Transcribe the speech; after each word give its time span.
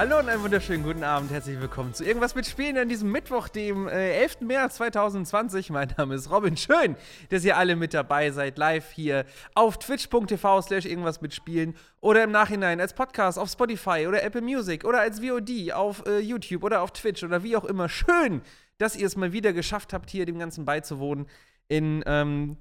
Hallo 0.00 0.18
und 0.18 0.30
einen 0.30 0.42
wunderschönen 0.42 0.82
guten 0.82 1.04
Abend. 1.04 1.30
Herzlich 1.30 1.60
willkommen 1.60 1.92
zu 1.92 2.06
Irgendwas 2.06 2.34
mit 2.34 2.46
Spielen 2.46 2.78
an 2.78 2.88
diesem 2.88 3.12
Mittwoch, 3.12 3.48
dem 3.48 3.86
äh, 3.86 4.14
11. 4.22 4.40
März 4.40 4.76
2020. 4.76 5.68
Mein 5.68 5.92
Name 5.98 6.14
ist 6.14 6.30
Robin. 6.30 6.56
Schön, 6.56 6.96
dass 7.28 7.44
ihr 7.44 7.58
alle 7.58 7.76
mit 7.76 7.92
dabei 7.92 8.30
seid, 8.30 8.56
live 8.56 8.90
hier 8.92 9.26
auf 9.54 9.78
twitch.tv 9.78 10.62
slash 10.62 10.86
irgendwas 10.86 11.20
mit 11.20 11.34
Spielen 11.34 11.74
oder 12.00 12.24
im 12.24 12.30
Nachhinein 12.30 12.80
als 12.80 12.94
Podcast 12.94 13.38
auf 13.38 13.50
Spotify 13.50 14.06
oder 14.08 14.22
Apple 14.22 14.40
Music 14.40 14.86
oder 14.86 15.00
als 15.00 15.20
VOD 15.20 15.72
auf 15.74 16.02
äh, 16.06 16.20
YouTube 16.20 16.64
oder 16.64 16.80
auf 16.80 16.92
Twitch 16.92 17.22
oder 17.22 17.42
wie 17.42 17.54
auch 17.54 17.66
immer. 17.66 17.90
Schön, 17.90 18.40
dass 18.78 18.96
ihr 18.96 19.06
es 19.06 19.18
mal 19.18 19.34
wieder 19.34 19.52
geschafft 19.52 19.92
habt, 19.92 20.08
hier 20.08 20.24
dem 20.24 20.38
Ganzen 20.38 20.64
beizuwohnen 20.64 21.26
in 21.68 22.02
ähm, 22.06 22.56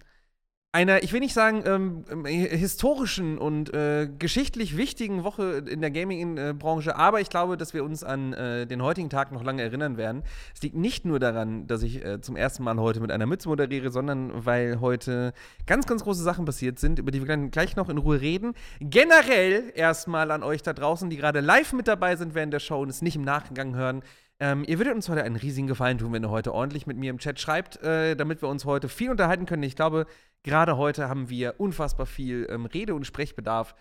einer, 0.72 1.02
ich 1.02 1.14
will 1.14 1.20
nicht 1.20 1.34
sagen, 1.34 1.64
ähm, 1.66 2.06
ähm, 2.12 2.26
historischen 2.26 3.40
und 3.40 3.74
äh, 3.74 4.08
geschichtlich 4.20 4.78
wichtigen 4.78 5.24
Woche 5.24 5.64
in 5.68 5.82
der 5.82 5.90
Gaming-Branche, 5.90 6.96
aber 6.96 7.22
ich 7.22 7.30
glaube, 7.30 7.58
dass 7.58 7.74
wir 7.74 7.84
uns 7.84 8.04
an 8.04 8.34
äh, 8.34 8.68
den 8.68 8.84
heutigen 8.84 9.10
Tag 9.10 9.32
noch 9.32 9.44
lange 9.44 9.64
erinnern 9.64 9.98
werden. 9.98 10.22
Es 10.54 10.62
liegt 10.62 10.76
nicht 10.76 11.06
nur 11.06 11.20
daran, 11.20 11.66
dass 11.66 11.82
ich 11.82 12.06
äh, 12.06 12.22
zum 12.22 12.36
ersten 12.36 12.64
Mal 12.64 12.78
heute 12.78 13.00
mit 13.00 13.12
einer 13.12 13.26
Mütze 13.26 13.50
moderiere, 13.50 13.90
sondern 13.90 14.46
weil 14.46 14.80
heute 14.80 15.34
ganz, 15.66 15.88
ganz 15.88 16.04
große 16.04 16.22
Sachen 16.22 16.46
passiert 16.46 16.78
sind, 16.78 17.00
über 17.00 17.10
die 17.10 17.28
wir 17.28 17.38
gleich 17.50 17.76
noch 17.76 17.90
in 17.90 17.98
Ruhe 17.98 18.22
reden. 18.22 18.54
Generell 18.80 19.72
erstmal 19.74 20.30
an 20.30 20.44
euch 20.44 20.62
da 20.62 20.74
draußen, 20.74 21.10
die 21.10 21.18
gerade 21.18 21.40
live 21.40 21.74
mit 21.74 21.88
dabei 21.88 22.16
sind 22.16 22.36
während 22.36 22.54
der 22.54 22.60
Show 22.60 22.80
und 22.80 22.90
es 22.90 23.02
nicht 23.02 23.16
im 23.16 23.24
Nachgang 23.24 23.76
hören. 23.76 24.04
Ähm, 24.42 24.64
ihr 24.68 24.78
würdet 24.78 24.94
uns 24.96 25.10
heute 25.10 25.24
einen 25.24 25.36
riesigen 25.36 25.68
Gefallen 25.68 25.98
tun, 25.98 26.14
wenn 26.14 26.24
ihr 26.24 26.30
heute 26.30 26.54
ordentlich 26.54 26.88
mit 26.88 26.98
mir 26.98 27.10
im 27.10 27.18
Chat 27.18 27.40
schreibt, 27.40 27.82
äh, 27.84 28.16
damit 28.16 28.42
wir 28.42 28.50
uns 28.50 28.66
heute 28.66 28.88
viel 28.88 29.12
unterhalten 29.12 29.46
können. 29.46 29.64
Ich 29.64 29.76
glaube, 29.76 30.06
Gerade 30.44 30.78
heute 30.78 31.10
haben 31.10 31.30
wir 31.30 31.56
unfassbar 31.60 32.06
viel 32.06 32.48
ähm, 32.50 32.66
Rede- 32.66 32.96
und 32.96 33.06
Sprechbedarf. 33.06 33.76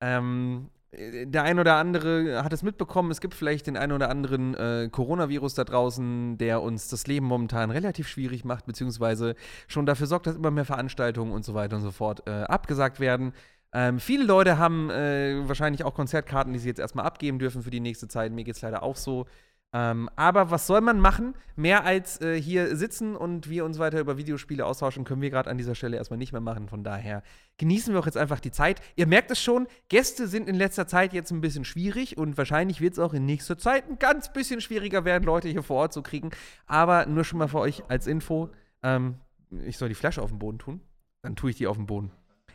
Ähm, 0.00 0.70
äh, 0.90 1.26
der 1.26 1.44
ein 1.44 1.60
oder 1.60 1.76
andere 1.76 2.42
hat 2.42 2.52
es 2.52 2.62
mitbekommen, 2.62 3.12
es 3.12 3.20
gibt 3.20 3.34
vielleicht 3.34 3.68
den 3.68 3.76
einen 3.76 3.92
oder 3.92 4.10
anderen 4.10 4.54
äh, 4.54 4.88
Coronavirus 4.90 5.54
da 5.54 5.64
draußen, 5.64 6.36
der 6.38 6.62
uns 6.62 6.88
das 6.88 7.06
Leben 7.06 7.26
momentan 7.26 7.70
relativ 7.70 8.08
schwierig 8.08 8.44
macht, 8.44 8.66
beziehungsweise 8.66 9.36
schon 9.68 9.86
dafür 9.86 10.08
sorgt, 10.08 10.26
dass 10.26 10.36
immer 10.36 10.50
mehr 10.50 10.64
Veranstaltungen 10.64 11.32
und 11.32 11.44
so 11.44 11.54
weiter 11.54 11.76
und 11.76 11.82
so 11.82 11.92
fort 11.92 12.26
äh, 12.26 12.30
abgesagt 12.30 12.98
werden. 12.98 13.32
Ähm, 13.72 14.00
viele 14.00 14.24
Leute 14.24 14.58
haben 14.58 14.90
äh, 14.90 15.46
wahrscheinlich 15.46 15.84
auch 15.84 15.94
Konzertkarten, 15.94 16.52
die 16.52 16.58
sie 16.58 16.68
jetzt 16.68 16.80
erstmal 16.80 17.06
abgeben 17.06 17.38
dürfen 17.38 17.62
für 17.62 17.70
die 17.70 17.78
nächste 17.78 18.08
Zeit. 18.08 18.32
Mir 18.32 18.42
geht 18.42 18.56
es 18.56 18.62
leider 18.62 18.82
auch 18.82 18.96
so. 18.96 19.26
Ähm, 19.72 20.10
aber 20.16 20.50
was 20.50 20.66
soll 20.66 20.80
man 20.80 20.98
machen? 20.98 21.34
Mehr 21.54 21.84
als 21.84 22.20
äh, 22.20 22.40
hier 22.40 22.76
sitzen 22.76 23.14
und 23.14 23.48
wir 23.48 23.64
uns 23.64 23.78
weiter 23.78 24.00
über 24.00 24.16
Videospiele 24.16 24.66
austauschen, 24.66 25.04
können 25.04 25.22
wir 25.22 25.30
gerade 25.30 25.48
an 25.48 25.58
dieser 25.58 25.76
Stelle 25.76 25.96
erstmal 25.96 26.18
nicht 26.18 26.32
mehr 26.32 26.40
machen. 26.40 26.68
Von 26.68 26.82
daher 26.82 27.22
genießen 27.58 27.92
wir 27.92 28.00
auch 28.00 28.06
jetzt 28.06 28.16
einfach 28.16 28.40
die 28.40 28.50
Zeit. 28.50 28.80
Ihr 28.96 29.06
merkt 29.06 29.30
es 29.30 29.40
schon, 29.40 29.68
Gäste 29.88 30.26
sind 30.26 30.48
in 30.48 30.56
letzter 30.56 30.88
Zeit 30.88 31.12
jetzt 31.12 31.30
ein 31.30 31.40
bisschen 31.40 31.64
schwierig 31.64 32.18
und 32.18 32.36
wahrscheinlich 32.36 32.80
wird 32.80 32.94
es 32.94 32.98
auch 32.98 33.14
in 33.14 33.26
nächster 33.26 33.58
Zeit 33.58 33.88
ein 33.88 34.00
ganz 34.00 34.32
bisschen 34.32 34.60
schwieriger 34.60 35.04
werden, 35.04 35.22
Leute 35.22 35.48
hier 35.48 35.62
vor 35.62 35.76
Ort 35.76 35.92
zu 35.92 36.02
kriegen. 36.02 36.30
Aber 36.66 37.06
nur 37.06 37.22
schon 37.22 37.38
mal 37.38 37.48
für 37.48 37.60
euch 37.60 37.84
als 37.88 38.08
Info: 38.08 38.50
ähm, 38.82 39.16
Ich 39.64 39.78
soll 39.78 39.88
die 39.88 39.94
Flasche 39.94 40.20
auf 40.20 40.30
den 40.30 40.40
Boden 40.40 40.58
tun. 40.58 40.80
Dann 41.22 41.36
tue 41.36 41.50
ich 41.50 41.56
die 41.56 41.68
auf 41.68 41.76
den 41.76 41.86
Boden. 41.86 42.10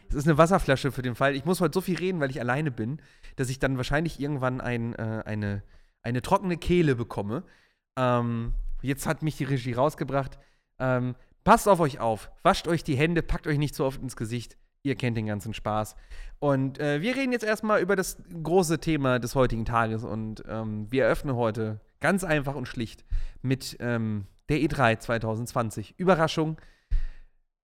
Es 0.10 0.16
ist 0.16 0.28
eine 0.28 0.38
Wasserflasche 0.38 0.92
für 0.92 1.02
den 1.02 1.16
Fall. 1.16 1.36
Ich 1.36 1.46
muss 1.46 1.62
heute 1.62 1.74
so 1.74 1.82
viel 1.82 1.98
reden, 1.98 2.20
weil 2.20 2.30
ich 2.30 2.40
alleine 2.40 2.72
bin, 2.72 3.02
dass 3.38 3.50
ich 3.50 3.60
dann 3.60 3.78
wahrscheinlich 3.78 4.20
irgendwann 4.20 4.60
ein, 4.62 4.94
äh, 4.96 5.24
eine 5.26 5.64
eine 6.06 6.22
trockene 6.22 6.58
Kehle 6.58 6.96
bekomme. 6.96 7.44
Ähm, 7.98 8.54
jetzt 8.82 9.08
hat 9.08 9.24
mich 9.24 9.38
die 9.38 9.44
Regie 9.44 9.74
rausgebracht. 9.74 10.38
Ähm, 10.80 11.16
passt 11.44 11.68
auf 11.68 11.80
euch 11.80 12.00
auf, 12.00 12.32
wascht 12.44 12.68
euch 12.68 12.84
die 12.84 12.96
Hände, 12.96 13.24
packt 13.24 13.48
euch 13.48 13.58
nicht 13.58 13.76
so 13.76 13.86
oft 13.86 14.02
ins 14.02 14.16
Gesicht. 14.16 14.58
Ihr 14.84 14.96
kennt 14.96 15.18
den 15.18 15.26
ganzen 15.26 15.56
Spaß. 15.56 15.96
Und 16.40 16.80
äh, 16.80 17.02
wir 17.02 17.16
reden 17.16 17.32
jetzt 17.32 17.44
erstmal 17.44 17.82
über 17.82 17.96
das 17.96 18.22
große 18.44 18.80
Thema 18.80 19.18
des 19.18 19.34
heutigen 19.34 19.66
Tages. 19.66 20.04
Und 20.04 20.44
ähm, 20.48 20.88
wir 20.92 21.06
eröffnen 21.06 21.36
heute 21.36 21.82
ganz 22.00 22.24
einfach 22.24 22.54
und 22.54 22.68
schlicht 22.68 23.04
mit 23.42 23.78
ähm, 23.80 24.28
der 24.50 24.60
E3 24.60 25.00
2020. 25.00 25.96
Überraschung. 25.98 26.58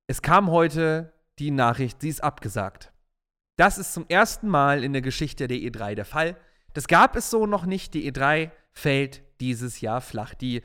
Es 0.07 0.23
kam 0.23 0.49
heute 0.49 1.13
die 1.37 1.51
Nachricht, 1.51 2.01
sie 2.01 2.09
ist 2.09 2.23
abgesagt. 2.23 2.91
Das 3.55 3.77
ist 3.77 3.93
zum 3.93 4.05
ersten 4.09 4.47
Mal 4.47 4.83
in 4.83 4.93
der 4.93 5.03
Geschichte 5.03 5.47
der 5.47 5.57
E3 5.57 5.93
der 5.93 6.05
Fall. 6.05 6.35
Das 6.73 6.87
gab 6.87 7.15
es 7.15 7.29
so 7.29 7.45
noch 7.45 7.65
nicht. 7.65 7.93
Die 7.93 8.11
E3 8.11 8.51
fällt 8.71 9.21
dieses 9.39 9.81
Jahr 9.81 10.01
flach. 10.01 10.33
Die, 10.33 10.61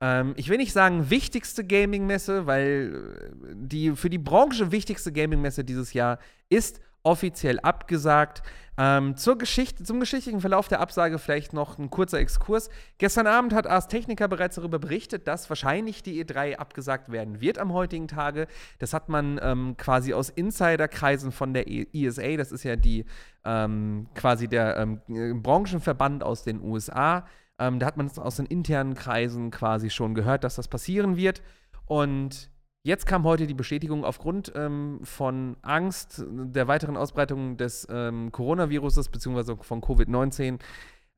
ähm, 0.00 0.34
ich 0.36 0.48
will 0.48 0.56
nicht 0.56 0.72
sagen 0.72 1.10
wichtigste 1.10 1.64
Gaming-Messe, 1.64 2.46
weil 2.46 3.30
äh, 3.32 3.54
die 3.54 3.96
für 3.96 4.10
die 4.10 4.18
Branche 4.18 4.72
wichtigste 4.72 5.12
Gaming-Messe 5.12 5.64
dieses 5.64 5.92
Jahr 5.92 6.18
ist 6.48 6.80
offiziell 7.02 7.60
abgesagt. 7.60 8.42
Ähm, 8.82 9.16
zur 9.16 9.36
Geschichte, 9.36 9.84
zum 9.84 10.00
geschichtlichen 10.00 10.40
Verlauf 10.40 10.68
der 10.68 10.80
Absage 10.80 11.18
vielleicht 11.18 11.52
noch 11.52 11.78
ein 11.78 11.90
kurzer 11.90 12.18
Exkurs. 12.18 12.70
Gestern 12.96 13.26
Abend 13.26 13.52
hat 13.52 13.66
Ars 13.66 13.88
Technica 13.88 14.26
bereits 14.26 14.54
darüber 14.54 14.78
berichtet, 14.78 15.28
dass 15.28 15.50
wahrscheinlich 15.50 16.02
die 16.02 16.24
E3 16.24 16.56
abgesagt 16.56 17.12
werden 17.12 17.42
wird 17.42 17.58
am 17.58 17.74
heutigen 17.74 18.08
Tage. 18.08 18.46
Das 18.78 18.94
hat 18.94 19.10
man 19.10 19.38
ähm, 19.42 19.76
quasi 19.76 20.14
aus 20.14 20.30
Insiderkreisen 20.30 21.30
von 21.30 21.52
der 21.52 21.66
ESA, 21.68 22.36
das 22.36 22.52
ist 22.52 22.64
ja 22.64 22.76
die 22.76 23.04
ähm, 23.44 24.08
quasi 24.14 24.48
der 24.48 24.78
ähm, 24.78 25.42
Branchenverband 25.42 26.22
aus 26.22 26.44
den 26.44 26.62
USA. 26.62 27.26
Ähm, 27.58 27.80
da 27.80 27.86
hat 27.86 27.98
man 27.98 28.06
es 28.06 28.18
aus 28.18 28.36
den 28.36 28.46
internen 28.46 28.94
Kreisen 28.94 29.50
quasi 29.50 29.90
schon 29.90 30.14
gehört, 30.14 30.42
dass 30.42 30.54
das 30.54 30.68
passieren 30.68 31.18
wird. 31.18 31.42
Und 31.84 32.50
Jetzt 32.82 33.04
kam 33.04 33.24
heute 33.24 33.46
die 33.46 33.54
Bestätigung, 33.54 34.06
aufgrund 34.06 34.52
ähm, 34.54 35.00
von 35.02 35.58
Angst 35.60 36.24
der 36.26 36.66
weiteren 36.66 36.96
Ausbreitung 36.96 37.58
des 37.58 37.86
ähm, 37.90 38.32
Coronaviruses 38.32 39.10
bzw. 39.10 39.56
von 39.60 39.82
Covid-19 39.82 40.58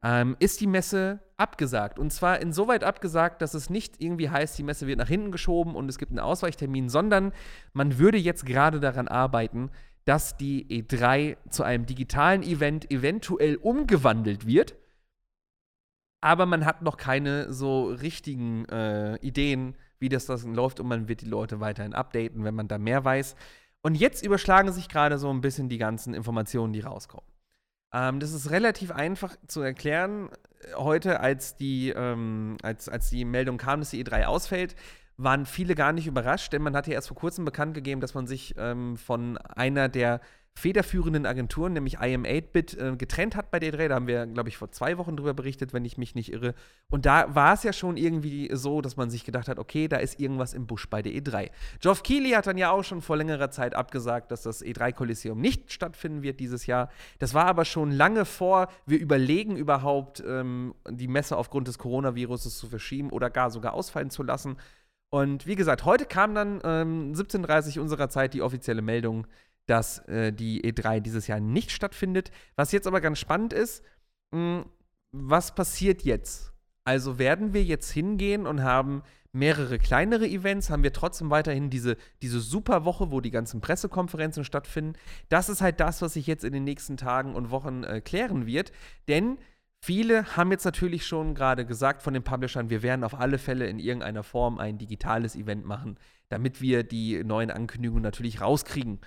ähm, 0.02 0.36
ist 0.40 0.60
die 0.60 0.66
Messe 0.66 1.20
abgesagt. 1.36 2.00
Und 2.00 2.12
zwar 2.12 2.40
insoweit 2.40 2.82
abgesagt, 2.82 3.42
dass 3.42 3.54
es 3.54 3.70
nicht 3.70 4.02
irgendwie 4.02 4.28
heißt, 4.28 4.58
die 4.58 4.64
Messe 4.64 4.88
wird 4.88 4.98
nach 4.98 5.06
hinten 5.06 5.30
geschoben 5.30 5.76
und 5.76 5.88
es 5.88 5.98
gibt 5.98 6.10
einen 6.10 6.18
Ausweichtermin, 6.18 6.88
sondern 6.88 7.32
man 7.72 7.96
würde 7.96 8.18
jetzt 8.18 8.44
gerade 8.44 8.80
daran 8.80 9.06
arbeiten, 9.06 9.70
dass 10.04 10.36
die 10.36 10.66
E3 10.66 11.36
zu 11.48 11.62
einem 11.62 11.86
digitalen 11.86 12.42
Event 12.42 12.90
eventuell 12.90 13.54
umgewandelt 13.54 14.48
wird. 14.48 14.74
Aber 16.20 16.46
man 16.46 16.64
hat 16.64 16.82
noch 16.82 16.96
keine 16.96 17.52
so 17.52 17.84
richtigen 17.86 18.64
äh, 18.64 19.16
Ideen, 19.18 19.76
wie 20.02 20.10
das, 20.10 20.26
das 20.26 20.44
läuft 20.44 20.80
und 20.80 20.88
man 20.88 21.08
wird 21.08 21.22
die 21.22 21.26
Leute 21.26 21.60
weiterhin 21.60 21.94
updaten, 21.94 22.44
wenn 22.44 22.54
man 22.54 22.68
da 22.68 22.76
mehr 22.76 23.04
weiß. 23.04 23.34
Und 23.80 23.94
jetzt 23.94 24.24
überschlagen 24.24 24.70
sich 24.72 24.88
gerade 24.88 25.18
so 25.18 25.30
ein 25.30 25.40
bisschen 25.40 25.68
die 25.68 25.78
ganzen 25.78 26.12
Informationen, 26.12 26.72
die 26.74 26.80
rauskommen. 26.80 27.26
Ähm, 27.92 28.20
das 28.20 28.32
ist 28.32 28.50
relativ 28.50 28.90
einfach 28.90 29.36
zu 29.46 29.60
erklären. 29.62 30.28
Heute, 30.76 31.20
als 31.20 31.56
die, 31.56 31.90
ähm, 31.90 32.58
als, 32.62 32.88
als 32.88 33.10
die 33.10 33.24
Meldung 33.24 33.56
kam, 33.56 33.80
dass 33.80 33.90
die 33.90 34.04
E3 34.04 34.24
ausfällt, 34.24 34.76
waren 35.16 35.46
viele 35.46 35.74
gar 35.74 35.92
nicht 35.92 36.06
überrascht, 36.06 36.52
denn 36.52 36.62
man 36.62 36.76
hatte 36.76 36.90
ja 36.90 36.96
erst 36.96 37.08
vor 37.08 37.16
kurzem 37.16 37.44
bekannt 37.44 37.74
gegeben, 37.74 38.00
dass 38.00 38.14
man 38.14 38.26
sich 38.26 38.54
ähm, 38.58 38.96
von 38.96 39.36
einer 39.38 39.88
der 39.88 40.20
federführenden 40.54 41.26
Agenturen, 41.26 41.72
nämlich 41.72 41.98
IM8-Bit, 41.98 42.78
äh, 42.78 42.96
getrennt 42.96 43.36
hat 43.36 43.50
bei 43.50 43.58
der 43.58 43.72
Dreh. 43.72 43.88
Da 43.88 43.94
haben 43.96 44.06
wir, 44.06 44.26
glaube 44.26 44.48
ich, 44.48 44.56
vor 44.56 44.70
zwei 44.70 44.98
Wochen 44.98 45.16
drüber 45.16 45.34
berichtet, 45.34 45.72
wenn 45.72 45.84
ich 45.84 45.96
mich 45.96 46.14
nicht 46.14 46.32
irre. 46.32 46.54
Und 46.90 47.06
da 47.06 47.34
war 47.34 47.54
es 47.54 47.62
ja 47.62 47.72
schon 47.72 47.96
irgendwie 47.96 48.50
so, 48.52 48.80
dass 48.80 48.96
man 48.96 49.10
sich 49.10 49.24
gedacht 49.24 49.48
hat, 49.48 49.58
okay, 49.58 49.88
da 49.88 49.96
ist 49.96 50.20
irgendwas 50.20 50.52
im 50.52 50.66
Busch 50.66 50.88
bei 50.88 51.02
der 51.02 51.12
E3. 51.12 51.50
Geoff 51.80 52.02
Keighley 52.02 52.30
hat 52.30 52.46
dann 52.46 52.58
ja 52.58 52.70
auch 52.70 52.84
schon 52.84 53.00
vor 53.00 53.16
längerer 53.16 53.50
Zeit 53.50 53.74
abgesagt, 53.74 54.30
dass 54.30 54.42
das 54.42 54.62
E3-Kolosseum 54.62 55.40
nicht 55.40 55.72
stattfinden 55.72 56.22
wird 56.22 56.38
dieses 56.38 56.66
Jahr. 56.66 56.90
Das 57.18 57.34
war 57.34 57.46
aber 57.46 57.64
schon 57.64 57.90
lange 57.90 58.24
vor, 58.24 58.68
wir 58.86 58.98
überlegen 58.98 59.56
überhaupt, 59.56 60.22
ähm, 60.26 60.74
die 60.88 61.08
Messe 61.08 61.36
aufgrund 61.36 61.68
des 61.68 61.78
Coronaviruses 61.78 62.58
zu 62.58 62.68
verschieben 62.68 63.10
oder 63.10 63.30
gar 63.30 63.50
sogar 63.50 63.72
ausfallen 63.72 64.10
zu 64.10 64.22
lassen. 64.22 64.56
Und 65.10 65.46
wie 65.46 65.56
gesagt, 65.56 65.84
heute 65.84 66.06
kam 66.06 66.34
dann 66.34 66.60
ähm, 66.64 67.12
17.30 67.12 67.76
Uhr 67.76 67.82
unserer 67.82 68.08
Zeit 68.08 68.32
die 68.32 68.40
offizielle 68.40 68.80
Meldung, 68.80 69.26
dass 69.66 70.00
äh, 70.08 70.32
die 70.32 70.62
E3 70.62 71.00
dieses 71.00 71.26
Jahr 71.26 71.40
nicht 71.40 71.70
stattfindet. 71.70 72.30
Was 72.56 72.72
jetzt 72.72 72.86
aber 72.86 73.00
ganz 73.00 73.18
spannend 73.18 73.52
ist, 73.52 73.82
mh, 74.32 74.62
hm, 74.62 74.64
was 75.12 75.54
passiert 75.54 76.02
jetzt? 76.02 76.52
Also 76.84 77.18
werden 77.18 77.52
wir 77.52 77.62
jetzt 77.62 77.90
hingehen 77.90 78.46
und 78.46 78.62
haben 78.62 79.02
mehrere 79.32 79.78
kleinere 79.78 80.26
Events, 80.26 80.68
haben 80.68 80.82
wir 80.82 80.92
trotzdem 80.92 81.30
weiterhin 81.30 81.70
diese, 81.70 81.96
diese 82.20 82.40
super 82.40 82.84
Woche, 82.84 83.10
wo 83.10 83.20
die 83.20 83.30
ganzen 83.30 83.60
Pressekonferenzen 83.60 84.44
stattfinden. 84.44 84.94
Das 85.28 85.48
ist 85.48 85.62
halt 85.62 85.80
das, 85.80 86.02
was 86.02 86.14
sich 86.14 86.26
jetzt 86.26 86.44
in 86.44 86.52
den 86.52 86.64
nächsten 86.64 86.96
Tagen 86.96 87.34
und 87.34 87.50
Wochen 87.50 87.82
äh, 87.84 88.00
klären 88.00 88.46
wird. 88.46 88.72
Denn 89.08 89.38
viele 89.80 90.36
haben 90.36 90.50
jetzt 90.50 90.64
natürlich 90.64 91.06
schon 91.06 91.34
gerade 91.34 91.64
gesagt 91.64 92.02
von 92.02 92.12
den 92.12 92.22
Publishern, 92.22 92.68
wir 92.68 92.82
werden 92.82 93.04
auf 93.04 93.18
alle 93.18 93.38
Fälle 93.38 93.66
in 93.66 93.78
irgendeiner 93.78 94.22
Form 94.22 94.58
ein 94.58 94.76
digitales 94.76 95.34
Event 95.34 95.64
machen, 95.64 95.98
damit 96.28 96.60
wir 96.60 96.82
die 96.82 97.24
neuen 97.24 97.50
Ankündigungen 97.50 98.02
natürlich 98.02 98.40
rauskriegen. 98.40 99.00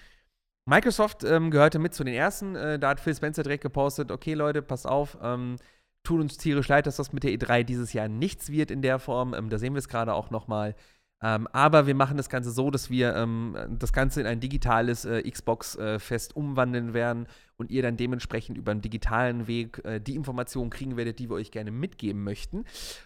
Microsoft 0.65 1.23
ähm, 1.23 1.51
gehörte 1.51 1.79
mit 1.79 1.94
zu 1.94 2.03
den 2.03 2.13
ersten. 2.13 2.56
Äh, 2.56 2.79
da 2.79 2.89
hat 2.89 3.00
Phil 3.00 3.15
Spencer 3.15 3.44
direkt 3.44 3.63
gepostet: 3.63 4.12
Okay, 4.12 4.33
Leute, 4.33 4.62
passt 4.62 4.88
auf. 4.88 5.17
Ähm, 5.21 5.57
tut 6.03 6.21
uns 6.21 6.38
tierisch 6.38 6.67
leid, 6.67 6.88
dass 6.88 6.95
das 6.95 7.13
mit 7.13 7.23
der 7.23 7.31
E3 7.31 7.63
dieses 7.63 7.94
Jahr 7.94 8.07
nichts 8.07 8.51
wird 8.51 8.71
in 8.71 8.81
der 8.81 9.00
Form. 9.00 9.33
Ähm, 9.33 9.50
da 9.50 9.59
sehen 9.59 9.73
wir 9.73 9.79
es 9.79 9.89
gerade 9.89 10.13
auch 10.13 10.31
nochmal. 10.31 10.75
Ähm, 11.21 11.47
aber 11.53 11.88
wir 11.88 11.95
machen 11.95 12.17
das 12.17 12.29
Ganze 12.29 12.51
so, 12.51 12.69
dass 12.71 12.89
wir 12.89 13.15
ähm, 13.15 13.56
das 13.79 13.94
Ganze 13.94 14.19
in 14.19 14.27
ein 14.27 14.41
digitales 14.41 15.06
äh, 15.06 15.21
Xbox-Fest 15.29 16.35
umwandeln 16.35 16.94
werden 16.94 17.27
und 17.57 17.71
ihr 17.71 17.81
dann 17.81 17.95
dementsprechend 17.95 18.57
über 18.57 18.71
einen 18.71 18.81
digitalen 18.81 19.47
Weg 19.47 19.81
äh, 19.85 20.00
die 20.00 20.15
Informationen 20.15 20.69
kriegen 20.69 20.97
werdet, 20.97 21.19
die 21.19 21.29
wir 21.29 21.35
euch 21.35 21.51
gerne 21.51 21.71
mitgeben 21.71 22.23
möchten. 22.23 22.65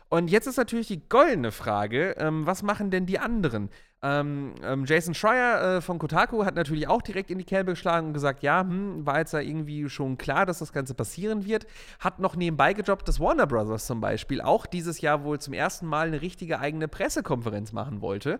Und 0.09 0.31
jetzt 0.31 0.47
ist 0.47 0.57
natürlich 0.57 0.87
die 0.87 1.07
goldene 1.07 1.51
Frage, 1.51 2.15
ähm, 2.17 2.47
was 2.47 2.63
machen 2.63 2.89
denn 2.89 3.05
die 3.05 3.19
anderen? 3.19 3.69
Ähm, 4.01 4.55
ähm, 4.63 4.85
Jason 4.85 5.13
Schreier 5.13 5.77
äh, 5.77 5.81
von 5.81 5.99
Kotaku 5.99 6.45
hat 6.45 6.55
natürlich 6.55 6.87
auch 6.87 7.01
direkt 7.01 7.31
in 7.31 7.37
die 7.37 7.43
Kerbe 7.43 7.71
geschlagen 7.71 8.07
und 8.07 8.13
gesagt, 8.13 8.43
ja, 8.43 8.61
hm, 8.61 9.05
war 9.05 9.19
jetzt 9.19 9.33
da 9.33 9.39
irgendwie 9.39 9.89
schon 9.89 10.17
klar, 10.17 10.45
dass 10.45 10.59
das 10.59 10.71
Ganze 10.71 10.93
passieren 10.93 11.45
wird. 11.45 11.67
Hat 11.99 12.19
noch 12.19 12.37
nebenbei 12.37 12.73
gejobbt, 12.73 13.07
dass 13.07 13.19
Warner 13.19 13.45
Brothers 13.45 13.85
zum 13.85 13.99
Beispiel 13.99 14.39
auch 14.39 14.65
dieses 14.65 15.01
Jahr 15.01 15.23
wohl 15.25 15.39
zum 15.39 15.53
ersten 15.53 15.85
Mal 15.85 16.07
eine 16.07 16.21
richtige 16.21 16.59
eigene 16.59 16.87
Pressekonferenz 16.87 17.73
machen 17.73 18.01
wollte. 18.01 18.39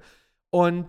Und 0.50 0.88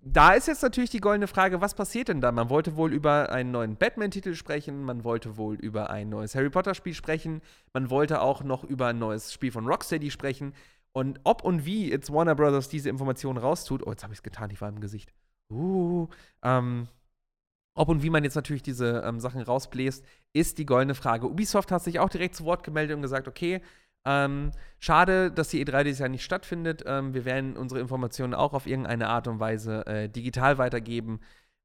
da 0.00 0.32
ist 0.32 0.46
jetzt 0.46 0.62
natürlich 0.62 0.90
die 0.90 1.00
goldene 1.00 1.26
Frage, 1.26 1.60
was 1.60 1.74
passiert 1.74 2.08
denn 2.08 2.20
da? 2.20 2.30
Man 2.30 2.50
wollte 2.50 2.76
wohl 2.76 2.92
über 2.92 3.30
einen 3.30 3.50
neuen 3.50 3.76
Batman-Titel 3.76 4.34
sprechen, 4.34 4.84
man 4.84 5.02
wollte 5.02 5.36
wohl 5.36 5.56
über 5.56 5.90
ein 5.90 6.08
neues 6.08 6.36
Harry 6.36 6.50
Potter-Spiel 6.50 6.94
sprechen, 6.94 7.42
man 7.72 7.90
wollte 7.90 8.20
auch 8.20 8.44
noch 8.44 8.62
über 8.62 8.86
ein 8.86 8.98
neues 8.98 9.32
Spiel 9.32 9.50
von 9.50 9.66
Rocksteady 9.66 10.12
sprechen. 10.12 10.54
Und 10.92 11.20
ob 11.24 11.44
und 11.44 11.64
wie 11.64 11.90
jetzt 11.90 12.12
Warner 12.12 12.34
Brothers 12.34 12.68
diese 12.68 12.88
Informationen 12.88 13.38
raustut, 13.38 13.86
oh, 13.86 13.90
jetzt 13.90 14.02
habe 14.02 14.12
ich 14.12 14.18
es 14.18 14.22
getan, 14.22 14.50
ich 14.50 14.60
war 14.60 14.68
im 14.68 14.80
Gesicht. 14.80 15.12
Uh, 15.50 16.08
ähm, 16.42 16.88
ob 17.74 17.88
und 17.88 18.02
wie 18.02 18.10
man 18.10 18.24
jetzt 18.24 18.34
natürlich 18.34 18.62
diese 18.62 19.02
ähm, 19.06 19.20
Sachen 19.20 19.40
rausbläst, 19.40 20.04
ist 20.32 20.58
die 20.58 20.66
goldene 20.66 20.94
Frage. 20.94 21.28
Ubisoft 21.28 21.70
hat 21.70 21.82
sich 21.82 22.00
auch 22.00 22.08
direkt 22.08 22.34
zu 22.34 22.44
Wort 22.44 22.64
gemeldet 22.64 22.96
und 22.96 23.02
gesagt, 23.02 23.28
okay, 23.28 23.62
ähm, 24.04 24.52
schade, 24.78 25.30
dass 25.30 25.48
die 25.48 25.64
E3 25.64 25.84
dieses 25.84 26.00
Jahr 26.00 26.08
nicht 26.08 26.24
stattfindet. 26.24 26.82
Ähm, 26.86 27.14
wir 27.14 27.24
werden 27.24 27.56
unsere 27.56 27.80
Informationen 27.80 28.34
auch 28.34 28.52
auf 28.52 28.66
irgendeine 28.66 29.08
Art 29.08 29.28
und 29.28 29.38
Weise 29.38 29.86
äh, 29.86 30.08
digital 30.08 30.58
weitergeben. 30.58 31.20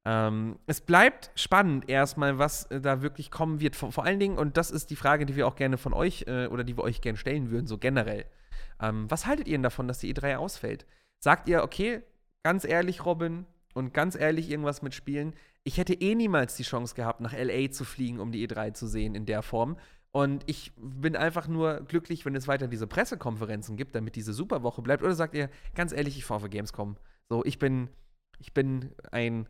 Ähm, 0.06 0.60
es 0.68 0.82
bleibt 0.82 1.32
spannend 1.36 1.90
erstmal, 1.90 2.38
was 2.38 2.66
äh, 2.66 2.82
da 2.82 3.02
wirklich 3.02 3.32
kommen 3.32 3.62
wird. 3.62 3.76
Vor, 3.76 3.92
vor, 3.92 4.04
allen 4.04 4.20
Dingen, 4.20 4.38
und 4.38 4.58
das 4.58 4.72
ist 4.72 4.90
die 4.90 4.96
Frage, 4.96 5.26
die 5.26 5.36
wir 5.36 5.48
auch 5.48 5.56
gerne 5.56 5.78
von 5.78 5.94
euch 5.94 6.26
äh, 6.28 6.48
oder 6.48 6.64
die 6.64 6.78
wir 6.78 6.84
euch 6.84 7.02
gerne 7.02 7.18
stellen 7.18 7.50
würden, 7.50 7.68
so 7.68 7.78
generell. 7.78 8.26
Ähm, 8.80 9.10
was 9.10 9.26
haltet 9.26 9.48
ihr 9.48 9.54
denn 9.54 9.64
davon, 9.64 9.88
dass 9.88 10.00
die 10.00 10.14
E3 10.14 10.36
ausfällt? 10.36 10.86
Sagt 11.20 11.48
ihr, 11.48 11.64
okay, 11.64 12.02
ganz 12.44 12.66
ehrlich, 12.66 13.06
Robin, 13.06 13.46
und 13.74 13.94
ganz 13.94 14.16
ehrlich, 14.16 14.50
irgendwas 14.50 14.82
mit 14.82 14.94
Spielen, 14.94 15.34
ich 15.64 15.78
hätte 15.78 15.94
eh 15.94 16.16
niemals 16.16 16.56
die 16.56 16.64
Chance 16.64 16.96
gehabt, 16.96 17.22
nach 17.22 17.34
LA 17.34 17.72
zu 17.72 17.86
fliegen, 17.86 18.20
um 18.20 18.32
die 18.32 18.48
E3 18.48 18.74
zu 18.74 18.88
sehen 18.88 19.16
in 19.16 19.26
der 19.26 19.42
Form. 19.42 19.78
Und 20.12 20.44
ich 20.46 20.72
bin 20.78 21.16
einfach 21.16 21.48
nur 21.48 21.82
glücklich, 21.82 22.26
wenn 22.26 22.36
es 22.36 22.48
weiter 22.48 22.68
diese 22.68 22.86
Pressekonferenzen 22.86 23.78
gibt, 23.78 23.96
damit 23.96 24.16
diese 24.16 24.34
Superwoche 24.34 24.82
bleibt. 24.82 25.02
Oder 25.02 25.16
sagt 25.16 25.34
ihr, 25.34 25.50
ganz 25.74 25.92
ehrlich, 25.92 26.18
ich 26.18 26.26
fahre 26.26 26.42
für 26.42 26.50
Gamescom. 26.50 26.98
So, 27.30 27.44
ich 27.46 27.58
bin, 27.58 27.90
ich 28.38 28.54
bin 28.54 28.92
ein 29.12 29.48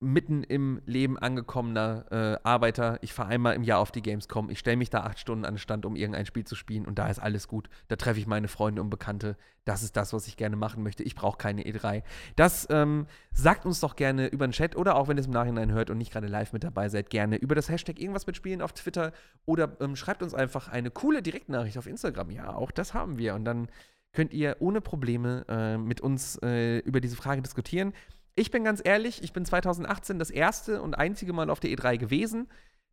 mitten 0.00 0.44
im 0.44 0.80
Leben 0.86 1.18
angekommener 1.18 2.04
äh, 2.10 2.38
Arbeiter. 2.44 2.98
Ich 3.02 3.12
fahre 3.12 3.30
einmal 3.30 3.56
im 3.56 3.64
Jahr 3.64 3.80
auf 3.80 3.90
die 3.90 4.02
Gamescom. 4.02 4.48
Ich 4.48 4.60
stelle 4.60 4.76
mich 4.76 4.90
da 4.90 5.00
acht 5.00 5.18
Stunden 5.18 5.44
an 5.44 5.54
den 5.54 5.58
Stand, 5.58 5.84
um 5.84 5.96
irgendein 5.96 6.24
Spiel 6.24 6.44
zu 6.44 6.54
spielen 6.54 6.86
und 6.86 6.98
da 6.98 7.08
ist 7.08 7.18
alles 7.18 7.48
gut. 7.48 7.68
Da 7.88 7.96
treffe 7.96 8.20
ich 8.20 8.26
meine 8.26 8.46
Freunde 8.46 8.80
und 8.80 8.90
Bekannte. 8.90 9.36
Das 9.64 9.82
ist 9.82 9.96
das, 9.96 10.12
was 10.12 10.28
ich 10.28 10.36
gerne 10.36 10.54
machen 10.54 10.82
möchte. 10.84 11.02
Ich 11.02 11.16
brauche 11.16 11.36
keine 11.36 11.62
E3. 11.62 12.04
Das 12.36 12.68
ähm, 12.70 13.06
sagt 13.32 13.66
uns 13.66 13.80
doch 13.80 13.96
gerne 13.96 14.28
über 14.28 14.46
den 14.46 14.52
Chat 14.52 14.76
oder 14.76 14.94
auch 14.94 15.08
wenn 15.08 15.16
ihr 15.16 15.20
es 15.20 15.26
im 15.26 15.32
Nachhinein 15.32 15.72
hört 15.72 15.90
und 15.90 15.98
nicht 15.98 16.12
gerade 16.12 16.28
live 16.28 16.52
mit 16.52 16.62
dabei 16.62 16.88
seid, 16.88 17.10
gerne 17.10 17.36
über 17.36 17.56
das 17.56 17.68
Hashtag 17.68 17.98
irgendwas 17.98 18.26
mit 18.26 18.36
Spielen 18.36 18.62
auf 18.62 18.72
Twitter 18.72 19.12
oder 19.46 19.76
ähm, 19.80 19.96
schreibt 19.96 20.22
uns 20.22 20.32
einfach 20.32 20.68
eine 20.68 20.90
coole 20.90 21.22
Direktnachricht 21.22 21.76
auf 21.76 21.88
Instagram. 21.88 22.30
Ja, 22.30 22.54
auch 22.54 22.70
das 22.70 22.94
haben 22.94 23.18
wir 23.18 23.34
und 23.34 23.44
dann 23.44 23.68
könnt 24.12 24.32
ihr 24.32 24.56
ohne 24.60 24.80
Probleme 24.80 25.44
äh, 25.48 25.76
mit 25.76 26.00
uns 26.00 26.38
äh, 26.42 26.78
über 26.78 27.00
diese 27.00 27.16
Frage 27.16 27.42
diskutieren. 27.42 27.92
Ich 28.38 28.52
bin 28.52 28.62
ganz 28.62 28.80
ehrlich, 28.84 29.24
ich 29.24 29.32
bin 29.32 29.44
2018 29.44 30.20
das 30.20 30.30
erste 30.30 30.80
und 30.80 30.96
einzige 30.96 31.32
Mal 31.32 31.50
auf 31.50 31.58
der 31.58 31.70
E3 31.70 31.98
gewesen, 31.98 32.46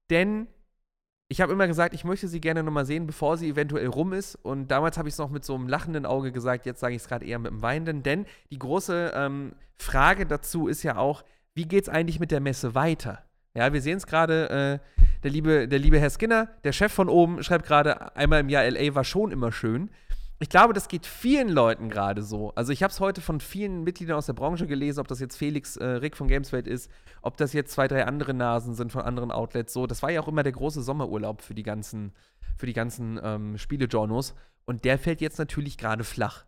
denn 0.09 0.47
ich 1.27 1.39
habe 1.39 1.53
immer 1.53 1.67
gesagt, 1.67 1.93
ich 1.93 2.03
möchte 2.03 2.27
sie 2.27 2.41
gerne 2.41 2.63
nochmal 2.63 2.87
sehen, 2.87 3.05
bevor 3.05 3.37
sie 3.37 3.49
eventuell 3.49 3.85
rum 3.85 4.13
ist. 4.13 4.35
Und 4.35 4.69
damals 4.69 4.97
habe 4.97 5.07
ich 5.07 5.13
es 5.13 5.19
noch 5.19 5.29
mit 5.29 5.45
so 5.45 5.53
einem 5.53 5.67
lachenden 5.67 6.07
Auge 6.07 6.31
gesagt, 6.31 6.65
jetzt 6.65 6.79
sage 6.79 6.95
ich 6.95 7.03
es 7.03 7.07
gerade 7.07 7.25
eher 7.25 7.37
mit 7.37 7.51
einem 7.51 7.61
weinenden, 7.61 8.01
denn 8.01 8.25
die 8.49 8.57
große 8.57 9.11
ähm, 9.15 9.53
Frage 9.77 10.25
dazu 10.25 10.67
ist 10.67 10.81
ja 10.81 10.97
auch, 10.97 11.23
wie 11.53 11.67
geht 11.67 11.83
es 11.83 11.89
eigentlich 11.89 12.19
mit 12.19 12.31
der 12.31 12.39
Messe 12.39 12.73
weiter? 12.73 13.23
Ja, 13.53 13.71
wir 13.71 13.83
sehen 13.83 13.97
es 13.97 14.07
gerade, 14.07 14.49
äh, 14.49 15.03
der, 15.23 15.31
liebe, 15.31 15.67
der 15.67 15.77
liebe 15.77 15.99
Herr 15.99 16.09
Skinner, 16.09 16.49
der 16.63 16.71
Chef 16.71 16.91
von 16.91 17.07
oben, 17.07 17.43
schreibt 17.43 17.67
gerade, 17.67 18.15
einmal 18.15 18.39
im 18.39 18.49
Jahr 18.49 18.67
LA 18.67 18.95
war 18.95 19.03
schon 19.03 19.31
immer 19.31 19.51
schön 19.51 19.91
ich 20.39 20.49
glaube, 20.49 20.73
das 20.73 20.89
geht 20.89 21.05
vielen 21.05 21.47
Leuten 21.47 21.89
gerade 21.89 22.21
so. 22.21 22.51
Also 22.55 22.73
ich 22.73 22.83
habe 22.83 22.91
es 22.91 22.99
heute 22.99 23.21
von 23.21 23.39
vielen 23.39 23.83
Mitgliedern 23.83 24.17
aus 24.17 24.25
der 24.25 24.33
Branche 24.33 24.67
gelesen, 24.67 24.99
ob 24.99 25.07
das 25.07 25.19
jetzt 25.19 25.37
Felix 25.37 25.77
äh, 25.77 25.85
Rick 25.85 26.17
von 26.17 26.27
Gameswelt 26.27 26.67
ist, 26.67 26.91
ob 27.21 27.37
das 27.37 27.53
jetzt 27.53 27.71
zwei, 27.71 27.87
drei 27.87 28.05
andere 28.05 28.33
Nasen 28.33 28.75
sind 28.75 28.91
von 28.91 29.01
anderen 29.01 29.31
Outlets. 29.31 29.71
So, 29.71 29.87
das 29.87 30.03
war 30.03 30.11
ja 30.11 30.21
auch 30.21 30.27
immer 30.27 30.43
der 30.43 30.51
große 30.51 30.81
Sommerurlaub 30.81 31.41
für 31.41 31.55
die 31.55 31.63
ganzen, 31.63 32.11
für 32.57 32.65
die 32.65 32.73
ganzen 32.73 33.19
ähm, 33.23 33.57
Spielejournos. 33.57 34.35
Und 34.65 34.83
der 34.83 34.99
fällt 34.99 35.21
jetzt 35.21 35.39
natürlich 35.39 35.77
gerade 35.77 36.03
flach. 36.03 36.45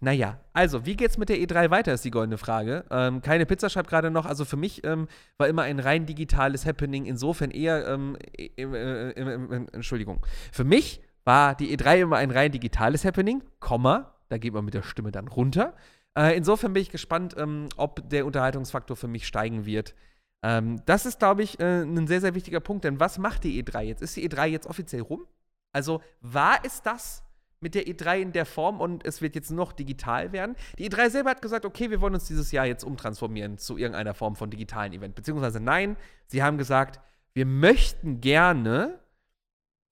Naja, 0.00 0.38
also, 0.52 0.84
wie 0.84 0.96
geht's 0.96 1.16
mit 1.16 1.30
der 1.30 1.38
E3 1.38 1.70
weiter, 1.70 1.94
ist 1.94 2.04
die 2.04 2.10
goldene 2.10 2.36
Frage. 2.36 2.84
Ähm, 2.90 3.22
keine 3.22 3.46
Pizza 3.46 3.70
schreibt 3.70 3.88
gerade 3.88 4.10
noch. 4.10 4.26
Also, 4.26 4.44
für 4.44 4.58
mich 4.58 4.84
ähm, 4.84 5.08
war 5.38 5.48
immer 5.48 5.62
ein 5.62 5.80
rein 5.80 6.04
digitales 6.04 6.66
Happening 6.66 7.06
insofern 7.06 7.50
eher, 7.50 7.88
ähm, 7.88 8.18
äh, 8.36 8.50
äh, 8.56 9.10
äh, 9.10 9.66
Entschuldigung. 9.72 10.24
Für 10.52 10.64
mich 10.64 11.00
war 11.24 11.54
die 11.54 11.76
E3 11.76 12.02
immer 12.02 12.16
ein 12.16 12.30
rein 12.30 12.52
digitales 12.52 13.04
Happening, 13.04 13.42
Komma, 13.60 14.14
da 14.28 14.38
geht 14.38 14.52
man 14.52 14.64
mit 14.64 14.74
der 14.74 14.82
Stimme 14.82 15.10
dann 15.10 15.28
runter. 15.28 15.74
Äh, 16.16 16.36
insofern 16.36 16.72
bin 16.72 16.82
ich 16.82 16.90
gespannt, 16.90 17.34
ähm, 17.36 17.68
ob 17.76 18.08
der 18.08 18.26
Unterhaltungsfaktor 18.26 18.96
für 18.96 19.08
mich 19.08 19.26
steigen 19.26 19.66
wird. 19.66 19.94
Ähm, 20.42 20.82
das 20.86 21.06
ist, 21.06 21.18
glaube 21.18 21.42
ich, 21.42 21.58
äh, 21.58 21.82
ein 21.82 22.06
sehr, 22.06 22.20
sehr 22.20 22.34
wichtiger 22.34 22.60
Punkt, 22.60 22.84
denn 22.84 23.00
was 23.00 23.18
macht 23.18 23.44
die 23.44 23.62
E3 23.62 23.82
jetzt? 23.82 24.02
Ist 24.02 24.16
die 24.16 24.28
E3 24.28 24.46
jetzt 24.46 24.66
offiziell 24.66 25.02
rum? 25.02 25.26
Also 25.72 26.02
war 26.20 26.58
es 26.62 26.82
das 26.82 27.24
mit 27.60 27.74
der 27.74 27.86
E3 27.86 28.20
in 28.20 28.32
der 28.32 28.44
Form 28.44 28.80
und 28.80 29.04
es 29.06 29.22
wird 29.22 29.34
jetzt 29.34 29.50
noch 29.50 29.72
digital 29.72 30.32
werden? 30.32 30.54
Die 30.78 30.88
E3 30.88 31.10
selber 31.10 31.30
hat 31.30 31.42
gesagt, 31.42 31.64
okay, 31.64 31.90
wir 31.90 32.00
wollen 32.00 32.14
uns 32.14 32.26
dieses 32.26 32.52
Jahr 32.52 32.66
jetzt 32.66 32.84
umtransformieren 32.84 33.58
zu 33.58 33.78
irgendeiner 33.78 34.14
Form 34.14 34.36
von 34.36 34.50
digitalen 34.50 34.92
Event. 34.92 35.14
Beziehungsweise 35.14 35.60
nein, 35.60 35.96
sie 36.26 36.42
haben 36.42 36.58
gesagt, 36.58 37.00
wir 37.32 37.46
möchten 37.46 38.20
gerne 38.20 39.00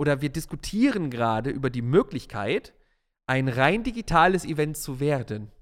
oder 0.03 0.21
wir 0.21 0.31
diskutieren 0.31 1.11
gerade 1.11 1.51
über 1.51 1.71
die 1.71 1.81
Möglichkeit, 1.81 2.75
ein 3.29 3.47
rein 3.47 3.85
digitales 3.85 4.45
Event 4.45 4.77
zu 4.77 4.99
werden. 4.99 5.53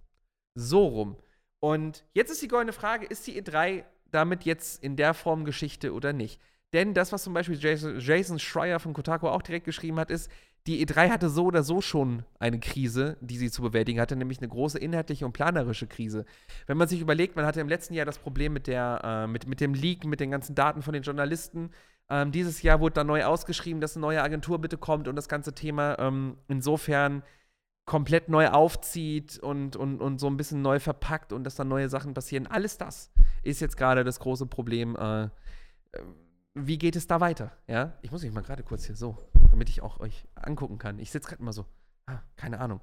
So 0.55 0.87
rum. 0.87 1.17
Und 1.59 2.07
jetzt 2.15 2.31
ist 2.31 2.41
die 2.41 2.49
goldene 2.49 2.73
Frage, 2.73 3.05
ist 3.05 3.27
die 3.27 3.39
E3 3.39 3.85
damit 4.11 4.45
jetzt 4.45 4.83
in 4.83 4.97
der 4.97 5.13
Form 5.13 5.45
Geschichte 5.45 5.93
oder 5.93 6.15
nicht? 6.15 6.41
Denn 6.73 6.95
das, 6.95 7.13
was 7.13 7.23
zum 7.23 7.35
Beispiel 7.35 7.59
Jason, 7.59 8.39
Schreier 8.39 8.81
von 8.81 8.95
Kotaku 8.95 9.29
auch 9.29 9.43
direkt 9.43 9.67
geschrieben 9.67 10.01
hat, 10.01 10.11
ist, 10.11 10.31
die 10.67 10.87
E3 10.87 11.11
hatte 11.11 11.29
so 11.29 11.45
oder 11.45 11.63
so 11.63 11.83
schon 11.83 12.25
eine 12.39 12.61
Krise, 12.61 13.19
die 13.21 13.37
sie 13.37 13.51
zu 13.51 13.61
bewältigen 13.61 14.01
hatte, 14.01 14.17
nämlich 14.17 14.39
eine 14.39 14.49
große 14.49 14.79
inhaltliche 14.79 15.27
und 15.27 15.33
planerische 15.33 15.87
Krise. 15.87 16.25
Wenn 16.67 16.79
man 16.79 16.89
sich 16.89 17.03
überlegt, 17.03 17.37
man 17.37 17.45
hatte 17.45 17.61
im 17.61 17.69
letzten 17.69 17.93
Jahr 17.93 18.07
das 18.07 18.19
Problem 18.19 18.55
mit, 18.55 18.69
der, 18.69 19.03
äh, 19.05 19.27
mit, 19.27 19.47
mit 19.47 19.61
dem 19.61 19.75
Leak, 19.75 20.07
mit 20.07 20.21
den 20.21 20.31
ganzen 20.31 20.55
Daten 20.55 20.81
von 20.81 20.95
den 20.95 21.03
Journalisten. 21.03 21.73
Ähm, 22.11 22.33
dieses 22.33 22.63
Jahr 22.63 22.81
wurde 22.81 22.95
dann 22.95 23.07
neu 23.07 23.25
ausgeschrieben, 23.25 23.81
dass 23.81 23.97
eine 23.97 24.03
neue 24.03 24.23
Agentur 24.23 24.61
bitte 24.61 24.77
kommt 24.77 25.07
und 25.07 25.17
das 25.17 25.29
ganze 25.29 25.55
Thema 25.55 25.99
ähm, 25.99 26.37
insofern 26.49 27.23
komplett 27.87 28.29
neu 28.29 28.49
aufzieht 28.49 29.39
und, 29.39 29.77
und, 29.77 30.01
und 30.01 30.19
so 30.19 30.27
ein 30.27 30.37
bisschen 30.37 30.61
neu 30.61 30.81
verpackt 30.81 31.33
und 31.33 31.45
dass 31.45 31.55
dann 31.55 31.69
neue 31.69 31.89
Sachen 31.89 32.15
passieren. 32.15 32.47
Alles 32.47 32.79
das 32.79 33.11
ist 33.43 33.61
jetzt 33.61 33.77
gerade 33.77 34.05
das 34.05 34.21
große 34.21 34.47
Problem. 34.47 34.97
Äh, 34.97 35.25
äh 35.25 35.29
wie 36.55 36.79
geht 36.79 36.97
es 36.97 37.07
da 37.07 37.21
weiter? 37.21 37.53
Ja, 37.69 37.93
ich 38.03 38.11
muss 38.11 38.25
mich 38.25 38.33
mal 38.33 38.43
gerade 38.43 38.65
kurz 38.65 38.85
hier 38.85 38.97
so, 38.97 39.17
damit 39.53 39.69
ich 39.69 39.83
auch 39.83 40.01
euch 40.01 40.27
angucken 40.35 40.79
kann. 40.79 40.99
Ich 40.99 41.13
sitze 41.13 41.29
gerade 41.29 41.45
mal 41.45 41.53
so. 41.53 41.65
Ah, 42.07 42.19
keine 42.35 42.59
Ahnung. 42.59 42.81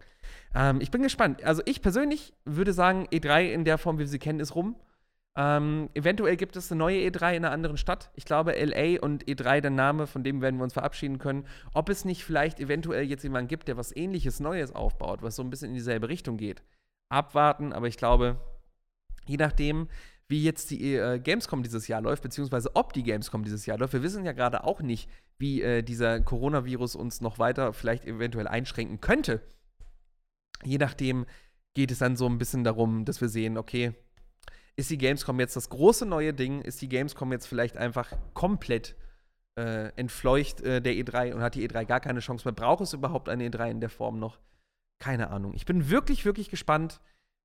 Ähm, 0.56 0.80
ich 0.80 0.90
bin 0.90 1.04
gespannt. 1.04 1.44
Also 1.44 1.62
ich 1.66 1.82
persönlich 1.82 2.34
würde 2.46 2.72
sagen, 2.72 3.08
E3 3.12 3.52
in 3.52 3.66
der 3.66 3.78
Form, 3.78 3.98
wie 3.98 4.02
wir 4.02 4.08
sie 4.08 4.20
kennen, 4.20 4.40
ist 4.40 4.56
rum. 4.56 4.78
Ähm, 5.40 5.92
eventuell 5.94 6.36
gibt 6.36 6.56
es 6.56 6.72
eine 6.72 6.80
neue 6.80 6.98
E3 6.98 7.36
in 7.36 7.46
einer 7.46 7.52
anderen 7.52 7.78
Stadt. 7.78 8.10
Ich 8.16 8.26
glaube, 8.26 8.54
LA 8.54 9.00
und 9.00 9.24
E3, 9.26 9.62
der 9.62 9.70
Name, 9.70 10.08
von 10.08 10.24
dem 10.24 10.42
werden 10.42 10.58
wir 10.58 10.64
uns 10.64 10.74
verabschieden 10.74 11.20
können. 11.20 11.46
Ob 11.76 11.90
es 11.90 12.06
nicht 12.06 12.24
vielleicht 12.24 12.60
eventuell 12.60 13.04
jetzt 13.04 13.22
jemanden 13.22 13.48
gibt, 13.48 13.68
der 13.68 13.78
was 13.78 13.96
ähnliches 13.96 14.40
Neues 14.40 14.74
aufbaut, 14.74 15.22
was 15.22 15.36
so 15.36 15.44
ein 15.44 15.52
bisschen 15.52 15.70
in 15.70 15.76
dieselbe 15.76 16.10
Richtung 16.10 16.38
geht. 16.38 16.64
Abwarten, 17.10 17.72
aber 17.72 17.88
ich 17.88 17.98
glaube, 17.98 18.38
je 19.28 19.38
nachdem, 19.38 19.90
wie 20.28 20.44
jetzt 20.44 20.72
die 20.72 20.96
äh, 20.96 21.20
Gamescom 21.20 21.62
dieses 21.62 21.88
Jahr 21.88 22.02
läuft, 22.02 22.24
beziehungsweise 22.24 22.76
ob 22.76 22.94
die 22.94 23.04
Gamescom 23.04 23.44
dieses 23.44 23.68
Jahr 23.68 23.78
läuft. 23.78 23.94
Wir 23.94 24.04
wissen 24.04 24.26
ja 24.26 24.32
gerade 24.32 24.64
auch 24.64 24.82
nicht, 24.82 25.08
wie 25.38 25.62
äh, 25.62 25.84
dieser 25.84 26.20
Coronavirus 26.20 26.96
uns 26.96 27.22
noch 27.22 27.38
weiter 27.38 27.74
vielleicht 27.74 28.06
eventuell 28.06 28.48
einschränken 28.48 29.02
könnte. 29.02 29.42
Je 30.64 30.80
nachdem 30.80 31.28
geht 31.76 31.92
es 31.92 32.00
dann 32.00 32.16
so 32.16 32.26
ein 32.26 32.40
bisschen 32.40 32.64
darum, 32.64 33.06
dass 33.06 33.22
wir 33.22 33.30
sehen, 33.30 33.60
okay, 33.60 33.94
ist 34.78 34.90
die 34.90 34.98
Gamescom 34.98 35.40
jetzt 35.40 35.56
das 35.56 35.70
große 35.70 36.06
neue 36.06 36.34
Ding? 36.34 36.62
Ist 36.62 36.82
die 36.82 36.90
Gamescom 36.90 37.32
jetzt 37.32 37.48
vielleicht 37.48 37.76
einfach 37.76 38.14
komplett 38.34 38.96
äh, 39.60 39.90
entfleucht 39.96 40.62
äh, 40.62 40.82
der 40.82 40.94
E3 40.94 41.34
und 41.34 41.42
hat 41.42 41.56
die 41.56 41.68
E3 41.68 41.86
gar 41.86 42.00
keine 42.00 42.22
Chance 42.22 42.48
mehr? 42.48 42.54
Braucht 42.54 42.82
es 42.82 42.94
überhaupt 42.94 43.28
eine 43.28 43.50
E3 43.50 43.72
in 43.72 43.82
der 43.82 43.90
Form 43.90 44.20
noch? 44.20 44.40
keine 45.00 45.30
Ahnung. 45.30 45.54
Ich 45.54 45.66
bin 45.66 45.90
wirklich, 45.90 46.26
wirklich 46.26 46.50
gespannt, 46.50 47.00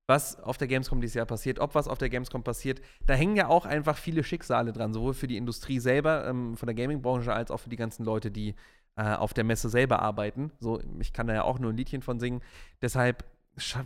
was 0.07 0.39
auf 0.39 0.57
der 0.57 0.67
Gamescom 0.67 0.99
dieses 0.99 1.15
Jahr 1.15 1.25
passiert, 1.25 1.59
ob 1.59 1.75
was 1.75 1.87
auf 1.87 1.97
der 1.97 2.09
Gamescom 2.09 2.43
passiert. 2.43 2.81
Da 3.05 3.13
hängen 3.13 3.35
ja 3.35 3.47
auch 3.47 3.65
einfach 3.65 3.97
viele 3.97 4.23
Schicksale 4.23 4.73
dran, 4.73 4.93
sowohl 4.93 5.13
für 5.13 5.27
die 5.27 5.37
Industrie 5.37 5.79
selber, 5.79 6.27
ähm, 6.27 6.57
von 6.57 6.67
der 6.67 6.75
Gaming-Branche, 6.75 7.33
als 7.33 7.51
auch 7.51 7.59
für 7.59 7.69
die 7.69 7.77
ganzen 7.77 8.03
Leute, 8.03 8.29
die 8.29 8.55
äh, 8.95 9.13
auf 9.15 9.33
der 9.33 9.43
Messe 9.43 9.69
selber 9.69 10.01
arbeiten. 10.01 10.51
So, 10.59 10.81
ich 10.99 11.13
kann 11.13 11.27
da 11.27 11.33
ja 11.33 11.43
auch 11.43 11.57
nur 11.57 11.71
ein 11.71 11.77
Liedchen 11.77 12.01
von 12.01 12.19
singen. 12.19 12.41
Deshalb 12.81 13.23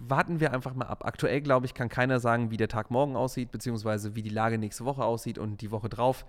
warten 0.08 0.40
wir 0.40 0.54
einfach 0.54 0.74
mal 0.74 0.86
ab. 0.86 1.06
Aktuell, 1.06 1.42
glaube 1.42 1.66
ich, 1.66 1.74
kann 1.74 1.90
keiner 1.90 2.20
sagen, 2.20 2.52
wie 2.52 2.58
der 2.58 2.70
Tag 2.70 2.90
morgen 2.90 3.16
aussieht, 3.16 3.52
beziehungsweise 3.52 4.16
wie 4.16 4.22
die 4.22 4.30
Lage 4.30 4.58
nächste 4.58 4.86
Woche 4.86 5.04
aussieht 5.04 5.38
und 5.38 5.62
die 5.62 5.72
Woche 5.72 5.90
drauf. 5.90 6.26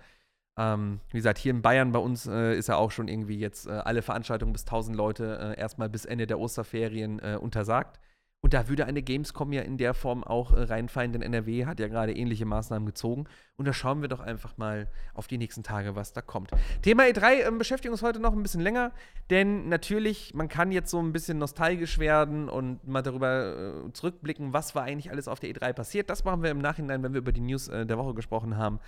Ähm, 0.57 0.99
wie 1.11 1.17
gesagt, 1.17 1.37
hier 1.37 1.51
in 1.51 1.61
Bayern 1.61 1.93
bei 1.93 1.99
uns 1.99 2.27
äh, 2.27 2.57
ist 2.57 2.67
ja 2.67 2.75
auch 2.75 2.91
schon 2.91 3.07
irgendwie 3.07 3.39
jetzt 3.39 3.67
äh, 3.67 3.71
alle 3.71 4.01
Veranstaltungen 4.01 4.51
bis 4.51 4.63
1000 4.63 4.95
Leute 4.95 5.55
äh, 5.55 5.59
erstmal 5.59 5.89
bis 5.89 6.03
Ende 6.03 6.27
der 6.27 6.39
Osterferien 6.39 7.19
äh, 7.19 7.37
untersagt. 7.39 7.99
Und 8.41 8.53
da 8.53 8.69
würde 8.69 8.85
eine 8.85 9.01
Gamescom 9.01 9.51
ja 9.51 9.63
in 9.63 9.77
der 9.77 9.93
Form 9.93 10.23
auch 10.23 10.53
äh, 10.53 10.61
reinfallen, 10.61 11.11
denn 11.11 11.21
NRW 11.21 11.65
hat 11.65 11.79
ja 11.79 11.89
gerade 11.89 12.15
ähnliche 12.15 12.45
Maßnahmen 12.45 12.85
gezogen. 12.85 13.25
Und 13.57 13.67
da 13.67 13.73
schauen 13.73 14.01
wir 14.01 14.07
doch 14.07 14.21
einfach 14.21 14.57
mal 14.57 14.87
auf 15.13 15.27
die 15.27 15.37
nächsten 15.37 15.61
Tage, 15.61 15.95
was 15.95 16.13
da 16.13 16.21
kommt. 16.21 16.51
Thema 16.81 17.03
E3 17.03 17.45
ähm, 17.45 17.57
beschäftigt 17.57 17.91
uns 17.91 18.01
heute 18.01 18.19
noch 18.19 18.31
ein 18.31 18.41
bisschen 18.41 18.61
länger, 18.61 18.93
denn 19.29 19.67
natürlich, 19.67 20.33
man 20.33 20.47
kann 20.47 20.71
jetzt 20.71 20.89
so 20.89 20.99
ein 20.99 21.11
bisschen 21.11 21.37
nostalgisch 21.37 21.99
werden 21.99 22.47
und 22.47 22.87
mal 22.87 23.01
darüber 23.01 23.85
äh, 23.87 23.91
zurückblicken, 23.91 24.53
was 24.53 24.73
war 24.73 24.83
eigentlich 24.83 25.11
alles 25.11 25.27
auf 25.27 25.41
der 25.41 25.49
E3 25.49 25.73
passiert. 25.73 26.09
Das 26.09 26.23
machen 26.23 26.41
wir 26.41 26.51
im 26.51 26.59
Nachhinein, 26.59 27.03
wenn 27.03 27.13
wir 27.13 27.19
über 27.19 27.33
die 27.33 27.41
News 27.41 27.67
äh, 27.67 27.85
der 27.85 27.97
Woche 27.97 28.13
gesprochen 28.13 28.55
haben. 28.55 28.79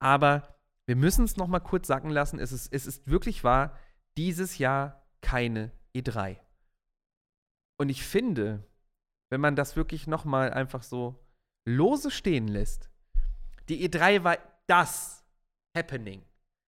Aber 0.00 0.58
wir 0.84 0.96
müssen 0.96 1.24
es 1.24 1.38
noch 1.38 1.48
mal 1.48 1.60
kurz 1.60 1.86
sacken 1.86 2.10
lassen. 2.10 2.38
Es 2.38 2.52
ist, 2.52 2.72
es 2.72 2.86
ist 2.86 3.08
wirklich 3.10 3.42
wahr, 3.42 3.74
dieses 4.18 4.58
Jahr 4.58 5.02
keine 5.22 5.72
E3. 5.94 6.36
Und 7.78 7.88
ich 7.88 8.02
finde, 8.02 8.67
wenn 9.30 9.40
man 9.40 9.56
das 9.56 9.76
wirklich 9.76 10.06
nochmal 10.06 10.52
einfach 10.52 10.82
so 10.82 11.18
lose 11.66 12.10
stehen 12.10 12.48
lässt. 12.48 12.90
Die 13.68 13.88
E3 13.88 14.24
war 14.24 14.38
das 14.66 15.24
Happening. 15.76 16.24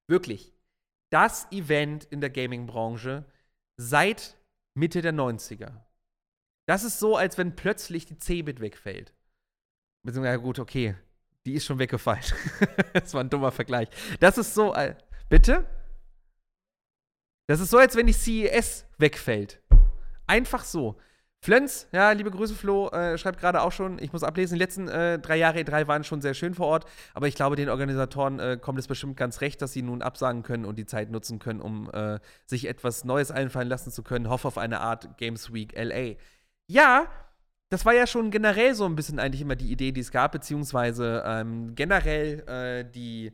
Wirklich. 0.09 0.52
Das 1.11 1.50
Event 1.50 2.05
in 2.05 2.21
der 2.21 2.31
Gaming-Branche 2.31 3.25
seit 3.76 4.37
Mitte 4.75 5.02
der 5.02 5.12
90er. 5.12 5.85
Das 6.67 6.85
ist 6.85 6.99
so, 6.99 7.17
als 7.17 7.38
wenn 7.38 7.57
plötzlich 7.57 8.07
die 8.07 8.19
Cebit 8.19 8.61
wegfällt. 8.61 9.14
Beziehungsweise, 10.05 10.40
gut, 10.40 10.59
okay, 10.59 10.95
die 11.47 11.55
ist 11.55 11.64
schon 11.64 11.79
weggefallen. 11.79 12.23
das 12.93 13.12
war 13.14 13.23
ein 13.23 13.31
dummer 13.31 13.50
Vergleich. 13.50 13.88
Das 14.21 14.38
ist 14.38 14.55
so, 14.55 14.75
äh, 14.75 14.95
bitte? 15.29 15.67
Das 17.49 17.61
ist 17.61 17.71
so, 17.71 17.79
als 17.79 17.97
wenn 17.97 18.07
die 18.07 18.12
CES 18.12 18.87
wegfällt. 18.99 19.61
Einfach 20.26 20.62
so. 20.62 21.00
Flens, 21.42 21.88
ja, 21.90 22.12
liebe 22.12 22.30
Grüße, 22.30 22.54
Flo, 22.54 22.90
äh, 22.90 23.16
schreibt 23.16 23.40
gerade 23.40 23.62
auch 23.62 23.73
schon, 23.73 23.99
ich 23.99 24.12
muss 24.12 24.23
ablesen, 24.23 24.56
die 24.56 24.59
letzten 24.59 24.88
äh, 24.88 25.18
drei 25.18 25.38
Jahre 25.38 25.61
E3 25.61 25.87
waren 25.88 26.04
schon 26.04 26.20
sehr 26.20 26.35
schön 26.35 26.52
vor 26.52 26.66
Ort, 26.66 26.85
aber 27.14 27.28
ich 27.28 27.35
glaube, 27.35 27.56
den 27.56 27.70
Organisatoren 27.70 28.38
äh, 28.38 28.59
kommt 28.61 28.78
es 28.78 28.87
bestimmt 28.87 29.16
ganz 29.16 29.40
recht, 29.40 29.62
dass 29.62 29.73
sie 29.73 29.80
nun 29.80 30.02
absagen 30.02 30.42
können 30.42 30.66
und 30.66 30.78
die 30.78 30.85
Zeit 30.85 31.11
nutzen 31.11 31.38
können, 31.38 31.62
um 31.62 31.90
äh, 31.92 32.18
sich 32.44 32.68
etwas 32.68 33.04
Neues 33.04 33.30
einfallen 33.30 33.68
lassen 33.68 33.90
zu 33.90 34.02
können. 34.02 34.28
Hoffe 34.28 34.49
auf 34.49 34.59
eine 34.59 34.80
Art 34.80 35.16
Games 35.16 35.50
Week 35.50 35.73
LA. 35.75 36.16
Ja, 36.66 37.06
das 37.70 37.87
war 37.87 37.94
ja 37.94 38.06
schon 38.06 38.30
generell 38.30 38.75
so 38.75 38.85
ein 38.85 38.94
bisschen 38.94 39.18
eigentlich 39.18 39.40
immer 39.40 39.56
die 39.56 39.73
Idee, 39.73 39.92
die 39.92 40.00
es 40.02 40.11
gab, 40.11 40.32
beziehungsweise 40.32 41.23
ähm, 41.25 41.75
generell 41.75 42.40
äh, 42.49 42.85
die 42.90 43.32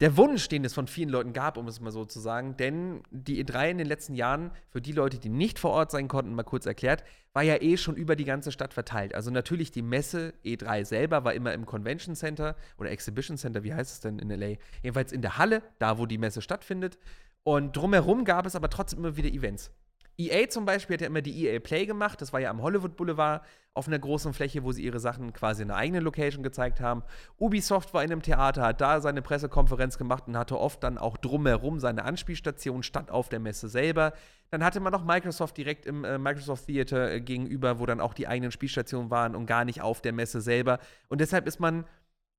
der 0.00 0.16
Wunsch, 0.16 0.48
den 0.48 0.64
es 0.64 0.74
von 0.74 0.88
vielen 0.88 1.08
Leuten 1.08 1.32
gab, 1.32 1.56
um 1.56 1.68
es 1.68 1.80
mal 1.80 1.92
so 1.92 2.04
zu 2.04 2.18
sagen. 2.18 2.56
Denn 2.56 3.02
die 3.10 3.42
E3 3.44 3.70
in 3.70 3.78
den 3.78 3.86
letzten 3.86 4.14
Jahren, 4.14 4.50
für 4.68 4.80
die 4.80 4.92
Leute, 4.92 5.18
die 5.18 5.28
nicht 5.28 5.58
vor 5.58 5.70
Ort 5.70 5.92
sein 5.92 6.08
konnten, 6.08 6.34
mal 6.34 6.42
kurz 6.42 6.66
erklärt, 6.66 7.04
war 7.32 7.42
ja 7.42 7.60
eh 7.62 7.76
schon 7.76 7.94
über 7.94 8.16
die 8.16 8.24
ganze 8.24 8.50
Stadt 8.50 8.74
verteilt. 8.74 9.14
Also 9.14 9.30
natürlich 9.30 9.70
die 9.70 9.82
Messe 9.82 10.34
E3 10.44 10.84
selber 10.84 11.24
war 11.24 11.34
immer 11.34 11.52
im 11.54 11.64
Convention 11.64 12.16
Center 12.16 12.56
oder 12.78 12.90
Exhibition 12.90 13.36
Center, 13.36 13.62
wie 13.62 13.74
heißt 13.74 13.92
es 13.92 14.00
denn 14.00 14.18
in 14.18 14.30
LA? 14.30 14.56
Jedenfalls 14.82 15.12
in 15.12 15.22
der 15.22 15.38
Halle, 15.38 15.62
da 15.78 15.98
wo 15.98 16.06
die 16.06 16.18
Messe 16.18 16.42
stattfindet. 16.42 16.98
Und 17.44 17.76
drumherum 17.76 18.24
gab 18.24 18.46
es 18.46 18.56
aber 18.56 18.70
trotzdem 18.70 19.00
immer 19.00 19.16
wieder 19.16 19.28
Events. 19.28 19.70
EA 20.16 20.48
zum 20.48 20.64
Beispiel 20.64 20.94
hat 20.94 21.00
ja 21.00 21.06
immer 21.08 21.22
die 21.22 21.46
EA 21.46 21.58
Play 21.60 21.86
gemacht. 21.86 22.20
Das 22.20 22.32
war 22.32 22.40
ja 22.40 22.50
am 22.50 22.62
Hollywood 22.62 22.96
Boulevard 22.96 23.42
auf 23.74 23.88
einer 23.88 23.98
großen 23.98 24.32
Fläche, 24.32 24.62
wo 24.62 24.70
sie 24.70 24.84
ihre 24.84 25.00
Sachen 25.00 25.32
quasi 25.32 25.62
in 25.62 25.70
einer 25.70 25.78
eigenen 25.78 26.04
Location 26.04 26.44
gezeigt 26.44 26.80
haben. 26.80 27.02
Ubisoft 27.38 27.92
war 27.92 28.04
in 28.04 28.12
einem 28.12 28.22
Theater, 28.22 28.62
hat 28.62 28.80
da 28.80 29.00
seine 29.00 29.20
Pressekonferenz 29.20 29.98
gemacht 29.98 30.24
und 30.28 30.38
hatte 30.38 30.58
oft 30.58 30.82
dann 30.84 30.96
auch 30.96 31.16
drumherum 31.16 31.80
seine 31.80 32.04
Anspielstation 32.04 32.84
statt 32.84 33.10
auf 33.10 33.28
der 33.28 33.40
Messe 33.40 33.68
selber. 33.68 34.12
Dann 34.50 34.62
hatte 34.62 34.78
man 34.78 34.92
noch 34.92 35.04
Microsoft 35.04 35.56
direkt 35.56 35.86
im 35.86 36.04
äh, 36.04 36.18
Microsoft 36.18 36.66
Theater 36.66 37.10
äh, 37.10 37.20
gegenüber, 37.20 37.80
wo 37.80 37.86
dann 37.86 38.00
auch 38.00 38.14
die 38.14 38.28
eigenen 38.28 38.52
Spielstationen 38.52 39.10
waren 39.10 39.34
und 39.34 39.46
gar 39.46 39.64
nicht 39.64 39.82
auf 39.82 40.00
der 40.00 40.12
Messe 40.12 40.40
selber. 40.40 40.78
Und 41.08 41.20
deshalb 41.20 41.48
ist 41.48 41.58
man 41.58 41.84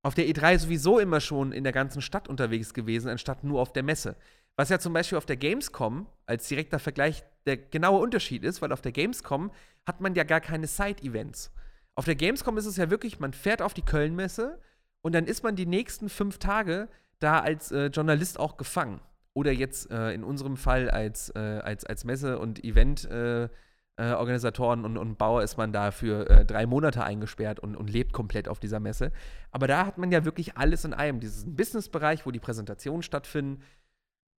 auf 0.02 0.14
der 0.14 0.26
E3 0.26 0.58
sowieso 0.58 0.98
immer 0.98 1.20
schon 1.20 1.52
in 1.52 1.64
der 1.64 1.72
ganzen 1.72 2.00
Stadt 2.00 2.28
unterwegs 2.28 2.72
gewesen, 2.72 3.10
anstatt 3.10 3.44
nur 3.44 3.60
auf 3.60 3.72
der 3.74 3.82
Messe. 3.82 4.16
Was 4.56 4.70
ja 4.70 4.78
zum 4.78 4.94
Beispiel 4.94 5.18
auf 5.18 5.26
der 5.26 5.36
Gamescom 5.36 6.06
als 6.24 6.48
direkter 6.48 6.78
Vergleich 6.78 7.24
der 7.46 7.56
genaue 7.56 8.00
Unterschied 8.00 8.44
ist, 8.44 8.60
weil 8.60 8.72
auf 8.72 8.82
der 8.82 8.92
Gamescom 8.92 9.50
hat 9.86 10.00
man 10.00 10.14
ja 10.14 10.24
gar 10.24 10.40
keine 10.40 10.66
Side-Events. 10.66 11.52
Auf 11.94 12.04
der 12.04 12.16
Gamescom 12.16 12.58
ist 12.58 12.66
es 12.66 12.76
ja 12.76 12.90
wirklich, 12.90 13.20
man 13.20 13.32
fährt 13.32 13.62
auf 13.62 13.72
die 13.72 13.82
Köln-Messe 13.82 14.60
und 15.00 15.14
dann 15.14 15.26
ist 15.26 15.42
man 15.42 15.56
die 15.56 15.66
nächsten 15.66 16.08
fünf 16.08 16.38
Tage 16.38 16.88
da 17.20 17.40
als 17.40 17.72
äh, 17.72 17.86
Journalist 17.86 18.38
auch 18.38 18.56
gefangen. 18.56 19.00
Oder 19.32 19.52
jetzt 19.52 19.90
äh, 19.90 20.12
in 20.12 20.24
unserem 20.24 20.56
Fall 20.56 20.90
als, 20.90 21.30
äh, 21.30 21.38
als, 21.38 21.84
als 21.84 22.04
Messe- 22.04 22.38
und 22.38 22.64
Event-Organisatoren 22.64 24.80
äh, 24.80 24.82
äh, 24.82 24.86
und, 24.86 24.98
und 24.98 25.18
Bauer 25.18 25.42
ist 25.42 25.56
man 25.56 25.72
da 25.72 25.90
für 25.90 26.28
äh, 26.28 26.44
drei 26.44 26.66
Monate 26.66 27.04
eingesperrt 27.04 27.60
und, 27.60 27.76
und 27.76 27.88
lebt 27.88 28.12
komplett 28.12 28.48
auf 28.48 28.60
dieser 28.60 28.80
Messe. 28.80 29.12
Aber 29.50 29.66
da 29.66 29.86
hat 29.86 29.98
man 29.98 30.10
ja 30.10 30.24
wirklich 30.24 30.56
alles 30.56 30.84
in 30.84 30.94
einem. 30.94 31.20
Diesen 31.20 31.54
Business-Bereich, 31.54 32.26
wo 32.26 32.30
die 32.30 32.40
Präsentationen 32.40 33.02
stattfinden, 33.02 33.62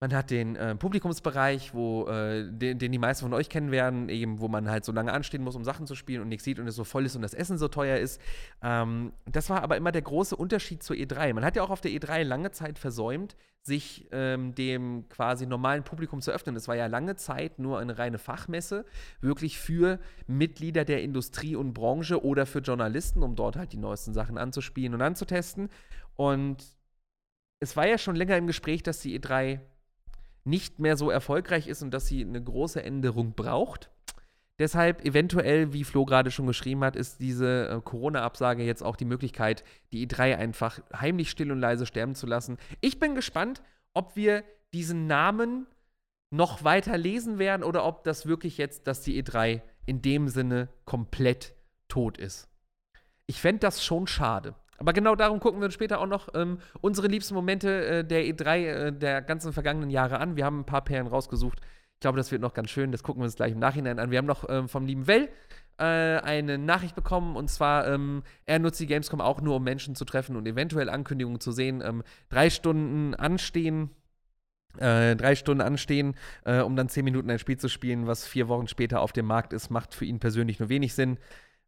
man 0.00 0.12
hat 0.12 0.30
den 0.30 0.56
äh, 0.56 0.74
Publikumsbereich, 0.74 1.72
wo, 1.72 2.06
äh, 2.08 2.44
den, 2.50 2.78
den, 2.78 2.92
die 2.92 2.98
meisten 2.98 3.24
von 3.24 3.32
euch 3.32 3.48
kennen 3.48 3.70
werden, 3.70 4.10
eben, 4.10 4.40
wo 4.40 4.48
man 4.48 4.68
halt 4.68 4.84
so 4.84 4.92
lange 4.92 5.12
anstehen 5.12 5.42
muss, 5.42 5.56
um 5.56 5.64
Sachen 5.64 5.86
zu 5.86 5.94
spielen 5.94 6.20
und 6.20 6.28
nichts 6.28 6.44
sieht 6.44 6.58
und 6.58 6.68
es 6.68 6.74
so 6.74 6.84
voll 6.84 7.06
ist 7.06 7.16
und 7.16 7.22
das 7.22 7.32
Essen 7.32 7.56
so 7.56 7.68
teuer 7.68 7.96
ist. 7.96 8.20
Ähm, 8.62 9.14
das 9.24 9.48
war 9.48 9.62
aber 9.62 9.76
immer 9.78 9.92
der 9.92 10.02
große 10.02 10.36
Unterschied 10.36 10.82
zur 10.82 10.96
E3. 10.96 11.32
Man 11.32 11.44
hat 11.44 11.56
ja 11.56 11.62
auch 11.62 11.70
auf 11.70 11.80
der 11.80 11.92
E3 11.92 12.24
lange 12.24 12.50
Zeit 12.50 12.78
versäumt, 12.78 13.36
sich 13.62 14.06
ähm, 14.12 14.54
dem 14.54 15.08
quasi 15.08 15.46
normalen 15.46 15.82
Publikum 15.82 16.20
zu 16.20 16.30
öffnen. 16.30 16.56
Es 16.56 16.68
war 16.68 16.76
ja 16.76 16.86
lange 16.86 17.16
Zeit 17.16 17.58
nur 17.58 17.78
eine 17.78 17.96
reine 17.96 18.18
Fachmesse, 18.18 18.84
wirklich 19.22 19.58
für 19.58 19.98
Mitglieder 20.26 20.84
der 20.84 21.02
Industrie 21.02 21.56
und 21.56 21.72
Branche 21.72 22.22
oder 22.22 22.44
für 22.44 22.58
Journalisten, 22.58 23.22
um 23.22 23.34
dort 23.34 23.56
halt 23.56 23.72
die 23.72 23.78
neuesten 23.78 24.12
Sachen 24.12 24.36
anzuspielen 24.36 24.92
und 24.92 25.00
anzutesten. 25.00 25.70
Und 26.16 26.64
es 27.60 27.76
war 27.76 27.88
ja 27.88 27.96
schon 27.96 28.14
länger 28.14 28.36
im 28.36 28.46
Gespräch, 28.46 28.82
dass 28.82 29.00
die 29.00 29.18
E3 29.18 29.60
nicht 30.46 30.78
mehr 30.78 30.96
so 30.96 31.10
erfolgreich 31.10 31.66
ist 31.66 31.82
und 31.82 31.92
dass 31.92 32.06
sie 32.06 32.24
eine 32.24 32.42
große 32.42 32.82
Änderung 32.82 33.34
braucht. 33.34 33.90
Deshalb 34.58 35.04
eventuell, 35.04 35.74
wie 35.74 35.84
Flo 35.84 36.06
gerade 36.06 36.30
schon 36.30 36.46
geschrieben 36.46 36.82
hat, 36.82 36.96
ist 36.96 37.20
diese 37.20 37.68
äh, 37.68 37.80
Corona-Absage 37.82 38.62
jetzt 38.62 38.82
auch 38.82 38.96
die 38.96 39.04
Möglichkeit, 39.04 39.64
die 39.92 40.06
E3 40.06 40.36
einfach 40.36 40.80
heimlich 40.94 41.30
still 41.30 41.52
und 41.52 41.60
leise 41.60 41.84
sterben 41.84 42.14
zu 42.14 42.26
lassen. 42.26 42.56
Ich 42.80 42.98
bin 42.98 43.14
gespannt, 43.14 43.62
ob 43.92 44.16
wir 44.16 44.44
diesen 44.72 45.06
Namen 45.06 45.66
noch 46.30 46.64
weiter 46.64 46.96
lesen 46.96 47.38
werden 47.38 47.62
oder 47.62 47.84
ob 47.84 48.04
das 48.04 48.26
wirklich 48.26 48.56
jetzt, 48.56 48.86
dass 48.86 49.02
die 49.02 49.22
E3 49.22 49.60
in 49.84 50.00
dem 50.00 50.28
Sinne 50.28 50.68
komplett 50.84 51.54
tot 51.88 52.18
ist. 52.18 52.48
Ich 53.26 53.40
fände 53.40 53.60
das 53.60 53.84
schon 53.84 54.06
schade. 54.06 54.54
Aber 54.78 54.92
genau 54.92 55.14
darum 55.14 55.40
gucken 55.40 55.60
wir 55.60 55.66
uns 55.66 55.74
später 55.74 56.00
auch 56.00 56.06
noch 56.06 56.28
ähm, 56.34 56.58
unsere 56.80 57.06
liebsten 57.08 57.34
Momente 57.34 57.86
äh, 57.86 58.04
der 58.04 58.24
E3 58.24 58.56
äh, 58.56 58.92
der 58.92 59.22
ganzen 59.22 59.52
vergangenen 59.52 59.90
Jahre 59.90 60.18
an. 60.18 60.36
Wir 60.36 60.44
haben 60.44 60.60
ein 60.60 60.66
paar 60.66 60.84
Perlen 60.84 61.06
rausgesucht. 61.06 61.60
Ich 61.94 62.00
glaube, 62.00 62.18
das 62.18 62.30
wird 62.30 62.42
noch 62.42 62.52
ganz 62.54 62.70
schön. 62.70 62.92
Das 62.92 63.02
gucken 63.02 63.22
wir 63.22 63.24
uns 63.24 63.36
gleich 63.36 63.52
im 63.52 63.58
Nachhinein 63.58 63.98
an. 63.98 64.10
Wir 64.10 64.18
haben 64.18 64.26
noch 64.26 64.48
ähm, 64.48 64.68
vom 64.68 64.86
lieben 64.86 65.06
Well 65.06 65.28
äh, 65.78 65.84
eine 65.84 66.58
Nachricht 66.58 66.94
bekommen 66.94 67.36
und 67.36 67.48
zwar, 67.48 67.86
ähm, 67.88 68.22
er 68.44 68.58
nutzt 68.58 68.80
die 68.80 68.86
Gamescom 68.86 69.20
auch 69.20 69.40
nur, 69.40 69.56
um 69.56 69.64
Menschen 69.64 69.94
zu 69.94 70.04
treffen 70.04 70.36
und 70.36 70.46
eventuell 70.46 70.88
Ankündigungen 70.88 71.40
zu 71.40 71.52
sehen. 71.52 71.82
Ähm, 71.84 72.02
drei 72.28 72.50
Stunden 72.50 73.14
anstehen. 73.14 73.90
Äh, 74.78 75.16
drei 75.16 75.34
Stunden 75.34 75.62
anstehen, 75.62 76.14
äh, 76.44 76.60
um 76.60 76.76
dann 76.76 76.90
zehn 76.90 77.04
Minuten 77.04 77.30
ein 77.30 77.38
Spiel 77.38 77.56
zu 77.56 77.68
spielen, 77.70 78.06
was 78.06 78.26
vier 78.26 78.48
Wochen 78.48 78.68
später 78.68 79.00
auf 79.00 79.12
dem 79.12 79.24
Markt 79.24 79.54
ist, 79.54 79.70
macht 79.70 79.94
für 79.94 80.04
ihn 80.04 80.18
persönlich 80.18 80.58
nur 80.58 80.68
wenig 80.68 80.92
Sinn. 80.92 81.16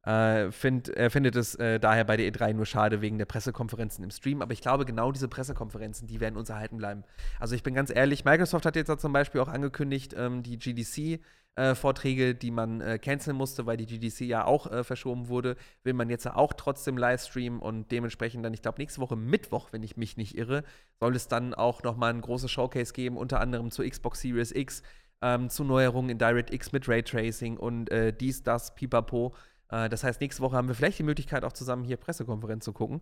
Äh, 0.02 0.52
find, 0.52 0.88
er 0.88 1.11
findet 1.11 1.35
es 1.37 1.57
äh, 1.57 1.81
daher 1.81 2.05
bei 2.05 2.17
der 2.17 2.33
E3 2.33 2.55
nur 2.55 2.67
schade 2.67 3.00
wegen 3.00 3.19
der 3.19 3.26
Pressekonferenzen 3.26 4.05
im 4.05 4.11
Stream. 4.11 4.43
Aber 4.43 4.52
ich 4.52 4.61
glaube, 4.61 4.85
genau 4.85 5.12
diese 5.12 5.28
Pressekonferenzen, 5.28 6.07
die 6.07 6.21
werden 6.21 6.37
uns 6.37 6.49
erhalten 6.49 6.78
bleiben. 6.78 7.05
Also 7.40 7.55
ich 7.55 7.62
bin 7.62 7.75
ganz 7.75 7.95
ehrlich, 7.95 8.25
Microsoft 8.25 8.64
hat 8.64 8.76
jetzt 8.76 8.97
zum 9.00 9.12
Beispiel 9.12 9.40
auch 9.40 9.49
angekündigt, 9.49 10.14
ähm, 10.17 10.45
die 10.45 10.59
GDC-Vorträge, 10.59 12.28
äh, 12.28 12.35
die 12.35 12.52
man 12.52 12.81
äh, 12.81 12.99
canceln 12.99 13.37
musste, 13.37 13.67
weil 13.67 13.76
die 13.76 13.87
GDC 13.87 14.21
ja 14.21 14.45
auch 14.45 14.71
äh, 14.71 14.85
verschoben 14.85 15.28
wurde, 15.28 15.57
will 15.83 15.95
man 15.95 16.09
jetzt 16.11 16.26
auch 16.28 16.52
trotzdem 16.52 16.97
livestreamen 16.97 17.59
und 17.59 17.90
dementsprechend 17.90 18.45
dann, 18.45 18.55
ich 18.55 18.62
glaube, 18.62 18.78
nächste 18.78 19.00
Woche 19.00 19.17
Mittwoch, 19.17 19.73
wenn 19.73 19.83
ich 19.83 19.97
mich 19.97 20.17
nicht 20.17 20.38
irre, 20.38 20.62
soll 21.00 21.17
es 21.17 21.26
dann 21.26 21.55
auch 21.55 21.83
nochmal 21.83 22.14
ein 22.14 22.21
großes 22.21 22.50
Showcase 22.50 22.93
geben, 22.93 23.17
unter 23.17 23.40
anderem 23.40 23.73
zur 23.73 23.85
Xbox 23.85 24.21
Series 24.21 24.52
X 24.52 24.83
ähm, 25.23 25.50
zu 25.50 25.64
Neuerungen 25.64 26.11
in 26.11 26.19
DirectX 26.19 26.73
mit 26.73 26.88
Raytracing 26.88 27.57
und 27.57 27.90
äh, 27.90 28.12
dies, 28.12 28.43
das, 28.43 28.75
pipapo. 28.75 29.35
Äh, 29.70 29.88
das 29.88 30.04
heißt, 30.04 30.20
nächste 30.20 30.42
Woche 30.42 30.56
haben 30.56 30.68
wir 30.68 30.75
vielleicht 30.75 30.98
die 30.98 31.04
Möglichkeit, 31.04 31.44
auch 31.44 31.52
zusammen 31.52 31.84
hier 31.84 31.96
Pressekonferenz 31.96 32.64
zu 32.64 32.72
gucken. 32.72 33.00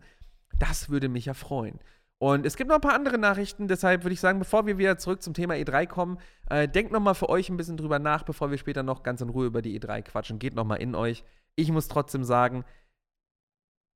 Das 0.58 0.88
würde 0.88 1.08
mich 1.08 1.26
ja 1.26 1.34
freuen. 1.34 1.78
Und 2.18 2.46
es 2.46 2.56
gibt 2.56 2.68
noch 2.68 2.76
ein 2.76 2.80
paar 2.80 2.94
andere 2.94 3.18
Nachrichten, 3.18 3.68
deshalb 3.68 4.04
würde 4.04 4.14
ich 4.14 4.20
sagen, 4.20 4.38
bevor 4.38 4.66
wir 4.66 4.78
wieder 4.78 4.96
zurück 4.96 5.22
zum 5.22 5.34
Thema 5.34 5.54
E3 5.54 5.86
kommen, 5.86 6.18
äh, 6.48 6.66
denkt 6.66 6.90
nochmal 6.90 7.14
für 7.14 7.28
euch 7.28 7.50
ein 7.50 7.58
bisschen 7.58 7.76
drüber 7.76 7.98
nach, 7.98 8.22
bevor 8.22 8.50
wir 8.50 8.56
später 8.56 8.82
noch 8.82 9.02
ganz 9.02 9.20
in 9.20 9.28
Ruhe 9.28 9.46
über 9.46 9.60
die 9.60 9.78
E3 9.78 10.00
quatschen. 10.02 10.38
Geht 10.38 10.54
nochmal 10.54 10.80
in 10.80 10.94
euch. 10.94 11.24
Ich 11.56 11.70
muss 11.70 11.88
trotzdem 11.88 12.24
sagen, 12.24 12.64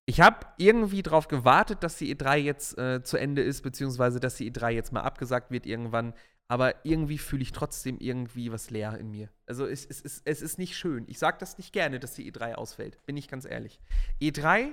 ich 0.06 0.20
habe 0.20 0.46
irgendwie 0.58 1.02
darauf 1.02 1.28
gewartet, 1.28 1.82
dass 1.82 1.96
die 1.96 2.14
E3 2.14 2.36
jetzt 2.36 2.76
äh, 2.76 3.02
zu 3.02 3.16
Ende 3.16 3.42
ist, 3.42 3.62
beziehungsweise 3.62 4.20
dass 4.20 4.34
die 4.34 4.50
E3 4.52 4.70
jetzt 4.70 4.92
mal 4.92 5.02
abgesagt 5.02 5.50
wird 5.50 5.66
irgendwann. 5.66 6.12
Aber 6.50 6.85
irgendwie 6.85 7.19
fühle 7.19 7.42
ich 7.42 7.52
trotzdem 7.52 7.99
irgendwie 8.00 8.50
was 8.50 8.71
leer 8.71 8.99
in 8.99 9.09
mir. 9.12 9.28
Also 9.47 9.66
es, 9.66 9.87
es, 9.87 10.00
es, 10.00 10.21
es 10.25 10.42
ist 10.42 10.59
nicht 10.59 10.76
schön. 10.76 11.04
Ich 11.07 11.21
sage 11.21 11.37
das 11.38 11.59
nicht 11.59 11.73
gerne, 11.73 12.00
dass 12.00 12.14
die 12.14 12.28
E3 12.28 12.54
ausfällt, 12.54 13.07
bin 13.07 13.16
ich 13.16 13.28
ganz 13.28 13.45
ehrlich. 13.45 13.78
E3 14.21 14.73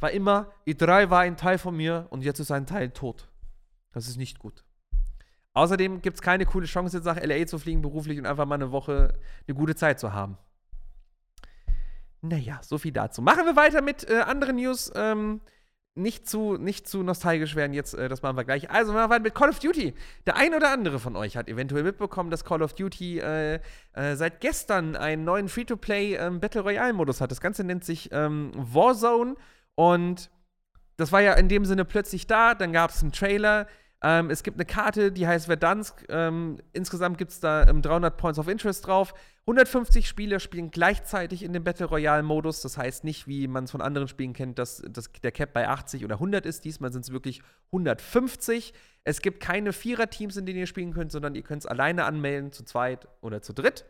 war 0.00 0.10
immer, 0.12 0.50
E3 0.66 1.10
war 1.10 1.20
ein 1.20 1.36
Teil 1.36 1.58
von 1.58 1.76
mir 1.76 2.06
und 2.08 2.24
jetzt 2.24 2.40
ist 2.40 2.50
ein 2.50 2.64
Teil 2.64 2.88
tot. 2.88 3.28
Das 3.92 4.08
ist 4.08 4.16
nicht 4.16 4.38
gut. 4.38 4.64
Außerdem 5.52 6.00
gibt 6.00 6.16
es 6.16 6.22
keine 6.22 6.46
coole 6.46 6.64
Chance, 6.64 6.96
jetzt 6.96 7.04
nach 7.04 7.22
LA 7.22 7.46
zu 7.46 7.58
fliegen 7.58 7.82
beruflich 7.82 8.18
und 8.18 8.24
einfach 8.24 8.46
mal 8.46 8.54
eine 8.54 8.72
Woche 8.72 9.12
eine 9.46 9.54
gute 9.54 9.74
Zeit 9.74 10.00
zu 10.00 10.14
haben. 10.14 10.38
Naja, 12.22 12.60
so 12.62 12.78
viel 12.78 12.92
dazu. 12.92 13.20
Machen 13.20 13.44
wir 13.44 13.56
weiter 13.56 13.82
mit 13.82 14.08
äh, 14.08 14.20
anderen 14.20 14.56
News. 14.56 14.90
Ähm, 14.96 15.42
nicht 15.96 16.28
zu, 16.28 16.56
nicht 16.56 16.88
zu 16.88 17.02
nostalgisch 17.02 17.54
werden 17.54 17.72
jetzt, 17.72 17.94
äh, 17.94 18.08
das 18.08 18.22
machen 18.22 18.36
wir 18.36 18.44
gleich. 18.44 18.70
Also, 18.70 18.92
machen 18.92 19.04
wir 19.04 19.10
weiter 19.10 19.22
mit 19.22 19.34
Call 19.34 19.50
of 19.50 19.60
Duty. 19.60 19.94
Der 20.26 20.36
ein 20.36 20.54
oder 20.54 20.70
andere 20.70 20.98
von 20.98 21.16
euch 21.16 21.36
hat 21.36 21.48
eventuell 21.48 21.84
mitbekommen, 21.84 22.30
dass 22.30 22.44
Call 22.44 22.62
of 22.62 22.74
Duty 22.74 23.20
äh, 23.20 23.60
äh, 23.92 24.16
seit 24.16 24.40
gestern 24.40 24.96
einen 24.96 25.24
neuen 25.24 25.48
Free-to-Play 25.48 26.16
ähm, 26.16 26.40
Battle 26.40 26.62
Royale-Modus 26.62 27.20
hat. 27.20 27.30
Das 27.30 27.40
Ganze 27.40 27.62
nennt 27.64 27.84
sich 27.84 28.10
ähm, 28.12 28.50
Warzone 28.54 29.36
und 29.76 30.30
das 30.96 31.12
war 31.12 31.20
ja 31.20 31.34
in 31.34 31.48
dem 31.48 31.64
Sinne 31.64 31.84
plötzlich 31.84 32.26
da. 32.26 32.54
Dann 32.54 32.72
gab 32.72 32.90
es 32.90 33.02
einen 33.02 33.12
Trailer. 33.12 33.66
Ähm, 34.06 34.28
es 34.28 34.42
gibt 34.42 34.58
eine 34.58 34.66
Karte, 34.66 35.10
die 35.10 35.26
heißt 35.26 35.46
Verdansk. 35.46 36.04
Ähm, 36.10 36.58
insgesamt 36.74 37.16
gibt 37.16 37.30
es 37.30 37.40
da 37.40 37.66
ähm, 37.66 37.80
300 37.80 38.14
Points 38.18 38.38
of 38.38 38.48
Interest 38.48 38.86
drauf. 38.86 39.14
150 39.46 40.06
Spieler 40.06 40.40
spielen 40.40 40.70
gleichzeitig 40.70 41.42
in 41.42 41.54
dem 41.54 41.64
Battle 41.64 41.86
Royale-Modus. 41.86 42.60
Das 42.60 42.76
heißt 42.76 43.04
nicht, 43.04 43.26
wie 43.26 43.48
man 43.48 43.64
es 43.64 43.70
von 43.70 43.80
anderen 43.80 44.06
Spielen 44.06 44.34
kennt, 44.34 44.58
dass, 44.58 44.82
dass 44.90 45.10
der 45.10 45.32
Cap 45.32 45.54
bei 45.54 45.68
80 45.68 46.04
oder 46.04 46.16
100 46.16 46.44
ist. 46.44 46.66
Diesmal 46.66 46.92
sind 46.92 47.06
es 47.06 47.12
wirklich 47.12 47.40
150. 47.72 48.74
Es 49.04 49.22
gibt 49.22 49.40
keine 49.40 49.72
Vierer-Teams, 49.72 50.36
in 50.36 50.44
denen 50.44 50.58
ihr 50.58 50.66
spielen 50.66 50.92
könnt, 50.92 51.10
sondern 51.10 51.34
ihr 51.34 51.42
könnt 51.42 51.62
es 51.62 51.66
alleine 51.66 52.04
anmelden, 52.04 52.52
zu 52.52 52.62
zweit 52.66 53.08
oder 53.22 53.40
zu 53.40 53.54
dritt. 53.54 53.86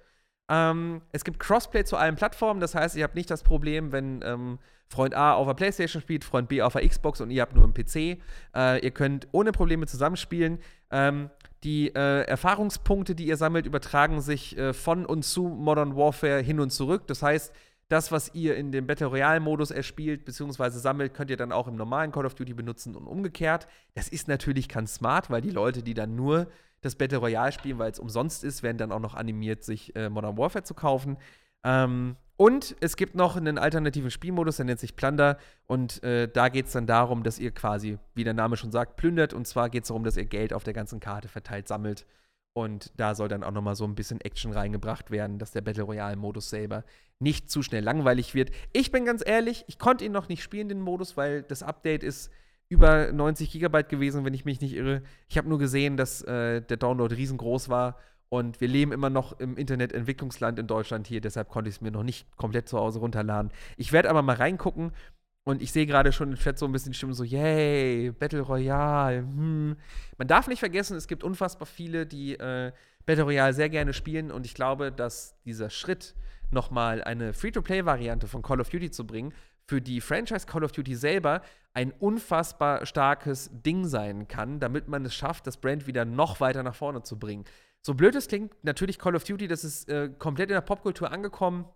Ähm, 0.48 1.00
es 1.12 1.24
gibt 1.24 1.38
Crossplay 1.38 1.84
zu 1.84 1.96
allen 1.96 2.16
Plattformen. 2.16 2.60
Das 2.60 2.74
heißt, 2.74 2.96
ihr 2.96 3.04
habt 3.04 3.14
nicht 3.14 3.30
das 3.30 3.42
Problem, 3.42 3.92
wenn 3.92 4.20
ähm, 4.22 4.58
Freund 4.88 5.14
A 5.14 5.34
auf 5.34 5.46
der 5.46 5.54
Playstation 5.54 6.02
spielt, 6.02 6.24
Freund 6.24 6.48
B 6.48 6.62
auf 6.62 6.74
der 6.74 6.86
Xbox 6.86 7.20
und 7.20 7.30
ihr 7.30 7.42
habt 7.42 7.54
nur 7.54 7.64
einen 7.64 7.74
PC. 7.74 8.20
Äh, 8.54 8.84
ihr 8.84 8.90
könnt 8.90 9.28
ohne 9.32 9.52
Probleme 9.52 9.86
zusammenspielen. 9.86 10.58
Ähm, 10.90 11.30
die 11.64 11.88
äh, 11.88 12.22
Erfahrungspunkte, 12.26 13.14
die 13.14 13.26
ihr 13.26 13.38
sammelt, 13.38 13.66
übertragen 13.66 14.20
sich 14.20 14.56
äh, 14.58 14.74
von 14.74 15.06
und 15.06 15.24
zu 15.24 15.48
Modern 15.48 15.96
Warfare 15.96 16.40
hin 16.40 16.60
und 16.60 16.70
zurück. 16.70 17.06
Das 17.06 17.22
heißt, 17.22 17.54
das, 17.88 18.12
was 18.12 18.34
ihr 18.34 18.56
in 18.56 18.72
dem 18.72 18.86
Battle 18.86 19.06
Royale-Modus 19.06 19.70
erspielt 19.70 20.24
bzw. 20.24 20.70
sammelt, 20.70 21.14
könnt 21.14 21.30
ihr 21.30 21.36
dann 21.36 21.52
auch 21.52 21.68
im 21.68 21.76
normalen 21.76 22.12
Call 22.12 22.26
of 22.26 22.34
Duty 22.34 22.54
benutzen 22.54 22.94
und 22.96 23.06
umgekehrt. 23.06 23.66
Das 23.94 24.08
ist 24.08 24.28
natürlich 24.28 24.68
ganz 24.68 24.94
smart, 24.94 25.30
weil 25.30 25.42
die 25.42 25.50
Leute, 25.50 25.82
die 25.82 25.94
dann 25.94 26.14
nur 26.14 26.48
das 26.84 26.96
Battle 26.96 27.18
Royale 27.18 27.52
spielen, 27.52 27.78
weil 27.78 27.90
es 27.90 27.98
umsonst 27.98 28.44
ist, 28.44 28.62
werden 28.62 28.78
dann 28.78 28.92
auch 28.92 29.00
noch 29.00 29.14
animiert, 29.14 29.64
sich 29.64 29.94
äh, 29.96 30.10
Modern 30.10 30.36
Warfare 30.36 30.64
zu 30.64 30.74
kaufen. 30.74 31.16
Ähm, 31.64 32.16
und 32.36 32.76
es 32.80 32.96
gibt 32.96 33.14
noch 33.14 33.36
einen 33.36 33.58
alternativen 33.58 34.10
Spielmodus, 34.10 34.56
der 34.56 34.66
nennt 34.66 34.80
sich 34.80 34.96
Plunder. 34.96 35.38
Und 35.66 36.02
äh, 36.02 36.28
da 36.28 36.48
geht 36.48 36.66
es 36.66 36.72
dann 36.72 36.86
darum, 36.86 37.22
dass 37.22 37.38
ihr 37.38 37.52
quasi, 37.52 37.98
wie 38.14 38.24
der 38.24 38.34
Name 38.34 38.56
schon 38.56 38.72
sagt, 38.72 38.96
plündert. 38.96 39.32
Und 39.32 39.46
zwar 39.46 39.70
geht 39.70 39.84
es 39.84 39.88
darum, 39.88 40.04
dass 40.04 40.16
ihr 40.16 40.24
Geld 40.24 40.52
auf 40.52 40.64
der 40.64 40.74
ganzen 40.74 41.00
Karte 41.00 41.28
verteilt 41.28 41.68
sammelt. 41.68 42.06
Und 42.52 42.92
da 42.96 43.14
soll 43.14 43.28
dann 43.28 43.44
auch 43.44 43.50
noch 43.50 43.62
mal 43.62 43.74
so 43.74 43.84
ein 43.84 43.94
bisschen 43.94 44.20
Action 44.20 44.52
reingebracht 44.52 45.10
werden, 45.10 45.38
dass 45.38 45.52
der 45.52 45.60
Battle 45.60 45.84
Royale-Modus 45.84 46.50
selber 46.50 46.84
nicht 47.18 47.50
zu 47.50 47.62
schnell 47.62 47.82
langweilig 47.82 48.34
wird. 48.34 48.50
Ich 48.72 48.92
bin 48.92 49.04
ganz 49.04 49.22
ehrlich, 49.24 49.64
ich 49.66 49.78
konnte 49.78 50.04
ihn 50.04 50.12
noch 50.12 50.28
nicht 50.28 50.42
spielen, 50.42 50.68
den 50.68 50.80
Modus, 50.80 51.16
weil 51.16 51.42
das 51.42 51.62
Update 51.62 52.02
ist 52.02 52.30
über 52.68 53.12
90 53.12 53.50
Gigabyte 53.50 53.88
gewesen, 53.88 54.24
wenn 54.24 54.34
ich 54.34 54.44
mich 54.44 54.60
nicht 54.60 54.74
irre. 54.74 55.02
Ich 55.28 55.38
habe 55.38 55.48
nur 55.48 55.58
gesehen, 55.58 55.96
dass 55.96 56.22
äh, 56.22 56.62
der 56.62 56.76
Download 56.76 57.14
riesengroß 57.14 57.68
war 57.68 57.98
und 58.28 58.60
wir 58.60 58.68
leben 58.68 58.92
immer 58.92 59.10
noch 59.10 59.38
im 59.38 59.56
Internetentwicklungsland 59.56 60.58
in 60.58 60.66
Deutschland 60.66 61.06
hier, 61.06 61.20
deshalb 61.20 61.48
konnte 61.48 61.68
ich 61.68 61.76
es 61.76 61.80
mir 61.80 61.90
noch 61.90 62.02
nicht 62.02 62.26
komplett 62.36 62.68
zu 62.68 62.78
Hause 62.78 62.98
runterladen. 62.98 63.52
Ich 63.76 63.92
werde 63.92 64.10
aber 64.10 64.22
mal 64.22 64.36
reingucken 64.36 64.92
und 65.44 65.62
ich 65.62 65.72
sehe 65.72 65.86
gerade 65.86 66.10
schon 66.10 66.30
im 66.30 66.36
Chat 66.36 66.58
so 66.58 66.66
ein 66.66 66.72
bisschen 66.72 66.92
die 66.92 66.96
Stimme 66.96 67.14
so, 67.14 67.22
yay, 67.22 68.10
Battle 68.12 68.40
Royale. 68.40 69.18
Hm. 69.18 69.76
Man 70.16 70.28
darf 70.28 70.48
nicht 70.48 70.60
vergessen, 70.60 70.96
es 70.96 71.06
gibt 71.06 71.22
unfassbar 71.22 71.66
viele, 71.66 72.06
die 72.06 72.34
äh, 72.34 72.72
Battle 73.06 73.24
Royale 73.24 73.52
sehr 73.52 73.68
gerne 73.68 73.92
spielen 73.92 74.32
und 74.32 74.46
ich 74.46 74.54
glaube, 74.54 74.90
dass 74.90 75.38
dieser 75.44 75.70
Schritt, 75.70 76.14
nochmal 76.50 77.02
eine 77.02 77.34
Free-to-Play-Variante 77.34 78.28
von 78.28 78.42
Call 78.42 78.60
of 78.60 78.70
Duty 78.70 78.90
zu 78.90 79.06
bringen, 79.06 79.34
für 79.66 79.80
die 79.80 80.00
Franchise 80.00 80.46
Call 80.46 80.64
of 80.64 80.72
Duty 80.72 80.94
selber 80.94 81.42
ein 81.72 81.90
unfassbar 81.92 82.86
starkes 82.86 83.50
Ding 83.52 83.86
sein 83.86 84.28
kann, 84.28 84.60
damit 84.60 84.88
man 84.88 85.04
es 85.04 85.14
schafft, 85.14 85.46
das 85.46 85.56
Brand 85.56 85.86
wieder 85.86 86.04
noch 86.04 86.40
weiter 86.40 86.62
nach 86.62 86.74
vorne 86.74 87.02
zu 87.02 87.18
bringen. 87.18 87.44
So 87.82 87.94
blöd 87.94 88.14
es 88.14 88.28
klingt, 88.28 88.52
natürlich 88.62 88.98
Call 88.98 89.16
of 89.16 89.24
Duty, 89.24 89.48
das 89.48 89.64
ist 89.64 89.88
äh, 89.88 90.10
komplett 90.18 90.50
in 90.50 90.54
der 90.54 90.60
Popkultur 90.62 91.10
angekommen. 91.10 91.66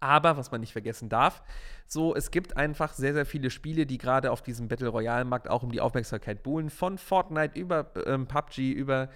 Aber, 0.00 0.36
was 0.36 0.52
man 0.52 0.60
nicht 0.60 0.72
vergessen 0.72 1.08
darf, 1.08 1.42
so, 1.86 2.14
es 2.14 2.30
gibt 2.30 2.56
einfach 2.56 2.92
sehr, 2.92 3.14
sehr 3.14 3.26
viele 3.26 3.50
Spiele, 3.50 3.84
die 3.84 3.98
gerade 3.98 4.30
auf 4.30 4.42
diesem 4.42 4.68
Battle 4.68 4.88
Royale-Markt 4.88 5.50
auch 5.50 5.64
um 5.64 5.72
die 5.72 5.80
Aufmerksamkeit 5.80 6.44
buhlen. 6.44 6.70
Von 6.70 6.98
Fortnite 6.98 7.58
über 7.58 7.90
ähm, 8.06 8.28
PUBG, 8.28 8.70
über 8.70 9.08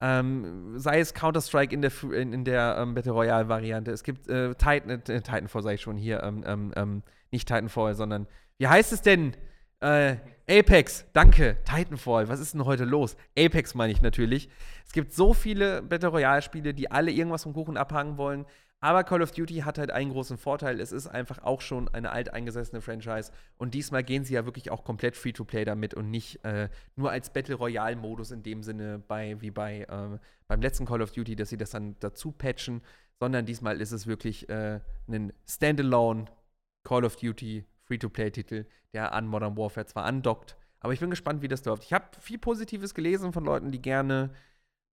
ähm, 0.00 0.76
sei 0.76 0.98
es 0.98 1.14
Counter-Strike 1.14 1.72
in 1.72 1.82
der, 1.82 1.92
in, 2.12 2.32
in 2.32 2.44
der 2.44 2.76
ähm, 2.78 2.94
Battle 2.94 3.12
Royale-Variante. 3.12 3.92
Es 3.92 4.02
gibt 4.02 4.28
äh, 4.28 4.54
Titan, 4.54 4.90
äh, 4.90 4.98
Titanfall, 4.98 5.62
sage 5.62 5.76
ich 5.76 5.82
schon 5.82 5.96
hier, 5.96 6.22
ähm, 6.24 6.42
ähm, 6.46 6.72
ähm, 6.74 7.02
nicht 7.34 7.48
Titanfall, 7.48 7.94
sondern, 7.94 8.26
wie 8.58 8.68
heißt 8.68 8.92
es 8.92 9.02
denn? 9.02 9.36
Äh, 9.80 10.16
Apex, 10.48 11.06
danke. 11.12 11.56
Titanfall, 11.64 12.28
was 12.28 12.40
ist 12.40 12.54
denn 12.54 12.64
heute 12.64 12.84
los? 12.84 13.16
Apex 13.38 13.74
meine 13.74 13.92
ich 13.92 14.00
natürlich. 14.00 14.48
Es 14.86 14.92
gibt 14.92 15.12
so 15.12 15.34
viele 15.34 15.82
Battle 15.82 16.08
Royale-Spiele, 16.08 16.72
die 16.72 16.90
alle 16.90 17.10
irgendwas 17.10 17.42
vom 17.42 17.54
Kuchen 17.54 17.76
abhangen 17.76 18.16
wollen. 18.16 18.46
Aber 18.80 19.02
Call 19.02 19.22
of 19.22 19.32
Duty 19.32 19.60
hat 19.60 19.78
halt 19.78 19.90
einen 19.90 20.10
großen 20.10 20.36
Vorteil. 20.36 20.78
Es 20.78 20.92
ist 20.92 21.06
einfach 21.06 21.42
auch 21.42 21.62
schon 21.62 21.88
eine 21.88 22.10
alteingesessene 22.10 22.82
Franchise. 22.82 23.32
Und 23.56 23.72
diesmal 23.72 24.04
gehen 24.04 24.24
sie 24.24 24.34
ja 24.34 24.44
wirklich 24.44 24.70
auch 24.70 24.84
komplett 24.84 25.16
Free-to-Play 25.16 25.64
damit 25.64 25.94
und 25.94 26.10
nicht 26.10 26.44
äh, 26.44 26.68
nur 26.94 27.10
als 27.10 27.30
Battle 27.30 27.54
Royale-Modus 27.54 28.30
in 28.30 28.42
dem 28.42 28.62
Sinne 28.62 28.98
bei, 28.98 29.40
wie 29.40 29.50
bei 29.50 29.86
äh, 29.88 30.18
beim 30.48 30.60
letzten 30.60 30.84
Call 30.84 31.00
of 31.00 31.12
Duty, 31.12 31.34
dass 31.34 31.48
sie 31.48 31.56
das 31.56 31.70
dann 31.70 31.96
dazu 32.00 32.30
patchen, 32.32 32.82
sondern 33.18 33.46
diesmal 33.46 33.80
ist 33.80 33.92
es 33.92 34.06
wirklich 34.06 34.50
äh, 34.50 34.80
ein 35.08 35.32
Standalone 35.48 36.26
Call 36.84 37.04
of 37.04 37.16
Duty 37.16 37.64
Free-to-Play-Titel, 37.82 38.66
der 38.92 39.12
an 39.12 39.26
Modern 39.26 39.56
Warfare 39.56 39.86
zwar 39.86 40.04
andockt, 40.04 40.56
aber 40.80 40.92
ich 40.92 41.00
bin 41.00 41.08
gespannt, 41.10 41.40
wie 41.40 41.48
das 41.48 41.64
läuft. 41.64 41.84
Ich 41.84 41.94
habe 41.94 42.04
viel 42.20 42.38
Positives 42.38 42.94
gelesen 42.94 43.32
von 43.32 43.44
Leuten, 43.44 43.72
die 43.72 43.80
gerne 43.80 44.34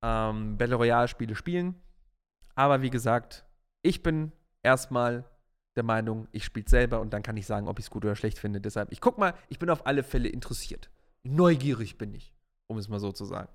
ähm, 0.03 0.57
Battle 0.57 0.76
Royale-Spiele 0.76 1.35
spielen. 1.35 1.74
Aber 2.55 2.81
wie 2.81 2.90
gesagt, 2.90 3.44
ich 3.83 4.03
bin 4.03 4.31
erstmal 4.62 5.24
der 5.74 5.83
Meinung, 5.83 6.29
ich 6.31 6.44
spiele 6.44 6.68
selber 6.68 7.00
und 7.00 7.12
dann 7.12 7.24
kann 7.24 7.37
ich 7.37 7.46
sagen, 7.46 7.66
ob 7.66 7.79
ich 7.81 7.87
es 7.87 7.90
gut 7.90 8.05
oder 8.05 8.14
schlecht 8.14 8.38
finde. 8.38 8.61
Deshalb, 8.61 8.92
ich 8.92 9.00
guck 9.00 9.18
mal, 9.18 9.35
ich 9.48 9.59
bin 9.59 9.68
auf 9.68 9.87
alle 9.87 10.05
Fälle 10.05 10.29
interessiert. 10.29 10.90
Neugierig 11.24 11.98
bin 11.98 12.14
ich, 12.14 12.35
um 12.68 12.79
es 12.79 12.88
mal 12.88 13.00
so 13.00 13.11
zu 13.11 13.24
sagen. 13.24 13.48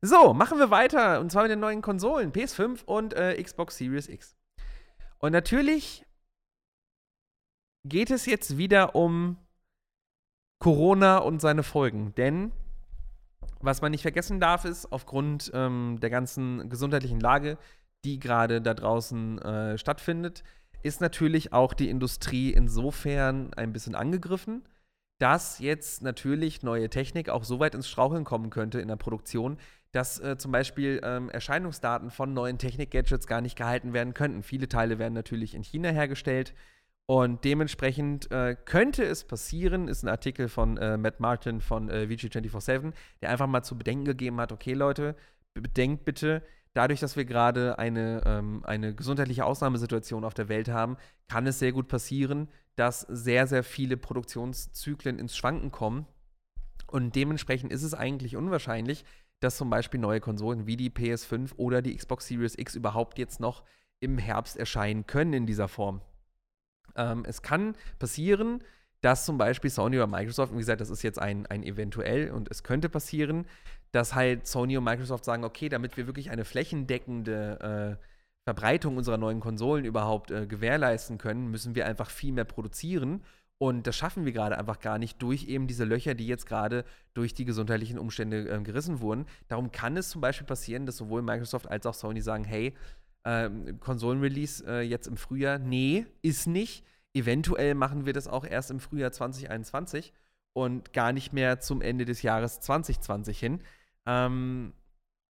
So, 0.00 0.34
machen 0.34 0.58
wir 0.58 0.70
weiter 0.70 1.20
und 1.20 1.32
zwar 1.32 1.42
mit 1.42 1.50
den 1.50 1.60
neuen 1.60 1.82
Konsolen, 1.82 2.32
PS5 2.32 2.84
und 2.84 3.14
äh, 3.14 3.42
Xbox 3.42 3.76
Series 3.76 4.08
X. 4.08 4.36
Und 5.18 5.32
natürlich 5.32 6.04
geht 7.84 8.10
es 8.10 8.26
jetzt 8.26 8.58
wieder 8.58 8.94
um 8.94 9.36
Corona 10.58 11.18
und 11.18 11.40
seine 11.40 11.62
Folgen. 11.62 12.14
Denn 12.14 12.52
was 13.60 13.80
man 13.80 13.92
nicht 13.92 14.02
vergessen 14.02 14.40
darf, 14.40 14.64
ist, 14.64 14.92
aufgrund 14.92 15.50
ähm, 15.54 15.98
der 16.00 16.10
ganzen 16.10 16.68
gesundheitlichen 16.68 17.20
Lage, 17.20 17.58
die 18.04 18.18
gerade 18.18 18.60
da 18.60 18.74
draußen 18.74 19.38
äh, 19.38 19.78
stattfindet, 19.78 20.42
ist 20.82 21.00
natürlich 21.00 21.52
auch 21.52 21.74
die 21.74 21.88
Industrie 21.88 22.52
insofern 22.52 23.54
ein 23.54 23.72
bisschen 23.72 23.94
angegriffen, 23.94 24.62
dass 25.18 25.60
jetzt 25.60 26.02
natürlich 26.02 26.64
neue 26.64 26.90
Technik 26.90 27.28
auch 27.28 27.44
so 27.44 27.60
weit 27.60 27.76
ins 27.76 27.88
Straucheln 27.88 28.24
kommen 28.24 28.50
könnte 28.50 28.80
in 28.80 28.88
der 28.88 28.96
Produktion, 28.96 29.58
dass 29.92 30.18
äh, 30.18 30.36
zum 30.38 30.50
Beispiel 30.50 31.00
ähm, 31.04 31.30
Erscheinungsdaten 31.30 32.10
von 32.10 32.34
neuen 32.34 32.58
Technik-Gadgets 32.58 33.28
gar 33.28 33.40
nicht 33.40 33.56
gehalten 33.56 33.92
werden 33.92 34.14
könnten. 34.14 34.42
Viele 34.42 34.68
Teile 34.68 34.98
werden 34.98 35.14
natürlich 35.14 35.54
in 35.54 35.62
China 35.62 35.90
hergestellt. 35.90 36.54
Und 37.06 37.44
dementsprechend 37.44 38.30
äh, 38.30 38.56
könnte 38.64 39.04
es 39.04 39.24
passieren, 39.24 39.88
ist 39.88 40.02
ein 40.02 40.08
Artikel 40.08 40.48
von 40.48 40.76
äh, 40.76 40.96
Matt 40.96 41.20
Martin 41.20 41.60
von 41.60 41.88
äh, 41.88 42.06
VG247, 42.08 42.92
der 43.20 43.30
einfach 43.30 43.48
mal 43.48 43.62
zu 43.62 43.76
bedenken 43.76 44.04
gegeben 44.04 44.40
hat, 44.40 44.52
okay 44.52 44.72
Leute, 44.72 45.16
bedenkt 45.54 46.04
bitte, 46.04 46.42
dadurch, 46.74 47.00
dass 47.00 47.16
wir 47.16 47.24
gerade 47.24 47.78
eine, 47.78 48.22
ähm, 48.24 48.62
eine 48.64 48.94
gesundheitliche 48.94 49.44
Ausnahmesituation 49.44 50.24
auf 50.24 50.34
der 50.34 50.48
Welt 50.48 50.68
haben, 50.68 50.96
kann 51.28 51.46
es 51.46 51.58
sehr 51.58 51.72
gut 51.72 51.88
passieren, 51.88 52.48
dass 52.76 53.00
sehr, 53.00 53.46
sehr 53.46 53.64
viele 53.64 53.96
Produktionszyklen 53.96 55.18
ins 55.18 55.36
Schwanken 55.36 55.70
kommen. 55.70 56.06
Und 56.86 57.16
dementsprechend 57.16 57.72
ist 57.72 57.82
es 57.82 57.94
eigentlich 57.94 58.36
unwahrscheinlich, 58.36 59.04
dass 59.40 59.56
zum 59.56 59.70
Beispiel 59.70 60.00
neue 60.00 60.20
Konsolen 60.20 60.66
wie 60.66 60.76
die 60.76 60.90
PS5 60.90 61.56
oder 61.56 61.82
die 61.82 61.96
Xbox 61.96 62.28
Series 62.28 62.56
X 62.56 62.74
überhaupt 62.74 63.18
jetzt 63.18 63.40
noch 63.40 63.64
im 64.00 64.18
Herbst 64.18 64.56
erscheinen 64.56 65.06
können 65.06 65.32
in 65.32 65.46
dieser 65.46 65.68
Form. 65.68 66.00
Ähm, 66.96 67.24
es 67.26 67.42
kann 67.42 67.74
passieren, 67.98 68.62
dass 69.00 69.24
zum 69.24 69.36
Beispiel 69.36 69.70
Sony 69.70 69.96
oder 69.96 70.06
Microsoft, 70.06 70.52
wie 70.52 70.58
gesagt, 70.58 70.80
das 70.80 70.90
ist 70.90 71.02
jetzt 71.02 71.18
ein, 71.18 71.46
ein 71.46 71.64
eventuell 71.64 72.30
und 72.30 72.50
es 72.50 72.62
könnte 72.62 72.88
passieren, 72.88 73.46
dass 73.90 74.14
halt 74.14 74.46
Sony 74.46 74.76
und 74.76 74.84
Microsoft 74.84 75.24
sagen, 75.24 75.44
okay, 75.44 75.68
damit 75.68 75.96
wir 75.96 76.06
wirklich 76.06 76.30
eine 76.30 76.44
flächendeckende 76.44 77.98
äh, 78.00 78.06
Verbreitung 78.44 78.96
unserer 78.96 79.18
neuen 79.18 79.40
Konsolen 79.40 79.84
überhaupt 79.84 80.30
äh, 80.30 80.46
gewährleisten 80.46 81.18
können, 81.18 81.50
müssen 81.50 81.74
wir 81.74 81.86
einfach 81.86 82.10
viel 82.10 82.32
mehr 82.32 82.44
produzieren. 82.44 83.22
Und 83.58 83.86
das 83.86 83.94
schaffen 83.94 84.24
wir 84.24 84.32
gerade 84.32 84.58
einfach 84.58 84.80
gar 84.80 84.98
nicht 84.98 85.22
durch 85.22 85.46
eben 85.46 85.68
diese 85.68 85.84
Löcher, 85.84 86.14
die 86.14 86.26
jetzt 86.26 86.46
gerade 86.46 86.84
durch 87.14 87.32
die 87.32 87.44
gesundheitlichen 87.44 87.98
Umstände 87.98 88.48
äh, 88.48 88.60
gerissen 88.60 89.00
wurden. 89.00 89.26
Darum 89.46 89.70
kann 89.70 89.96
es 89.96 90.08
zum 90.08 90.20
Beispiel 90.20 90.46
passieren, 90.46 90.86
dass 90.86 90.96
sowohl 90.96 91.22
Microsoft 91.22 91.68
als 91.68 91.86
auch 91.86 91.94
Sony 91.94 92.20
sagen, 92.20 92.42
hey, 92.42 92.74
ähm, 93.24 93.78
Konsolenrelease 93.80 94.64
äh, 94.66 94.80
jetzt 94.82 95.06
im 95.06 95.16
Frühjahr, 95.16 95.58
nee, 95.58 96.06
ist 96.22 96.46
nicht. 96.46 96.84
Eventuell 97.14 97.74
machen 97.74 98.06
wir 98.06 98.12
das 98.12 98.26
auch 98.26 98.44
erst 98.44 98.70
im 98.70 98.80
Frühjahr 98.80 99.12
2021 99.12 100.12
und 100.54 100.92
gar 100.92 101.12
nicht 101.12 101.32
mehr 101.32 101.60
zum 101.60 101.82
Ende 101.82 102.04
des 102.04 102.22
Jahres 102.22 102.60
2020 102.60 103.38
hin. 103.38 103.60
Ähm, 104.06 104.72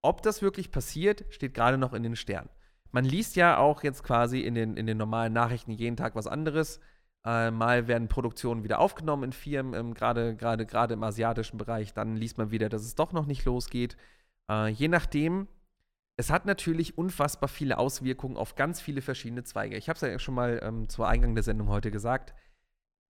ob 0.03 0.23
das 0.23 0.43
wirklich 0.43 0.71
passiert, 0.71 1.25
steht 1.31 1.55
gerade 1.55 1.79
noch 1.79 1.93
in 1.93 2.03
den 2.03 2.17
Sternen. 2.17 2.49
Man 2.93 3.05
liest 3.05 3.37
ja 3.37 3.59
auch 3.59 3.83
jetzt 3.83 4.03
quasi 4.03 4.41
in 4.41 4.55
den, 4.55 4.77
in 4.77 4.87
den 4.87 4.99
normalen 4.99 5.33
Nachrichten 5.33 5.71
jeden 5.71 5.97
Tag 5.97 6.15
was 6.15 6.27
anderes. 6.27 6.81
Äh, 7.25 7.51
mal 7.51 7.87
werden 7.87 8.09
Produktionen 8.09 8.65
wieder 8.65 8.79
aufgenommen 8.79 9.25
in 9.25 9.33
Firmen, 9.33 9.75
ähm, 9.75 9.95
gerade 9.95 10.35
gerade 10.37 10.95
im 10.95 11.03
asiatischen 11.03 11.59
Bereich. 11.59 11.93
Dann 11.93 12.17
liest 12.17 12.39
man 12.39 12.51
wieder, 12.51 12.69
dass 12.69 12.83
es 12.83 12.95
doch 12.95 13.13
noch 13.13 13.27
nicht 13.27 13.45
losgeht. 13.45 13.97
Äh, 14.51 14.69
je 14.69 14.89
nachdem, 14.89 15.47
es 16.21 16.31
hat 16.31 16.45
natürlich 16.45 16.99
unfassbar 16.99 17.49
viele 17.49 17.79
Auswirkungen 17.79 18.37
auf 18.37 18.55
ganz 18.55 18.81
viele 18.81 19.01
verschiedene 19.01 19.43
Zweige. 19.43 19.77
Ich 19.77 19.89
habe 19.89 19.97
es 19.97 20.03
ja 20.03 20.19
schon 20.19 20.35
mal 20.35 20.61
ähm, 20.63 20.89
zu 20.89 21.03
Eingang 21.05 21.35
der 21.35 21.45
Sendung 21.45 21.69
heute 21.69 21.91
gesagt. 21.91 22.35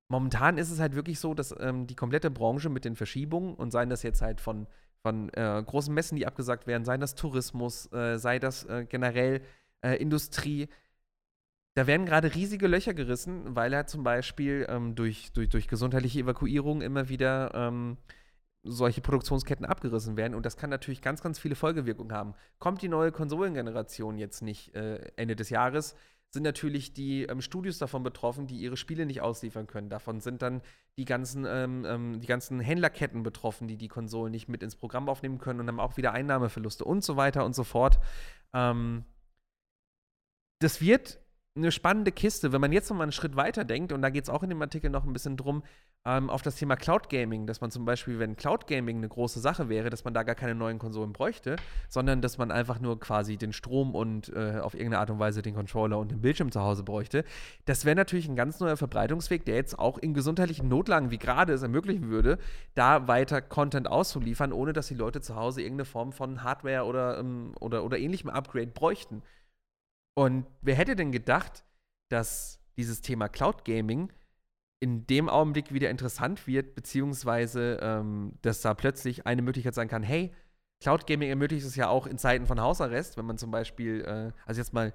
Momentan 0.09 0.59
ist 0.59 0.71
es 0.71 0.79
halt 0.79 0.95
wirklich 0.95 1.19
so, 1.19 1.33
dass 1.33 1.55
ähm, 1.59 1.87
die 1.87 1.97
komplette 1.97 2.31
Branche 2.31 2.69
mit 2.69 2.85
den 2.85 2.97
Verschiebungen 2.97 3.55
und 3.55 3.71
seien 3.71 3.89
das 3.89 4.03
jetzt 4.03 4.21
halt 4.21 4.43
von, 4.43 4.67
von 5.03 5.31
äh, 5.31 5.63
großen 5.65 5.93
Messen, 5.93 6.17
die 6.17 6.27
abgesagt 6.27 6.67
werden, 6.67 6.85
sei 6.85 6.99
das 6.99 7.15
Tourismus, 7.15 7.91
äh, 7.93 8.19
sei 8.19 8.39
das 8.39 8.65
äh, 8.65 8.85
generell 8.87 9.41
äh, 9.81 9.97
Industrie, 9.97 10.69
da 11.75 11.87
werden 11.87 12.07
gerade 12.07 12.35
riesige 12.35 12.67
Löcher 12.67 12.93
gerissen, 12.93 13.55
weil 13.57 13.73
er 13.73 13.87
zum 13.87 14.03
Beispiel 14.03 14.67
ähm, 14.69 14.95
durch, 14.97 15.33
durch, 15.33 15.49
durch 15.49 15.69
gesundheitliche 15.69 16.21
Evakuierung 16.21 16.83
immer 16.83 17.09
wieder 17.09 17.53
ähm, 17.55 17.97
solche 18.71 19.01
Produktionsketten 19.01 19.67
abgerissen 19.67 20.17
werden. 20.17 20.35
Und 20.35 20.47
das 20.47 20.57
kann 20.57 20.71
natürlich 20.71 21.03
ganz, 21.03 21.23
ganz 21.23 21.39
viele 21.39 21.55
Folgewirkungen 21.55 22.13
haben. 22.13 22.35
Kommt 22.59 22.83
die 22.83 22.89
neue 22.89 23.13
Konsolengeneration 23.13 24.19
jetzt 24.19 24.43
nicht 24.43 24.75
äh, 24.75 25.11
Ende 25.17 25.37
des 25.37 25.51
Jahres, 25.51 25.95
sind 26.31 26.43
natürlich 26.43 26.93
die 26.93 27.23
ähm, 27.23 27.41
Studios 27.41 27.79
davon 27.79 28.03
betroffen, 28.03 28.47
die 28.47 28.59
ihre 28.59 28.77
Spiele 28.77 29.07
nicht 29.07 29.23
ausliefern 29.23 29.67
können. 29.67 29.89
Davon 29.89 30.21
sind 30.21 30.43
dann 30.43 30.61
die 30.99 31.07
ganzen, 31.07 31.47
ähm, 31.49 31.85
ähm, 31.87 32.21
die 32.21 32.27
ganzen 32.27 32.61
Händlerketten 32.61 33.23
betroffen, 33.23 33.67
die 33.67 33.77
die 33.77 33.89
Konsolen 33.89 34.31
nicht 34.31 34.49
mit 34.49 34.63
ins 34.63 34.77
Programm 34.77 35.09
aufnehmen 35.09 35.39
können 35.39 35.61
und 35.61 35.69
haben 35.69 35.81
auch 35.81 35.97
wieder 35.97 36.13
Einnahmeverluste 36.13 36.85
und 36.85 37.03
so 37.03 37.17
weiter 37.17 37.45
und 37.45 37.55
so 37.55 37.65
fort. 37.65 37.99
Ähm, 38.53 39.05
das 40.59 40.81
wird 40.81 41.19
eine 41.59 41.73
spannende 41.73 42.13
Kiste, 42.13 42.53
wenn 42.53 42.61
man 42.61 42.73
jetzt 42.73 42.89
noch 42.91 42.97
mal 42.97 43.03
einen 43.03 43.13
Schritt 43.13 43.37
weiter 43.37 43.65
denkt, 43.65 43.93
und 43.93 44.03
da 44.03 44.11
geht 44.11 44.25
es 44.25 44.31
auch 44.31 44.43
in 44.43 44.49
dem 44.49 44.63
Artikel 44.63 44.91
noch 44.91 45.05
ein 45.05 45.13
bisschen 45.13 45.37
drum, 45.37 45.63
ähm, 46.05 46.31
auf 46.31 46.43
das 46.43 46.57
Thema 46.57 46.77
Cloud 46.77 47.11
Gaming, 47.11 47.47
dass 47.47 47.61
man 47.61 47.71
zum 47.71 47.85
Beispiel, 47.85 48.19
wenn 48.19 48.37
Cloud 48.37 48.67
Gaming 48.67 48.99
eine 48.99 49.09
große 49.09 49.41
Sache 49.41 49.69
wäre, 49.69 49.91
dass 49.91 50.05
man 50.05 50.15
da 50.15 50.23
gar 50.23 50.35
keine 50.35 50.55
neuen 50.55 50.79
Konsolen 50.79 51.13
bräuchte, 51.13 51.57
sondern 51.89 52.23
dass 52.23 52.39
man 52.39 52.51
einfach 52.51 52.81
nur 52.81 52.99
quasi 53.01 53.37
den 53.37 53.53
Strom 53.53 53.95
und 53.95 54.31
äh, 54.35 54.61
auf 54.63 54.75
irgendeine 54.75 55.01
Art 55.01 55.11
und 55.11 55.19
Weise 55.19 55.43
den 55.43 55.55
Controller 55.55 55.99
und 55.99 56.11
den 56.11 56.21
Bildschirm 56.21 56.53
zu 56.53 56.61
Hause 56.61 56.83
bräuchte. 56.85 57.25
Das 57.67 57.85
wäre 57.85 57.97
natürlich 57.97 58.29
ein 58.29 58.37
ganz 58.37 58.61
neuer 58.61 58.77
Verbreitungsweg, 58.77 59.45
der 59.45 59.57
jetzt 59.57 59.79
auch 59.79 59.99
in 59.99 60.15
gesundheitlichen 60.15 60.69
Notlagen 60.69 61.11
wie 61.11 61.19
gerade 61.19 61.53
es 61.53 61.63
ermöglichen 61.63 62.09
würde, 62.09 62.39
da 62.75 63.09
weiter 63.09 63.43
Content 63.43 63.91
auszuliefern, 63.91 64.53
ohne 64.53 64.73
dass 64.73 64.89
die 64.89 64.95
Leute 64.95 65.21
zu 65.21 65.35
Hause 65.37 65.63
irgendeine 65.63 65.85
Form 65.85 66.13
von 66.13 66.43
Hardware 66.43 66.85
oder, 66.85 67.19
ähm, 67.19 67.53
oder, 67.61 67.85
oder 67.85 67.99
ähnlichem 67.99 68.31
Upgrade 68.31 68.69
bräuchten. 68.69 69.23
Und 70.19 70.47
wer 70.63 70.75
hätte 70.75 70.97
denn 70.97 71.13
gedacht, 71.13 71.63
dass 72.09 72.59
dieses 72.77 73.03
Thema 73.03 73.29
Cloud 73.29 73.65
Gaming 73.65 74.13
in 74.81 75.07
dem 75.07 75.29
Augenblick 75.29 75.73
wieder 75.73 75.91
interessant 75.91 76.49
wird, 76.49 76.75
beziehungsweise 76.75 77.79
ähm, 77.81 78.33
dass 78.43 78.61
da 78.61 78.75
plötzlich 78.75 79.29
eine 79.29 79.43
Möglichkeit 79.43 79.77
sein 79.77 79.87
kann, 79.87 80.03
hey, 80.03 80.35
Cloud 80.83 81.07
Gaming 81.07 81.29
ermöglicht 81.29 81.65
es 81.65 81.77
ja 81.77 81.89
auch 81.89 82.09
in 82.09 82.19
Zeiten 82.19 82.47
von 82.47 82.61
Hausarrest, 82.61 83.17
wenn 83.17 83.27
man 83.27 83.39
zum 83.39 83.53
Beispiel, 83.53 84.01
äh, 84.01 84.33
also 84.45 84.61
jetzt 84.61 84.73
mal 84.73 84.93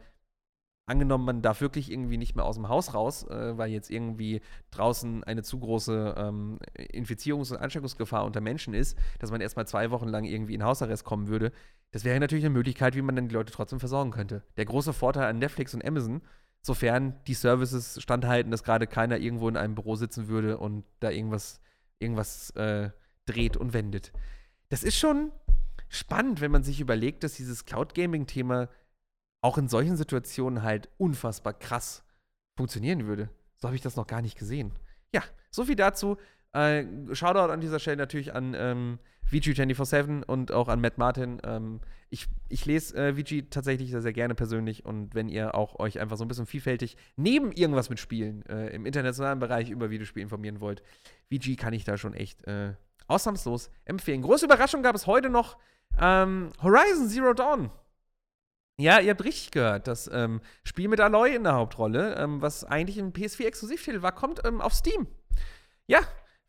angenommen, 0.86 1.26
man 1.26 1.41
darf 1.41 1.62
wirklich 1.62 1.91
irgendwie 1.91 2.17
nicht 2.17 2.36
mehr 2.36 2.46
aus 2.46 2.56
dem 2.56 2.67
Haus 2.67 2.93
raus, 2.93 3.26
äh, 3.28 3.58
weil 3.58 3.72
jetzt 3.72 3.89
irgendwie 3.89 4.41
draußen 4.72 5.24
eine 5.24 5.43
zu 5.43 5.60
große 5.60 6.15
ähm, 6.17 6.60
Infizierungs- 6.78 7.52
und 7.52 7.58
Ansteckungsgefahr 7.58 8.26
unter 8.26 8.41
Menschen 8.41 8.74
ist, 8.74 8.98
dass 9.19 9.32
man 9.32 9.41
erstmal 9.41 9.67
zwei 9.67 9.91
Wochen 9.91 10.10
lang 10.10 10.26
irgendwie 10.26 10.56
in 10.56 10.63
Hausarrest 10.63 11.06
kommen 11.06 11.28
würde. 11.28 11.52
Das 11.91 12.04
wäre 12.04 12.19
natürlich 12.19 12.43
eine 12.43 12.54
Möglichkeit, 12.54 12.96
wie 12.96 13.02
man 13.02 13.15
dann 13.15 13.30
die 13.30 13.36
Leute 13.36 13.54
trotzdem 13.54 13.80
versorgen 13.80 14.12
könnte. 14.12 14.43
Der 14.58 14.65
große 14.65 14.93
Vorteil 14.93 15.28
an 15.28 15.39
Netflix 15.39 15.74
und 15.74 15.86
Amazon, 15.86 16.22
sofern 16.62 17.15
die 17.28 17.34
Services 17.34 18.02
standhalten, 18.02 18.52
dass 18.52 18.63
gerade 18.63 18.88
keiner 18.88 19.17
irgendwo 19.17 19.48
in 19.48 19.58
einem 19.58 19.76
Büro 19.76 19.96
sitzen 19.96 20.28
würde 20.28 20.58
und 20.58 20.84
da 21.00 21.12
irgendwas, 21.12 21.62
irgendwas 22.00 22.50
äh, 22.52 22.89
dreht 23.26 23.56
und 23.56 23.74
wendet. 23.74 24.12
Das 24.69 24.84
ist 24.84 24.98
schon 24.98 25.32
spannend, 25.88 26.41
wenn 26.41 26.52
man 26.52 26.63
sich 26.63 26.82
überlegt, 26.82 27.24
dass 27.24 27.36
dieses 27.36 27.65
Cloud-Gaming-Thema 27.65 28.69
auch 29.43 29.58
in 29.58 29.67
solchen 29.67 29.97
Situationen 29.97 30.63
halt 30.63 30.89
unfassbar 30.97 31.53
krass 31.53 32.03
funktionieren 32.56 33.06
würde. 33.06 33.29
So 33.58 33.67
habe 33.67 33.75
ich 33.75 33.82
das 33.82 33.97
noch 33.97 34.08
gar 34.08 34.21
nicht 34.21 34.38
gesehen. 34.38 34.71
Ja, 35.13 35.21
so 35.51 35.65
viel 35.65 35.75
dazu. 35.75 36.17
Äh, 36.53 36.86
Shoutout 37.12 37.51
an 37.51 37.60
dieser 37.60 37.79
Stelle 37.79 37.97
natürlich 37.97 38.34
an 38.34 38.56
ähm, 38.58 38.99
VG247 39.29 40.23
und 40.23 40.51
auch 40.53 40.69
an 40.69 40.79
Matt 40.79 40.97
Martin. 40.97 41.41
Ähm, 41.43 41.82
ich, 42.10 42.27
ich 42.47 42.65
lese 42.65 42.95
äh, 42.95 43.15
VG 43.15 43.49
tatsächlich 43.49 43.91
sehr, 43.91 44.01
sehr 44.01 44.13
gerne 44.13 44.34
persönlich 44.34 44.86
und 44.86 45.13
wenn 45.13 45.27
ihr 45.27 45.56
auch 45.56 45.77
euch 45.79 45.99
einfach 45.99 46.15
so 46.15 46.23
ein 46.23 46.27
bisschen 46.29 46.45
vielfältig 46.45 46.95
neben 47.17 47.51
irgendwas 47.51 47.89
mit 47.89 47.99
Spielen 47.99 48.45
äh, 48.45 48.67
im 48.69 48.86
internationalen 48.86 49.39
Bereich 49.39 49.69
über 49.69 49.89
Videospiele 49.89 50.23
informieren 50.23 50.62
wollt, 50.62 50.84
VG 51.29 51.58
kann 51.58 51.73
ich 51.73 51.84
da 51.84 51.97
schon 51.97 52.13
echt 52.13 52.45
äh, 52.47 52.75
ausnahmslos 53.08 53.71
empfehlen. 53.84 54.21
Große 54.21 54.45
Überraschung 54.45 54.84
gab 54.84 54.95
es 54.95 55.06
heute 55.06 55.29
noch 55.29 55.58
ähm, 55.99 56.51
Horizon 56.62 57.10
Zero 57.10 57.34
Dawn. 57.34 57.71
Ja, 58.80 59.00
ihr 59.00 59.12
habt 59.12 59.24
richtig 59.24 59.52
gehört. 59.52 59.88
Das 59.88 60.10
ähm, 60.12 60.42
Spiel 60.64 60.88
mit 60.88 61.00
Aloy 61.00 61.36
in 61.36 61.44
der 61.44 61.54
Hauptrolle, 61.54 62.16
ähm, 62.16 62.42
was 62.42 62.64
eigentlich 62.64 62.98
ein 62.98 63.14
PS4-Exklusivtitel 63.14 64.02
war, 64.02 64.14
kommt 64.14 64.42
ähm, 64.46 64.62
auf 64.62 64.74
Steam. 64.74 65.08
Ja, 65.86 66.00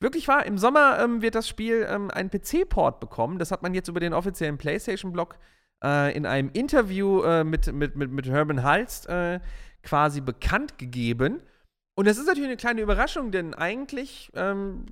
wirklich 0.00 0.26
wahr. 0.26 0.46
Im 0.46 0.56
Sommer 0.56 0.98
ähm, 1.00 1.20
wird 1.20 1.34
das 1.34 1.48
Spiel 1.48 1.86
ähm, 1.88 2.10
einen 2.10 2.30
PC-Port 2.30 3.00
bekommen. 3.00 3.38
Das 3.38 3.50
hat 3.50 3.62
man 3.62 3.74
jetzt 3.74 3.88
über 3.88 4.00
den 4.00 4.14
offiziellen 4.14 4.56
PlayStation-Blog 4.56 5.38
äh, 5.82 6.16
in 6.16 6.24
einem 6.24 6.50
Interview 6.54 7.22
äh, 7.22 7.44
mit, 7.44 7.70
mit, 7.72 7.96
mit, 7.96 8.10
mit 8.10 8.26
Herman 8.26 8.62
Halst 8.62 9.06
äh, 9.08 9.40
quasi 9.82 10.22
bekannt 10.22 10.78
gegeben. 10.78 11.42
Und 11.94 12.06
das 12.06 12.16
ist 12.16 12.26
natürlich 12.26 12.48
eine 12.48 12.56
kleine 12.56 12.80
Überraschung, 12.80 13.32
denn 13.32 13.54
eigentlich 13.54 14.30
ähm, 14.34 14.86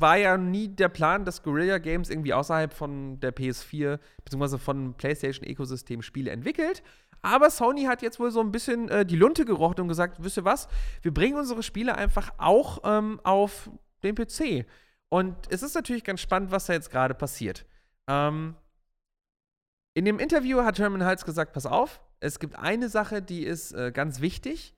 war 0.00 0.16
ja 0.16 0.36
nie 0.36 0.68
der 0.68 0.88
Plan, 0.88 1.24
dass 1.24 1.42
Guerilla 1.42 1.78
Games 1.78 2.10
irgendwie 2.10 2.34
außerhalb 2.34 2.72
von 2.72 3.20
der 3.20 3.34
PS4 3.34 3.98
bzw. 4.24 4.58
von 4.58 4.94
PlayStation-Ökosystem 4.94 6.02
Spiele 6.02 6.30
entwickelt. 6.30 6.82
Aber 7.22 7.48
Sony 7.50 7.84
hat 7.84 8.02
jetzt 8.02 8.20
wohl 8.20 8.30
so 8.30 8.40
ein 8.40 8.52
bisschen 8.52 8.88
äh, 8.90 9.06
die 9.06 9.16
Lunte 9.16 9.44
gerochen 9.44 9.80
und 9.80 9.88
gesagt, 9.88 10.22
wisst 10.22 10.36
ihr 10.36 10.44
was, 10.44 10.68
wir 11.02 11.14
bringen 11.14 11.38
unsere 11.38 11.62
Spiele 11.62 11.94
einfach 11.94 12.30
auch 12.36 12.80
ähm, 12.84 13.18
auf 13.24 13.70
den 14.02 14.14
PC. 14.14 14.66
Und 15.08 15.34
es 15.48 15.62
ist 15.62 15.74
natürlich 15.74 16.04
ganz 16.04 16.20
spannend, 16.20 16.50
was 16.50 16.66
da 16.66 16.74
jetzt 16.74 16.90
gerade 16.90 17.14
passiert. 17.14 17.64
Ähm, 18.08 18.56
in 19.94 20.04
dem 20.04 20.18
Interview 20.18 20.62
hat 20.64 20.78
Herman 20.78 21.04
Hals 21.04 21.24
gesagt, 21.24 21.52
pass 21.52 21.66
auf, 21.66 22.02
es 22.20 22.40
gibt 22.40 22.56
eine 22.56 22.88
Sache, 22.88 23.22
die 23.22 23.44
ist 23.44 23.72
äh, 23.72 23.92
ganz 23.92 24.20
wichtig. 24.20 24.74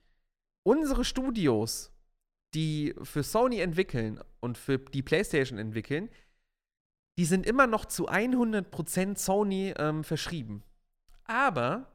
Unsere 0.62 1.04
Studios 1.04 1.95
die 2.54 2.94
für 3.02 3.22
Sony 3.22 3.60
entwickeln 3.60 4.20
und 4.40 4.58
für 4.58 4.78
die 4.78 5.02
PlayStation 5.02 5.58
entwickeln, 5.58 6.08
die 7.18 7.24
sind 7.24 7.46
immer 7.46 7.66
noch 7.66 7.86
zu 7.86 8.08
100% 8.08 9.18
Sony 9.18 9.74
ähm, 9.78 10.04
verschrieben. 10.04 10.62
Aber, 11.24 11.90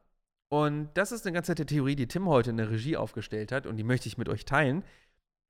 und 0.50 0.90
das 0.96 1.12
ist 1.12 1.26
eine 1.26 1.34
ganz 1.34 1.48
nette 1.48 1.66
Theorie, 1.66 1.96
die 1.96 2.08
Tim 2.08 2.28
heute 2.28 2.50
in 2.50 2.58
der 2.58 2.70
Regie 2.70 2.98
aufgestellt 2.98 3.52
hat 3.52 3.66
und 3.66 3.78
die 3.78 3.84
möchte 3.84 4.08
ich 4.08 4.18
mit 4.18 4.30
euch 4.30 4.46
teilen. 4.46 4.84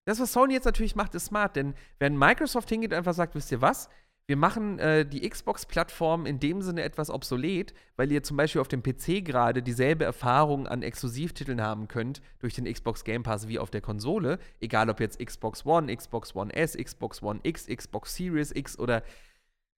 Das, 0.05 0.19
was 0.19 0.33
Sony 0.33 0.53
jetzt 0.53 0.65
natürlich 0.65 0.95
macht, 0.95 1.15
ist 1.15 1.25
smart, 1.25 1.55
denn 1.55 1.73
wenn 1.99 2.17
Microsoft 2.17 2.69
hingeht 2.69 2.91
und 2.91 2.97
einfach 2.97 3.13
sagt, 3.13 3.35
wisst 3.35 3.51
ihr 3.51 3.61
was, 3.61 3.89
wir 4.27 4.38
machen 4.38 4.79
äh, 4.79 5.05
die 5.05 5.27
Xbox-Plattform 5.27 6.25
in 6.25 6.39
dem 6.39 6.62
Sinne 6.62 6.84
etwas 6.84 7.10
obsolet, 7.10 7.73
weil 7.97 8.12
ihr 8.12 8.23
zum 8.23 8.38
Beispiel 8.38 8.62
auf 8.62 8.67
dem 8.67 8.84
PC 8.84 9.25
gerade 9.25 9.62
dieselbe 9.62 10.05
Erfahrung 10.05 10.67
an 10.67 10.84
Exklusivtiteln 10.84 11.62
haben 11.62 11.88
könnt 11.88 12.21
durch 12.39 12.53
den 12.53 12.71
Xbox 12.71 13.03
Game 13.03 13.23
Pass 13.23 13.47
wie 13.47 13.60
auf 13.60 13.71
der 13.71 13.81
Konsole. 13.81 14.39
Egal 14.60 14.89
ob 14.89 14.99
jetzt 14.99 15.19
Xbox 15.19 15.65
One, 15.65 15.93
Xbox 15.93 16.36
One 16.36 16.53
S, 16.53 16.77
Xbox 16.77 17.21
One 17.21 17.41
X, 17.43 17.67
Xbox 17.67 18.15
Series 18.15 18.51
X 18.55 18.79
oder 18.79 19.03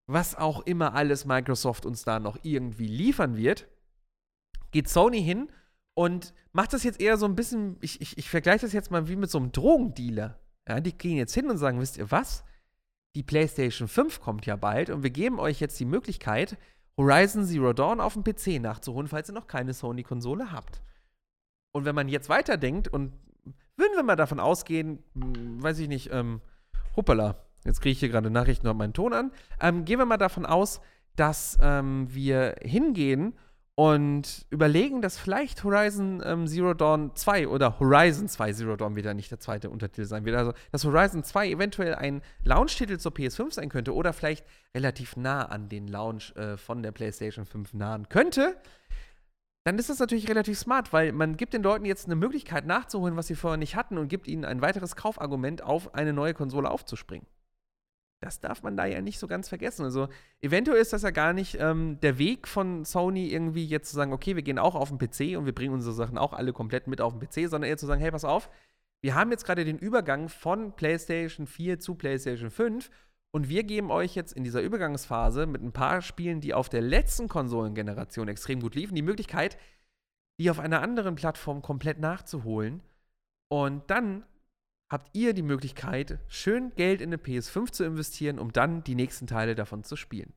was 0.06 0.36
auch 0.36 0.66
immer 0.66 0.94
alles 0.94 1.26
Microsoft 1.26 1.86
uns 1.86 2.04
da 2.04 2.20
noch 2.20 2.38
irgendwie 2.44 2.88
liefern 2.88 3.38
wird, 3.38 3.68
geht 4.72 4.90
Sony 4.90 5.24
hin 5.24 5.50
und 5.94 6.34
macht 6.52 6.74
das 6.74 6.84
jetzt 6.84 7.00
eher 7.00 7.18
so 7.18 7.26
ein 7.26 7.36
bisschen, 7.36 7.78
ich, 7.82 8.02
ich, 8.02 8.18
ich 8.18 8.30
vergleiche 8.30 8.66
das 8.66 8.74
jetzt 8.74 8.92
mal 8.92 9.08
wie 9.08 9.16
mit 9.16 9.32
so 9.32 9.38
einem 9.38 9.52
Drogendealer. 9.52 10.40
Ja, 10.68 10.80
die 10.80 10.98
gehen 10.98 11.18
jetzt 11.18 11.34
hin 11.34 11.50
und 11.50 11.58
sagen, 11.58 11.80
wisst 11.80 11.98
ihr 11.98 12.12
was? 12.12 12.44
Die 13.16 13.24
PlayStation 13.24 13.88
5 13.88 14.22
kommt 14.22 14.46
ja 14.46 14.56
bald 14.56 14.90
und 14.90 15.04
wir 15.04 15.12
geben 15.12 15.40
euch 15.40 15.60
jetzt 15.60 15.80
die 15.80 15.86
Möglichkeit, 15.86 16.58
Horizon 16.98 17.46
Zero 17.46 17.74
Dawn 17.74 18.00
auf 18.00 18.14
dem 18.14 18.24
PC 18.24 18.62
nachzuholen, 18.62 19.08
falls 19.08 19.30
ihr 19.30 19.36
noch 19.36 19.48
keine 19.48 19.74
Sony-Konsole 19.74 20.52
habt. 20.52 20.82
Und 21.72 21.86
wenn 21.86 21.96
man 21.96 22.08
jetzt 22.08 22.30
weiterdenkt 22.30 22.88
und 22.88 23.14
würden 23.78 23.96
wir 23.96 24.04
mal 24.04 24.16
davon 24.16 24.40
ausgehen, 24.40 25.04
hm, 25.14 25.62
weiß 25.62 25.80
ich 25.80 25.88
nicht, 25.88 26.12
ähm, 26.12 26.42
hoppala, 26.96 27.36
jetzt 27.66 27.82
kriege 27.82 27.94
ich 27.94 28.00
hier 28.00 28.10
gerade 28.10 28.30
Nachrichten 28.30 28.68
auf 28.68 28.76
meinen 28.76 28.94
Ton 28.94 29.14
an, 29.14 29.32
ähm, 29.60 29.86
gehen 29.86 30.00
wir 30.00 30.06
mal 30.06 30.18
davon 30.18 30.46
aus, 30.46 30.82
dass 31.16 31.58
ähm, 31.62 32.08
wir 32.10 32.56
hingehen 32.62 33.34
und 33.76 34.46
überlegen, 34.52 35.02
dass 35.02 35.18
vielleicht 35.18 35.64
Horizon 35.64 36.22
ähm, 36.24 36.48
Zero 36.48 36.76
Dawn 36.76 37.16
2 37.16 37.48
oder 37.48 37.80
Horizon 37.80 38.28
2 38.28 38.54
Zero 38.54 38.76
Dawn 38.76 38.96
wieder 38.96 39.16
nicht 39.16 39.32
der 39.32 39.40
zweite 39.40 39.70
Untertitel 39.72 40.06
sein 40.06 40.26
wird. 40.26 40.36
Also, 40.36 40.54
dass 40.72 40.86
Horizon 40.86 41.24
2 41.24 41.50
eventuell 41.50 41.96
ein 41.96 42.22
Launch-Titel 42.44 42.98
zur 42.98 43.14
PS5 43.14 43.54
sein 43.54 43.70
könnte 43.70 43.96
oder 43.96 44.14
vielleicht 44.14 44.46
relativ 44.76 45.16
nah 45.16 45.46
an 45.46 45.70
den 45.70 45.88
Launch 45.88 46.36
äh, 46.36 46.58
von 46.58 46.84
der 46.84 46.92
PlayStation 46.92 47.46
5 47.46 47.74
nahen 47.74 48.10
könnte, 48.10 48.56
dann 49.66 49.80
ist 49.80 49.90
das 49.90 50.00
natürlich 50.00 50.30
relativ 50.30 50.60
smart, 50.60 50.94
weil 50.94 51.12
man 51.12 51.38
gibt 51.38 51.54
den 51.54 51.64
Leuten 51.64 51.86
jetzt 51.86 52.06
eine 52.06 52.16
Möglichkeit 52.16 52.66
nachzuholen, 52.68 53.16
was 53.16 53.28
sie 53.28 53.36
vorher 53.36 53.58
nicht 53.58 53.76
hatten 53.76 53.98
und 53.98 54.08
gibt 54.08 54.28
ihnen 54.28 54.46
ein 54.46 54.62
weiteres 54.62 54.96
Kaufargument, 54.96 55.64
auf 55.64 55.96
eine 55.96 56.14
neue 56.14 56.34
Konsole 56.34 56.70
aufzuspringen. 56.70 57.26
Das 58.24 58.40
darf 58.40 58.64
man 58.64 58.78
da 58.78 58.86
ja 58.86 59.02
nicht 59.02 59.20
so 59.20 59.28
ganz 59.28 59.50
vergessen. 59.50 59.84
Also, 59.84 60.08
eventuell 60.42 60.80
ist 60.80 60.94
das 60.94 61.02
ja 61.02 61.12
gar 61.12 61.34
nicht 61.34 61.58
ähm, 61.60 62.00
der 62.02 62.18
Weg 62.18 62.48
von 62.48 62.86
Sony, 62.86 63.28
irgendwie 63.28 63.66
jetzt 63.66 63.90
zu 63.90 63.96
sagen, 63.96 64.14
okay, 64.14 64.36
wir 64.36 64.44
gehen 64.44 64.60
auch 64.60 64.76
auf 64.76 64.90
den 64.90 64.98
PC 64.98 65.38
und 65.38 65.46
wir 65.46 65.54
bringen 65.54 65.74
unsere 65.74 65.94
Sachen 65.94 66.18
auch 66.18 66.34
alle 66.34 66.54
komplett 66.54 66.88
mit 66.88 67.02
auf 67.02 67.18
den 67.18 67.20
PC, 67.20 67.50
sondern 67.50 67.70
eher 67.70 67.78
zu 67.78 67.86
sagen, 67.86 68.02
hey, 68.02 68.12
pass 68.12 68.26
auf, 68.26 68.50
wir 69.02 69.16
haben 69.16 69.32
jetzt 69.32 69.46
gerade 69.46 69.66
den 69.66 69.78
Übergang 69.78 70.30
von 70.30 70.76
PlayStation 70.76 71.46
4 71.46 71.80
zu 71.80 71.96
PlayStation 71.96 72.50
5 72.50 72.90
und 73.36 73.50
wir 73.50 73.64
geben 73.64 73.92
euch 73.92 74.16
jetzt 74.16 74.32
in 74.32 74.44
dieser 74.44 74.62
Übergangsphase 74.62 75.48
mit 75.48 75.62
ein 75.62 75.74
paar 75.74 76.02
Spielen, 76.02 76.40
die 76.40 76.54
auf 76.54 76.70
der 76.70 76.82
letzten 76.82 77.28
Konsolengeneration 77.28 78.28
extrem 78.28 78.62
gut 78.62 78.76
liefen, 78.76 78.96
die 78.96 79.02
Möglichkeit, 79.02 79.58
die 80.40 80.50
auf 80.50 80.60
einer 80.60 80.82
anderen 80.82 81.16
Plattform 81.16 81.62
komplett 81.62 82.00
nachzuholen. 82.00 82.82
Und 83.50 83.90
dann 83.90 84.24
habt 84.94 85.10
ihr 85.14 85.34
die 85.34 85.42
Möglichkeit, 85.42 86.20
schön 86.28 86.72
Geld 86.76 87.02
in 87.02 87.10
eine 87.10 87.18
PS5 87.18 87.72
zu 87.72 87.84
investieren, 87.84 88.38
um 88.38 88.54
dann 88.54 88.84
die 88.84 88.94
nächsten 88.94 89.26
Teile 89.26 89.56
davon 89.56 89.84
zu 89.84 89.96
spielen. 89.96 90.34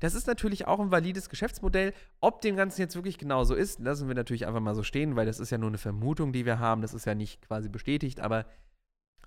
Das 0.00 0.14
ist 0.14 0.26
natürlich 0.26 0.66
auch 0.66 0.80
ein 0.80 0.90
valides 0.90 1.28
Geschäftsmodell. 1.28 1.94
Ob 2.20 2.40
dem 2.40 2.56
Ganzen 2.56 2.80
jetzt 2.80 2.96
wirklich 2.96 3.18
genauso 3.18 3.54
ist, 3.54 3.78
lassen 3.78 4.08
wir 4.08 4.16
natürlich 4.16 4.48
einfach 4.48 4.60
mal 4.60 4.74
so 4.74 4.82
stehen, 4.82 5.14
weil 5.14 5.26
das 5.26 5.38
ist 5.38 5.50
ja 5.50 5.58
nur 5.58 5.68
eine 5.70 5.78
Vermutung, 5.78 6.32
die 6.32 6.44
wir 6.44 6.58
haben. 6.58 6.82
Das 6.82 6.92
ist 6.92 7.04
ja 7.04 7.14
nicht 7.14 7.40
quasi 7.42 7.68
bestätigt, 7.68 8.18
aber 8.18 8.46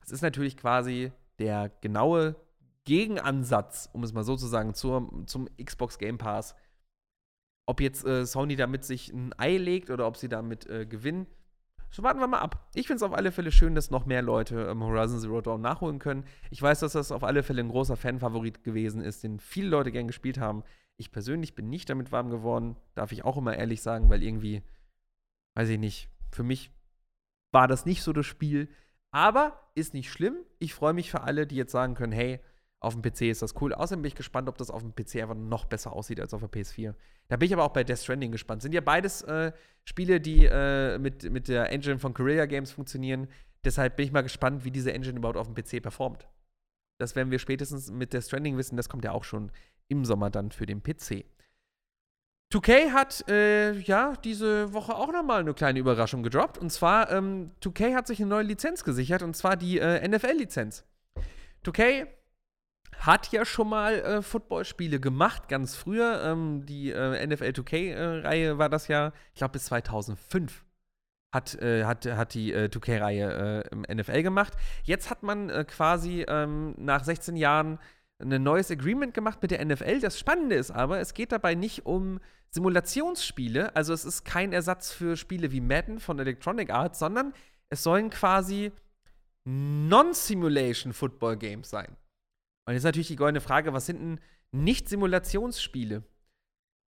es 0.04 0.12
ist 0.12 0.22
natürlich 0.22 0.58
quasi 0.58 1.14
der 1.40 1.72
genaue 1.80 2.36
Gegenansatz, 2.84 3.90
um 3.94 4.04
es 4.04 4.12
mal 4.12 4.26
so 4.26 4.36
zu 4.36 4.48
sagen, 4.48 4.74
zur, 4.74 5.24
zum 5.28 5.48
Xbox 5.64 5.98
Game 5.98 6.18
Pass. 6.18 6.56
Ob 7.66 7.80
jetzt 7.80 8.06
äh, 8.06 8.26
Sony 8.26 8.58
damit 8.58 8.84
sich 8.84 9.14
ein 9.14 9.32
Ei 9.38 9.56
legt 9.56 9.90
oder 9.90 10.08
ob 10.08 10.18
sie 10.18 10.28
damit 10.28 10.68
äh, 10.68 10.86
gewinnen, 10.86 11.28
so 11.28 11.43
warten 12.02 12.20
wir 12.20 12.28
mal 12.28 12.40
ab. 12.40 12.68
Ich 12.74 12.88
finde 12.88 12.98
es 12.98 13.04
auf 13.04 13.14
alle 13.14 13.32
Fälle 13.32 13.52
schön, 13.52 13.76
dass 13.76 13.92
noch 13.92 14.08
mehr 14.08 14.24
Leute 14.24 14.68
ähm, 14.72 14.84
Horizon 14.84 15.20
Zero 15.20 15.42
Dawn 15.42 15.62
nachholen 15.62 16.00
können. 16.00 16.26
Ich 16.50 16.60
weiß, 16.60 16.80
dass 16.80 16.94
das 16.94 17.12
auf 17.12 17.24
alle 17.24 17.44
Fälle 17.44 17.62
ein 17.62 17.70
großer 17.70 17.96
Fanfavorit 17.96 18.64
gewesen 18.64 19.02
ist, 19.02 19.24
den 19.24 19.40
viele 19.40 19.70
Leute 19.70 19.92
gern 19.92 20.08
gespielt 20.08 20.40
haben. 20.40 20.64
Ich 20.98 21.12
persönlich 21.12 21.54
bin 21.54 21.70
nicht 21.70 21.90
damit 21.90 22.12
warm 22.12 22.32
geworden, 22.32 22.78
darf 22.96 23.12
ich 23.12 23.24
auch 23.24 23.38
immer 23.38 23.56
ehrlich 23.56 23.84
sagen, 23.84 24.10
weil 24.10 24.24
irgendwie, 24.24 24.64
weiß 25.54 25.70
ich 25.70 25.78
nicht, 25.78 26.10
für 26.32 26.44
mich 26.44 26.72
war 27.52 27.68
das 27.68 27.86
nicht 27.86 28.02
so 28.02 28.12
das 28.12 28.26
Spiel. 28.26 28.70
Aber 29.12 29.70
ist 29.76 29.94
nicht 29.94 30.12
schlimm. 30.12 30.38
Ich 30.58 30.74
freue 30.74 30.94
mich 30.94 31.12
für 31.12 31.22
alle, 31.22 31.46
die 31.46 31.56
jetzt 31.56 31.72
sagen 31.72 31.94
können, 31.94 32.12
hey, 32.12 32.40
auf 32.84 33.00
dem 33.00 33.02
PC 33.02 33.24
ist 33.24 33.42
das 33.42 33.60
cool. 33.62 33.74
Außerdem 33.74 34.02
bin 34.02 34.10
ich 34.10 34.16
gespannt, 34.16 34.50
ob 34.50 34.58
das 34.58 34.70
auf 34.70 34.82
dem 34.82 34.94
PC 34.94 35.22
einfach 35.22 35.36
noch 35.36 35.66
besser 35.66 35.94
aussieht 35.94 36.20
als 36.20 36.34
auf 36.34 36.42
der 36.42 36.50
PS4. 36.50 36.94
Da 37.30 37.38
bin 37.38 37.48
ich 37.48 37.54
aber 37.54 37.64
auch 37.64 37.72
bei 37.72 37.84
Death 37.84 38.00
Stranding 38.00 38.32
gespannt. 38.32 38.62
Sind 38.62 38.74
ja 38.74 38.82
beides 38.82 39.22
äh, 39.22 39.54
Spiele, 39.86 40.20
die 40.20 40.46
äh, 40.46 40.98
mit, 40.98 41.32
mit 41.32 41.48
der 41.48 41.72
Engine 41.72 42.00
von 42.00 42.14
Guerrilla 42.14 42.46
Games 42.46 42.72
funktionieren. 42.72 43.28
Deshalb 43.64 43.96
bin 43.96 44.06
ich 44.06 44.12
mal 44.12 44.22
gespannt, 44.22 44.66
wie 44.66 44.72
diese 44.72 44.92
Engine 44.92 45.18
überhaupt 45.18 45.38
auf 45.38 45.48
dem 45.48 45.56
PC 45.56 45.82
performt. 45.82 46.28
Das 47.00 47.16
werden 47.16 47.32
wir 47.32 47.40
spätestens 47.40 47.90
mit 47.90 48.14
Death 48.14 48.26
Stranding 48.26 48.58
wissen. 48.58 48.76
Das 48.76 48.90
kommt 48.90 49.06
ja 49.06 49.12
auch 49.14 49.24
schon 49.24 49.52
im 49.88 50.04
Sommer 50.04 50.30
dann 50.30 50.52
für 50.52 50.66
den 50.66 50.84
PC. 50.84 51.26
2K 52.54 52.92
hat 52.92 53.28
äh, 53.30 53.72
ja 53.80 54.14
diese 54.24 54.74
Woche 54.74 54.94
auch 54.94 55.12
nochmal 55.12 55.40
eine 55.40 55.54
kleine 55.54 55.80
Überraschung 55.80 56.22
gedroppt. 56.22 56.58
Und 56.58 56.70
zwar, 56.70 57.12
ähm, 57.12 57.52
2K 57.64 57.96
hat 57.96 58.08
sich 58.08 58.20
eine 58.20 58.30
neue 58.30 58.44
Lizenz 58.44 58.84
gesichert, 58.84 59.24
und 59.24 59.36
zwar 59.36 59.56
die 59.56 59.80
äh, 59.80 60.08
NFL-Lizenz. 60.08 60.86
2K 61.66 62.08
hat 63.00 63.32
ja 63.32 63.46
schon 63.46 63.70
mal 63.70 63.94
äh, 63.96 64.22
Footballspiele 64.22 65.00
gemacht, 65.00 65.48
ganz 65.48 65.76
früher. 65.76 66.24
Ähm, 66.24 66.66
die 66.66 66.92
äh, 66.92 67.26
NFL 67.26 67.46
2K-Reihe 67.46 68.50
äh, 68.50 68.58
war 68.58 68.70
das 68.70 68.88
ja, 68.88 69.12
ich 69.34 69.40
glaube, 69.40 69.54
bis 69.54 69.66
2005 69.66 70.64
hat, 71.32 71.56
äh, 71.56 71.86
hat, 71.86 72.06
hat 72.06 72.34
die 72.34 72.54
äh, 72.54 72.70
2K-Reihe 72.72 73.64
äh, 73.64 73.70
im 73.72 73.82
NFL 73.82 74.24
gemacht. 74.24 74.54
Jetzt 74.84 75.10
hat 75.10 75.24
man 75.24 75.50
quasi 75.68 76.26
ähm, 76.28 76.76
nach 76.78 77.04
16 77.04 77.36
Jahren 77.36 77.80
ein 78.20 78.44
neues 78.44 78.72
Agreement 78.72 79.14
gemacht 79.14 79.42
mit 79.42 79.52
der 79.52 79.64
NFL. 79.66 80.00
Das 80.00 80.20
Spannende 80.20 80.56
ist 80.56 80.72
aber, 80.72 81.00
es 81.00 81.14
geht 81.14 81.32
dabei 81.32 81.56
nicht 81.56 81.86
um 81.86 82.20
Simulationsspiele, 82.52 83.76
also 83.76 83.94
es 83.94 84.06
ist 84.06 84.26
kein 84.26 84.54
Ersatz 84.54 84.92
für 84.92 85.18
Spiele 85.18 85.52
wie 85.52 85.60
Madden 85.60 86.00
von 86.00 86.20
Electronic 86.20 86.70
Arts, 86.70 87.00
sondern 87.00 87.34
es 87.70 87.82
sollen 87.82 88.12
quasi 88.12 88.72
Non-Simulation 89.46 90.94
Football 90.94 91.38
Games 91.38 91.70
sein. 91.70 91.98
Und 92.66 92.74
jetzt 92.74 92.84
natürlich 92.84 93.08
die 93.08 93.16
goldene 93.16 93.42
Frage, 93.42 93.74
was 93.74 93.86
sind 93.86 94.00
denn 94.00 94.20
Nicht-Simulationsspiele? 94.52 96.04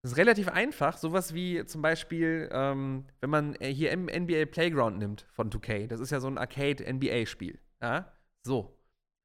Das 0.03 0.13
ist 0.13 0.19
relativ 0.19 0.49
einfach. 0.49 0.99
Sowas 0.99 1.33
wie 1.33 1.65
zum 1.65 1.81
Beispiel, 1.81 2.51
ähm, 2.53 3.07
wenn 3.21 3.31
man 3.31 3.55
äh, 3.57 3.73
hier 3.73 3.97
NBA 3.97 4.45
Playground 4.47 4.99
nimmt 4.99 5.27
von 5.33 5.51
2K. 5.51 5.87
Das 5.87 5.99
ist 5.99 6.11
ja 6.11 6.21
so 6.21 6.29
ein 6.29 6.37
Arcade-NBA-Spiel. 6.37 7.59
Ja? 7.81 8.13
So. 8.43 8.79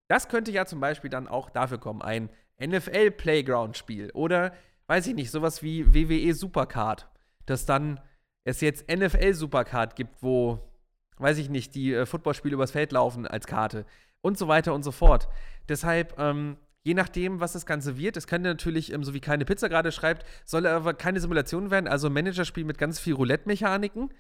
Das 0.08 0.30
könnte 0.30 0.52
ja 0.52 0.66
zum 0.66 0.80
Beispiel 0.80 1.10
dann 1.10 1.28
auch 1.28 1.50
dafür 1.50 1.80
kommen. 1.80 2.02
Ein 2.02 2.30
NFL 2.60 3.12
Playground-Spiel. 3.12 4.12
Oder, 4.14 4.54
weiß 4.88 5.06
ich 5.08 5.16
nicht, 5.16 5.32
sowas 5.32 5.62
wie 5.62 5.94
WWE 5.94 6.34
Supercard. 6.34 7.10
Dass 7.46 7.66
dann 7.66 8.00
es 8.46 8.62
jetzt 8.62 8.90
NFL 8.90 9.34
Supercard 9.34 9.98
gibt, 9.98 10.24
wo, 10.24 10.60
weiß 11.18 11.38
ich 11.40 11.50
nicht, 11.50 11.76
die 11.76 11.94
äh, 11.94 12.06
Footballspiele 12.06 12.56
übers 12.56 12.72
Feld 12.72 12.94
laufen 12.94 13.28
als 13.28 13.48
Karte 13.48 13.86
und 14.22 14.38
so 14.38 14.48
weiter 14.48 14.74
und 14.74 14.84
so 14.84 14.92
fort. 14.92 15.28
Deshalb, 15.68 16.18
ähm, 16.18 16.58
je 16.84 16.94
nachdem, 16.94 17.40
was 17.40 17.54
das 17.54 17.66
Ganze 17.66 17.98
wird, 17.98 18.18
es 18.18 18.28
könnte 18.28 18.50
natürlich, 18.50 18.94
ähm, 18.94 19.04
so 19.04 19.14
wie 19.14 19.20
keine 19.20 19.46
Pizza 19.46 19.70
gerade 19.70 19.92
schreibt, 19.92 20.26
soll 20.46 20.66
aber 20.66 20.94
keine 20.94 21.20
Simulation 21.20 21.72
werden, 21.72 21.88
also 21.88 22.08
ein 22.08 22.14
Managerspiel 22.14 22.66
mit 22.66 22.78
ganz 22.78 23.00
viel 23.00 23.14
Roulette-Mechaniken. 23.14 24.14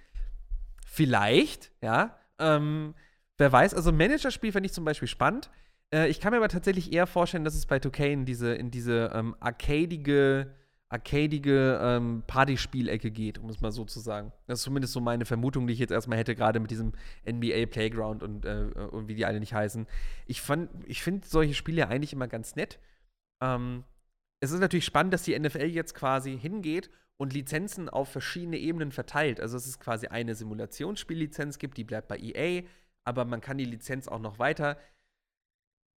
Vielleicht, 0.86 1.72
ja. 1.82 2.18
Ähm, 2.40 2.96
wer 3.38 3.52
weiß, 3.52 3.74
also 3.74 3.90
ein 3.90 3.98
Managerspiel 3.98 4.52
fände 4.52 4.68
ich 4.68 4.74
zum 4.74 4.86
Beispiel 4.86 5.08
spannend. 5.08 5.50
Äh, 5.94 6.10
ich 6.10 6.20
kann 6.20 6.32
mir 6.32 6.38
aber 6.38 6.50
tatsächlich 6.50 6.94
eher 6.94 7.08
vorstellen, 7.08 7.44
dass 7.44 7.56
es 7.56 7.66
bei 7.66 7.78
2K 7.78 8.12
in 8.12 8.26
diese, 8.26 8.54
in 8.54 8.72
diese 8.72 9.12
ähm, 9.14 9.36
arcadige 9.40 10.54
arcadige 10.90 11.80
ähm, 11.82 12.24
Partyspielecke 12.26 13.12
geht, 13.12 13.38
um 13.38 13.50
es 13.50 13.62
mal 13.62 13.72
so 13.72 13.86
zu 13.86 14.00
sagen. 14.00 14.34
Das 14.48 14.60
ist 14.60 14.64
zumindest 14.64 14.94
so 14.94 15.00
meine 15.00 15.26
Vermutung, 15.26 15.68
die 15.68 15.74
ich 15.74 15.80
jetzt 15.80 15.92
erstmal 15.92 16.18
hätte, 16.18 16.36
gerade 16.36 16.60
mit 16.60 16.72
diesem 16.72 16.94
NBA 17.28 17.68
Playground 17.68 18.24
und, 18.24 18.46
äh, 18.46 18.72
und 18.92 19.08
wie 19.08 19.14
die 19.14 19.26
alle 19.26 19.40
nicht 19.40 19.54
heißen. 19.54 19.86
Ich, 20.26 20.42
ich 20.88 21.04
finde 21.04 21.28
solche 21.28 21.54
Spiele 21.54 21.88
eigentlich 21.88 22.14
immer 22.14 22.28
ganz 22.28 22.56
nett. 22.56 22.80
Ähm, 23.42 23.84
es 24.42 24.52
ist 24.52 24.60
natürlich 24.60 24.86
spannend, 24.86 25.14
dass 25.14 25.24
die 25.24 25.38
NFL 25.38 25.66
jetzt 25.66 25.94
quasi 25.94 26.38
hingeht 26.38 26.90
und 27.18 27.34
Lizenzen 27.34 27.88
auf 27.88 28.10
verschiedene 28.10 28.58
Ebenen 28.58 28.92
verteilt. 28.92 29.40
Also, 29.40 29.58
dass 29.58 29.68
es 29.68 29.80
quasi 29.80 30.08
eine 30.08 30.34
Simulationsspiellizenz 30.34 31.60
gibt, 31.60 31.78
die 31.78 31.84
bleibt 31.84 32.08
bei 32.08 32.18
EA, 32.18 32.64
aber 33.04 33.26
man 33.26 33.42
kann 33.42 33.58
die 33.58 33.66
Lizenz 33.66 34.08
auch 34.08 34.20
noch 34.20 34.40
weiter 34.40 34.78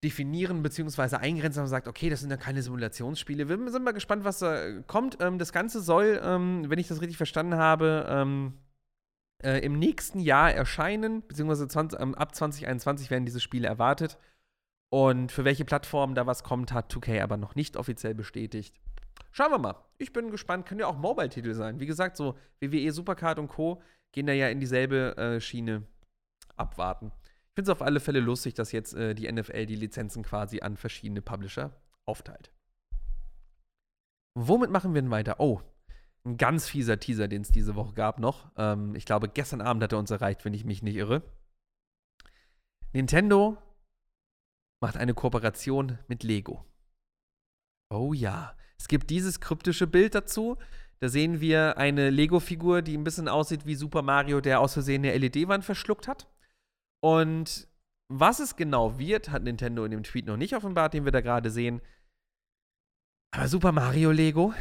definieren 0.03 0.63
bzw. 0.63 1.17
eingrenzen 1.17 1.63
und 1.63 1.69
sagt, 1.69 1.87
okay, 1.87 2.09
das 2.09 2.21
sind 2.21 2.31
ja 2.31 2.37
keine 2.37 2.63
Simulationsspiele. 2.63 3.49
Wir 3.49 3.71
sind 3.71 3.85
mal 3.85 3.93
gespannt, 3.93 4.25
was 4.25 4.39
da 4.39 4.81
kommt. 4.87 5.19
Ähm, 5.21 5.39
das 5.39 5.53
Ganze 5.53 5.81
soll, 5.81 6.21
ähm, 6.23 6.65
wenn 6.69 6.79
ich 6.79 6.89
das 6.89 7.01
richtig 7.01 7.17
verstanden 7.17 7.57
habe, 7.57 8.07
ähm, 8.09 8.55
äh, 9.43 9.59
im 9.65 9.79
nächsten 9.79 10.21
Jahr 10.21 10.53
erscheinen, 10.53 11.27
beziehungsweise 11.27 11.69
20, 11.69 12.01
ähm, 12.01 12.15
ab 12.15 12.35
2021 12.35 13.11
werden 13.11 13.27
diese 13.27 13.41
Spiele 13.41 13.69
erwartet. 13.69 14.19
Und 14.91 15.33
für 15.33 15.45
welche 15.45 15.65
Plattform 15.65 16.15
da 16.15 16.27
was 16.27 16.43
kommt, 16.43 16.73
hat 16.73 16.93
2K 16.93 17.23
aber 17.23 17.37
noch 17.37 17.55
nicht 17.55 17.77
offiziell 17.77 18.15
bestätigt. 18.15 18.75
Schauen 19.33 19.53
wir 19.53 19.59
mal. 19.59 19.77
Ich 19.99 20.13
bin 20.13 20.31
gespannt. 20.31 20.67
Können 20.67 20.81
ja 20.81 20.87
auch 20.87 20.97
Mobile-Titel 20.97 21.55
sein. 21.55 21.79
Wie 21.79 21.87
gesagt, 21.87 22.17
so 22.17 22.37
WWE 22.61 22.91
Supercard 22.91 23.39
und 23.39 23.49
Co. 23.49 23.81
gehen 24.13 24.27
da 24.27 24.33
ja 24.33 24.49
in 24.49 24.61
dieselbe 24.61 25.17
äh, 25.17 25.41
Schiene. 25.41 25.85
Abwarten. 26.57 27.13
Ich 27.51 27.55
finde 27.57 27.73
es 27.73 27.77
auf 27.77 27.83
alle 27.83 28.01
Fälle 28.01 28.21
lustig, 28.21 28.55
dass 28.55 28.73
jetzt 28.73 28.95
äh, 28.95 29.15
die 29.15 29.31
NFL 29.31 29.67
die 29.67 29.75
Lizenzen 29.75 30.23
quasi 30.23 30.61
an 30.61 30.77
verschiedene 30.77 31.21
Publisher 31.21 31.73
aufteilt. 32.07 32.53
Womit 34.39 34.71
machen 34.71 34.95
wir 34.95 35.03
denn 35.03 35.11
weiter? 35.11 35.41
Oh, 35.41 35.61
ein 36.25 36.37
ganz 36.37 36.69
fieser 36.69 37.01
Teaser, 37.01 37.29
den 37.29 37.43
es 37.43 37.51
diese 37.51 37.75
Woche 37.75 37.95
gab 37.95 38.21
noch. 38.21 38.53
Ähm, 38.57 38.95
ich 38.95 39.05
glaube, 39.05 39.29
gestern 39.29 39.61
Abend 39.61 39.83
hat 39.83 39.93
er 39.93 39.99
uns 39.99 40.11
erreicht, 40.11 40.45
wenn 40.45 40.55
ich 40.55 40.65
mich 40.65 40.83
nicht 40.83 40.97
irre. 40.97 41.23
Nintendo 42.93 43.57
macht 44.81 44.97
eine 44.97 45.15
Kooperation 45.15 45.99
mit 46.09 46.23
Lego. 46.23 46.65
Oh 47.91 48.13
ja, 48.13 48.57
es 48.79 48.89
gibt 48.89 49.11
dieses 49.11 49.41
kryptische 49.41 49.87
Bild 49.87 50.15
dazu. 50.15 50.57
Da 51.01 51.09
sehen 51.09 51.41
wir 51.41 51.79
eine 51.79 52.11
Lego-Figur, 52.11 52.83
die 52.83 52.97
ein 52.97 53.05
bisschen 53.05 53.29
aussieht 53.29 53.67
wie 53.67 53.75
Super 53.75 54.03
Mario, 54.03 54.41
der 54.41 54.61
aus 54.61 54.75
Versehen 54.75 55.05
eine 55.05 55.17
LED-Wand 55.17 55.65
verschluckt 55.65 56.07
hat. 56.07 56.29
Und 57.03 57.69
was 58.13 58.41
es 58.41 58.57
genau 58.57 58.99
wird, 58.99 59.31
hat 59.31 59.43
Nintendo 59.43 59.85
in 59.85 59.91
dem 59.93 60.03
Tweet 60.03 60.27
noch 60.27 60.37
nicht 60.37 60.55
offenbart, 60.55 60.95
den 60.95 61.05
wir 61.05 61.13
da 61.13 61.21
gerade 61.21 61.51
sehen. 61.51 61.81
Aber 63.33 63.49
Super 63.49 63.73
Mario 63.73 64.11
Lego? 64.11 64.53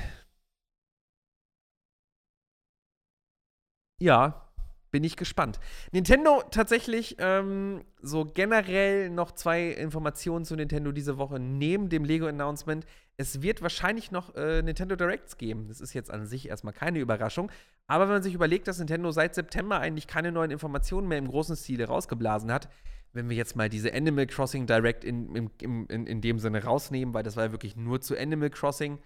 Ja, 4.02 4.49
bin 4.92 5.04
ich 5.04 5.16
gespannt. 5.18 5.60
Nintendo 5.92 6.44
tatsächlich 6.52 7.16
ähm, 7.20 7.84
so 8.02 8.26
generell 8.26 9.10
noch 9.10 9.32
zwei 9.34 9.68
Informationen 9.70 10.46
zu 10.46 10.56
Nintendo 10.56 10.92
diese 10.92 11.18
Woche 11.18 11.40
neben 11.40 11.90
dem 11.90 12.04
Lego-Announcement. 12.04 12.86
Es 13.18 13.42
wird 13.42 13.62
wahrscheinlich 13.62 14.12
noch 14.12 14.36
äh, 14.36 14.62
Nintendo 14.62 14.96
Directs 14.96 15.38
geben. 15.38 15.68
Das 15.68 15.82
ist 15.82 15.94
jetzt 15.94 16.10
an 16.12 16.26
sich 16.26 16.50
erstmal 16.50 16.74
keine 16.74 17.00
Überraschung. 17.00 17.52
Aber 17.88 18.06
wenn 18.06 18.16
man 18.16 18.24
sich 18.24 18.34
überlegt, 18.34 18.68
dass 18.68 18.80
Nintendo 18.80 19.12
seit 19.12 19.36
September 19.36 19.80
eigentlich 19.80 20.08
keine 20.08 20.32
neuen 20.32 20.52
Informationen 20.52 21.08
mehr 21.08 21.18
im 21.18 21.28
großen 21.28 21.56
Stile 21.56 21.88
rausgeblasen 21.88 22.52
hat, 22.52 22.70
wenn 23.14 23.30
wir 23.30 23.36
jetzt 23.36 23.56
mal 23.56 23.70
diese 23.70 23.94
Animal 23.94 24.28
Crossing 24.28 24.68
Direct 24.68 25.04
in, 25.04 25.36
in, 25.36 25.86
in, 25.88 26.06
in 26.06 26.22
dem 26.22 26.38
Sinne 26.40 26.64
rausnehmen, 26.64 27.14
weil 27.14 27.24
das 27.24 27.36
war 27.36 27.46
ja 27.46 27.52
wirklich 27.52 27.76
nur 27.76 28.02
zu 28.02 28.18
Animal 28.18 28.52
Crossing. 28.52 29.00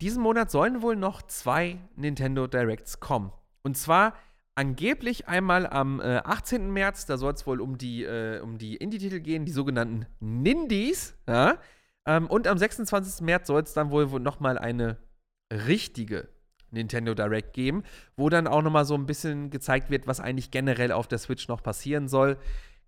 Diesen 0.00 0.22
Monat 0.22 0.50
sollen 0.50 0.82
wohl 0.82 0.96
noch 0.96 1.22
zwei 1.22 1.78
Nintendo 1.94 2.48
Directs 2.48 2.98
kommen. 2.98 3.30
Und 3.62 3.76
zwar 3.76 4.14
angeblich 4.54 5.28
einmal 5.28 5.66
am 5.66 6.00
äh, 6.00 6.18
18. 6.18 6.70
März, 6.70 7.06
da 7.06 7.16
soll 7.16 7.32
es 7.32 7.46
wohl 7.46 7.60
um 7.60 7.78
die, 7.78 8.04
äh, 8.04 8.40
um 8.40 8.58
die 8.58 8.76
Indie-Titel 8.76 9.20
gehen, 9.20 9.44
die 9.44 9.52
sogenannten 9.52 10.06
Nindies. 10.20 11.14
Ja? 11.26 11.58
Ähm, 12.06 12.26
und 12.26 12.46
am 12.46 12.58
26. 12.58 13.24
März 13.24 13.46
soll 13.46 13.62
es 13.62 13.72
dann 13.72 13.90
wohl, 13.90 14.06
nochmal 14.20 14.58
eine 14.58 14.98
richtige 15.50 16.28
Nintendo 16.70 17.14
Direct 17.14 17.52
geben, 17.52 17.82
wo 18.16 18.28
dann 18.28 18.46
auch 18.46 18.62
nochmal 18.62 18.84
so 18.84 18.94
ein 18.94 19.06
bisschen 19.06 19.50
gezeigt 19.50 19.90
wird, 19.90 20.06
was 20.06 20.20
eigentlich 20.20 20.50
generell 20.50 20.92
auf 20.92 21.06
der 21.06 21.18
Switch 21.18 21.48
noch 21.48 21.62
passieren 21.62 22.08
soll. 22.08 22.38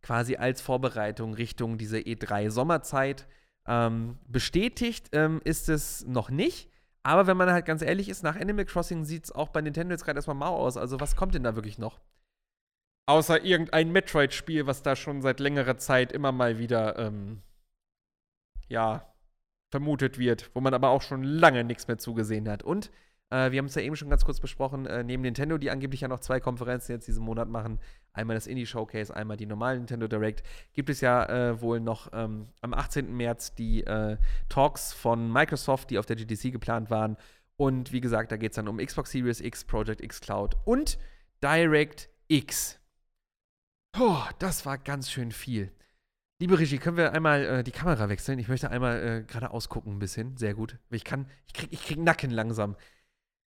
Quasi 0.03 0.37
als 0.37 0.61
Vorbereitung 0.61 1.35
Richtung 1.35 1.79
diese 1.79 1.99
E3 1.99 2.51
Sommerzeit. 2.51 3.27
Ähm, 3.67 4.19
bestätigt 4.27 5.09
ähm, 5.13 5.41
ist 5.45 5.69
es 5.69 6.07
noch 6.07 6.31
nicht. 6.31 6.71
Aber 7.07 7.27
wenn 7.27 7.37
man 7.37 7.51
halt 7.51 7.67
ganz 7.67 7.83
ehrlich 7.83 8.09
ist, 8.09 8.23
nach 8.23 8.37
Animal 8.37 8.65
Crossing 8.65 9.05
sieht 9.05 9.25
es 9.25 9.33
auch 9.33 9.49
bei 9.49 9.61
Nintendo 9.61 9.93
jetzt 9.93 10.05
gerade 10.05 10.19
erstmal 10.19 10.37
mau 10.37 10.57
aus. 10.57 10.77
Also, 10.77 11.01
was 11.01 11.17
kommt 11.17 11.35
denn 11.35 11.45
da 11.45 11.55
wirklich 11.55 11.79
noch? 11.79 12.01
Außer 13.07 13.45
irgendein 13.45 13.93
Metroid-Spiel, 13.93 14.67
was 14.67 14.83
da 14.83 14.97
schon 14.97 15.21
seit 15.21 15.39
längerer 15.39 15.77
Zeit 15.77 16.13
immer 16.13 16.33
mal 16.33 16.59
wieder, 16.59 16.99
ähm, 16.99 17.43
ja, 18.69 19.15
vermutet 19.71 20.19
wird, 20.19 20.51
wo 20.55 20.61
man 20.61 20.73
aber 20.73 20.89
auch 20.89 21.03
schon 21.03 21.23
lange 21.23 21.65
nichts 21.65 21.89
mehr 21.89 21.99
zugesehen 21.99 22.49
hat. 22.49 22.63
Und 22.63 22.91
äh, 23.35 23.51
wir 23.51 23.59
haben 23.59 23.67
es 23.67 23.75
ja 23.75 23.83
eben 23.83 23.97
schon 23.97 24.11
ganz 24.11 24.25
kurz 24.25 24.39
besprochen, 24.39 24.87
äh, 24.87 25.03
neben 25.03 25.23
Nintendo, 25.23 25.59
die 25.59 25.71
angeblich 25.71 26.03
ja 26.03 26.09
noch 26.09 26.21
zwei 26.21 26.39
Konferenzen 26.39 26.93
jetzt 26.93 27.09
diesen 27.09 27.25
Monat 27.25 27.49
machen, 27.49 27.81
einmal 28.13 28.37
das 28.37 28.47
Indie 28.47 28.67
Showcase, 28.67 29.15
einmal 29.15 29.37
die 29.37 29.47
normale 29.47 29.79
Nintendo 29.79 30.07
Direct, 30.07 30.45
gibt 30.73 30.89
es 30.89 31.01
ja 31.01 31.25
äh, 31.27 31.61
wohl 31.61 31.81
noch 31.81 32.11
ähm, 32.13 32.49
am 32.61 32.75
18. 32.75 33.15
März 33.15 33.55
die 33.55 33.83
äh, 33.85 34.19
Talks 34.49 34.93
von 34.93 35.33
Microsoft, 35.33 35.91
die 35.91 35.99
auf 35.99 36.07
der 36.07 36.17
GDC 36.17 36.53
geplant 36.53 36.91
waren. 36.91 37.17
Und 37.57 37.93
wie 37.93 38.01
gesagt, 38.01 38.31
da 38.31 38.37
geht 38.37 38.53
es 38.53 38.57
dann 38.57 38.69
um 38.69 38.79
Xbox 38.79 39.11
Series 39.11 39.41
X, 39.41 39.65
Project 39.65 40.01
X 40.01 40.21
Cloud 40.21 40.57
und 40.65 40.99
Direct 41.43 42.09
X. 42.29 42.79
Oh, 43.99 44.23
das 44.39 44.65
war 44.67 44.79
ganz 44.79 45.11
schön 45.11 45.33
viel. 45.33 45.73
Liebe 46.41 46.59
Regie, 46.59 46.79
können 46.79 46.97
wir 46.97 47.13
einmal 47.13 47.45
äh, 47.45 47.65
die 47.65 47.71
Kamera 47.71 48.09
wechseln? 48.09 48.41
Ich 48.41 48.49
möchte 48.49 48.71
einmal 48.71 49.03
äh, 49.03 49.23
gerade 49.23 49.51
ausgucken 49.51 49.95
ein 49.95 49.99
bisschen. 50.01 50.37
Sehr 50.37 50.53
gut. 50.55 50.79
Ich 50.91 51.05
kann, 51.05 51.27
ich 51.47 51.53
krieg, 51.53 51.69
ich 51.73 51.85
krieg 51.85 51.99
Nacken 51.99 52.31
langsam. 52.31 52.77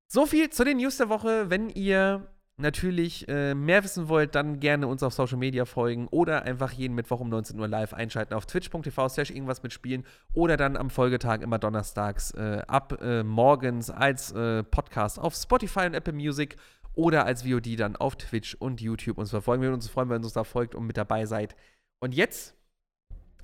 So 0.08 0.26
viel 0.26 0.50
zu 0.50 0.64
den 0.64 0.78
News 0.78 0.98
der 0.98 1.10
Woche. 1.10 1.50
Wenn 1.50 1.70
ihr 1.70 2.28
natürlich 2.58 3.28
äh, 3.28 3.54
mehr 3.54 3.84
wissen 3.84 4.08
wollt, 4.08 4.36
dann 4.36 4.60
gerne 4.60 4.88
uns 4.88 5.04
auf 5.04 5.14
Social 5.14 5.38
Media 5.38 5.66
folgen 5.66 6.08
oder 6.08 6.44
einfach 6.44 6.72
jeden 6.72 6.96
Mittwoch 6.96 7.20
um 7.20 7.30
19 7.30 7.60
Uhr 7.60 7.68
live 7.68 7.94
einschalten 7.94 8.34
auf 8.34 8.46
twitch.tv 8.46 9.10
slash 9.10 9.30
irgendwas 9.30 9.62
mitspielen 9.62 10.06
oder 10.34 10.56
dann 10.56 10.78
am 10.78 10.90
Folgetag 10.90 11.42
immer 11.42 11.60
donnerstags 11.60 12.32
äh, 12.32 12.62
ab 12.68 13.02
äh, 13.02 13.24
morgens 13.24 13.90
als 13.90 14.32
äh, 14.32 14.64
Podcast 14.64 15.20
auf 15.20 15.36
Spotify 15.36 15.88
und 15.88 15.96
Apple 15.96 16.14
Music 16.14 16.56
oder 16.94 17.26
als 17.26 17.44
VOD 17.44 17.78
dann 17.78 17.98
auf 17.98 18.16
Twitch 18.16 18.56
und 18.56 18.80
YouTube 18.80 19.18
uns 19.18 19.32
verfolgen. 19.32 19.62
Wir 19.62 19.74
uns 19.74 19.90
freuen, 19.90 20.10
wenn 20.10 20.22
ihr 20.22 20.26
uns 20.26 20.34
da 20.34 20.46
folgt 20.46 20.76
und 20.76 20.88
mit 20.88 20.96
dabei 20.96 21.26
seid. 21.26 21.58
Und 22.00 22.14
jetzt 22.14 22.56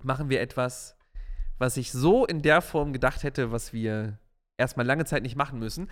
machen 0.01 0.29
wir 0.29 0.39
etwas, 0.39 0.95
was 1.57 1.75
ich 1.75 1.91
so 1.91 2.25
in 2.25 2.41
der 2.41 2.61
Form 2.61 2.93
gedacht 2.93 3.23
hätte, 3.23 3.51
was 3.51 3.73
wir 3.73 4.19
erstmal 4.57 4.85
lange 4.85 5.03
Zeit 5.03 5.23
nicht 5.23 5.35
machen 5.35 5.59
müssen 5.59 5.89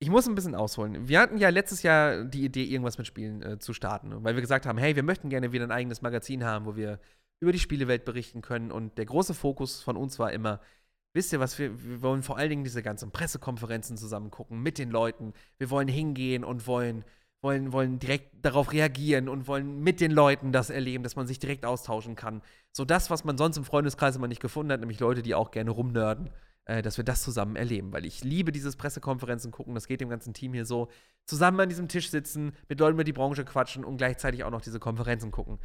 ich 0.00 0.10
muss 0.10 0.28
ein 0.28 0.34
bisschen 0.34 0.54
ausholen. 0.54 1.08
Wir 1.08 1.20
hatten 1.20 1.38
ja 1.38 1.48
letztes 1.48 1.82
Jahr 1.82 2.24
die 2.24 2.44
Idee, 2.44 2.64
irgendwas 2.64 2.98
mit 2.98 3.06
Spielen 3.06 3.42
äh, 3.42 3.58
zu 3.58 3.72
starten, 3.72 4.12
weil 4.22 4.34
wir 4.34 4.40
gesagt 4.40 4.64
haben, 4.66 4.78
hey, 4.78 4.94
wir 4.94 5.02
möchten 5.02 5.28
gerne 5.28 5.52
wieder 5.52 5.64
ein 5.64 5.72
eigenes 5.72 6.02
Magazin 6.02 6.44
haben, 6.44 6.66
wo 6.66 6.76
wir 6.76 7.00
über 7.40 7.52
die 7.52 7.58
Spielewelt 7.58 8.04
berichten 8.04 8.40
können. 8.40 8.70
Und 8.70 8.96
der 8.96 9.06
große 9.06 9.34
Fokus 9.34 9.82
von 9.82 9.96
uns 9.96 10.18
war 10.18 10.32
immer, 10.32 10.60
wisst 11.14 11.32
ihr 11.32 11.40
was, 11.40 11.58
wir, 11.58 11.82
wir 11.84 12.00
wollen 12.02 12.22
vor 12.22 12.38
allen 12.38 12.50
Dingen 12.50 12.64
diese 12.64 12.82
ganzen 12.82 13.10
Pressekonferenzen 13.10 13.96
zusammen 13.96 14.30
gucken 14.30 14.62
mit 14.62 14.78
den 14.78 14.90
Leuten. 14.90 15.32
Wir 15.58 15.70
wollen 15.70 15.88
hingehen 15.88 16.44
und 16.44 16.68
wollen, 16.68 17.04
wollen, 17.42 17.72
wollen 17.72 17.98
direkt 17.98 18.44
darauf 18.44 18.72
reagieren 18.72 19.28
und 19.28 19.48
wollen 19.48 19.80
mit 19.82 20.00
den 20.00 20.12
Leuten 20.12 20.52
das 20.52 20.70
erleben, 20.70 21.02
dass 21.02 21.16
man 21.16 21.26
sich 21.26 21.40
direkt 21.40 21.64
austauschen 21.64 22.14
kann. 22.14 22.42
So 22.70 22.84
das, 22.84 23.10
was 23.10 23.24
man 23.24 23.36
sonst 23.36 23.56
im 23.56 23.64
Freundeskreis 23.64 24.14
immer 24.14 24.28
nicht 24.28 24.42
gefunden 24.42 24.70
hat, 24.72 24.80
nämlich 24.80 25.00
Leute, 25.00 25.22
die 25.22 25.34
auch 25.34 25.50
gerne 25.50 25.70
rumnörden 25.70 26.30
äh, 26.68 26.82
dass 26.82 26.98
wir 26.98 27.04
das 27.04 27.22
zusammen 27.22 27.56
erleben. 27.56 27.92
Weil 27.92 28.04
ich 28.04 28.22
liebe 28.22 28.52
dieses 28.52 28.76
Pressekonferenzen 28.76 29.50
gucken, 29.50 29.74
das 29.74 29.88
geht 29.88 30.00
dem 30.00 30.10
ganzen 30.10 30.34
Team 30.34 30.52
hier 30.52 30.66
so. 30.66 30.88
Zusammen 31.24 31.58
an 31.60 31.68
diesem 31.68 31.88
Tisch 31.88 32.10
sitzen, 32.10 32.52
mit 32.68 32.78
Leuten 32.78 32.94
über 32.94 33.04
die 33.04 33.12
Branche 33.12 33.44
quatschen 33.44 33.84
und 33.84 33.96
gleichzeitig 33.96 34.44
auch 34.44 34.50
noch 34.50 34.60
diese 34.60 34.78
Konferenzen 34.78 35.30
gucken. 35.30 35.58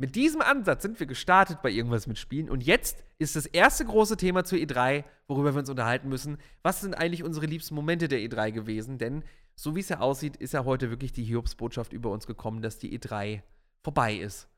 Mit 0.00 0.14
diesem 0.14 0.42
Ansatz 0.42 0.82
sind 0.82 1.00
wir 1.00 1.06
gestartet 1.06 1.60
bei 1.60 1.70
irgendwas 1.70 2.06
mit 2.06 2.18
Spielen 2.18 2.48
und 2.48 2.62
jetzt 2.62 3.02
ist 3.18 3.34
das 3.34 3.46
erste 3.46 3.84
große 3.84 4.16
Thema 4.16 4.44
zur 4.44 4.58
E3, 4.58 5.02
worüber 5.26 5.54
wir 5.54 5.58
uns 5.58 5.70
unterhalten 5.70 6.08
müssen. 6.08 6.38
Was 6.62 6.82
sind 6.82 6.94
eigentlich 6.94 7.24
unsere 7.24 7.46
liebsten 7.46 7.74
Momente 7.74 8.06
der 8.06 8.20
E3 8.20 8.52
gewesen? 8.52 8.98
Denn 8.98 9.24
so 9.56 9.74
wie 9.74 9.80
es 9.80 9.88
ja 9.88 9.98
aussieht, 9.98 10.36
ist 10.36 10.52
ja 10.52 10.64
heute 10.64 10.90
wirklich 10.90 11.12
die 11.12 11.24
Hiobsbotschaft 11.24 11.92
über 11.92 12.12
uns 12.12 12.28
gekommen, 12.28 12.62
dass 12.62 12.78
die 12.78 12.96
E3 12.96 13.42
vorbei 13.82 14.14
ist. 14.14 14.48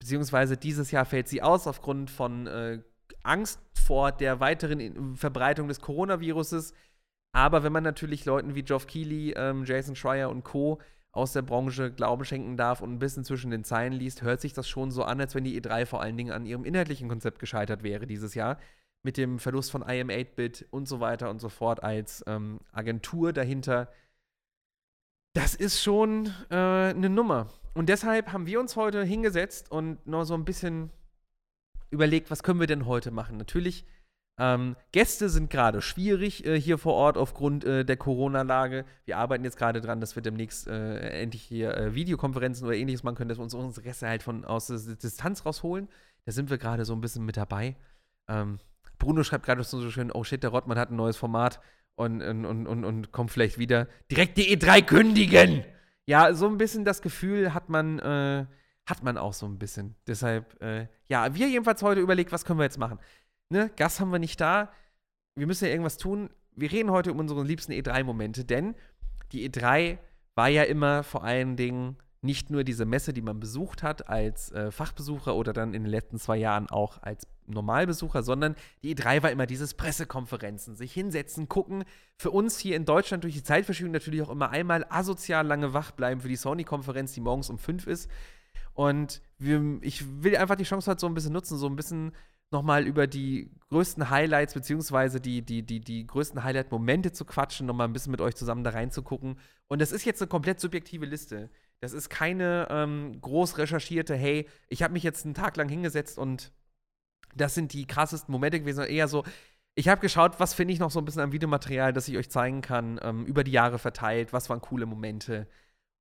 Beziehungsweise 0.00 0.56
dieses 0.56 0.90
Jahr 0.90 1.04
fällt 1.04 1.28
sie 1.28 1.42
aus 1.42 1.68
aufgrund 1.68 2.10
von 2.10 2.48
äh, 2.48 2.82
Angst 3.22 3.60
vor 3.74 4.12
der 4.12 4.40
weiteren 4.40 5.16
Verbreitung 5.16 5.68
des 5.68 5.80
Coronaviruses. 5.80 6.74
Aber 7.32 7.62
wenn 7.62 7.72
man 7.72 7.84
natürlich 7.84 8.24
Leuten 8.24 8.54
wie 8.54 8.62
Geoff 8.62 8.86
Keighley, 8.86 9.34
ähm, 9.36 9.64
Jason 9.64 9.96
Schreier 9.96 10.30
und 10.30 10.44
Co. 10.44 10.80
aus 11.12 11.32
der 11.32 11.42
Branche 11.42 11.92
Glauben 11.92 12.24
schenken 12.24 12.56
darf 12.56 12.80
und 12.80 12.92
ein 12.92 12.98
bisschen 12.98 13.24
zwischen 13.24 13.50
den 13.50 13.64
Zeilen 13.64 13.92
liest, 13.92 14.22
hört 14.22 14.40
sich 14.40 14.52
das 14.52 14.68
schon 14.68 14.90
so 14.90 15.04
an, 15.04 15.20
als 15.20 15.34
wenn 15.34 15.44
die 15.44 15.60
E3 15.60 15.86
vor 15.86 16.00
allen 16.00 16.16
Dingen 16.16 16.32
an 16.32 16.46
ihrem 16.46 16.64
inhaltlichen 16.64 17.08
Konzept 17.08 17.38
gescheitert 17.38 17.82
wäre 17.82 18.06
dieses 18.06 18.34
Jahr. 18.34 18.58
Mit 19.02 19.16
dem 19.16 19.38
Verlust 19.38 19.70
von 19.70 19.82
IM8-Bit 19.82 20.66
und 20.70 20.86
so 20.86 21.00
weiter 21.00 21.30
und 21.30 21.40
so 21.40 21.48
fort 21.48 21.82
als 21.82 22.22
ähm, 22.26 22.60
Agentur 22.72 23.32
dahinter. 23.32 23.88
Das 25.32 25.54
ist 25.54 25.82
schon 25.82 26.26
äh, 26.50 26.54
eine 26.54 27.08
Nummer. 27.08 27.48
Und 27.72 27.88
deshalb 27.88 28.32
haben 28.32 28.46
wir 28.46 28.60
uns 28.60 28.76
heute 28.76 29.04
hingesetzt 29.04 29.70
und 29.70 30.04
noch 30.06 30.24
so 30.24 30.34
ein 30.34 30.44
bisschen 30.44 30.90
überlegt, 31.90 32.30
was 32.30 32.42
können 32.42 32.60
wir 32.60 32.66
denn 32.66 32.86
heute 32.86 33.10
machen? 33.10 33.36
Natürlich, 33.36 33.84
ähm, 34.38 34.74
Gäste 34.92 35.28
sind 35.28 35.50
gerade 35.50 35.82
schwierig 35.82 36.46
äh, 36.46 36.58
hier 36.58 36.78
vor 36.78 36.94
Ort 36.94 37.18
aufgrund 37.18 37.64
äh, 37.64 37.84
der 37.84 37.98
Corona-Lage. 37.98 38.86
Wir 39.04 39.18
arbeiten 39.18 39.44
jetzt 39.44 39.58
gerade 39.58 39.82
dran, 39.82 40.00
dass 40.00 40.16
wir 40.16 40.22
demnächst 40.22 40.66
äh, 40.66 41.10
endlich 41.20 41.42
hier 41.42 41.76
äh, 41.76 41.94
Videokonferenzen 41.94 42.66
oder 42.66 42.74
ähnliches 42.74 43.02
machen 43.02 43.16
können, 43.16 43.28
dass 43.28 43.38
wir 43.38 43.42
uns 43.42 43.52
unsere 43.52 43.84
Gäste 43.84 44.08
halt 44.08 44.22
von 44.22 44.46
aus 44.46 44.68
der 44.68 44.78
Distanz 44.78 45.44
rausholen. 45.44 45.88
Da 46.24 46.32
sind 46.32 46.48
wir 46.48 46.56
gerade 46.56 46.86
so 46.86 46.94
ein 46.94 47.02
bisschen 47.02 47.26
mit 47.26 47.36
dabei. 47.36 47.76
Ähm, 48.28 48.60
Bruno 48.98 49.24
schreibt 49.24 49.44
gerade 49.44 49.62
so 49.62 49.90
schön, 49.90 50.10
oh 50.10 50.24
shit, 50.24 50.42
der 50.42 50.50
Rottmann 50.50 50.78
hat 50.78 50.90
ein 50.90 50.96
neues 50.96 51.18
Format 51.18 51.60
und, 51.96 52.22
und, 52.22 52.46
und, 52.46 52.66
und, 52.66 52.84
und 52.84 53.12
kommt 53.12 53.30
vielleicht 53.30 53.58
wieder. 53.58 53.88
Direkt 54.10 54.38
die 54.38 54.56
E3 54.56 54.82
kündigen! 54.82 55.64
Ja, 56.06 56.32
so 56.32 56.46
ein 56.46 56.56
bisschen 56.56 56.86
das 56.86 57.02
Gefühl 57.02 57.52
hat 57.52 57.68
man, 57.68 57.98
äh, 57.98 58.46
hat 58.90 59.02
man 59.02 59.16
auch 59.16 59.32
so 59.32 59.46
ein 59.46 59.58
bisschen. 59.58 59.94
Deshalb, 60.06 60.60
äh, 60.60 60.88
ja, 61.08 61.34
wir 61.34 61.48
jedenfalls 61.48 61.82
heute 61.82 62.00
überlegt, 62.00 62.32
was 62.32 62.44
können 62.44 62.58
wir 62.58 62.64
jetzt 62.64 62.78
machen. 62.78 62.98
Ne? 63.48 63.70
Gast 63.76 64.00
haben 64.00 64.10
wir 64.10 64.18
nicht 64.18 64.40
da. 64.40 64.70
Wir 65.36 65.46
müssen 65.46 65.64
ja 65.64 65.70
irgendwas 65.70 65.96
tun. 65.96 66.30
Wir 66.54 66.70
reden 66.70 66.90
heute 66.90 67.12
um 67.12 67.18
unsere 67.18 67.42
liebsten 67.44 67.72
E3-Momente, 67.72 68.44
denn 68.44 68.74
die 69.32 69.48
E3 69.48 69.98
war 70.34 70.48
ja 70.48 70.64
immer 70.64 71.02
vor 71.04 71.24
allen 71.24 71.56
Dingen 71.56 71.96
nicht 72.22 72.50
nur 72.50 72.64
diese 72.64 72.84
Messe, 72.84 73.12
die 73.12 73.22
man 73.22 73.40
besucht 73.40 73.82
hat 73.82 74.08
als 74.08 74.52
äh, 74.52 74.70
Fachbesucher 74.70 75.34
oder 75.34 75.52
dann 75.52 75.72
in 75.72 75.84
den 75.84 75.90
letzten 75.90 76.18
zwei 76.18 76.36
Jahren 76.36 76.68
auch 76.68 77.02
als 77.02 77.26
Normalbesucher, 77.46 78.22
sondern 78.22 78.56
die 78.82 78.94
E3 78.94 79.22
war 79.22 79.30
immer 79.30 79.46
dieses 79.46 79.74
Pressekonferenzen, 79.74 80.76
sich 80.76 80.92
hinsetzen, 80.92 81.48
gucken. 81.48 81.84
Für 82.16 82.30
uns 82.30 82.58
hier 82.58 82.76
in 82.76 82.84
Deutschland 82.84 83.24
durch 83.24 83.34
die 83.34 83.42
Zeitverschiebung 83.42 83.92
natürlich 83.92 84.22
auch 84.22 84.30
immer 84.30 84.50
einmal 84.50 84.84
asozial 84.90 85.46
lange 85.46 85.72
wach 85.72 85.92
bleiben 85.92 86.20
für 86.20 86.28
die 86.28 86.36
Sony-Konferenz, 86.36 87.12
die 87.12 87.20
morgens 87.20 87.48
um 87.48 87.58
fünf 87.58 87.86
ist. 87.86 88.10
Und 88.74 89.22
wir, 89.38 89.78
ich 89.82 90.04
will 90.22 90.36
einfach 90.36 90.56
die 90.56 90.64
Chance 90.64 90.90
heute 90.90 91.00
so 91.00 91.06
ein 91.06 91.14
bisschen 91.14 91.32
nutzen, 91.32 91.58
so 91.58 91.66
ein 91.66 91.76
bisschen 91.76 92.12
nochmal 92.50 92.86
über 92.86 93.06
die 93.06 93.50
größten 93.68 94.10
Highlights, 94.10 94.54
beziehungsweise 94.54 95.20
die, 95.20 95.42
die, 95.42 95.62
die, 95.62 95.80
die 95.80 96.06
größten 96.06 96.42
Highlight-Momente 96.42 97.12
zu 97.12 97.24
quatschen, 97.24 97.66
nochmal 97.66 97.86
ein 97.86 97.92
bisschen 97.92 98.10
mit 98.10 98.20
euch 98.20 98.34
zusammen 98.34 98.64
da 98.64 98.70
reinzugucken. 98.70 99.38
Und 99.68 99.80
das 99.80 99.92
ist 99.92 100.04
jetzt 100.04 100.20
eine 100.20 100.28
komplett 100.28 100.60
subjektive 100.60 101.06
Liste. 101.06 101.50
Das 101.80 101.92
ist 101.92 102.10
keine 102.10 102.66
ähm, 102.70 103.20
groß 103.20 103.58
recherchierte, 103.58 104.16
hey, 104.16 104.48
ich 104.68 104.82
habe 104.82 104.92
mich 104.92 105.02
jetzt 105.02 105.24
einen 105.24 105.34
Tag 105.34 105.56
lang 105.56 105.68
hingesetzt 105.68 106.18
und 106.18 106.52
das 107.34 107.54
sind 107.54 107.72
die 107.72 107.86
krassesten 107.86 108.32
Momente 108.32 108.58
gewesen, 108.58 108.84
eher 108.84 109.06
so, 109.06 109.24
ich 109.76 109.88
habe 109.88 110.00
geschaut, 110.00 110.40
was 110.40 110.52
finde 110.52 110.74
ich 110.74 110.80
noch 110.80 110.90
so 110.90 110.98
ein 110.98 111.04
bisschen 111.04 111.22
am 111.22 111.32
Videomaterial, 111.32 111.92
das 111.92 112.08
ich 112.08 112.16
euch 112.16 112.28
zeigen 112.28 112.60
kann, 112.60 112.98
ähm, 113.02 113.24
über 113.24 113.44
die 113.44 113.52
Jahre 113.52 113.78
verteilt, 113.78 114.32
was 114.32 114.50
waren 114.50 114.60
coole 114.60 114.84
Momente. 114.84 115.46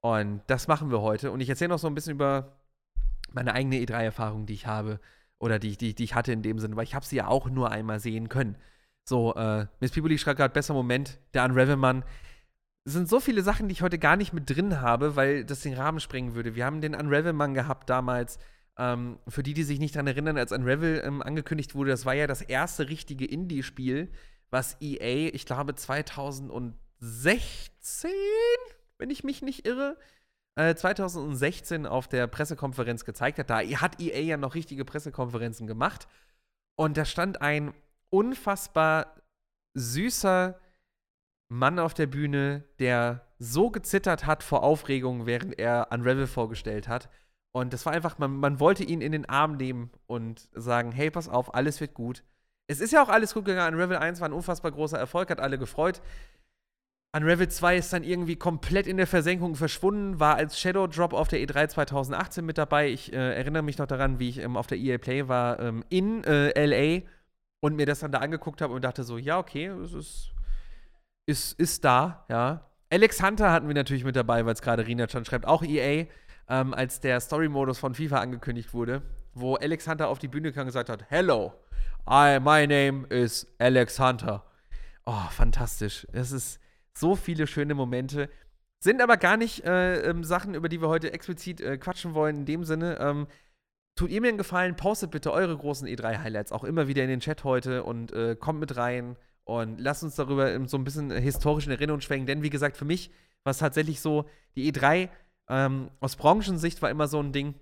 Und 0.01 0.41
das 0.47 0.67
machen 0.67 0.91
wir 0.91 1.01
heute. 1.01 1.31
Und 1.31 1.39
ich 1.39 1.49
erzähle 1.49 1.69
noch 1.69 1.79
so 1.79 1.87
ein 1.87 1.95
bisschen 1.95 2.13
über 2.13 2.58
meine 3.33 3.53
eigene 3.53 3.77
E3-Erfahrung, 3.77 4.45
die 4.45 4.53
ich 4.53 4.67
habe 4.67 4.99
oder 5.39 5.59
die, 5.59 5.77
die, 5.77 5.95
die 5.95 6.03
ich 6.03 6.15
hatte 6.15 6.31
in 6.31 6.41
dem 6.41 6.59
Sinne, 6.59 6.75
weil 6.75 6.83
ich 6.83 6.95
habe 6.95 7.05
sie 7.05 7.15
ja 7.15 7.27
auch 7.27 7.49
nur 7.49 7.71
einmal 7.71 7.99
sehen 7.99 8.29
können. 8.29 8.57
So, 9.05 9.33
äh, 9.35 9.67
Miss 9.79 9.91
Pibuli 9.91 10.17
schreibt 10.17 10.37
gerade, 10.37 10.53
besser 10.53 10.73
Moment, 10.73 11.19
der 11.33 11.45
Unravelmann. 11.45 12.03
Es 12.85 12.93
sind 12.93 13.09
so 13.09 13.19
viele 13.19 13.41
Sachen, 13.41 13.67
die 13.67 13.73
ich 13.73 13.81
heute 13.81 13.97
gar 13.97 14.17
nicht 14.17 14.33
mit 14.33 14.49
drin 14.49 14.81
habe, 14.81 15.15
weil 15.15 15.45
das 15.45 15.61
den 15.61 15.73
Rahmen 15.73 15.99
sprengen 15.99 16.35
würde. 16.35 16.55
Wir 16.55 16.65
haben 16.65 16.81
den 16.81 16.95
Unravelmann 16.95 17.53
gehabt 17.53 17.89
damals. 17.89 18.39
Ähm, 18.77 19.19
für 19.27 19.43
die, 19.43 19.53
die 19.53 19.63
sich 19.63 19.79
nicht 19.79 19.95
daran 19.95 20.07
erinnern, 20.07 20.37
als 20.37 20.51
Unravel 20.51 21.01
ähm, 21.03 21.21
angekündigt 21.21 21.75
wurde, 21.75 21.91
das 21.91 22.05
war 22.05 22.13
ja 22.13 22.27
das 22.27 22.41
erste 22.41 22.87
richtige 22.87 23.25
Indie-Spiel, 23.25 24.09
was 24.51 24.77
EA, 24.79 25.31
ich 25.33 25.45
glaube 25.45 25.75
2016, 25.75 28.09
wenn 28.97 29.09
ich 29.09 29.23
mich 29.23 29.41
nicht 29.41 29.67
irre, 29.67 29.97
2016 30.75 31.85
äh, 31.85 31.87
auf 31.87 32.07
der 32.07 32.27
Pressekonferenz 32.27 33.05
gezeigt 33.05 33.39
hat. 33.39 33.49
Da 33.49 33.59
hat 33.61 34.01
EA 34.01 34.19
ja 34.21 34.37
noch 34.37 34.55
richtige 34.55 34.85
Pressekonferenzen 34.85 35.67
gemacht. 35.67 36.07
Und 36.75 36.97
da 36.97 37.05
stand 37.05 37.41
ein 37.41 37.73
unfassbar 38.09 39.15
süßer 39.73 40.59
Mann 41.49 41.79
auf 41.79 41.93
der 41.93 42.07
Bühne, 42.07 42.63
der 42.79 43.25
so 43.39 43.71
gezittert 43.71 44.25
hat 44.25 44.43
vor 44.43 44.63
Aufregung, 44.63 45.25
während 45.25 45.57
er 45.57 45.87
Unravel 45.91 46.27
vorgestellt 46.27 46.87
hat. 46.87 47.09
Und 47.51 47.73
das 47.73 47.85
war 47.85 47.93
einfach, 47.93 48.19
man, 48.19 48.37
man 48.37 48.59
wollte 48.59 48.83
ihn 48.83 49.01
in 49.01 49.11
den 49.11 49.27
Arm 49.27 49.57
nehmen 49.57 49.89
und 50.05 50.49
sagen: 50.53 50.91
Hey, 50.91 51.09
pass 51.09 51.29
auf, 51.29 51.55
alles 51.55 51.79
wird 51.81 51.93
gut. 51.93 52.23
Es 52.67 52.79
ist 52.79 52.93
ja 52.93 53.01
auch 53.01 53.09
alles 53.09 53.33
gut 53.33 53.45
gegangen. 53.45 53.73
Unravel 53.73 53.97
1 53.97 54.19
war 54.19 54.29
ein 54.29 54.33
unfassbar 54.33 54.71
großer 54.71 54.99
Erfolg, 54.99 55.31
hat 55.31 55.39
alle 55.39 55.57
gefreut. 55.57 56.01
Unravel 57.11 57.47
2 57.47 57.77
ist 57.77 57.91
dann 57.91 58.03
irgendwie 58.03 58.35
komplett 58.35 58.85
in 58.85 58.97
der 58.97 59.07
Versenkung 59.07 59.55
verschwunden, 59.55 60.19
war 60.19 60.35
als 60.35 60.59
Shadow 60.59 60.85
Drop 60.85 61.13
auf 61.13 61.27
der 61.27 61.39
E3 61.39 61.69
2018 61.69 62.45
mit 62.45 62.59
dabei. 62.59 62.89
Ich 62.89 63.11
äh, 63.11 63.35
erinnere 63.35 63.63
mich 63.63 63.79
noch 63.79 63.87
daran, 63.87 64.19
wie 64.19 64.29
ich 64.29 64.37
ähm, 64.37 64.55
auf 64.55 64.67
der 64.67 64.77
EA 64.77 64.99
Play 64.99 65.27
war 65.27 65.59
ähm, 65.59 65.83
in 65.89 66.23
äh, 66.23 66.65
LA 66.65 67.01
und 67.61 67.75
mir 67.75 67.87
das 67.87 67.99
dann 67.99 68.11
da 68.11 68.19
angeguckt 68.19 68.61
habe 68.61 68.73
und 68.73 68.83
dachte 68.83 69.03
so, 69.03 69.17
ja, 69.17 69.39
okay, 69.39 69.67
es 69.67 69.93
ist, 69.93 70.31
ist, 71.25 71.59
ist 71.59 71.83
da, 71.83 72.25
ja. 72.29 72.65
Alex 72.91 73.23
Hunter 73.23 73.51
hatten 73.51 73.67
wir 73.67 73.75
natürlich 73.75 74.03
mit 74.03 74.15
dabei, 74.15 74.45
weil 74.45 74.53
es 74.53 74.61
gerade 74.61 74.85
Rina 74.85 75.09
schon 75.09 75.25
schreibt, 75.25 75.45
auch 75.45 75.63
EA, 75.63 76.05
ähm, 76.47 76.73
als 76.75 76.99
der 76.99 77.19
Story-Modus 77.19 77.79
von 77.79 77.95
FIFA 77.95 78.19
angekündigt 78.19 78.73
wurde, 78.73 79.01
wo 79.33 79.55
Alex 79.55 79.87
Hunter 79.87 80.09
auf 80.09 80.19
die 80.19 80.27
Bühne 80.27 80.51
kam 80.51 80.61
und 80.61 80.67
gesagt 80.67 80.89
hat, 80.89 81.05
Hello, 81.09 81.53
I, 82.07 82.39
my 82.39 82.67
name 82.67 83.07
is 83.09 83.47
Alex 83.57 83.99
Hunter. 83.99 84.43
Oh, 85.05 85.27
fantastisch. 85.31 86.07
Es 86.11 86.31
ist 86.31 86.59
so 86.99 87.15
viele 87.15 87.47
schöne 87.47 87.75
Momente. 87.75 88.29
Sind 88.81 89.01
aber 89.01 89.17
gar 89.17 89.37
nicht 89.37 89.65
äh, 89.65 90.01
ähm, 90.01 90.23
Sachen, 90.23 90.55
über 90.55 90.69
die 90.69 90.81
wir 90.81 90.87
heute 90.87 91.11
explizit 91.11 91.61
äh, 91.61 91.77
quatschen 91.77 92.13
wollen. 92.13 92.37
In 92.37 92.45
dem 92.45 92.63
Sinne, 92.63 92.97
ähm, 92.99 93.27
tut 93.95 94.09
ihr 94.09 94.21
mir 94.21 94.29
einen 94.29 94.37
Gefallen, 94.37 94.75
postet 94.75 95.11
bitte 95.11 95.33
eure 95.33 95.57
großen 95.57 95.87
E3-Highlights 95.87 96.51
auch 96.51 96.63
immer 96.63 96.87
wieder 96.87 97.03
in 97.03 97.09
den 97.09 97.19
Chat 97.19 97.43
heute 97.43 97.83
und 97.83 98.13
äh, 98.13 98.35
kommt 98.35 98.59
mit 98.61 98.77
rein 98.77 99.17
und 99.43 99.79
lasst 99.79 100.03
uns 100.03 100.15
darüber 100.15 100.67
so 100.67 100.77
ein 100.77 100.83
bisschen 100.83 101.11
historisch 101.11 101.65
in 101.65 101.71
Erinnerung 101.71 101.99
schwenken. 101.99 102.27
Denn 102.27 102.43
wie 102.43 102.49
gesagt, 102.49 102.77
für 102.77 102.85
mich 102.85 103.11
war 103.43 103.51
es 103.51 103.57
tatsächlich 103.57 103.99
so, 103.99 104.25
die 104.55 104.71
E3 104.71 105.09
ähm, 105.49 105.91
aus 105.99 106.15
Branchensicht 106.15 106.81
war 106.81 106.89
immer 106.89 107.07
so 107.07 107.19
ein 107.19 107.33
Ding, 107.33 107.55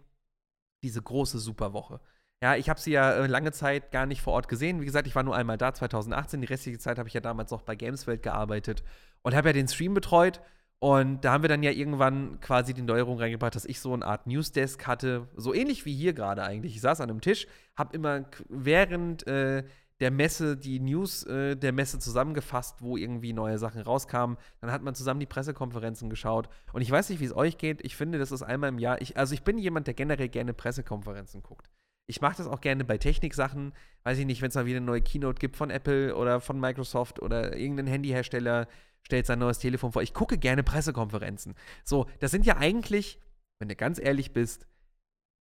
diese 0.83 1.01
große 1.01 1.39
Superwoche. 1.39 1.99
Ja, 2.43 2.55
ich 2.55 2.69
habe 2.69 2.79
sie 2.79 2.91
ja 2.91 3.13
äh, 3.13 3.27
lange 3.27 3.51
Zeit 3.51 3.91
gar 3.91 4.05
nicht 4.05 4.21
vor 4.21 4.33
Ort 4.33 4.47
gesehen. 4.47 4.79
Wie 4.79 4.85
gesagt, 4.85 5.07
ich 5.07 5.15
war 5.15 5.23
nur 5.23 5.35
einmal 5.35 5.57
da, 5.57 5.73
2018. 5.73 6.41
Die 6.41 6.47
restliche 6.47 6.77
Zeit 6.77 6.99
habe 6.99 7.07
ich 7.09 7.15
ja 7.15 7.21
damals 7.21 7.49
noch 7.49 7.63
bei 7.63 7.75
Gameswelt 7.75 8.21
gearbeitet 8.21 8.83
und 9.23 9.35
habe 9.35 9.49
ja 9.49 9.53
den 9.53 9.67
Stream 9.67 9.95
betreut. 9.95 10.41
Und 10.79 11.25
da 11.25 11.31
haben 11.33 11.43
wir 11.43 11.49
dann 11.49 11.63
ja 11.63 11.71
irgendwann 11.71 12.39
quasi 12.39 12.75
die 12.75 12.83
Neuerung 12.83 13.17
reingebracht, 13.17 13.55
dass 13.55 13.65
ich 13.65 13.79
so 13.79 13.93
eine 13.93 14.05
Art 14.05 14.27
Newsdesk 14.27 14.85
hatte, 14.85 15.27
so 15.35 15.53
ähnlich 15.53 15.85
wie 15.85 15.95
hier 15.95 16.13
gerade 16.13 16.43
eigentlich. 16.43 16.75
Ich 16.75 16.81
saß 16.81 17.01
an 17.01 17.09
einem 17.09 17.21
Tisch, 17.21 17.47
habe 17.75 17.95
immer 17.95 18.25
während 18.47 19.25
äh, 19.25 19.63
der 19.99 20.11
Messe 20.11 20.55
die 20.55 20.79
News 20.79 21.23
äh, 21.23 21.55
der 21.55 21.71
Messe 21.71 21.97
zusammengefasst, 21.97 22.83
wo 22.83 22.97
irgendwie 22.97 23.33
neue 23.33 23.57
Sachen 23.57 23.81
rauskamen. 23.81 24.37
Dann 24.61 24.71
hat 24.71 24.83
man 24.83 24.93
zusammen 24.93 25.19
die 25.19 25.25
Pressekonferenzen 25.25 26.11
geschaut. 26.11 26.49
Und 26.73 26.83
ich 26.83 26.91
weiß 26.91 27.09
nicht, 27.09 27.19
wie 27.19 27.25
es 27.25 27.35
euch 27.35 27.57
geht. 27.57 27.83
Ich 27.83 27.95
finde, 27.95 28.19
das 28.19 28.31
ist 28.31 28.43
einmal 28.43 28.69
im 28.69 28.77
Jahr. 28.77 29.01
Ich, 29.01 29.17
also 29.17 29.33
ich 29.33 29.43
bin 29.43 29.57
jemand, 29.57 29.87
der 29.87 29.95
generell 29.95 30.29
gerne 30.29 30.53
Pressekonferenzen 30.53 31.41
guckt. 31.41 31.71
Ich 32.07 32.21
mache 32.21 32.37
das 32.37 32.47
auch 32.47 32.61
gerne 32.61 32.85
bei 32.85 32.97
Techniksachen. 32.97 33.73
Weiß 34.03 34.17
ich 34.17 34.25
nicht, 34.25 34.41
wenn 34.41 34.49
es 34.49 34.55
mal 34.55 34.65
wieder 34.65 34.77
eine 34.77 34.85
neue 34.85 35.01
Keynote 35.01 35.39
gibt 35.39 35.57
von 35.57 35.69
Apple 35.69 36.15
oder 36.15 36.39
von 36.39 36.59
Microsoft 36.59 37.21
oder 37.21 37.55
irgendein 37.57 37.87
Handyhersteller 37.87 38.67
stellt 39.03 39.25
sein 39.25 39.39
neues 39.39 39.59
Telefon 39.59 39.91
vor. 39.91 40.01
Ich 40.01 40.13
gucke 40.13 40.37
gerne 40.37 40.63
Pressekonferenzen. 40.63 41.55
So, 41.83 42.07
das 42.19 42.31
sind 42.31 42.45
ja 42.45 42.57
eigentlich, 42.57 43.19
wenn 43.59 43.69
du 43.69 43.75
ganz 43.75 43.99
ehrlich 43.99 44.31
bist, 44.33 44.67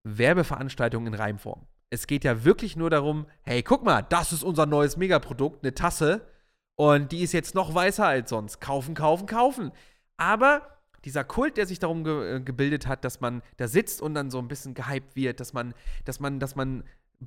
Werbeveranstaltungen 0.03 1.13
in 1.13 1.19
Reimform. 1.19 1.67
Es 1.91 2.07
geht 2.07 2.23
ja 2.23 2.43
wirklich 2.43 2.75
nur 2.75 2.89
darum, 2.89 3.27
hey, 3.43 3.63
guck 3.63 3.83
mal, 3.83 4.01
das 4.01 4.33
ist 4.33 4.43
unser 4.43 4.65
neues 4.65 4.97
Megaprodukt, 4.97 5.63
eine 5.63 5.73
Tasse. 5.73 6.27
Und 6.75 7.11
die 7.11 7.21
ist 7.21 7.31
jetzt 7.31 7.55
noch 7.55 7.73
weißer 7.73 8.05
als 8.05 8.29
sonst. 8.29 8.59
Kaufen, 8.59 8.95
kaufen, 8.95 9.27
kaufen. 9.27 9.71
Aber 10.17 10.74
dieser 11.05 11.23
Kult, 11.23 11.57
der 11.57 11.67
sich 11.67 11.79
darum 11.79 12.03
ge 12.03 12.35
äh, 12.35 12.41
gebildet 12.41 12.87
hat, 12.87 13.05
dass 13.05 13.21
man 13.21 13.41
da 13.57 13.67
sitzt 13.67 14.01
und 14.01 14.15
dann 14.15 14.31
so 14.31 14.39
ein 14.39 14.47
bisschen 14.47 14.73
gehypt 14.73 15.15
wird, 15.15 15.39
dass 15.39 15.53
man, 15.53 15.73
dass 16.03 16.19
man, 16.19 16.39
dass 16.39 16.55
man 16.55 16.83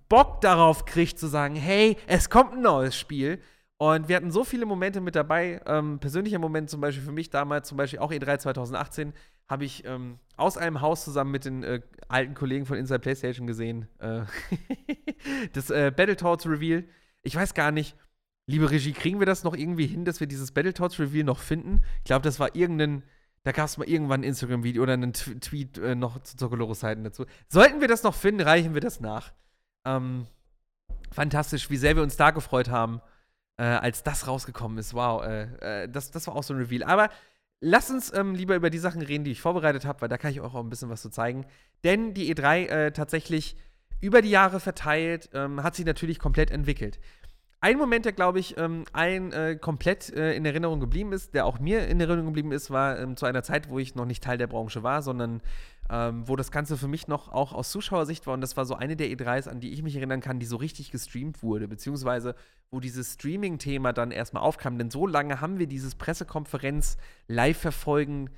Bock 0.09 0.41
darauf 0.41 0.85
kriegt 0.85 1.19
zu 1.19 1.29
sagen, 1.29 1.55
hey, 1.55 1.97
es 2.07 2.29
kommt 2.29 2.53
ein 2.53 2.63
neues 2.63 2.97
Spiel. 2.97 3.41
Und 3.79 4.09
wir 4.09 4.17
hatten 4.17 4.33
so 4.33 4.43
viele 4.43 4.67
Momente 4.67 5.01
mit 5.01 5.15
dabei. 5.15 5.61
Ähm, 5.65 6.01
persönlicher 6.01 6.41
Moment 6.41 6.69
zum 6.69 6.81
Beispiel 6.81 7.05
für 7.05 7.13
mich 7.13 7.31
damals, 7.31 7.69
zum 7.69 7.79
Beispiel 7.79 8.01
auch 8.01 8.11
E3 8.11 8.39
2018, 8.39 9.13
habe 9.49 9.65
ich 9.65 9.85
ähm, 9.87 10.19
aus 10.37 10.59
einem 10.59 10.81
Haus 10.81 11.05
zusammen 11.05 11.31
mit 11.31 11.45
den 11.45 11.63
äh, 11.63 11.81
alten 12.09 12.35
Kollegen 12.35 12.67
von 12.67 12.77
Inside 12.77 12.99
PlayStation 12.99 13.47
gesehen. 13.47 13.87
Äh 14.01 14.23
das 15.53 15.71
äh, 15.71 15.93
Battletoads 15.97 16.47
Reveal. 16.47 16.85
Ich 17.23 17.37
weiß 17.37 17.55
gar 17.55 17.71
nicht, 17.71 17.97
liebe 18.47 18.69
Regie, 18.69 18.93
kriegen 18.93 19.21
wir 19.21 19.27
das 19.27 19.45
noch 19.45 19.55
irgendwie 19.55 19.87
hin, 19.87 20.05
dass 20.05 20.19
wir 20.19 20.27
dieses 20.27 20.51
Battletoads 20.51 20.99
Reveal 20.99 21.25
noch 21.25 21.39
finden? 21.39 21.81
Ich 21.99 22.05
glaube, 22.05 22.23
das 22.23 22.41
war 22.41 22.57
irgendein 22.57 23.05
da 23.45 23.53
gab 23.53 23.67
es 23.67 23.79
mal 23.79 23.89
irgendwann 23.89 24.21
ein 24.21 24.25
Instagram-Video 24.25 24.83
oder 24.83 24.95
einen 24.95 25.13
T 25.13 25.35
Tweet 25.37 25.79
äh, 25.79 25.95
noch 25.95 26.23
zu 26.23 26.37
Zoccoloro-Zeiten 26.37 27.05
dazu. 27.05 27.25
Sollten 27.49 27.81
wir 27.81 27.89
das 27.89 28.03
noch 28.03 28.15
finden, 28.15 28.41
reichen 28.41 28.75
wir 28.75 28.81
das 28.81 29.01
nach. 29.01 29.33
Ähm, 29.85 30.27
fantastisch, 31.13 31.71
wie 31.71 31.77
sehr 31.77 31.97
wir 31.97 32.03
uns 32.03 32.17
da 32.17 32.31
gefreut 32.31 32.69
haben, 32.69 33.01
äh, 33.57 33.65
als 33.65 34.03
das 34.03 34.27
rausgekommen 34.27 34.79
ist. 34.79 34.95
Wow, 34.95 35.25
äh, 35.25 35.83
äh 35.83 35.89
das, 35.89 36.11
das 36.11 36.27
war 36.27 36.37
auch 36.37 36.43
so 36.43 36.55
ein 36.55 36.61
Reveal. 36.61 36.83
Aber 36.83 37.11
lasst 37.61 37.91
uns 37.91 38.13
ähm, 38.13 38.35
lieber 38.35 38.57
über 38.57 38.71
die 38.71 38.79
Sachen 38.79 39.03
reden, 39.03 39.25
die 39.25 39.33
ich 39.33 39.41
vorbereitet 39.41 39.85
habe, 39.85 40.01
weil 40.03 40.09
da 40.09 40.19
kann 40.19 40.31
ich 40.31 40.41
euch 40.41 40.55
auch 40.55 40.63
ein 40.63 40.71
bisschen 40.71 40.91
was 40.91 41.03
zu 41.03 41.11
zeigen. 41.11 41.47
Denn 41.85 42.15
die 42.15 42.35
E3 42.35 42.67
äh, 42.67 42.93
tatsächlich 42.93 43.57
über 44.01 44.23
die 44.23 44.31
Jahre 44.31 44.61
verteilt, 44.61 45.31
ähm, 45.33 45.63
hat 45.63 45.75
sich 45.75 45.85
natürlich 45.85 46.19
komplett 46.19 46.51
entwickelt. 46.51 46.99
Ein 47.61 47.77
Moment, 47.77 48.05
der, 48.05 48.13
glaube 48.13 48.39
ich, 48.39 48.57
ähm, 48.57 48.85
allen 48.93 49.33
äh, 49.33 49.57
komplett 49.57 50.15
äh, 50.15 50.35
in 50.35 50.45
Erinnerung 50.45 50.79
geblieben 50.79 51.13
ist, 51.13 51.35
der 51.35 51.45
auch 51.45 51.59
mir 51.59 51.89
in 51.89 52.01
Erinnerung 52.01 52.27
geblieben 52.27 52.53
ist, 52.53 52.71
war 52.71 52.99
ähm, 53.01 53.17
zu 53.17 53.27
einer 53.27 53.43
Zeit, 53.43 53.69
wo 53.69 53.81
ich 53.81 53.97
noch 53.97 54.05
nicht 54.05 54.23
Teil 54.23 54.39
der 54.39 54.47
Branche 54.47 54.85
war, 54.85 55.03
sondern 55.03 55.43
ähm, 55.91 56.29
wo 56.29 56.37
das 56.37 56.53
Ganze 56.53 56.77
für 56.77 56.87
mich 56.87 57.09
noch 57.09 57.33
auch 57.33 57.53
aus 57.53 57.73
Zuschauersicht 57.73 58.29
war. 58.29 58.35
Und 58.35 58.43
das 58.43 58.57
war 58.57 58.65
so 58.65 58.77
eine 58.77 58.95
der 58.95 59.09
E3s, 59.09 59.49
an 59.49 59.59
die 59.59 59.73
ich 59.73 59.83
mich 59.83 59.97
erinnern 59.97 60.21
kann, 60.21 60.39
die 60.39 60.47
so 60.47 60.57
richtig 60.57 60.93
gestreamt 60.93 61.43
wurde, 61.43 61.67
beziehungsweise 61.67 62.37
wo 62.71 62.79
dieses 62.79 63.15
Streaming-Thema 63.15 63.93
dann 63.93 64.13
erstmal 64.13 64.45
aufkam. 64.45 64.79
Denn 64.79 64.91
so 64.91 65.09
lange 65.09 65.41
haben 65.41 65.59
wir 65.59 65.67
dieses 65.67 65.97
Pressekonferenz 65.97 66.97
live 67.27 67.59
verfolgen 67.59 68.31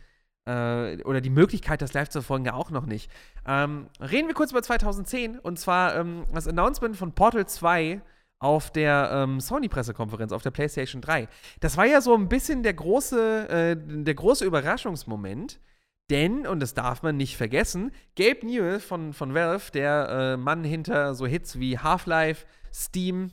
äh, 0.47 1.03
oder 1.03 1.21
die 1.21 1.29
Möglichkeit, 1.29 1.83
das 1.83 1.93
live 1.93 2.09
zu 2.09 2.23
verfolgen, 2.23 2.47
ja 2.47 2.55
auch 2.55 2.71
noch 2.71 2.87
nicht. 2.87 3.11
Ähm, 3.47 3.89
reden 4.01 4.29
wir 4.29 4.35
kurz 4.35 4.53
über 4.53 4.63
2010 4.63 5.39
und 5.39 5.59
zwar 5.59 5.95
ähm, 5.97 6.25
das 6.33 6.49
Announcement 6.49 6.97
von 6.97 7.13
Portal 7.13 7.47
2 7.47 8.01
auf 8.41 8.73
der 8.73 9.11
ähm, 9.13 9.39
Sony-Pressekonferenz, 9.39 10.33
auf 10.33 10.43
der 10.43 10.51
PlayStation 10.51 11.03
3. 11.03 11.29
Das 11.61 11.77
war 11.77 11.85
ja 11.85 12.01
so 12.01 12.15
ein 12.15 12.29
bisschen 12.29 12.63
der 12.63 12.75
große, 12.75 13.49
äh, 13.49 13.77
der 13.79 14.15
große 14.15 14.45
Überraschungsmoment. 14.45 15.61
Denn, 16.09 16.45
und 16.47 16.59
das 16.59 16.75
darf 16.75 17.05
man 17.05 17.17
nicht 17.17 17.37
vergessen, 17.37 17.93
Gabe 18.17 18.45
Newell 18.45 18.81
von, 18.81 19.13
von 19.13 19.33
Valve, 19.33 19.71
der 19.73 20.09
äh, 20.09 20.37
Mann 20.37 20.65
hinter 20.65 21.15
so 21.15 21.25
Hits 21.25 21.61
wie 21.61 21.79
Half-Life, 21.79 22.47
Steam 22.75 23.31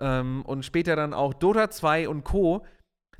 ähm, 0.00 0.42
und 0.46 0.64
später 0.64 0.94
dann 0.94 1.12
auch 1.12 1.34
Dota 1.34 1.70
2 1.70 2.08
und 2.08 2.22
Co., 2.22 2.64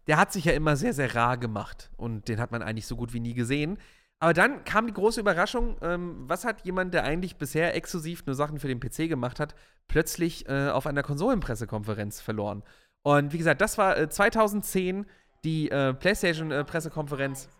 der 0.06 0.18
hat 0.18 0.32
sich 0.32 0.44
ja 0.44 0.52
immer 0.52 0.76
sehr, 0.76 0.92
sehr 0.92 1.14
rar 1.14 1.38
gemacht. 1.38 1.90
Und 1.96 2.28
den 2.28 2.38
hat 2.38 2.52
man 2.52 2.62
eigentlich 2.62 2.86
so 2.86 2.94
gut 2.94 3.14
wie 3.14 3.20
nie 3.20 3.34
gesehen. 3.34 3.78
Aber 4.24 4.32
dann 4.32 4.64
kam 4.64 4.86
die 4.86 4.94
große 4.94 5.20
Überraschung, 5.20 5.76
ähm, 5.82 6.24
was 6.26 6.46
hat 6.46 6.64
jemand, 6.64 6.94
der 6.94 7.04
eigentlich 7.04 7.36
bisher 7.36 7.74
exklusiv 7.74 8.24
nur 8.24 8.34
Sachen 8.34 8.58
für 8.58 8.68
den 8.68 8.80
PC 8.80 9.06
gemacht 9.06 9.38
hat, 9.38 9.54
plötzlich 9.86 10.48
äh, 10.48 10.70
auf 10.70 10.86
einer 10.86 11.02
Konsolenpressekonferenz 11.02 12.22
verloren. 12.22 12.62
Und 13.02 13.34
wie 13.34 13.36
gesagt, 13.36 13.60
das 13.60 13.76
war 13.76 13.98
äh, 13.98 14.08
2010 14.08 15.04
die 15.44 15.70
äh, 15.70 15.92
PlayStation-Pressekonferenz, 15.92 17.50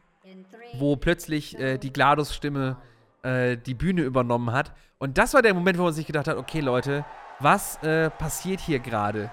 wo 0.79 0.97
plötzlich 0.97 1.59
äh, 1.59 1.77
die 1.77 1.93
GLaDOS-Stimme 1.93 2.79
äh, 3.25 3.59
die 3.59 3.75
Bühne 3.75 4.01
übernommen 4.01 4.51
hat. 4.51 4.73
Und 4.97 5.19
das 5.19 5.35
war 5.35 5.43
der 5.43 5.53
Moment, 5.53 5.77
wo 5.77 5.83
man 5.83 5.93
sich 5.93 6.07
gedacht 6.07 6.29
hat, 6.29 6.39
okay 6.39 6.61
Leute, 6.61 7.05
was 7.41 7.77
äh, 7.83 8.09
passiert 8.09 8.61
hier 8.61 8.79
gerade? 8.79 9.31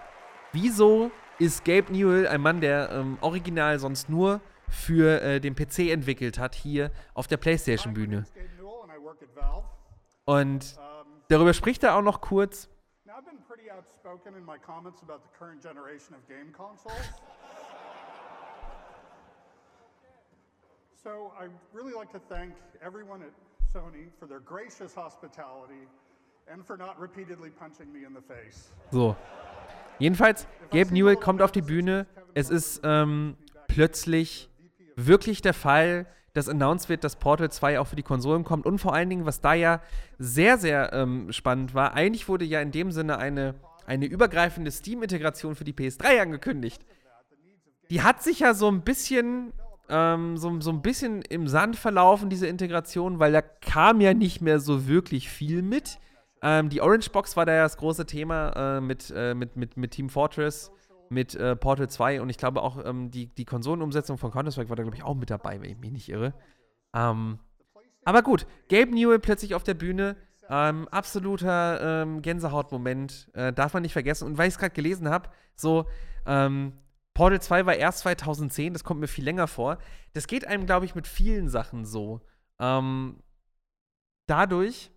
Wieso 0.51 1.11
ist 1.39 1.63
Gabe 1.63 1.93
Newell, 1.93 2.27
ein 2.27 2.41
Mann, 2.41 2.59
der 2.59 2.89
ähm, 2.91 3.17
original 3.21 3.79
sonst 3.79 4.09
nur 4.09 4.41
für 4.71 5.21
äh, 5.21 5.39
den 5.39 5.53
PC 5.53 5.91
entwickelt 5.91 6.39
hat, 6.39 6.55
hier 6.55 6.91
auf 7.13 7.27
der 7.27 7.37
PlayStation-Bühne. 7.37 8.25
Und 10.25 10.79
darüber 11.27 11.53
spricht 11.53 11.83
er 11.83 11.95
auch 11.95 12.01
noch 12.01 12.21
kurz. 12.21 12.69
So 21.03 21.33
I 21.35 21.49
really 21.73 21.93
like 21.93 22.11
to 22.11 22.19
thank 22.29 22.53
everyone 22.79 23.23
at 23.23 23.31
Sony 23.73 24.11
for 24.19 24.27
their 24.27 24.39
gracious 24.39 24.95
hospitality 24.95 25.87
and 26.47 26.63
for 26.63 26.77
not 26.77 26.99
repeatedly 26.99 27.49
punching 27.49 27.91
me 27.91 28.05
in 28.05 28.13
the 28.13 28.21
face. 28.21 28.71
So. 28.91 29.15
Jedenfalls, 29.97 30.47
Gabe 30.69 30.93
Newell 30.93 31.15
kommt 31.15 31.41
auf 31.41 31.51
die 31.51 31.61
Bühne. 31.63 32.05
Es 32.35 32.51
ist 32.51 32.81
ähm, 32.83 33.35
plötzlich 33.67 34.50
wirklich 35.07 35.41
der 35.41 35.53
Fall, 35.53 36.05
dass 36.33 36.47
announced 36.47 36.89
wird, 36.89 37.03
dass 37.03 37.17
Portal 37.17 37.51
2 37.51 37.79
auch 37.79 37.87
für 37.87 37.95
die 37.95 38.03
Konsolen 38.03 38.43
kommt. 38.43 38.65
Und 38.65 38.79
vor 38.79 38.93
allen 38.93 39.09
Dingen, 39.09 39.25
was 39.25 39.41
da 39.41 39.53
ja 39.53 39.81
sehr, 40.17 40.57
sehr 40.57 40.93
ähm, 40.93 41.31
spannend 41.31 41.73
war, 41.73 41.93
eigentlich 41.93 42.27
wurde 42.27 42.45
ja 42.45 42.61
in 42.61 42.71
dem 42.71 42.91
Sinne 42.91 43.17
eine, 43.17 43.55
eine 43.85 44.05
übergreifende 44.05 44.71
Steam-Integration 44.71 45.55
für 45.55 45.63
die 45.63 45.73
PS3 45.73 46.21
angekündigt. 46.21 46.83
Die 47.89 48.01
hat 48.01 48.23
sich 48.23 48.39
ja 48.39 48.53
so 48.53 48.69
ein 48.69 48.81
bisschen, 48.81 49.51
ähm, 49.89 50.37
so, 50.37 50.61
so 50.61 50.71
ein 50.71 50.81
bisschen 50.81 51.21
im 51.23 51.47
Sand 51.47 51.75
verlaufen, 51.75 52.29
diese 52.29 52.47
Integration, 52.47 53.19
weil 53.19 53.33
da 53.33 53.41
kam 53.41 53.99
ja 53.99 54.13
nicht 54.13 54.41
mehr 54.41 54.59
so 54.59 54.87
wirklich 54.87 55.29
viel 55.29 55.61
mit. 55.61 55.99
Ähm, 56.41 56.69
die 56.69 56.81
Orange 56.81 57.09
Box 57.11 57.35
war 57.35 57.45
da 57.45 57.53
ja 57.53 57.63
das 57.63 57.75
große 57.75 58.05
Thema 58.05 58.77
äh, 58.77 58.81
mit, 58.81 59.13
äh, 59.13 59.33
mit, 59.33 59.57
mit, 59.57 59.75
mit 59.75 59.91
Team 59.91 60.09
Fortress 60.09 60.71
mit 61.11 61.35
äh, 61.35 61.55
Portal 61.55 61.89
2 61.89 62.21
und 62.21 62.29
ich 62.29 62.37
glaube 62.37 62.61
auch 62.61 62.83
ähm, 62.85 63.11
die, 63.11 63.27
die 63.27 63.45
Konsolenumsetzung 63.45 64.17
von 64.17 64.31
Counter-Strike 64.31 64.69
war 64.69 64.77
da, 64.77 64.83
glaube 64.83 64.95
ich, 64.95 65.03
auch 65.03 65.15
mit 65.15 65.29
dabei, 65.29 65.61
wenn 65.61 65.69
ich 65.69 65.77
mich 65.77 65.91
nicht 65.91 66.09
irre. 66.09 66.33
Ähm, 66.95 67.39
aber 68.05 68.23
gut, 68.23 68.47
Gabe 68.69 68.91
Newell 68.91 69.19
plötzlich 69.19 69.53
auf 69.53 69.63
der 69.63 69.73
Bühne, 69.73 70.15
ähm, 70.49 70.87
absoluter 70.87 72.03
ähm, 72.03 72.21
Gänsehautmoment, 72.21 73.29
äh, 73.33 73.51
darf 73.51 73.73
man 73.73 73.83
nicht 73.83 73.93
vergessen. 73.93 74.25
Und 74.25 74.37
weil 74.37 74.47
ich 74.47 74.53
es 74.53 74.59
gerade 74.59 74.73
gelesen 74.73 75.09
habe, 75.09 75.29
so, 75.55 75.85
ähm, 76.25 76.73
Portal 77.13 77.41
2 77.41 77.65
war 77.65 77.75
erst 77.75 77.99
2010, 77.99 78.73
das 78.73 78.83
kommt 78.83 79.01
mir 79.01 79.07
viel 79.07 79.25
länger 79.25 79.47
vor. 79.47 79.77
Das 80.13 80.27
geht 80.27 80.47
einem, 80.47 80.65
glaube 80.65 80.85
ich, 80.85 80.95
mit 80.95 81.07
vielen 81.07 81.49
Sachen 81.49 81.85
so. 81.85 82.21
Ähm, 82.59 83.21
dadurch, 84.27 84.91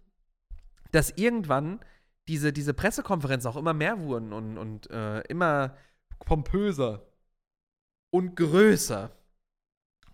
dass 0.92 1.10
irgendwann 1.10 1.80
diese, 2.28 2.52
diese 2.52 2.72
Pressekonferenzen 2.72 3.50
auch 3.50 3.56
immer 3.56 3.74
mehr 3.74 3.98
wurden 3.98 4.32
und, 4.32 4.58
und 4.58 4.90
äh, 4.90 5.20
immer 5.22 5.76
pompöser 6.20 7.06
und 8.10 8.36
größer 8.36 9.10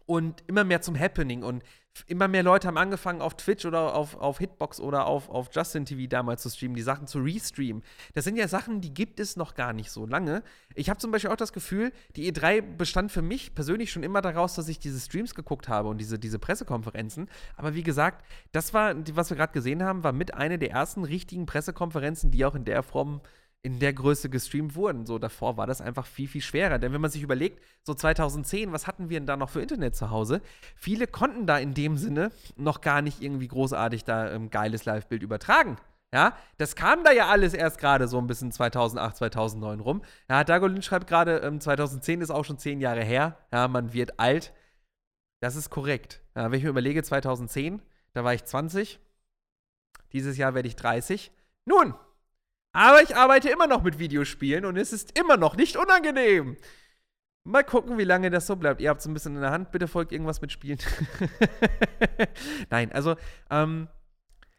und 0.07 0.42
immer 0.48 0.64
mehr 0.64 0.82
zum 0.82 0.98
Happening 0.98 1.42
und 1.42 1.62
immer 2.07 2.28
mehr 2.28 2.42
Leute 2.42 2.66
haben 2.66 2.78
angefangen 2.78 3.20
auf 3.20 3.36
Twitch 3.36 3.64
oder 3.64 3.94
auf, 3.94 4.16
auf 4.16 4.38
Hitbox 4.38 4.80
oder 4.80 5.07
auf, 5.07 5.28
auf 5.28 5.51
Justin 5.53 5.84
TV 5.84 6.09
damals 6.09 6.42
zu 6.42 6.51
streamen, 6.51 6.74
die 6.74 6.82
Sachen 6.82 7.07
zu 7.07 7.20
restreamen. 7.20 7.82
Das 8.14 8.24
sind 8.24 8.36
ja 8.36 8.48
Sachen, 8.48 8.80
die 8.80 8.94
gibt 8.94 9.20
es 9.20 9.36
noch 9.36 9.55
gar 9.55 9.72
nicht 9.72 9.90
so 9.90 10.07
lange. 10.07 10.42
Ich 10.74 10.88
habe 10.88 10.98
zum 10.98 11.11
Beispiel 11.11 11.30
auch 11.30 11.36
das 11.36 11.53
Gefühl, 11.53 11.92
die 12.16 12.32
E3 12.32 12.61
bestand 12.76 13.12
für 13.12 13.22
mich 13.22 13.55
persönlich 13.55 13.92
schon 13.92 14.03
immer 14.03 14.20
daraus, 14.20 14.55
dass 14.55 14.68
ich 14.68 14.78
diese 14.78 15.01
Streams 15.01 15.34
geguckt 15.34 15.68
habe 15.68 15.88
und 15.88 15.98
diese, 15.98 16.18
diese 16.18 16.38
Pressekonferenzen. 16.38 17.28
Aber 17.57 17.74
wie 17.74 17.82
gesagt, 17.82 18.24
das 18.53 18.72
war, 18.72 18.94
was 19.14 19.30
wir 19.30 19.36
gerade 19.36 19.53
gesehen 19.53 19.82
haben, 19.82 20.05
war 20.05 20.12
mit 20.12 20.34
einer 20.34 20.59
der 20.59 20.70
ersten 20.70 21.05
richtigen 21.05 21.46
Pressekonferenzen, 21.46 22.30
die 22.30 22.44
auch 22.44 22.55
in 22.55 22.64
der 22.64 22.82
Form 22.82 23.20
in 23.62 23.78
der 23.78 23.92
Größe 23.92 24.30
gestreamt 24.30 24.74
wurden. 24.74 25.04
So 25.04 25.18
davor 25.18 25.56
war 25.56 25.66
das 25.66 25.80
einfach 25.80 26.06
viel, 26.06 26.28
viel 26.28 26.40
schwerer. 26.40 26.78
Denn 26.78 26.92
wenn 26.92 27.00
man 27.00 27.11
sich 27.11 27.22
überlegt, 27.22 27.62
so 27.82 27.92
2010, 27.92 28.72
was 28.72 28.86
hatten 28.86 29.11
wir 29.11 29.20
denn 29.20 29.26
da 29.26 29.36
noch 29.36 29.50
für 29.50 29.61
Internet 29.61 29.94
zu 29.94 30.11
Hause? 30.11 30.40
Viele 30.76 31.06
konnten 31.06 31.46
da 31.46 31.58
in 31.58 31.74
dem 31.74 31.96
Sinne 31.98 32.32
noch 32.56 32.80
gar 32.80 33.02
nicht 33.02 33.20
irgendwie 33.20 33.48
großartig 33.48 34.04
da 34.04 34.30
ähm, 34.30 34.50
geiles 34.50 34.86
Live-Bild 34.86 35.22
übertragen. 35.22 35.76
Ja, 36.12 36.36
das 36.56 36.74
kam 36.74 37.04
da 37.04 37.12
ja 37.12 37.28
alles 37.28 37.54
erst 37.54 37.78
gerade 37.78 38.08
so 38.08 38.18
ein 38.18 38.26
bisschen 38.26 38.50
2008, 38.50 39.16
2009 39.18 39.80
rum. 39.80 40.02
Ja, 40.28 40.42
Dagolin 40.42 40.82
schreibt 40.82 41.06
gerade, 41.06 41.38
ähm, 41.38 41.61
2010 41.61 42.20
ist 42.20 42.30
auch 42.30 42.44
schon 42.44 42.58
zehn 42.58 42.80
Jahre 42.80 43.04
her. 43.04 43.36
Ja, 43.52 43.68
man 43.68 43.92
wird 43.92 44.18
alt. 44.18 44.52
Das 45.40 45.54
ist 45.54 45.70
korrekt. 45.70 46.20
Ja, 46.34 46.50
wenn 46.50 46.58
ich 46.58 46.64
mir 46.64 46.70
überlege, 46.70 47.02
2010, 47.02 47.80
da 48.12 48.24
war 48.24 48.34
ich 48.34 48.44
20. 48.44 48.98
Dieses 50.12 50.36
Jahr 50.36 50.54
werde 50.54 50.66
ich 50.66 50.76
30. 50.76 51.30
Nun, 51.64 51.94
aber 52.72 53.02
ich 53.02 53.16
arbeite 53.16 53.48
immer 53.48 53.66
noch 53.66 53.82
mit 53.82 53.98
Videospielen 53.98 54.64
und 54.64 54.76
es 54.76 54.92
ist 54.92 55.18
immer 55.18 55.36
noch 55.36 55.56
nicht 55.56 55.76
unangenehm. 55.76 56.56
Mal 57.44 57.64
gucken, 57.64 57.96
wie 57.98 58.04
lange 58.04 58.30
das 58.30 58.46
so 58.46 58.56
bleibt. 58.56 58.80
Ihr 58.80 58.90
habt 58.90 59.00
es 59.00 59.06
ein 59.06 59.14
bisschen 59.14 59.34
in 59.34 59.40
der 59.40 59.50
Hand. 59.50 59.72
Bitte 59.72 59.88
folgt 59.88 60.12
irgendwas 60.12 60.42
mit 60.42 60.52
Spielen. 60.52 60.78
Nein, 62.70 62.92
also 62.92 63.16
ähm, 63.50 63.88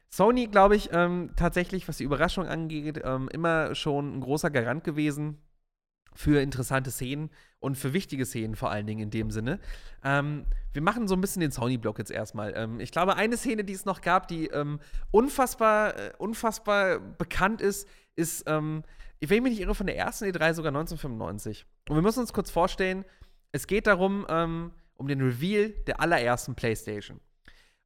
Sony, 0.10 0.48
glaube 0.48 0.76
ich, 0.76 0.90
ähm, 0.92 1.32
tatsächlich, 1.36 1.88
was 1.88 1.98
die 1.98 2.04
Überraschung 2.04 2.48
angeht, 2.48 3.02
ähm, 3.04 3.30
immer 3.32 3.76
schon 3.76 4.18
ein 4.18 4.22
großer 4.22 4.50
Garant 4.50 4.84
gewesen 4.84 5.38
für 6.14 6.42
interessante 6.42 6.92
Szenen 6.92 7.30
und 7.60 7.78
für 7.78 7.94
wichtige 7.94 8.26
Szenen 8.26 8.56
vor 8.56 8.72
allen 8.72 8.88
Dingen 8.88 9.02
in 9.02 9.10
dem 9.12 9.32
Sinne. 9.32 9.60
Ähm, 10.04 10.46
wir 10.74 10.82
machen 10.82 11.08
so 11.08 11.16
ein 11.16 11.22
bisschen 11.22 11.42
den 11.42 11.52
Sony-Block 11.52 12.00
jetzt 12.00 12.12
erstmal. 12.12 12.54
Ähm, 12.56 12.80
ich 12.80 12.92
glaube, 12.92 13.16
eine 13.16 13.38
Szene, 13.38 13.64
die 13.64 13.74
es 13.74 13.86
noch 13.86 14.02
gab, 14.02 14.28
die 14.28 14.48
ähm, 14.48 14.80
unfassbar, 15.12 15.98
äh, 15.98 16.12
unfassbar 16.18 17.00
bekannt 17.00 17.62
ist, 17.62 17.88
ist, 18.16 18.44
ähm, 18.48 18.84
ich 19.20 19.30
will 19.30 19.42
mich 19.42 19.52
nicht 19.52 19.62
irre, 19.62 19.76
von 19.76 19.88
der 19.88 19.98
ersten 19.98 20.26
E3 20.26 20.54
sogar 20.54 20.70
1995. 20.70 21.66
Und 21.90 21.96
wir 21.96 22.02
müssen 22.02 22.20
uns 22.20 22.34
kurz 22.34 22.50
vorstellen, 22.50 23.06
es 23.52 23.68
geht 23.68 23.88
darum, 23.88 24.26
ähm, 24.30 24.72
um 24.96 25.08
den 25.08 25.22
Reveal 25.22 25.70
der 25.88 26.00
allerersten 26.00 26.56
PlayStation. 26.56 27.20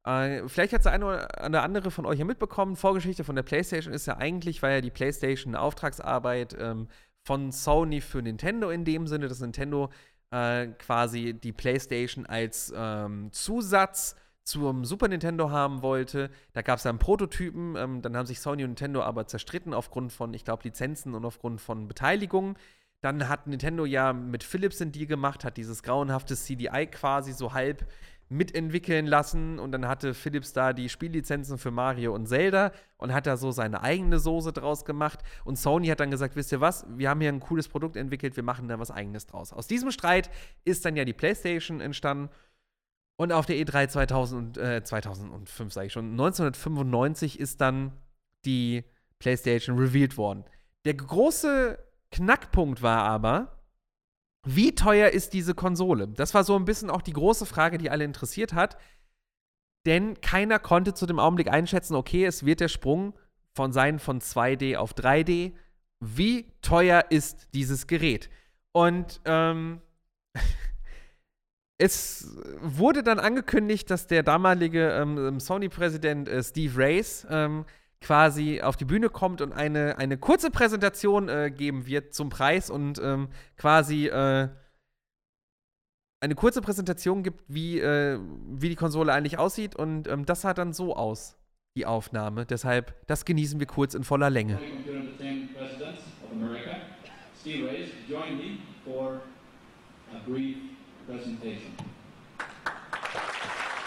Äh, 0.04 0.48
vielleicht 0.48 0.72
hat 0.72 0.80
es 0.80 0.86
eine 0.86 1.04
oder 1.04 1.62
andere 1.62 1.90
von 1.90 2.06
euch 2.06 2.18
ja 2.18 2.24
mitbekommen. 2.24 2.76
Vorgeschichte 2.76 3.24
von 3.24 3.34
der 3.34 3.42
PlayStation 3.42 3.92
ist 3.92 4.06
ja 4.06 4.16
eigentlich, 4.16 4.62
weil 4.62 4.74
ja 4.74 4.80
die 4.80 4.90
PlayStation 4.90 5.54
eine 5.54 5.62
Auftragsarbeit 5.62 6.56
ähm, 6.58 6.88
von 7.24 7.50
Sony 7.50 8.00
für 8.00 8.22
Nintendo 8.22 8.70
in 8.70 8.84
dem 8.84 9.06
Sinne, 9.08 9.28
dass 9.28 9.40
Nintendo 9.40 9.90
äh, 10.30 10.68
quasi 10.78 11.34
die 11.34 11.52
PlayStation 11.52 12.24
als 12.24 12.72
ähm, 12.76 13.32
Zusatz 13.32 14.14
zum 14.46 14.84
Super 14.84 15.08
Nintendo 15.08 15.50
haben 15.50 15.82
wollte. 15.82 16.30
Da 16.52 16.62
gab 16.62 16.76
es 16.76 16.84
dann 16.84 16.98
Prototypen, 16.98 17.74
ähm, 17.76 18.00
dann 18.00 18.16
haben 18.16 18.26
sich 18.26 18.40
Sony 18.40 18.62
und 18.62 18.70
Nintendo 18.70 19.02
aber 19.02 19.26
zerstritten 19.26 19.74
aufgrund 19.74 20.12
von, 20.12 20.32
ich 20.34 20.44
glaube, 20.44 20.62
Lizenzen 20.64 21.14
und 21.14 21.24
aufgrund 21.24 21.60
von 21.60 21.88
Beteiligung. 21.88 22.56
Dann 23.00 23.28
hat 23.28 23.48
Nintendo 23.48 23.84
ja 23.84 24.12
mit 24.12 24.44
Philips 24.44 24.78
den 24.78 24.92
Deal 24.92 25.06
gemacht, 25.06 25.44
hat 25.44 25.56
dieses 25.56 25.82
grauenhafte 25.82 26.36
CDI 26.36 26.86
quasi 26.86 27.32
so 27.32 27.54
halb 27.54 27.86
mitentwickeln 28.28 29.06
lassen 29.06 29.58
und 29.58 29.72
dann 29.72 29.86
hatte 29.86 30.14
Philips 30.14 30.52
da 30.52 30.72
die 30.72 30.88
Spiellizenzen 30.88 31.58
für 31.58 31.70
Mario 31.70 32.14
und 32.14 32.26
Zelda 32.26 32.72
und 32.98 33.12
hat 33.12 33.26
da 33.26 33.36
so 33.36 33.50
seine 33.52 33.82
eigene 33.82 34.18
Soße 34.18 34.52
draus 34.52 34.84
gemacht 34.84 35.20
und 35.44 35.56
Sony 35.56 35.88
hat 35.88 36.00
dann 36.00 36.10
gesagt, 36.10 36.34
wisst 36.34 36.50
ihr 36.50 36.60
was, 36.60 36.86
wir 36.88 37.08
haben 37.08 37.20
hier 37.20 37.30
ein 37.30 37.40
cooles 37.40 37.68
Produkt 37.68 37.96
entwickelt, 37.96 38.36
wir 38.36 38.42
machen 38.42 38.66
da 38.66 38.80
was 38.80 38.90
eigenes 38.90 39.26
draus. 39.26 39.52
Aus 39.52 39.68
diesem 39.68 39.92
Streit 39.92 40.30
ist 40.64 40.84
dann 40.84 40.96
ja 40.96 41.04
die 41.04 41.12
PlayStation 41.12 41.80
entstanden 41.80 42.30
und 43.16 43.32
auf 43.32 43.46
der 43.46 43.56
E3 43.56 43.88
2000, 43.88 44.58
äh, 44.58 44.84
2005 44.84 45.72
sage 45.72 45.86
ich 45.86 45.92
schon, 45.92 46.12
1995 46.12 47.40
ist 47.40 47.60
dann 47.60 47.92
die 48.44 48.84
PlayStation 49.18 49.78
revealed 49.78 50.16
worden. 50.16 50.44
Der 50.84 50.94
große 50.94 51.78
Knackpunkt 52.10 52.82
war 52.82 53.02
aber, 53.02 53.56
wie 54.46 54.74
teuer 54.74 55.10
ist 55.10 55.32
diese 55.32 55.54
Konsole? 55.54 56.08
Das 56.08 56.32
war 56.34 56.44
so 56.44 56.54
ein 56.56 56.64
bisschen 56.64 56.90
auch 56.90 57.02
die 57.02 57.12
große 57.12 57.46
Frage, 57.46 57.78
die 57.78 57.90
alle 57.90 58.04
interessiert 58.04 58.52
hat. 58.52 58.76
Denn 59.86 60.20
keiner 60.20 60.58
konnte 60.58 60.94
zu 60.94 61.06
dem 61.06 61.18
Augenblick 61.18 61.48
einschätzen, 61.48 61.94
okay, 61.94 62.24
es 62.24 62.44
wird 62.44 62.60
der 62.60 62.68
Sprung 62.68 63.14
von 63.54 63.72
sein 63.72 63.98
von 63.98 64.20
2D 64.20 64.76
auf 64.76 64.94
3D. 64.94 65.54
Wie 66.00 66.52
teuer 66.60 67.06
ist 67.10 67.48
dieses 67.54 67.86
Gerät? 67.86 68.28
Und 68.72 69.20
ähm, 69.24 69.80
es 71.78 72.36
wurde 72.60 73.02
dann 73.02 73.18
angekündigt, 73.18 73.90
dass 73.90 74.06
der 74.06 74.22
damalige 74.22 74.90
ähm, 74.92 75.40
Sony-Präsident 75.40 76.28
äh, 76.28 76.42
Steve 76.42 76.72
Race 76.76 77.26
ähm, 77.30 77.66
quasi 78.00 78.62
auf 78.62 78.76
die 78.76 78.84
Bühne 78.84 79.10
kommt 79.10 79.40
und 79.40 79.52
eine, 79.52 79.98
eine 79.98 80.16
kurze 80.16 80.50
Präsentation 80.50 81.28
äh, 81.28 81.50
geben 81.50 81.86
wird 81.86 82.14
zum 82.14 82.30
Preis 82.30 82.70
und 82.70 82.98
ähm, 83.02 83.28
quasi 83.56 84.06
äh, 84.06 84.48
eine 86.20 86.34
kurze 86.34 86.62
Präsentation 86.62 87.22
gibt, 87.22 87.44
wie, 87.48 87.78
äh, 87.78 88.18
wie 88.48 88.70
die 88.70 88.76
Konsole 88.76 89.12
eigentlich 89.12 89.38
aussieht. 89.38 89.76
Und 89.76 90.08
ähm, 90.08 90.24
das 90.24 90.42
sah 90.42 90.54
dann 90.54 90.72
so 90.72 90.96
aus, 90.96 91.36
die 91.76 91.84
Aufnahme. 91.84 92.46
Deshalb, 92.46 92.94
das 93.06 93.24
genießen 93.26 93.60
wir 93.60 93.66
kurz 93.66 93.94
in 93.94 94.02
voller 94.02 94.30
Länge. 94.30 94.58
Steve 97.40 97.68
Reyes, 97.68 97.90
join 98.08 98.38
me 98.38 98.58
for 98.84 99.20
a 100.12 100.18
brief 100.28 100.75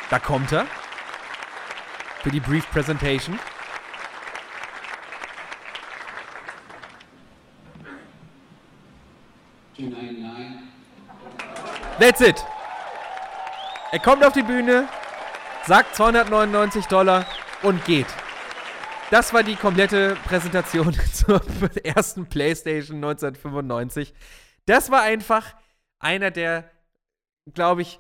da 0.10 0.20
kommt 0.20 0.52
er. 0.52 0.66
Für 2.24 2.30
die 2.30 2.40
Brief 2.40 2.70
Presentation. 2.72 3.40
That's 12.00 12.22
it. 12.22 12.44
Er 13.92 14.00
kommt 14.00 14.24
auf 14.24 14.34
die 14.34 14.44
Bühne, 14.44 14.88
sagt 15.66 15.96
299 15.96 16.86
Dollar 16.88 17.26
und 17.64 17.84
geht. 17.86 18.08
Das 19.12 19.34
war 19.34 19.44
die 19.44 19.56
komplette 19.56 20.16
Präsentation 20.26 20.94
zur 21.14 21.42
ersten 21.84 22.28
PlayStation 22.28 22.98
1995. 22.98 24.14
Das 24.66 24.92
war 24.92 25.02
einfach 25.02 25.56
einer 26.00 26.32
der 26.32 26.70
glaube 27.54 27.82
ich, 27.82 28.00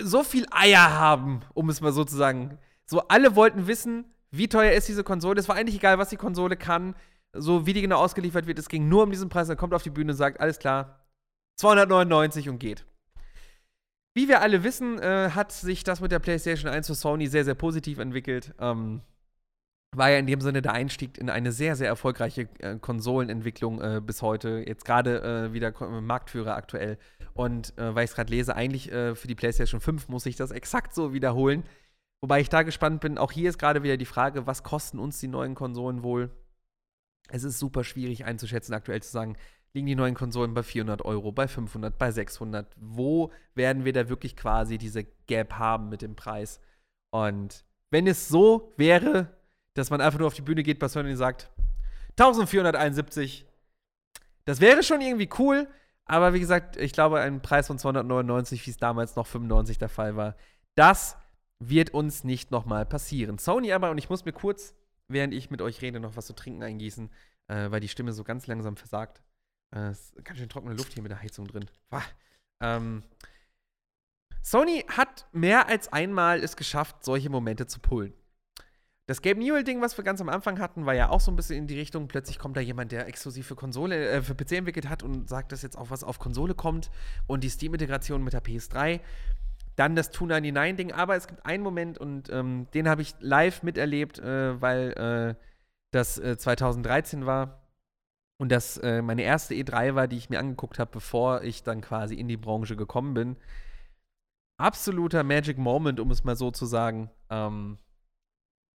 so 0.00 0.22
viel 0.22 0.46
Eier 0.50 0.92
haben, 0.98 1.40
um 1.54 1.68
es 1.70 1.80
mal 1.80 1.92
so 1.92 2.04
zu 2.04 2.16
sagen. 2.16 2.58
So, 2.84 3.00
alle 3.08 3.36
wollten 3.36 3.66
wissen, 3.66 4.04
wie 4.30 4.48
teuer 4.48 4.72
ist 4.72 4.88
diese 4.88 5.04
Konsole. 5.04 5.40
Es 5.40 5.48
war 5.48 5.56
eigentlich 5.56 5.76
egal, 5.76 5.98
was 5.98 6.10
die 6.10 6.16
Konsole 6.16 6.56
kann, 6.56 6.94
so 7.32 7.66
wie 7.66 7.72
die 7.72 7.82
genau 7.82 7.98
ausgeliefert 7.98 8.46
wird. 8.46 8.58
Es 8.58 8.68
ging 8.68 8.88
nur 8.88 9.02
um 9.02 9.10
diesen 9.10 9.28
Preis. 9.28 9.48
Er 9.48 9.56
kommt 9.56 9.74
auf 9.74 9.82
die 9.82 9.90
Bühne 9.90 10.12
und 10.12 10.18
sagt, 10.18 10.40
alles 10.40 10.58
klar, 10.58 11.06
299 11.58 12.48
und 12.48 12.58
geht. 12.58 12.84
Wie 14.14 14.28
wir 14.28 14.40
alle 14.40 14.64
wissen, 14.64 14.98
äh, 14.98 15.30
hat 15.30 15.52
sich 15.52 15.84
das 15.84 16.00
mit 16.00 16.12
der 16.12 16.18
PlayStation 16.18 16.70
1 16.70 16.86
für 16.86 16.94
Sony 16.94 17.26
sehr, 17.28 17.44
sehr 17.44 17.54
positiv 17.54 17.98
entwickelt. 17.98 18.54
Ähm, 18.58 19.02
war 19.96 20.10
ja 20.10 20.18
in 20.18 20.26
dem 20.26 20.40
Sinne 20.40 20.62
der 20.62 20.72
Einstieg 20.72 21.18
in 21.18 21.30
eine 21.30 21.50
sehr, 21.50 21.74
sehr 21.74 21.88
erfolgreiche 21.88 22.48
äh, 22.58 22.78
Konsolenentwicklung 22.78 23.80
äh, 23.80 24.00
bis 24.04 24.22
heute. 24.22 24.62
Jetzt 24.66 24.84
gerade 24.84 25.22
äh, 25.22 25.52
wieder 25.52 25.72
Marktführer 26.00 26.56
aktuell. 26.56 26.98
Und 27.34 27.76
äh, 27.78 27.94
weil 27.94 28.04
ich 28.04 28.10
es 28.10 28.16
gerade 28.16 28.30
lese, 28.30 28.54
eigentlich 28.54 28.92
äh, 28.92 29.14
für 29.14 29.28
die 29.28 29.34
PlayStation 29.34 29.80
5 29.80 30.08
muss 30.08 30.26
ich 30.26 30.36
das 30.36 30.50
exakt 30.50 30.94
so 30.94 31.12
wiederholen. 31.12 31.64
Wobei 32.20 32.40
ich 32.40 32.48
da 32.48 32.62
gespannt 32.62 33.00
bin. 33.00 33.16
Auch 33.16 33.32
hier 33.32 33.48
ist 33.48 33.58
gerade 33.58 33.82
wieder 33.82 33.96
die 33.96 34.04
Frage, 34.04 34.46
was 34.46 34.62
kosten 34.62 34.98
uns 34.98 35.20
die 35.20 35.28
neuen 35.28 35.54
Konsolen 35.54 36.02
wohl? 36.02 36.30
Es 37.30 37.44
ist 37.44 37.58
super 37.58 37.84
schwierig 37.84 38.24
einzuschätzen, 38.24 38.74
aktuell 38.74 39.02
zu 39.02 39.10
sagen, 39.10 39.36
liegen 39.74 39.86
die 39.86 39.94
neuen 39.94 40.14
Konsolen 40.14 40.54
bei 40.54 40.62
400 40.62 41.04
Euro, 41.04 41.30
bei 41.32 41.46
500, 41.46 41.96
bei 41.96 42.10
600? 42.10 42.74
Wo 42.76 43.30
werden 43.54 43.84
wir 43.84 43.92
da 43.92 44.08
wirklich 44.08 44.36
quasi 44.36 44.78
diese 44.78 45.04
Gap 45.26 45.54
haben 45.54 45.88
mit 45.88 46.02
dem 46.02 46.16
Preis? 46.16 46.60
Und 47.10 47.64
wenn 47.90 48.06
es 48.06 48.28
so 48.28 48.74
wäre, 48.76 49.37
dass 49.78 49.90
man 49.90 50.00
einfach 50.00 50.18
nur 50.18 50.28
auf 50.28 50.34
die 50.34 50.42
Bühne 50.42 50.62
geht 50.62 50.78
bei 50.78 50.88
Sony 50.88 51.10
und 51.10 51.16
sagt, 51.16 51.50
1471. 52.18 53.46
Das 54.44 54.60
wäre 54.60 54.82
schon 54.82 55.00
irgendwie 55.00 55.28
cool, 55.38 55.68
aber 56.04 56.34
wie 56.34 56.40
gesagt, 56.40 56.76
ich 56.76 56.92
glaube, 56.92 57.20
ein 57.20 57.42
Preis 57.42 57.66
von 57.66 57.78
299, 57.78 58.66
wie 58.66 58.70
es 58.70 58.76
damals 58.78 59.14
noch 59.14 59.26
95 59.26 59.78
der 59.78 59.88
Fall 59.88 60.16
war, 60.16 60.36
das 60.74 61.16
wird 61.58 61.90
uns 61.90 62.24
nicht 62.24 62.50
nochmal 62.50 62.86
passieren. 62.86 63.38
Sony 63.38 63.72
aber, 63.72 63.90
und 63.90 63.98
ich 63.98 64.08
muss 64.08 64.24
mir 64.24 64.32
kurz, 64.32 64.74
während 65.08 65.34
ich 65.34 65.50
mit 65.50 65.60
euch 65.60 65.82
rede, 65.82 66.00
noch 66.00 66.16
was 66.16 66.26
zu 66.26 66.34
trinken 66.34 66.62
eingießen, 66.62 67.10
äh, 67.48 67.70
weil 67.70 67.80
die 67.80 67.88
Stimme 67.88 68.12
so 68.12 68.24
ganz 68.24 68.46
langsam 68.46 68.76
versagt. 68.76 69.22
Äh, 69.74 69.90
ist 69.90 70.24
ganz 70.24 70.38
schön 70.38 70.48
trockene 70.48 70.74
Luft 70.74 70.94
hier 70.94 71.02
mit 71.02 71.10
der 71.10 71.20
Heizung 71.20 71.46
drin. 71.46 71.66
Ähm, 72.60 73.02
Sony 74.42 74.84
hat 74.88 75.26
mehr 75.32 75.68
als 75.68 75.92
einmal 75.92 76.42
es 76.42 76.56
geschafft, 76.56 77.04
solche 77.04 77.30
Momente 77.30 77.66
zu 77.66 77.80
pullen. 77.80 78.14
Das 79.08 79.22
Gabe 79.22 79.40
Newell-Ding, 79.40 79.80
was 79.80 79.96
wir 79.96 80.04
ganz 80.04 80.20
am 80.20 80.28
Anfang 80.28 80.58
hatten, 80.58 80.84
war 80.84 80.92
ja 80.92 81.08
auch 81.08 81.20
so 81.20 81.32
ein 81.32 81.36
bisschen 81.36 81.56
in 81.56 81.66
die 81.66 81.78
Richtung, 81.78 82.08
plötzlich 82.08 82.38
kommt 82.38 82.58
da 82.58 82.60
jemand, 82.60 82.92
der 82.92 83.06
exklusiv 83.06 83.46
für 83.46 83.56
Konsole, 83.56 84.06
äh, 84.06 84.20
für 84.20 84.34
PC 84.34 84.58
entwickelt 84.58 84.90
hat 84.90 85.02
und 85.02 85.30
sagt, 85.30 85.50
dass 85.50 85.62
jetzt 85.62 85.78
auch 85.78 85.88
was 85.88 86.04
auf 86.04 86.18
Konsole 86.18 86.54
kommt 86.54 86.90
und 87.26 87.42
die 87.42 87.48
Steam-Integration 87.48 88.22
mit 88.22 88.34
der 88.34 88.44
PS3. 88.44 89.00
Dann 89.76 89.96
das 89.96 90.12
299-Ding, 90.12 90.92
aber 90.92 91.16
es 91.16 91.26
gibt 91.26 91.46
einen 91.46 91.62
Moment 91.62 91.96
und 91.96 92.28
ähm, 92.30 92.66
den 92.74 92.86
habe 92.86 93.00
ich 93.00 93.14
live 93.20 93.62
miterlebt, 93.62 94.18
äh, 94.18 94.60
weil 94.60 94.92
äh, 95.38 95.42
das 95.90 96.16
2013 96.16 97.22
äh, 97.22 97.26
war 97.26 97.62
und 98.36 98.52
das 98.52 98.76
äh, 98.76 99.00
meine 99.00 99.22
erste 99.22 99.54
E3 99.54 99.94
war, 99.94 100.06
die 100.06 100.18
ich 100.18 100.28
mir 100.28 100.38
angeguckt 100.38 100.78
habe, 100.78 100.90
bevor 100.92 101.40
ich 101.44 101.62
dann 101.62 101.80
quasi 101.80 102.14
in 102.14 102.28
die 102.28 102.36
Branche 102.36 102.76
gekommen 102.76 103.14
bin. 103.14 103.36
Absoluter 104.58 105.24
Magic 105.24 105.56
Moment, 105.56 105.98
um 105.98 106.10
es 106.10 106.24
mal 106.24 106.36
so 106.36 106.50
zu 106.50 106.66
sagen. 106.66 107.08
Ähm, 107.30 107.78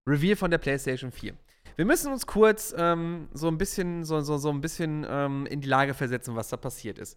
Reveal 0.07 0.37
von 0.37 0.51
der 0.51 0.59
PlayStation 0.59 1.13
4. 1.13 1.35
Wir 1.77 1.85
müssen 1.85 2.13
uns 2.13 2.27
kurz 2.27 2.75
ähm, 2.77 3.29
so 3.33 3.49
ein 3.49 3.59
bisschen, 3.59 4.05
so, 4.05 4.21
so, 4.21 4.37
so 4.37 4.51
ein 4.51 4.61
bisschen 4.61 5.07
ähm, 5.09 5.47
in 5.47 5.61
die 5.61 5.69
Lage 5.69 5.95
versetzen, 5.95 6.37
was 6.37 6.49
da 6.49 6.57
passiert 6.57 6.99
ist. 6.99 7.17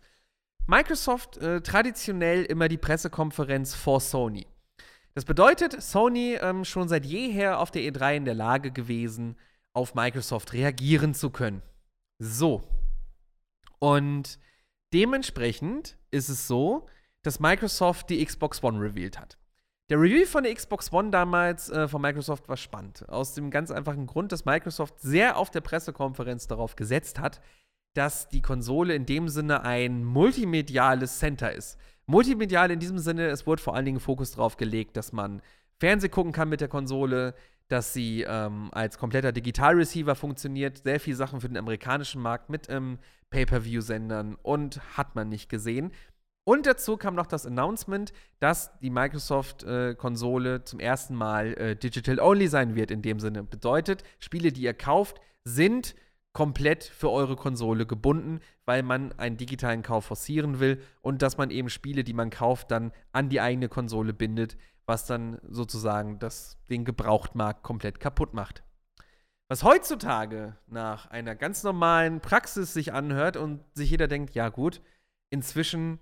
Microsoft 0.67 1.37
äh, 1.37 1.61
traditionell 1.61 2.43
immer 2.45 2.67
die 2.67 2.77
Pressekonferenz 2.77 3.75
vor 3.75 3.99
Sony. 3.99 4.47
Das 5.13 5.25
bedeutet, 5.25 5.81
Sony 5.81 6.37
ähm, 6.41 6.65
schon 6.65 6.87
seit 6.87 7.05
jeher 7.05 7.59
auf 7.59 7.71
der 7.71 7.83
E3 7.83 8.17
in 8.17 8.25
der 8.25 8.33
Lage 8.33 8.71
gewesen, 8.71 9.37
auf 9.73 9.93
Microsoft 9.93 10.53
reagieren 10.53 11.13
zu 11.13 11.29
können. 11.29 11.61
So. 12.19 12.63
Und 13.79 14.39
dementsprechend 14.93 15.97
ist 16.11 16.29
es 16.29 16.47
so, 16.47 16.87
dass 17.23 17.39
Microsoft 17.39 18.09
die 18.09 18.23
Xbox 18.23 18.63
One 18.63 18.79
revealed 18.79 19.19
hat. 19.19 19.37
Der 19.91 20.01
Review 20.01 20.25
von 20.25 20.43
der 20.43 20.53
Xbox 20.55 20.91
One 20.91 21.11
damals 21.11 21.69
äh, 21.69 21.87
von 21.87 22.01
Microsoft 22.01 22.49
war 22.49 22.57
spannend. 22.57 23.07
Aus 23.07 23.35
dem 23.35 23.51
ganz 23.51 23.69
einfachen 23.69 24.07
Grund, 24.07 24.31
dass 24.31 24.43
Microsoft 24.43 24.99
sehr 24.99 25.37
auf 25.37 25.51
der 25.51 25.61
Pressekonferenz 25.61 26.47
darauf 26.47 26.75
gesetzt 26.75 27.19
hat, 27.19 27.39
dass 27.93 28.27
die 28.27 28.41
Konsole 28.41 28.95
in 28.95 29.05
dem 29.05 29.29
Sinne 29.29 29.61
ein 29.61 30.03
multimediales 30.03 31.19
Center 31.19 31.53
ist. 31.53 31.77
Multimedial 32.07 32.71
in 32.71 32.79
diesem 32.79 32.97
Sinne, 32.97 33.27
es 33.27 33.45
wurde 33.45 33.61
vor 33.61 33.75
allen 33.75 33.85
Dingen 33.85 33.99
Fokus 33.99 34.31
darauf 34.31 34.57
gelegt, 34.57 34.97
dass 34.97 35.13
man 35.13 35.43
Fernseh 35.79 36.09
gucken 36.09 36.31
kann 36.31 36.49
mit 36.49 36.61
der 36.61 36.67
Konsole, 36.67 37.35
dass 37.67 37.93
sie 37.93 38.23
ähm, 38.27 38.69
als 38.71 38.97
kompletter 38.97 39.31
Digitalreceiver 39.31 40.15
funktioniert, 40.15 40.79
sehr 40.79 40.99
viele 40.99 41.15
Sachen 41.15 41.41
für 41.41 41.47
den 41.47 41.57
amerikanischen 41.57 42.21
Markt 42.21 42.49
mit 42.49 42.69
ähm, 42.69 42.97
Pay-per-view-Sendern 43.29 44.35
und 44.41 44.81
hat 44.97 45.15
man 45.15 45.29
nicht 45.29 45.49
gesehen. 45.49 45.91
Und 46.47 46.67
dazu 46.67 46.95
kam 46.95 47.15
noch 47.15 47.25
das 47.25 47.45
Announcement, 47.47 48.13
dass 48.39 48.77
die 48.79 48.91
Microsoft-Konsole 48.91 50.55
äh, 50.55 50.63
zum 50.63 50.79
ersten 50.79 51.15
Mal 51.15 51.53
äh, 51.55 51.75
digital-only 51.75 52.47
sein 52.47 52.75
wird, 52.75 52.91
in 52.91 53.01
dem 53.01 53.19
Sinne. 53.19 53.43
Bedeutet, 53.43 54.03
Spiele, 54.19 54.51
die 54.51 54.61
ihr 54.61 54.75
kauft, 54.75 55.19
sind 55.43 55.95
komplett 56.33 56.83
für 56.83 57.09
eure 57.09 57.35
Konsole 57.35 57.87
gebunden, 57.87 58.41
weil 58.65 58.83
man 58.83 59.13
einen 59.13 59.37
digitalen 59.37 59.81
Kauf 59.81 60.05
forcieren 60.05 60.59
will 60.59 60.81
und 61.01 61.21
dass 61.21 61.37
man 61.37 61.49
eben 61.49 61.69
Spiele, 61.69 62.03
die 62.03 62.13
man 62.13 62.29
kauft, 62.29 62.69
dann 62.71 62.91
an 63.11 63.29
die 63.29 63.41
eigene 63.41 63.69
Konsole 63.69 64.13
bindet, 64.13 64.55
was 64.85 65.07
dann 65.07 65.39
sozusagen 65.49 66.19
das, 66.19 66.57
den 66.69 66.85
Gebrauchtmarkt 66.85 67.63
komplett 67.63 67.99
kaputt 67.99 68.33
macht. 68.33 68.63
Was 69.47 69.63
heutzutage 69.63 70.57
nach 70.67 71.09
einer 71.09 71.35
ganz 71.35 71.63
normalen 71.63 72.19
Praxis 72.19 72.73
sich 72.73 72.93
anhört 72.93 73.37
und 73.37 73.63
sich 73.73 73.89
jeder 73.89 74.07
denkt, 74.07 74.35
ja 74.35 74.49
gut, 74.49 74.81
inzwischen 75.29 75.99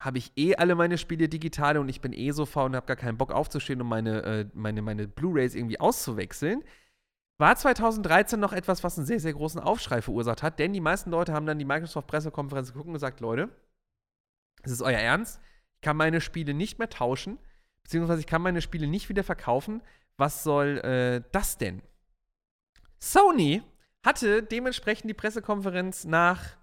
habe 0.00 0.18
ich 0.18 0.32
eh 0.36 0.56
alle 0.56 0.74
meine 0.74 0.96
Spiele 0.96 1.28
digital 1.28 1.76
und 1.76 1.88
ich 1.88 2.00
bin 2.00 2.12
eh 2.14 2.30
so 2.30 2.46
faul 2.46 2.66
und 2.66 2.76
habe 2.76 2.86
gar 2.86 2.96
keinen 2.96 3.18
Bock 3.18 3.32
aufzustehen, 3.32 3.80
um 3.82 3.88
meine, 3.88 4.22
äh, 4.22 4.46
meine, 4.54 4.80
meine 4.80 5.06
Blu-Rays 5.06 5.54
irgendwie 5.54 5.78
auszuwechseln. 5.78 6.64
War 7.38 7.54
2013 7.54 8.40
noch 8.40 8.52
etwas, 8.52 8.82
was 8.82 8.96
einen 8.96 9.06
sehr, 9.06 9.20
sehr 9.20 9.34
großen 9.34 9.60
Aufschrei 9.60 10.02
verursacht 10.02 10.42
hat, 10.42 10.58
denn 10.58 10.72
die 10.72 10.80
meisten 10.80 11.10
Leute 11.10 11.32
haben 11.32 11.46
dann 11.46 11.58
die 11.58 11.64
Microsoft-Pressekonferenz 11.64 12.68
geguckt 12.72 12.88
und 12.88 12.94
gesagt: 12.94 13.20
Leute, 13.20 13.50
es 14.62 14.72
ist 14.72 14.82
euer 14.82 14.98
Ernst, 14.98 15.40
ich 15.76 15.80
kann 15.82 15.96
meine 15.96 16.20
Spiele 16.20 16.54
nicht 16.54 16.78
mehr 16.78 16.88
tauschen, 16.88 17.38
beziehungsweise 17.82 18.20
ich 18.20 18.26
kann 18.26 18.42
meine 18.42 18.62
Spiele 18.62 18.86
nicht 18.86 19.08
wieder 19.08 19.24
verkaufen. 19.24 19.82
Was 20.16 20.42
soll 20.42 20.78
äh, 20.78 21.22
das 21.32 21.56
denn? 21.56 21.82
Sony 22.98 23.62
hatte 24.04 24.42
dementsprechend 24.42 25.08
die 25.08 25.14
Pressekonferenz 25.14 26.04
nach 26.04 26.56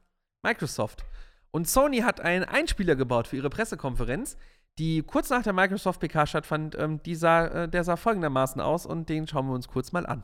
Microsoft. 0.44 1.04
Und 1.52 1.68
Sony 1.68 2.00
hat 2.00 2.20
einen 2.20 2.44
Einspieler 2.44 2.96
gebaut 2.96 3.28
für 3.28 3.38
ihre 3.38 3.50
Pressekonferenz, 3.50 4.38
die 4.78 5.02
kurz 5.02 5.30
nach 5.30 5.44
der 5.44 5.54
Microsoft 5.54 6.00
PK 6.00 6.28
stattfand. 6.28 6.76
Ähm, 6.76 7.02
die 7.04 7.16
sah, 7.16 7.48
äh, 7.48 7.70
der 7.70 7.84
sah 7.84 7.96
folgendermaßen 7.96 8.62
aus 8.62 8.86
und 8.86 9.10
den 9.10 9.28
schauen 9.28 9.48
wir 9.48 9.54
uns 9.54 9.68
kurz 9.68 9.92
mal 9.92 10.06
an. 10.06 10.24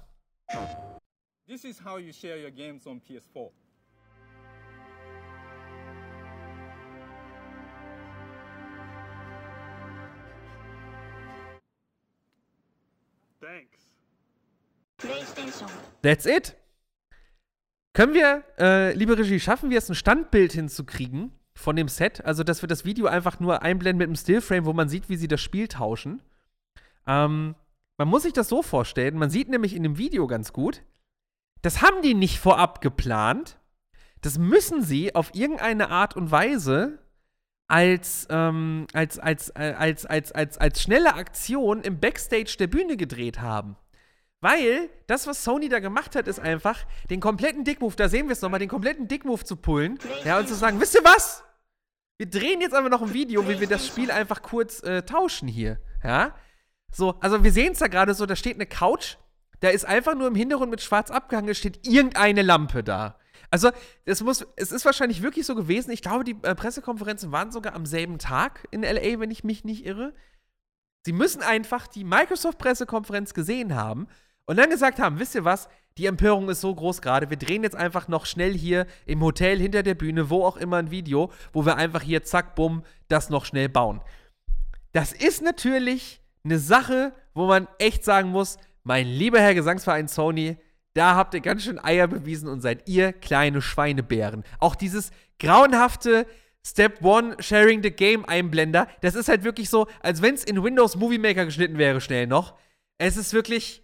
This 1.47 1.65
is 1.65 1.83
how 1.83 1.99
you 1.99 2.13
share 2.13 2.41
your 2.41 2.51
games 2.51 2.87
on 2.87 3.01
PS4. 3.01 3.51
Thanks. 13.41 13.83
That's 16.01 16.25
it. 16.25 16.62
Können 17.93 18.15
wir, 18.15 18.43
äh, 18.57 18.93
liebe 18.93 19.17
Regie, 19.17 19.39
schaffen 19.39 19.69
wir 19.69 19.77
es, 19.77 19.87
ein 19.87 19.95
Standbild 19.95 20.51
hinzukriegen 20.51 21.31
von 21.53 21.75
dem 21.75 21.87
Set? 21.87 22.25
Also, 22.25 22.43
dass 22.43 22.63
wir 22.63 22.67
das 22.67 22.85
Video 22.85 23.05
einfach 23.05 23.39
nur 23.39 23.61
einblenden 23.61 23.99
mit 23.99 24.07
einem 24.07 24.15
Stillframe, 24.15 24.65
wo 24.65 24.73
man 24.73 24.89
sieht, 24.89 25.09
wie 25.09 25.15
sie 25.15 25.27
das 25.27 25.41
Spiel 25.41 25.67
tauschen. 25.67 26.21
Ähm, 27.05 27.53
man 27.97 28.07
muss 28.07 28.23
sich 28.23 28.33
das 28.33 28.49
so 28.49 28.63
vorstellen, 28.63 29.17
man 29.17 29.29
sieht 29.29 29.49
nämlich 29.49 29.75
in 29.75 29.83
dem 29.83 29.99
Video 29.99 30.25
ganz 30.25 30.51
gut, 30.53 30.81
das 31.61 31.83
haben 31.83 32.01
die 32.01 32.15
nicht 32.15 32.39
vorab 32.39 32.81
geplant. 32.81 33.59
Das 34.21 34.39
müssen 34.39 34.81
sie 34.81 35.13
auf 35.13 35.35
irgendeine 35.35 35.89
Art 35.89 36.15
und 36.15 36.31
Weise 36.31 36.97
als, 37.67 38.25
ähm, 38.29 38.87
als, 38.93 39.19
als, 39.19 39.49
äh, 39.49 39.75
als, 39.77 40.05
als, 40.05 40.31
als, 40.31 40.57
als 40.57 40.81
schnelle 40.81 41.13
Aktion 41.13 41.81
im 41.81 41.99
Backstage 41.99 42.55
der 42.57 42.67
Bühne 42.67 42.97
gedreht 42.97 43.39
haben. 43.39 43.75
Weil 44.43 44.89
das, 45.07 45.25
was 45.25 45.45
Sony 45.45 45.69
da 45.69 45.79
gemacht 45.79 46.17
hat, 46.17 46.27
ist 46.27 46.37
einfach, 46.37 46.77
den 47.09 47.21
kompletten 47.21 47.63
Dickmove, 47.63 47.95
da 47.95 48.09
sehen 48.09 48.27
wir 48.27 48.33
es 48.33 48.41
nochmal, 48.41 48.59
den 48.59 48.67
kompletten 48.67 49.07
Dickmove 49.07 49.45
zu 49.45 49.55
pullen. 49.55 49.97
Ja, 50.25 50.37
und 50.37 50.49
zu 50.49 50.53
sagen, 50.53 50.81
wisst 50.81 50.95
ihr 50.95 51.03
was? 51.05 51.45
Wir 52.17 52.29
drehen 52.29 52.59
jetzt 52.59 52.73
einfach 52.73 52.89
noch 52.89 53.01
ein 53.01 53.13
Video, 53.13 53.47
wie 53.47 53.61
wir 53.61 53.67
das 53.69 53.87
Spiel 53.87 54.11
einfach 54.11 54.41
kurz 54.41 54.83
äh, 54.83 55.03
tauschen 55.03 55.47
hier. 55.47 55.79
Ja? 56.03 56.35
So, 56.91 57.15
also 57.21 57.41
wir 57.41 57.53
sehen 57.53 57.71
es 57.71 57.79
da 57.79 57.87
gerade 57.87 58.13
so, 58.13 58.25
da 58.25 58.35
steht 58.35 58.55
eine 58.55 58.65
Couch, 58.65 59.15
da 59.61 59.69
ist 59.69 59.85
einfach 59.85 60.13
nur 60.13 60.27
im 60.27 60.35
Hintergrund 60.35 60.71
mit 60.71 60.81
schwarz 60.81 61.09
abgehangen, 61.09 61.55
steht 61.55 61.87
irgendeine 61.87 62.41
Lampe 62.41 62.83
da. 62.83 63.17
Also, 63.49 63.71
es 64.03 64.21
muss, 64.23 64.45
es 64.57 64.73
ist 64.73 64.83
wahrscheinlich 64.83 65.21
wirklich 65.21 65.45
so 65.45 65.55
gewesen. 65.55 65.91
Ich 65.91 66.01
glaube, 66.01 66.25
die 66.25 66.35
äh, 66.41 66.53
Pressekonferenzen 66.53 67.31
waren 67.31 67.53
sogar 67.53 67.75
am 67.75 67.85
selben 67.85 68.19
Tag 68.19 68.67
in 68.71 68.81
LA, 68.81 69.21
wenn 69.21 69.31
ich 69.31 69.45
mich 69.45 69.63
nicht 69.63 69.85
irre. 69.85 70.13
Sie 71.05 71.13
müssen 71.13 71.41
einfach 71.41 71.87
die 71.87 72.03
Microsoft-Pressekonferenz 72.03 73.33
gesehen 73.33 73.75
haben 73.75 74.07
und 74.45 74.57
dann 74.57 74.69
gesagt 74.69 74.99
haben, 74.99 75.19
wisst 75.19 75.35
ihr 75.35 75.45
was, 75.45 75.69
die 75.97 76.07
Empörung 76.07 76.49
ist 76.49 76.61
so 76.61 76.73
groß 76.73 77.01
gerade, 77.01 77.29
wir 77.29 77.37
drehen 77.37 77.63
jetzt 77.63 77.75
einfach 77.75 78.07
noch 78.07 78.25
schnell 78.25 78.53
hier 78.53 78.87
im 79.05 79.21
Hotel 79.21 79.59
hinter 79.59 79.83
der 79.83 79.93
Bühne, 79.93 80.29
wo 80.29 80.43
auch 80.43 80.57
immer 80.57 80.77
ein 80.77 80.91
Video, 80.91 81.31
wo 81.51 81.65
wir 81.65 81.77
einfach 81.77 82.01
hier 82.01 82.23
zack, 82.23 82.55
bumm, 82.55 82.83
das 83.07 83.29
noch 83.29 83.45
schnell 83.45 83.69
bauen. 83.69 84.01
Das 84.91 85.11
ist 85.13 85.41
natürlich 85.41 86.21
eine 86.43 86.59
Sache, 86.59 87.13
wo 87.33 87.45
man 87.45 87.67
echt 87.79 88.03
sagen 88.03 88.29
muss, 88.29 88.57
mein 88.83 89.07
lieber 89.07 89.39
Herr 89.39 89.55
Gesangsverein 89.55 90.07
Sony, 90.07 90.57
da 90.93 91.15
habt 91.15 91.33
ihr 91.33 91.41
ganz 91.41 91.63
schön 91.63 91.83
Eier 91.83 92.07
bewiesen 92.07 92.49
und 92.49 92.61
seid 92.61 92.87
ihr 92.87 93.13
kleine 93.13 93.61
Schweinebären. 93.61 94.43
Auch 94.59 94.75
dieses 94.75 95.11
grauenhafte 95.39 96.27
Step 96.65 97.03
One 97.03 97.35
Sharing 97.39 97.81
the 97.81 97.91
Game 97.91 98.25
Einblender, 98.25 98.87
das 99.01 99.15
ist 99.15 99.27
halt 99.27 99.43
wirklich 99.43 99.69
so, 99.69 99.87
als 100.01 100.21
wenn 100.21 100.35
es 100.35 100.43
in 100.43 100.63
Windows 100.63 100.95
Movie 100.95 101.17
Maker 101.17 101.45
geschnitten 101.45 101.77
wäre, 101.77 102.01
schnell 102.01 102.27
noch. 102.27 102.55
Es 102.99 103.17
ist 103.17 103.33
wirklich 103.33 103.82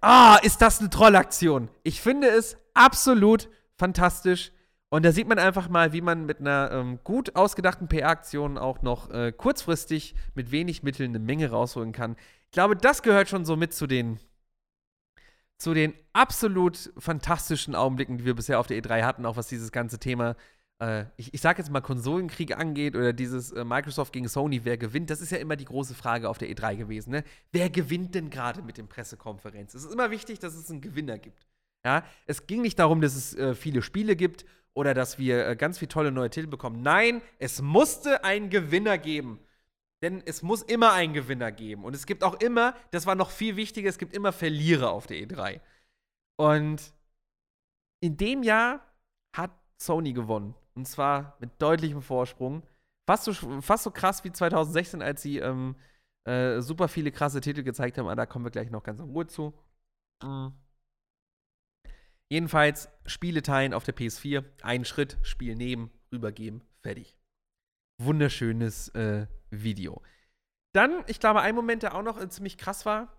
Ah, 0.00 0.38
ist 0.42 0.62
das 0.62 0.80
eine 0.80 0.90
Trollaktion. 0.90 1.70
Ich 1.82 2.00
finde 2.00 2.28
es 2.28 2.56
absolut 2.74 3.48
fantastisch. 3.76 4.52
Und 4.90 5.04
da 5.04 5.12
sieht 5.12 5.28
man 5.28 5.38
einfach 5.38 5.68
mal, 5.68 5.92
wie 5.92 6.00
man 6.00 6.24
mit 6.24 6.40
einer 6.40 6.70
ähm, 6.72 7.00
gut 7.04 7.36
ausgedachten 7.36 7.88
PR-Aktion 7.88 8.56
auch 8.56 8.80
noch 8.80 9.10
äh, 9.10 9.32
kurzfristig 9.32 10.14
mit 10.34 10.50
wenig 10.50 10.82
Mitteln 10.82 11.10
eine 11.10 11.18
Menge 11.18 11.50
rausholen 11.50 11.92
kann. 11.92 12.16
Ich 12.46 12.52
glaube, 12.52 12.74
das 12.74 13.02
gehört 13.02 13.28
schon 13.28 13.44
so 13.44 13.56
mit 13.56 13.74
zu 13.74 13.86
den, 13.86 14.18
zu 15.58 15.74
den 15.74 15.92
absolut 16.14 16.90
fantastischen 16.96 17.74
Augenblicken, 17.74 18.16
die 18.18 18.24
wir 18.24 18.34
bisher 18.34 18.58
auf 18.60 18.66
der 18.66 18.82
E3 18.82 19.02
hatten, 19.02 19.26
auch 19.26 19.36
was 19.36 19.48
dieses 19.48 19.72
ganze 19.72 19.98
Thema 19.98 20.36
äh, 20.80 21.04
ich, 21.16 21.34
ich 21.34 21.40
sage 21.40 21.58
jetzt 21.58 21.70
mal 21.70 21.80
Konsolenkrieg 21.80 22.56
angeht 22.56 22.94
oder 22.94 23.12
dieses 23.12 23.52
äh, 23.52 23.64
Microsoft 23.64 24.12
gegen 24.12 24.28
Sony, 24.28 24.64
wer 24.64 24.78
gewinnt, 24.78 25.10
das 25.10 25.20
ist 25.20 25.30
ja 25.30 25.38
immer 25.38 25.56
die 25.56 25.64
große 25.64 25.94
Frage 25.94 26.28
auf 26.28 26.38
der 26.38 26.48
E3 26.48 26.76
gewesen. 26.76 27.10
Ne? 27.10 27.24
Wer 27.52 27.70
gewinnt 27.70 28.14
denn 28.14 28.30
gerade 28.30 28.62
mit 28.62 28.78
den 28.78 28.88
Pressekonferenzen? 28.88 29.78
Es 29.78 29.84
ist 29.84 29.92
immer 29.92 30.10
wichtig, 30.10 30.38
dass 30.38 30.54
es 30.54 30.70
einen 30.70 30.80
Gewinner 30.80 31.18
gibt. 31.18 31.46
Ja? 31.84 32.04
Es 32.26 32.46
ging 32.46 32.62
nicht 32.62 32.78
darum, 32.78 33.00
dass 33.00 33.16
es 33.16 33.34
äh, 33.34 33.54
viele 33.54 33.82
Spiele 33.82 34.14
gibt 34.16 34.44
oder 34.74 34.94
dass 34.94 35.18
wir 35.18 35.46
äh, 35.48 35.56
ganz 35.56 35.78
viele 35.78 35.88
tolle 35.88 36.12
neue 36.12 36.30
Titel 36.30 36.46
bekommen. 36.46 36.82
Nein, 36.82 37.22
es 37.38 37.60
musste 37.60 38.24
einen 38.24 38.50
Gewinner 38.50 38.98
geben. 38.98 39.40
Denn 40.00 40.22
es 40.26 40.42
muss 40.42 40.62
immer 40.62 40.92
einen 40.92 41.12
Gewinner 41.12 41.50
geben. 41.50 41.84
Und 41.84 41.96
es 41.96 42.06
gibt 42.06 42.22
auch 42.22 42.40
immer, 42.40 42.76
das 42.92 43.06
war 43.06 43.16
noch 43.16 43.30
viel 43.30 43.56
wichtiger, 43.56 43.88
es 43.88 43.98
gibt 43.98 44.14
immer 44.14 44.30
Verlierer 44.30 44.90
auf 44.92 45.08
der 45.08 45.16
E3. 45.16 45.60
Und 46.36 46.92
in 48.00 48.16
dem 48.16 48.44
Jahr 48.44 48.86
hat 49.36 49.50
Sony 49.76 50.12
gewonnen. 50.12 50.54
Und 50.78 50.86
zwar 50.86 51.36
mit 51.40 51.50
deutlichem 51.60 52.02
Vorsprung. 52.02 52.62
Fast 53.04 53.24
so, 53.24 53.32
fast 53.60 53.82
so 53.82 53.90
krass 53.90 54.22
wie 54.22 54.30
2016, 54.30 55.02
als 55.02 55.20
sie 55.20 55.38
ähm, 55.38 55.74
äh, 56.24 56.60
super 56.60 56.86
viele 56.86 57.10
krasse 57.10 57.40
Titel 57.40 57.64
gezeigt 57.64 57.98
haben. 57.98 58.06
Aber 58.06 58.14
da 58.14 58.26
kommen 58.26 58.44
wir 58.44 58.52
gleich 58.52 58.70
noch 58.70 58.84
ganz 58.84 59.00
in 59.00 59.06
Ruhe 59.06 59.26
zu. 59.26 59.52
Mhm. 60.22 60.52
Jedenfalls 62.30 62.88
Spiele 63.06 63.42
teilen 63.42 63.74
auf 63.74 63.82
der 63.82 63.96
PS4. 63.96 64.44
Einen 64.62 64.84
Schritt, 64.84 65.18
Spiel 65.22 65.56
nehmen, 65.56 65.90
rübergeben, 66.12 66.62
fertig. 66.80 67.16
Wunderschönes 68.00 68.90
äh, 68.90 69.26
Video. 69.50 70.00
Dann, 70.76 71.02
ich 71.08 71.18
glaube, 71.18 71.40
ein 71.40 71.56
Moment, 71.56 71.82
der 71.82 71.96
auch 71.96 72.02
noch 72.02 72.20
äh, 72.20 72.28
ziemlich 72.28 72.56
krass 72.56 72.86
war, 72.86 73.12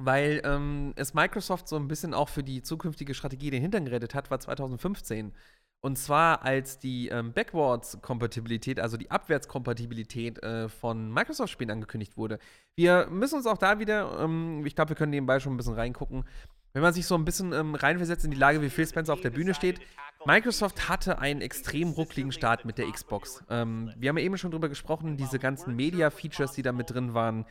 weil 0.00 0.42
ähm, 0.44 0.92
es 0.94 1.12
Microsoft 1.12 1.66
so 1.66 1.74
ein 1.74 1.88
bisschen 1.88 2.14
auch 2.14 2.28
für 2.28 2.44
die 2.44 2.62
zukünftige 2.62 3.14
Strategie 3.14 3.50
den 3.50 3.62
Hintern 3.62 3.84
gerettet 3.84 4.14
hat, 4.14 4.30
war 4.30 4.38
2015. 4.38 5.34
Und 5.80 5.96
zwar 5.96 6.42
als 6.42 6.78
die 6.78 7.08
ähm, 7.08 7.32
Backwards-Kompatibilität, 7.32 8.80
also 8.80 8.96
die 8.96 9.10
Abwärtskompatibilität 9.10 10.42
äh, 10.42 10.68
von 10.68 11.12
Microsoft-Spielen 11.12 11.70
angekündigt 11.70 12.16
wurde. 12.16 12.40
Wir 12.74 13.06
müssen 13.10 13.36
uns 13.36 13.46
auch 13.46 13.58
da 13.58 13.78
wieder, 13.78 14.18
ähm, 14.20 14.66
ich 14.66 14.74
glaube, 14.74 14.90
wir 14.90 14.96
können 14.96 15.10
nebenbei 15.10 15.38
schon 15.38 15.54
ein 15.54 15.56
bisschen 15.56 15.74
reingucken, 15.74 16.24
wenn 16.72 16.82
man 16.82 16.92
sich 16.92 17.06
so 17.06 17.14
ein 17.14 17.24
bisschen 17.24 17.52
ähm, 17.52 17.76
reinversetzt 17.76 18.24
in 18.24 18.32
die 18.32 18.36
Lage, 18.36 18.60
wie 18.60 18.70
Phil 18.70 18.86
Spencer 18.86 19.12
auf 19.12 19.20
der 19.20 19.30
Bühne 19.30 19.54
steht. 19.54 19.80
Microsoft 20.26 20.88
hatte 20.88 21.20
einen 21.20 21.40
extrem 21.40 21.90
ruckligen 21.90 22.32
Start 22.32 22.64
mit 22.64 22.76
der 22.76 22.90
Xbox. 22.90 23.44
Ähm, 23.48 23.92
wir 23.96 24.08
haben 24.08 24.18
ja 24.18 24.24
eben 24.24 24.36
schon 24.36 24.50
drüber 24.50 24.68
gesprochen, 24.68 25.16
diese 25.16 25.38
ganzen 25.38 25.76
Media-Features, 25.76 26.52
die 26.52 26.62
da 26.62 26.72
mit 26.72 26.90
drin 26.90 27.14
waren, 27.14 27.46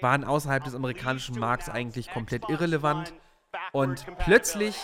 waren 0.00 0.24
außerhalb 0.24 0.64
des 0.64 0.74
amerikanischen 0.74 1.38
Markts 1.38 1.68
eigentlich 1.68 2.10
komplett 2.10 2.48
irrelevant. 2.48 3.14
Und 3.72 4.06
plötzlich 4.18 4.76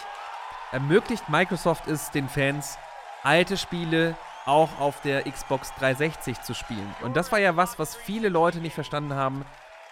ermöglicht 0.72 1.28
Microsoft 1.28 1.86
es 1.88 2.10
den 2.10 2.28
Fans, 2.28 2.78
alte 3.22 3.56
Spiele 3.56 4.16
auch 4.46 4.78
auf 4.78 5.00
der 5.02 5.24
Xbox 5.24 5.72
360 5.78 6.40
zu 6.42 6.54
spielen. 6.54 6.94
Und 7.02 7.16
das 7.16 7.32
war 7.32 7.40
ja 7.40 7.56
was, 7.56 7.78
was 7.78 7.96
viele 7.96 8.28
Leute 8.28 8.58
nicht 8.58 8.74
verstanden 8.74 9.14
haben, 9.14 9.44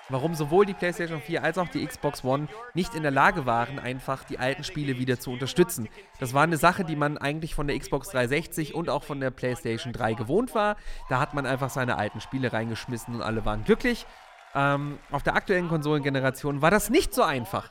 warum 0.09 0.35
sowohl 0.35 0.67
die 0.67 0.75
PlayStation 0.75 1.21
4 1.21 1.43
als 1.43 1.59
auch 1.59 1.69
die 1.69 1.85
Xbox 1.85 2.25
One 2.25 2.49
nicht 2.75 2.95
in 2.95 3.03
der 3.03 3.11
Lage 3.11 3.47
waren, 3.47 3.79
einfach 3.79 4.25
die 4.25 4.39
alten 4.39 4.65
Spiele 4.65 4.99
wieder 4.99 5.19
zu 5.19 5.33
unterstützen. 5.33 5.89
Das 6.21 6.35
war 6.35 6.43
eine 6.43 6.57
Sache, 6.57 6.85
die 6.85 6.97
man 6.97 7.19
eigentlich 7.19 7.55
von 7.55 7.67
der 7.67 7.79
Xbox 7.79 8.11
360 8.11 8.75
und 8.75 8.89
auch 8.91 9.03
von 9.03 9.21
der 9.21 9.31
PlayStation 9.31 9.93
3 9.93 10.15
gewohnt 10.15 10.55
war. 10.55 10.77
Da 11.09 11.19
hat 11.21 11.35
man 11.35 11.47
einfach 11.47 11.71
seine 11.71 11.97
alten 11.97 12.21
Spiele 12.21 12.53
reingeschmissen 12.53 13.15
und 13.15 13.23
alle 13.23 13.45
waren 13.45 13.65
glücklich. 13.65 14.07
Ähm, 14.55 14.99
auf 15.11 15.23
der 15.23 15.35
aktuellen 15.35 15.69
Konsolengeneration 15.69 16.63
war 16.63 16.71
das 16.71 16.91
nicht 16.91 17.13
so 17.13 17.23
einfach. 17.23 17.71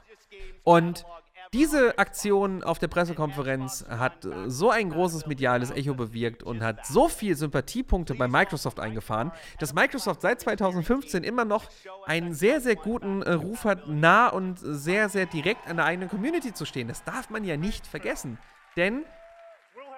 Und 0.64 1.06
diese 1.54 2.00
Aktion 2.00 2.64
auf 2.64 2.80
der 2.80 2.88
Pressekonferenz 2.88 3.86
hat 3.88 4.28
so 4.48 4.72
ein 4.72 4.90
großes 4.90 5.28
mediales 5.28 5.70
Echo 5.70 5.94
bewirkt 5.94 6.42
und 6.42 6.64
hat 6.64 6.86
so 6.86 7.08
viele 7.08 7.36
Sympathiepunkte 7.36 8.16
bei 8.16 8.28
Microsoft 8.28 8.80
eingefahren, 8.80 9.32
dass 9.60 9.74
Microsoft 9.74 10.22
seit 10.22 10.42
2015 10.42 11.24
immer 11.24 11.46
noch 11.46 11.70
einen 12.06 12.34
sehr, 12.34 12.60
sehr 12.60 12.76
guten 12.76 13.22
äh, 13.22 13.34
Ruf 13.34 13.66
hat, 13.66 13.88
nah 13.88 14.30
und 14.30 14.58
sehr, 14.60 15.10
sehr 15.10 15.28
direkt 15.28 15.68
an 15.68 15.78
der 15.78 15.86
eigenen 15.86 16.10
Community 16.10 16.54
zu 16.54 16.66
stehen. 16.66 16.88
Das 16.88 17.04
darf 17.04 17.30
man 17.30 17.44
ja 17.44 17.56
nicht 17.56 17.86
vergessen. 17.86 18.40
Denn 18.76 19.06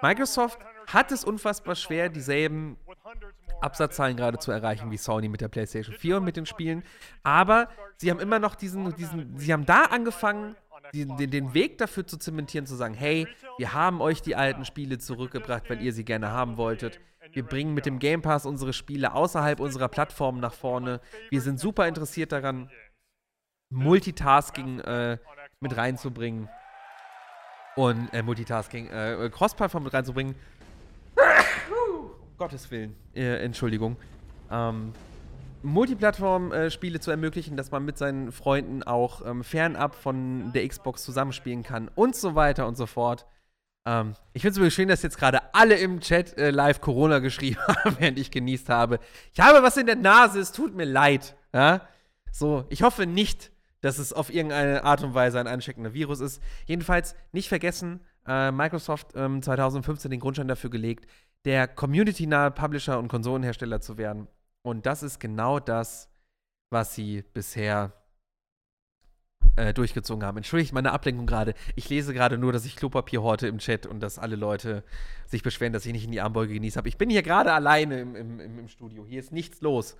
Microsoft 0.02 0.58
hat 0.86 1.10
es 1.10 1.24
unfassbar 1.24 1.74
schwer, 1.74 2.10
dieselben 2.10 2.76
Absatzzahlen 3.60 4.16
gerade 4.16 4.38
zu 4.38 4.52
erreichen 4.52 4.90
wie 4.90 4.98
Sony 4.98 5.28
mit 5.28 5.40
der 5.40 5.48
PlayStation 5.48 5.94
4 5.94 6.18
und 6.18 6.24
mit 6.24 6.36
den 6.36 6.46
Spielen. 6.46 6.84
Aber 7.22 7.68
sie 7.96 8.10
haben 8.10 8.20
immer 8.20 8.38
noch 8.38 8.54
diesen, 8.54 8.94
diesen 8.96 9.38
sie 9.38 9.52
haben 9.52 9.64
da 9.64 9.84
angefangen, 9.84 10.54
den, 10.92 11.30
den 11.30 11.54
Weg 11.54 11.78
dafür 11.78 12.06
zu 12.06 12.18
zementieren, 12.18 12.66
zu 12.66 12.74
sagen, 12.74 12.94
hey, 12.94 13.26
wir 13.58 13.72
haben 13.72 14.00
euch 14.00 14.22
die 14.22 14.36
alten 14.36 14.64
Spiele 14.64 14.98
zurückgebracht, 14.98 15.68
weil 15.70 15.82
ihr 15.82 15.92
sie 15.92 16.04
gerne 16.04 16.30
haben 16.30 16.56
wolltet. 16.56 17.00
Wir 17.32 17.42
bringen 17.42 17.74
mit 17.74 17.86
dem 17.86 17.98
Game 17.98 18.22
Pass 18.22 18.46
unsere 18.46 18.72
Spiele 18.72 19.12
außerhalb 19.12 19.60
unserer 19.60 19.88
Plattformen 19.88 20.40
nach 20.40 20.54
vorne. 20.54 21.00
Wir 21.30 21.40
sind 21.40 21.58
super 21.60 21.86
interessiert 21.88 22.32
daran, 22.32 22.70
Multitasking 23.70 24.80
äh, 24.80 25.18
mit 25.60 25.76
reinzubringen 25.76 26.48
und 27.74 28.08
äh, 28.14 28.22
Multitasking, 28.22 28.88
äh, 28.88 29.30
Cross-Plattform 29.32 29.84
mit 29.84 29.92
reinzubringen. 29.92 30.34
Gottes 32.38 32.70
Willen, 32.70 32.94
äh, 33.14 33.44
Entschuldigung. 33.44 33.96
Ähm, 34.50 34.92
Multiplattform-Spiele 35.66 37.00
zu 37.00 37.10
ermöglichen, 37.10 37.56
dass 37.56 37.70
man 37.70 37.84
mit 37.84 37.98
seinen 37.98 38.32
Freunden 38.32 38.82
auch 38.82 39.24
ähm, 39.26 39.44
fernab 39.44 39.94
von 39.94 40.52
der 40.52 40.66
Xbox 40.66 41.04
zusammenspielen 41.04 41.62
kann 41.62 41.90
und 41.94 42.16
so 42.16 42.34
weiter 42.34 42.66
und 42.66 42.76
so 42.76 42.86
fort. 42.86 43.26
Ähm, 43.84 44.14
ich 44.32 44.42
finde 44.42 44.52
es 44.52 44.56
übrigens 44.58 44.74
schön, 44.74 44.88
dass 44.88 45.02
jetzt 45.02 45.18
gerade 45.18 45.54
alle 45.54 45.76
im 45.76 46.00
Chat 46.00 46.36
äh, 46.38 46.50
live 46.50 46.80
Corona 46.80 47.18
geschrieben 47.18 47.58
haben, 47.66 47.96
während 47.98 48.18
ich 48.18 48.30
genießt 48.30 48.68
habe. 48.68 48.98
Ich 49.32 49.40
habe 49.40 49.62
was 49.62 49.76
in 49.76 49.86
der 49.86 49.96
Nase, 49.96 50.40
es 50.40 50.52
tut 50.52 50.74
mir 50.74 50.84
leid. 50.84 51.36
Ja? 51.52 51.82
So, 52.32 52.64
ich 52.68 52.82
hoffe 52.82 53.06
nicht, 53.06 53.50
dass 53.80 53.98
es 53.98 54.12
auf 54.12 54.32
irgendeine 54.32 54.84
Art 54.84 55.02
und 55.02 55.14
Weise 55.14 55.38
ein 55.38 55.46
ansteckender 55.46 55.94
Virus 55.94 56.20
ist. 56.20 56.42
Jedenfalls 56.66 57.14
nicht 57.32 57.48
vergessen, 57.48 58.00
äh, 58.26 58.50
Microsoft 58.50 59.12
ähm, 59.14 59.42
2015 59.42 60.10
den 60.10 60.20
Grundstein 60.20 60.48
dafür 60.48 60.70
gelegt, 60.70 61.08
der 61.44 61.68
community-nahe 61.68 62.50
Publisher 62.50 62.98
und 62.98 63.08
Konsolenhersteller 63.08 63.80
zu 63.80 63.98
werden. 63.98 64.26
Und 64.66 64.84
das 64.84 65.04
ist 65.04 65.20
genau 65.20 65.60
das, 65.60 66.10
was 66.70 66.92
sie 66.92 67.22
bisher 67.22 67.92
äh, 69.54 69.72
durchgezogen 69.72 70.26
haben. 70.26 70.38
Entschuldigt 70.38 70.72
meine 70.72 70.90
Ablenkung 70.90 71.24
gerade. 71.24 71.54
Ich 71.76 71.88
lese 71.88 72.12
gerade 72.12 72.36
nur, 72.36 72.52
dass 72.52 72.64
ich 72.64 72.74
Klopapier 72.74 73.22
horte 73.22 73.46
im 73.46 73.58
Chat 73.58 73.86
und 73.86 74.00
dass 74.00 74.18
alle 74.18 74.34
Leute 74.34 74.82
sich 75.24 75.44
beschweren, 75.44 75.72
dass 75.72 75.86
ich 75.86 75.92
nicht 75.92 76.06
in 76.06 76.10
die 76.10 76.20
Armbeuge 76.20 76.54
genießt 76.54 76.78
habe. 76.78 76.88
Ich 76.88 76.98
bin 76.98 77.10
hier 77.10 77.22
gerade 77.22 77.52
alleine 77.52 78.00
im, 78.00 78.16
im, 78.16 78.40
im, 78.40 78.66
Studio. 78.66 79.06
Hier 79.06 79.20
ist 79.20 79.30
nichts 79.30 79.60
los. 79.60 79.96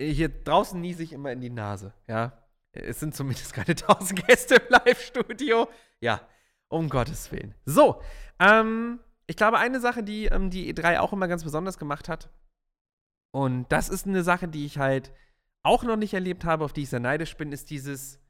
Hier 0.00 0.30
draußen 0.30 0.80
niese 0.80 1.04
ich 1.04 1.12
immer 1.12 1.30
in 1.30 1.40
die 1.40 1.50
Nase, 1.50 1.94
ja. 2.08 2.42
Es 2.72 2.98
sind 2.98 3.14
zumindest 3.14 3.52
keine 3.52 3.74
tausend 3.76 4.26
Gäste 4.26 4.56
im 4.56 4.66
Live-Studio. 4.68 5.68
Ja, 6.00 6.26
um 6.66 6.88
Gottes 6.88 7.30
Willen. 7.30 7.54
So, 7.66 8.02
ähm, 8.40 8.98
ich 9.28 9.36
glaube, 9.36 9.58
eine 9.58 9.78
Sache, 9.78 10.02
die 10.02 10.24
ähm, 10.24 10.50
die 10.50 10.74
E3 10.74 10.98
auch 10.98 11.12
immer 11.12 11.28
ganz 11.28 11.44
besonders 11.44 11.78
gemacht 11.78 12.08
hat, 12.08 12.30
und 13.32 13.66
das 13.70 13.88
ist 13.88 14.06
eine 14.06 14.22
Sache, 14.22 14.46
die 14.46 14.66
ich 14.66 14.78
halt 14.78 15.12
auch 15.62 15.82
noch 15.82 15.96
nicht 15.96 16.14
erlebt 16.14 16.44
habe, 16.44 16.64
auf 16.64 16.72
die 16.72 16.82
ich 16.82 16.90
sehr 16.90 17.00
neidisch 17.00 17.36
bin, 17.36 17.52
ist 17.52 17.70
dieses. 17.70 18.20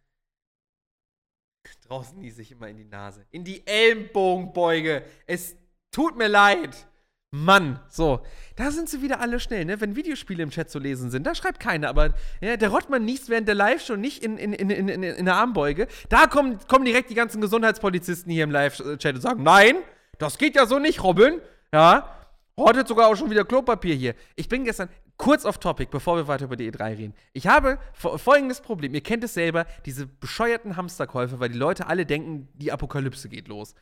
Draußen 1.87 2.19
niese 2.19 2.43
ich 2.43 2.53
immer 2.53 2.69
in 2.69 2.77
die 2.77 2.85
Nase. 2.85 3.25
In 3.31 3.45
die 3.45 3.67
Ellenbogenbeuge. 3.67 5.05
Es 5.27 5.57
tut 5.91 6.17
mir 6.17 6.29
leid. 6.29 6.89
Mann, 7.35 7.81
so, 7.89 8.21
da 8.57 8.71
sind 8.71 8.91
sie 8.91 9.01
wieder 9.01 9.21
alle 9.21 9.41
schnell, 9.41 9.65
ne? 9.65 9.81
Wenn 9.81 9.97
Videospiele 9.97 10.43
im 10.43 10.51
Chat 10.51 10.71
zu 10.71 10.79
lesen 10.79 11.11
sind, 11.11 11.27
da 11.27 11.35
schreibt 11.35 11.61
keiner, 11.61 11.89
aber 11.89 12.13
ja, 12.43 12.59
der 12.59 12.69
Rottmann 12.69 13.07
niest 13.07 13.31
während 13.31 13.49
der 13.49 13.55
Live-Show 13.55 13.97
nicht 13.97 14.23
in, 14.23 14.37
in, 14.37 14.53
in, 14.53 14.69
in, 14.69 14.89
in, 14.89 15.03
in 15.03 15.25
der 15.25 15.37
Armbeuge. 15.37 15.89
Da 16.11 16.27
kommen, 16.27 16.59
kommen 16.69 16.85
direkt 16.85 17.09
die 17.09 17.15
ganzen 17.15 17.41
Gesundheitspolizisten 17.41 18.31
hier 18.31 18.45
im 18.45 18.51
Live-Chat 18.51 19.15
und 19.15 19.23
sagen: 19.23 19.43
Nein, 19.43 19.77
das 20.19 20.37
geht 20.37 20.57
ja 20.57 20.67
so 20.67 20.79
nicht, 20.79 21.03
Robin. 21.03 21.41
Ja, 21.73 22.22
Hortet 22.57 22.87
sogar 22.87 23.09
auch 23.09 23.17
schon 23.17 23.31
wieder 23.31 23.45
Klopapier 23.45 23.95
hier. 23.95 24.15
Ich 24.37 24.49
bin 24.49 24.65
gestern 24.65 24.89
kurz 25.17 25.45
off 25.45 25.59
topic, 25.59 25.91
bevor 25.91 26.17
wir 26.17 26.29
weiter 26.29 26.45
über 26.45 26.57
die 26.57 26.71
E3 26.71 26.99
reden. 26.99 27.15
Ich 27.33 27.47
habe 27.47 27.79
folgendes 27.95 28.61
Problem. 28.61 28.95
Ihr 28.95 29.03
kennt 29.03 29.25
es 29.25 29.35
selber, 29.35 29.67
diese 29.87 30.07
bescheuerten 30.07 30.77
Hamsterkäufe, 30.77 31.41
weil 31.41 31.49
die 31.49 31.59
Leute 31.59 31.87
alle 31.87 32.05
denken, 32.05 32.49
die 32.55 32.73
Apokalypse 32.73 33.29
geht 33.29 33.49
los. 33.49 33.75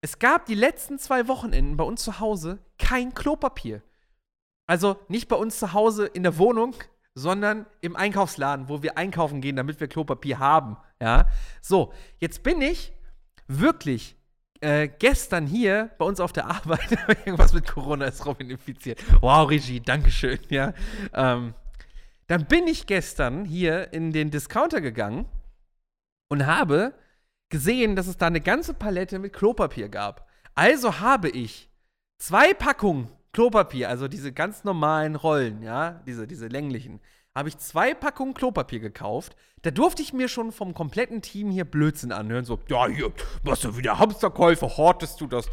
Es 0.00 0.20
gab 0.20 0.46
die 0.46 0.54
letzten 0.54 0.98
zwei 0.98 1.26
Wochenenden 1.26 1.76
bei 1.76 1.84
uns 1.84 2.04
zu 2.04 2.20
Hause 2.20 2.60
kein 2.78 3.14
Klopapier. 3.14 3.82
Also 4.68 4.96
nicht 5.08 5.28
bei 5.28 5.36
uns 5.36 5.58
zu 5.58 5.72
Hause 5.72 6.06
in 6.06 6.22
der 6.22 6.38
Wohnung, 6.38 6.76
sondern 7.14 7.66
im 7.80 7.96
Einkaufsladen, 7.96 8.68
wo 8.68 8.82
wir 8.82 8.96
einkaufen 8.96 9.40
gehen, 9.40 9.56
damit 9.56 9.80
wir 9.80 9.88
Klopapier 9.88 10.38
haben. 10.38 10.76
Ja, 11.00 11.26
so 11.62 11.92
jetzt 12.20 12.44
bin 12.44 12.60
ich 12.60 12.92
wirklich 13.48 14.17
äh, 14.60 14.88
gestern 14.88 15.46
hier 15.46 15.90
bei 15.98 16.04
uns 16.04 16.20
auf 16.20 16.32
der 16.32 16.46
Arbeit, 16.46 16.98
irgendwas 17.24 17.52
mit 17.52 17.66
Corona 17.66 18.06
ist 18.06 18.24
Robin 18.26 18.50
infiziert. 18.50 19.02
Wow, 19.20 19.48
Regie, 19.48 19.80
Dankeschön, 19.80 20.38
ja. 20.48 20.74
Ähm, 21.12 21.54
dann 22.26 22.46
bin 22.46 22.66
ich 22.66 22.86
gestern 22.86 23.44
hier 23.44 23.92
in 23.92 24.12
den 24.12 24.30
Discounter 24.30 24.80
gegangen 24.80 25.26
und 26.28 26.46
habe 26.46 26.94
gesehen, 27.48 27.96
dass 27.96 28.06
es 28.06 28.16
da 28.16 28.26
eine 28.26 28.40
ganze 28.40 28.74
Palette 28.74 29.18
mit 29.18 29.32
Klopapier 29.32 29.88
gab. 29.88 30.28
Also 30.54 31.00
habe 31.00 31.30
ich 31.30 31.70
zwei 32.18 32.52
Packungen 32.52 33.08
Klopapier, 33.32 33.88
also 33.88 34.08
diese 34.08 34.32
ganz 34.32 34.64
normalen 34.64 35.14
Rollen, 35.14 35.62
ja, 35.62 36.02
diese, 36.06 36.26
diese 36.26 36.48
länglichen, 36.48 37.00
habe 37.38 37.48
ich 37.48 37.58
zwei 37.58 37.94
Packungen 37.94 38.34
Klopapier 38.34 38.80
gekauft. 38.80 39.36
Da 39.62 39.70
durfte 39.70 40.02
ich 40.02 40.12
mir 40.12 40.28
schon 40.28 40.52
vom 40.52 40.74
kompletten 40.74 41.22
Team 41.22 41.50
hier 41.50 41.64
Blödsinn 41.64 42.12
anhören. 42.12 42.44
So, 42.44 42.58
ja, 42.68 42.88
hier, 42.88 43.12
was 43.44 43.60
du 43.60 43.76
wieder 43.76 43.98
Hamsterkäufe, 43.98 44.76
hortest 44.76 45.20
du 45.20 45.26
das? 45.26 45.48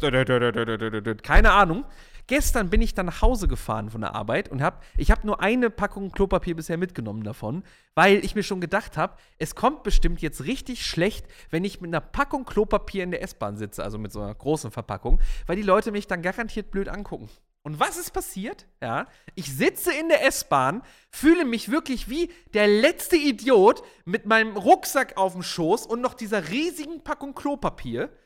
Keine 1.22 1.52
Ahnung. 1.52 1.84
Gestern 2.28 2.70
bin 2.70 2.82
ich 2.82 2.92
dann 2.94 3.06
nach 3.06 3.22
Hause 3.22 3.46
gefahren 3.46 3.88
von 3.88 4.00
der 4.00 4.16
Arbeit 4.16 4.48
und 4.48 4.60
habe, 4.60 4.78
ich 4.96 5.12
habe 5.12 5.24
nur 5.24 5.40
eine 5.40 5.70
Packung 5.70 6.10
Klopapier 6.10 6.56
bisher 6.56 6.76
mitgenommen 6.76 7.22
davon, 7.22 7.62
weil 7.94 8.24
ich 8.24 8.34
mir 8.34 8.42
schon 8.42 8.60
gedacht 8.60 8.96
habe, 8.96 9.14
es 9.38 9.54
kommt 9.54 9.84
bestimmt 9.84 10.20
jetzt 10.20 10.42
richtig 10.42 10.84
schlecht, 10.84 11.24
wenn 11.50 11.64
ich 11.64 11.80
mit 11.80 11.90
einer 11.90 12.00
Packung 12.00 12.44
Klopapier 12.44 13.04
in 13.04 13.12
der 13.12 13.22
S-Bahn 13.22 13.56
sitze, 13.56 13.84
also 13.84 13.96
mit 13.96 14.10
so 14.10 14.20
einer 14.20 14.34
großen 14.34 14.72
Verpackung, 14.72 15.20
weil 15.46 15.54
die 15.54 15.62
Leute 15.62 15.92
mich 15.92 16.08
dann 16.08 16.20
garantiert 16.20 16.72
blöd 16.72 16.88
angucken. 16.88 17.28
Und 17.66 17.80
was 17.80 17.96
ist 17.96 18.12
passiert? 18.12 18.64
Ja, 18.80 19.08
ich 19.34 19.52
sitze 19.52 19.92
in 19.92 20.08
der 20.08 20.24
S-Bahn, 20.24 20.84
fühle 21.10 21.44
mich 21.44 21.68
wirklich 21.68 22.08
wie 22.08 22.32
der 22.54 22.68
letzte 22.68 23.16
Idiot 23.16 23.82
mit 24.04 24.24
meinem 24.24 24.56
Rucksack 24.56 25.16
auf 25.16 25.32
dem 25.32 25.42
Schoß 25.42 25.84
und 25.84 26.00
noch 26.00 26.14
dieser 26.14 26.50
riesigen 26.50 27.02
Packung 27.02 27.34
Klopapier. 27.34 28.16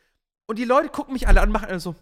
Und 0.47 0.59
die 0.59 0.67
Leute 0.67 0.91
gucken 0.91 1.15
mich 1.15 1.27
alle 1.27 1.41
an, 1.41 1.51
machen 1.51 1.71
alle 1.71 1.81
so. 1.81 1.97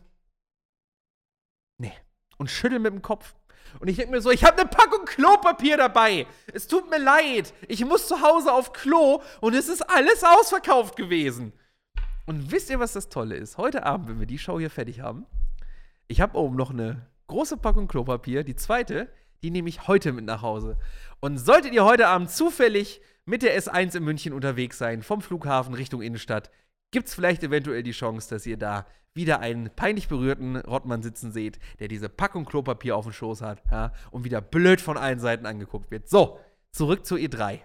Nee. 1.80 1.92
Und 2.38 2.50
schütteln 2.50 2.82
mit 2.82 2.92
dem 2.92 3.02
Kopf. 3.02 3.36
Und 3.78 3.86
ich 3.86 3.94
denke 3.94 4.10
mir 4.10 4.20
so, 4.20 4.32
ich 4.32 4.42
habe 4.42 4.60
eine 4.60 4.68
Packung 4.68 5.04
Klopapier 5.04 5.76
dabei. 5.76 6.26
Es 6.52 6.66
tut 6.66 6.90
mir 6.90 6.98
leid. 6.98 7.54
Ich 7.68 7.84
muss 7.84 8.08
zu 8.08 8.20
Hause 8.20 8.52
auf 8.52 8.72
Klo 8.72 9.22
und 9.40 9.54
es 9.54 9.68
ist 9.68 9.82
alles 9.82 10.24
ausverkauft 10.24 10.96
gewesen. 10.96 11.52
Und 12.26 12.50
wisst 12.50 12.68
ihr, 12.68 12.80
was 12.80 12.94
das 12.94 13.10
Tolle 13.10 13.36
ist? 13.36 13.58
Heute 13.58 13.84
Abend, 13.86 14.08
wenn 14.08 14.18
wir 14.18 14.26
die 14.26 14.40
Show 14.40 14.58
hier 14.58 14.70
fertig 14.70 15.02
haben, 15.02 15.24
ich 16.08 16.20
habe 16.20 16.36
oben 16.36 16.56
noch 16.56 16.70
eine 16.70 17.06
große 17.28 17.56
Packung 17.56 17.86
Klopapier. 17.86 18.42
Die 18.42 18.56
zweite, 18.56 19.08
die 19.42 19.50
nehme 19.50 19.68
ich 19.68 19.86
heute 19.86 20.12
mit 20.12 20.24
nach 20.24 20.42
Hause. 20.42 20.76
Und 21.20 21.38
solltet 21.38 21.72
ihr 21.72 21.84
heute 21.84 22.08
Abend 22.08 22.30
zufällig 22.30 23.00
mit 23.24 23.42
der 23.42 23.58
S1 23.60 23.96
in 23.96 24.04
München 24.04 24.32
unterwegs 24.32 24.78
sein, 24.78 25.02
vom 25.02 25.20
Flughafen 25.20 25.74
Richtung 25.74 26.02
Innenstadt, 26.02 26.50
gibt 26.90 27.08
es 27.08 27.14
vielleicht 27.14 27.42
eventuell 27.42 27.82
die 27.82 27.92
Chance, 27.92 28.30
dass 28.30 28.46
ihr 28.46 28.56
da 28.56 28.86
wieder 29.14 29.40
einen 29.40 29.70
peinlich 29.70 30.08
berührten 30.08 30.56
Rottmann 30.56 31.02
sitzen 31.02 31.32
seht, 31.32 31.58
der 31.80 31.88
diese 31.88 32.08
Packung 32.08 32.44
Klopapier 32.44 32.96
auf 32.96 33.04
dem 33.04 33.12
Schoß 33.12 33.42
hat 33.42 33.62
ja, 33.70 33.92
und 34.10 34.24
wieder 34.24 34.40
blöd 34.40 34.80
von 34.80 34.96
allen 34.96 35.18
Seiten 35.18 35.44
angeguckt 35.44 35.90
wird. 35.90 36.08
So, 36.08 36.38
zurück 36.70 37.04
zur 37.04 37.18
E3. 37.18 37.60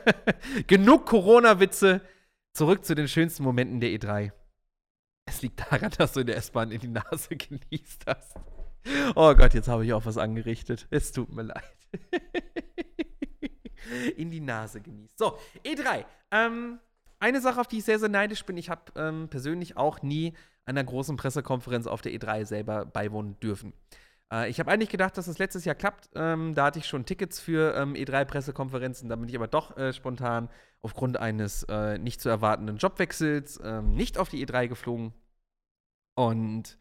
Genug 0.66 1.06
Corona-Witze, 1.06 2.00
zurück 2.52 2.84
zu 2.84 2.94
den 2.94 3.08
schönsten 3.08 3.44
Momenten 3.44 3.80
der 3.80 3.90
E3. 3.90 4.32
Es 5.26 5.42
liegt 5.42 5.60
daran, 5.60 5.92
dass 5.98 6.12
du 6.12 6.20
in 6.20 6.26
der 6.26 6.36
S-Bahn 6.36 6.72
in 6.72 6.80
die 6.80 6.88
Nase 6.88 7.36
genießt 7.36 8.06
hast. 8.06 8.34
Oh 9.14 9.34
Gott, 9.34 9.54
jetzt 9.54 9.68
habe 9.68 9.84
ich 9.84 9.92
auch 9.92 10.06
was 10.06 10.18
angerichtet. 10.18 10.86
Es 10.90 11.12
tut 11.12 11.32
mir 11.32 11.42
leid. 11.42 11.76
In 14.16 14.30
die 14.30 14.40
Nase 14.40 14.80
genießt. 14.80 15.18
So, 15.18 15.38
E3. 15.64 16.04
Ähm, 16.32 16.78
eine 17.18 17.40
Sache, 17.40 17.60
auf 17.60 17.68
die 17.68 17.78
ich 17.78 17.84
sehr, 17.84 17.98
sehr 17.98 18.08
neidisch 18.08 18.44
bin, 18.44 18.56
ich 18.56 18.68
habe 18.68 18.82
ähm, 18.96 19.28
persönlich 19.28 19.76
auch 19.76 20.02
nie 20.02 20.34
einer 20.64 20.82
großen 20.82 21.16
Pressekonferenz 21.16 21.86
auf 21.86 22.02
der 22.02 22.12
E3 22.12 22.44
selber 22.44 22.84
beiwohnen 22.84 23.38
dürfen. 23.40 23.72
Äh, 24.32 24.50
ich 24.50 24.58
habe 24.58 24.70
eigentlich 24.70 24.90
gedacht, 24.90 25.16
dass 25.16 25.26
das 25.26 25.38
letztes 25.38 25.64
Jahr 25.64 25.76
klappt. 25.76 26.10
Ähm, 26.14 26.54
da 26.54 26.66
hatte 26.66 26.80
ich 26.80 26.86
schon 26.86 27.04
Tickets 27.04 27.40
für 27.40 27.74
ähm, 27.76 27.94
E3-Pressekonferenzen. 27.94 29.08
Da 29.08 29.16
bin 29.16 29.28
ich 29.28 29.36
aber 29.36 29.48
doch 29.48 29.76
äh, 29.76 29.92
spontan 29.92 30.48
aufgrund 30.82 31.16
eines 31.16 31.62
äh, 31.64 31.98
nicht 31.98 32.20
zu 32.20 32.28
erwartenden 32.28 32.76
Jobwechsels 32.76 33.60
ähm, 33.62 33.94
nicht 33.94 34.18
auf 34.18 34.28
die 34.28 34.44
E3 34.44 34.68
geflogen. 34.68 35.14
Und 36.16 36.78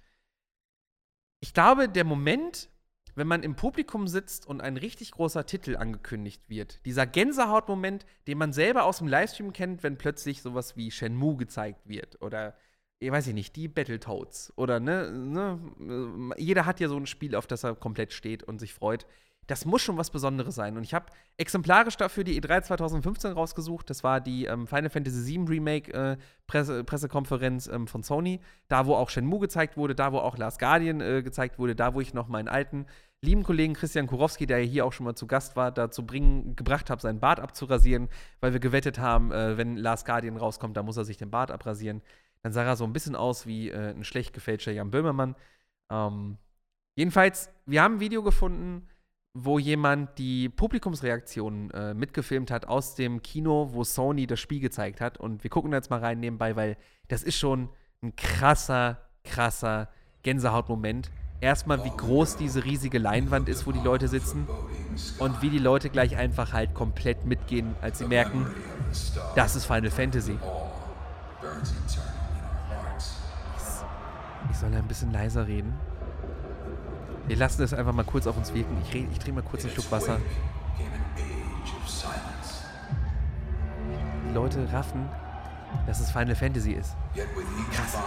ich 1.40 1.54
glaube, 1.54 1.90
der 1.90 2.04
Moment, 2.04 2.70
wenn 3.16 3.28
man 3.28 3.44
im 3.44 3.56
Publikum 3.56 4.08
sitzt 4.08 4.46
und 4.46 4.62
ein 4.62 4.78
richtig 4.78 5.12
großer 5.12 5.46
Titel 5.46 5.78
angekündigt 5.78 6.44
wird, 6.48 6.86
dieser 6.86 7.06
Gänsehautmoment, 7.06 8.06
den 8.28 8.38
man 8.38 8.54
selber 8.54 8.84
aus 8.84 9.00
dem 9.00 9.08
Livestream 9.08 9.54
kennt, 9.54 9.84
wenn 9.84 9.98
plötzlich 9.98 10.42
sowas 10.42 10.76
wie 10.76 10.92
Shenmue 10.92 11.38
gezeigt 11.38 11.88
wird 11.88 12.22
oder 12.22 12.56
ich 13.00 13.12
weiß 13.12 13.28
nicht, 13.28 13.56
die 13.56 13.68
Battletoads 13.68 14.54
oder 14.58 14.80
ne, 14.80 15.12
ne, 15.12 16.34
jeder 16.38 16.66
hat 16.66 16.80
ja 16.80 16.88
so 16.88 16.98
ein 16.98 17.06
Spiel, 17.06 17.36
auf 17.36 17.46
das 17.46 17.64
er 17.64 17.76
komplett 17.76 18.14
steht 18.14 18.44
und 18.44 18.60
sich 18.60 18.74
freut 18.74 19.06
das 19.48 19.66
muss 19.66 19.82
schon 19.82 19.98
was 19.98 20.10
Besonderes 20.10 20.56
sein. 20.56 20.78
Und 20.78 20.84
ich 20.84 20.94
habe 20.94 21.06
exemplarisch 21.38 21.98
dafür 21.98 22.24
die 22.24 22.42
E3 22.42 22.64
2015 22.64 23.32
rausgesucht. 23.32 23.90
Das 23.90 24.04
war 24.04 24.22
die 24.22 24.46
ähm, 24.46 24.68
Final 24.68 24.90
Fantasy 24.90 25.38
VII 25.38 25.46
Remake 25.48 25.94
äh, 25.94 26.18
Presse 26.48 26.84
Pressekonferenz 26.84 27.68
ähm, 27.68 27.88
von 27.88 28.04
Sony. 28.04 28.40
Da, 28.68 28.86
wo 28.86 28.96
auch 28.96 29.10
Shenmue 29.10 29.40
gezeigt 29.40 29.78
wurde, 29.78 29.96
da, 29.96 30.12
wo 30.12 30.18
auch 30.18 30.38
Last 30.38 30.60
Guardian 30.60 31.02
äh, 31.02 31.22
gezeigt 31.24 31.60
wurde, 31.60 31.76
da, 31.76 31.94
wo 31.94 32.02
ich 32.02 32.14
noch 32.14 32.28
meinen 32.28 32.48
alten 32.48 32.86
lieben 33.22 33.44
Kollegen 33.44 33.74
Christian 33.74 34.08
Kurowski, 34.08 34.46
der 34.46 34.60
hier 34.60 34.86
auch 34.86 34.94
schon 34.94 35.06
mal 35.06 35.16
zu 35.16 35.26
Gast 35.26 35.56
war, 35.56 35.72
dazu 35.72 36.06
bringen, 36.06 36.56
gebracht 36.56 36.90
habe, 36.90 37.02
seinen 37.02 37.20
Bart 37.20 37.40
abzurasieren, 37.40 38.10
weil 38.40 38.54
wir 38.54 38.60
gewettet 38.60 39.00
haben, 39.00 39.32
äh, 39.32 39.58
wenn 39.58 39.78
Last 39.78 40.06
Guardian 40.06 40.38
rauskommt, 40.38 40.78
da 40.78 40.84
muss 40.84 40.98
er 40.98 41.06
sich 41.06 41.18
den 41.18 41.32
Bart 41.32 41.50
abrasieren. 41.50 42.02
Dann 42.44 42.52
sah 42.52 42.64
er 42.64 42.76
so 42.76 42.84
ein 42.84 42.94
bisschen 42.94 43.16
aus 43.16 43.48
wie 43.48 43.70
äh, 43.70 43.92
ein 43.92 44.04
schlecht 44.04 44.34
gefälschter 44.34 44.72
Jan 44.72 44.92
Böhmermann. 44.92 45.36
Ähm, 45.90 46.38
Jedenfalls, 46.96 47.50
wir 47.66 47.84
haben 47.84 47.96
ein 47.96 48.00
Video 48.00 48.24
gefunden, 48.24 48.88
wo 49.38 49.60
jemand 49.60 50.18
die 50.18 50.48
Publikumsreaktionen 50.48 51.70
äh, 51.72 51.94
mitgefilmt 51.94 52.50
hat 52.50 52.68
aus 52.70 52.96
dem 52.96 53.22
Kino, 53.22 53.70
wo 53.74 53.84
Sony 53.84 54.28
das 54.28 54.40
Spiel 54.40 54.62
gezeigt 54.62 55.02
hat. 55.02 55.18
Und 55.18 55.44
wir 55.44 55.50
gucken 55.50 55.72
da 55.72 55.78
jetzt 55.78 55.90
mal 55.90 56.00
rein 56.00 56.22
nebenbei, 56.22 56.56
weil 56.56 56.78
das 57.10 57.22
ist 57.22 57.36
schon 57.36 57.68
ein 58.02 58.16
krasser, 58.16 58.98
krasser 59.26 59.90
Gänsehautmoment. 60.24 61.12
Erstmal, 61.42 61.84
wie 61.84 61.90
groß 61.90 62.38
diese 62.38 62.64
riesige 62.64 62.98
Leinwand 62.98 63.50
ist, 63.50 63.68
wo 63.68 63.74
die 63.74 63.82
Leute 63.82 64.08
sitzen. 64.08 64.48
Und 65.20 65.42
wie 65.42 65.50
die 65.50 65.60
Leute 65.60 65.90
gleich 65.90 66.16
einfach 66.16 66.54
halt 66.54 66.74
komplett 66.74 67.26
mitgehen, 67.26 67.76
als 67.82 67.98
sie 67.98 68.06
merken, 68.06 68.48
das 69.36 69.58
ist 69.58 69.66
Final 69.66 69.92
Fantasy. 69.92 70.40
Ich 74.50 74.58
soll 74.58 74.74
ein 74.74 74.88
bisschen 74.88 75.12
leiser 75.12 75.46
reden. 75.46 75.74
Wir 77.28 77.38
lassen 77.38 77.62
das 77.62 77.74
einfach 77.74 77.94
mal 77.94 78.06
kurz 78.06 78.28
auf 78.28 78.38
uns 78.38 78.54
wirken. 78.54 78.78
Ich, 78.84 78.94
ich 78.94 79.20
trinke 79.20 79.42
mal 79.42 79.48
kurz 79.48 79.64
einen 79.64 79.74
Schluck 79.74 79.92
Wasser. 79.92 80.20
Die 84.30 84.34
Leute 84.34 84.72
raffen, 84.72 85.10
dass 85.88 86.00
es 86.00 86.12
Final 86.12 86.36
Fantasy 86.36 86.74
ist. 86.74 86.96
Krass. 87.72 87.98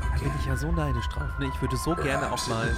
Da 0.00 0.24
bin 0.24 0.32
ich 0.38 0.46
ja 0.46 0.56
so 0.56 0.72
neidisch 0.72 1.08
drauf. 1.08 1.38
Ne? 1.38 1.50
Ich 1.52 1.60
würde 1.60 1.76
so 1.76 1.94
gerne 1.96 2.32
auch 2.32 2.46
mal 2.48 2.74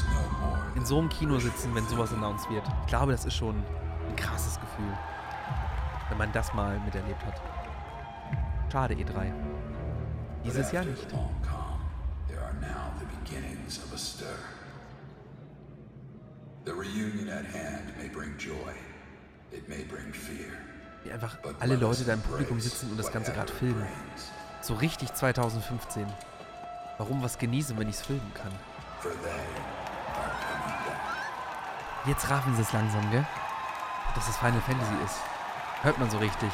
in 0.74 0.84
so 0.84 0.98
einem 0.98 1.08
Kino 1.08 1.38
sitzen, 1.38 1.74
wenn 1.74 1.86
sowas 1.86 2.12
announced 2.12 2.48
wird. 2.50 2.64
Ich 2.82 2.86
glaube, 2.86 3.12
das 3.12 3.24
ist 3.24 3.34
schon 3.34 3.62
ein 4.08 4.16
krasses 4.16 4.58
Gefühl, 4.60 4.92
wenn 6.08 6.18
man 6.18 6.32
das 6.32 6.52
mal 6.54 6.78
miterlebt 6.80 7.24
hat. 7.24 7.40
Schade, 8.70 8.94
E3. 8.94 9.32
Dieses 10.44 10.72
Jahr 10.72 10.84
nicht. 10.84 11.08
The 16.64 16.70
reunion 16.70 17.28
at 17.28 17.44
hand 17.52 17.96
may 17.98 18.08
bring 18.08 18.36
joy. 18.38 18.72
It 19.50 19.68
may 19.68 19.82
bring 19.84 20.12
fear. 20.12 20.52
Wie 21.02 21.10
einfach 21.10 21.36
alle 21.58 21.74
Leute 21.74 22.04
da 22.04 22.12
im 22.14 22.20
Publikum 22.20 22.60
sitzen 22.60 22.90
und 22.90 22.96
das 22.98 23.10
Ganze 23.10 23.32
gerade 23.32 23.52
filmen. 23.52 23.84
So 24.60 24.74
richtig 24.74 25.12
2015. 25.12 26.06
Warum 26.98 27.22
was 27.22 27.38
genießen, 27.38 27.76
wenn 27.78 27.88
ich 27.88 27.96
es 27.96 28.02
filmen 28.02 28.32
kann? 28.34 28.52
Jetzt 32.06 32.30
raffen 32.30 32.54
sie 32.54 32.62
es 32.62 32.72
langsam, 32.72 33.10
gell? 33.10 33.26
Dass 34.14 34.28
es 34.28 34.36
Final 34.36 34.60
Fantasy 34.60 34.94
ist. 35.04 35.16
Hört 35.82 35.98
man 35.98 36.10
so 36.10 36.18
richtig. 36.18 36.50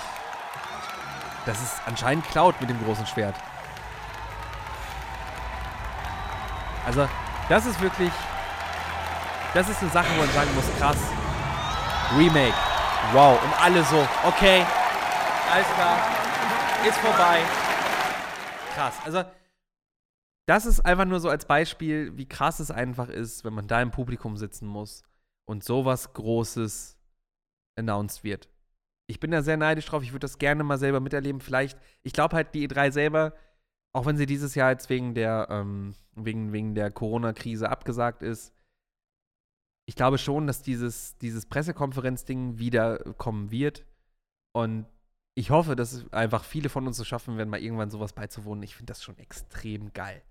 Das 1.47 1.61
ist 1.63 1.81
anscheinend 1.87 2.27
Cloud 2.29 2.61
mit 2.61 2.71
dem 2.71 2.83
großen 2.85 3.07
Schwert. 3.07 3.35
Also, 6.87 7.09
das 7.49 7.67
ist 7.67 7.81
wirklich. 7.81 8.13
Das 9.55 9.69
ist 9.69 9.81
eine 9.81 9.91
Sache, 9.91 10.09
wo 10.15 10.21
man 10.21 10.31
sagen 10.31 10.55
muss: 10.55 10.65
krass. 10.79 10.99
Remake. 12.17 12.55
Wow. 13.13 13.43
Und 13.43 13.63
alle 13.63 13.83
so: 13.85 14.07
okay. 14.27 14.65
Alles 15.51 15.67
klar. 15.75 15.99
Ist 16.87 16.99
vorbei. 16.99 17.41
Krass. 18.75 18.95
Also, 19.05 19.25
das 20.47 20.67
ist 20.67 20.81
einfach 20.81 21.05
nur 21.05 21.21
so 21.21 21.29
als 21.29 21.45
Beispiel, 21.45 22.17
wie 22.17 22.29
krass 22.29 22.61
es 22.61 22.71
einfach 22.71 23.09
ist, 23.09 23.45
wenn 23.45 23.53
man 23.53 23.67
da 23.67 23.83
im 23.83 23.91
Publikum 23.91 24.37
sitzen 24.37 24.67
muss 24.67 25.03
und 25.47 25.65
sowas 25.65 26.13
Großes 26.13 26.98
announced 27.79 28.25
wird. 28.25 28.49
Ich 29.07 29.21
bin 29.21 29.31
da 29.31 29.43
sehr 29.43 29.57
neidisch 29.57 29.87
drauf. 29.87 30.03
Ich 30.03 30.13
würde 30.13 30.25
das 30.25 30.39
gerne 30.39 30.65
mal 30.65 30.79
selber 30.79 31.01
miterleben. 31.01 31.41
Vielleicht, 31.41 31.79
ich 32.03 32.13
glaube 32.13 32.37
halt, 32.37 32.55
die 32.55 32.69
E3 32.69 32.91
selber, 32.91 33.35
auch 33.95 34.05
wenn 34.05 34.17
sie 34.17 34.27
dieses 34.27 34.55
Jahr 34.55 34.71
jetzt 34.71 34.91
wegen 34.91 35.15
der, 35.15 35.49
ähm, 35.51 35.95
wegen, 36.15 36.53
wegen 36.53 36.75
der 36.75 36.91
Corona-Krise 36.91 37.71
abgesagt 37.71 38.23
ist, 38.23 38.53
ich 39.87 39.97
glaube 39.97 40.19
schon, 40.19 40.47
dass 40.47 40.61
dieses, 40.61 41.17
dieses 41.17 41.47
Pressekonferenz-Ding 41.47 42.59
wiederkommen 42.59 43.51
wird. 43.51 43.87
Und 44.53 44.85
ich 45.35 45.49
hoffe, 45.49 45.77
dass 45.77 46.13
einfach 46.13 46.45
viele 46.45 46.69
von 46.69 46.87
uns 46.87 46.99
so 46.99 47.05
schaffen 47.05 47.39
werden, 47.39 47.49
mal 47.49 47.63
irgendwann 47.63 47.91
sowas 47.91 48.13
beizuwohnen. 48.13 48.63
Ich 48.63 48.77
finde 48.77 48.91
das 48.91 49.03
schon 49.03 49.17
extrem 49.17 49.93
geil. 49.95 50.23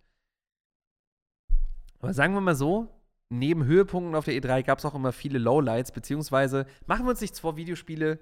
Aber 2.00 2.14
sagen 2.14 2.36
wir 2.36 2.41
mal 2.41 2.56
so, 2.56 2.97
neben 3.30 3.65
Höhepunkten 3.65 4.15
auf 4.15 4.25
der 4.25 4.36
E3 4.36 4.63
gab 4.63 4.80
es 4.80 4.86
auch 4.86 4.95
immer 4.95 5.11
viele 5.11 5.39
Lowlights, 5.39 5.91
beziehungsweise 5.91 6.65
machen 6.86 7.05
wir 7.05 7.11
uns 7.11 7.21
nichts 7.21 7.39
vor, 7.39 7.57
Videospiele. 7.57 8.19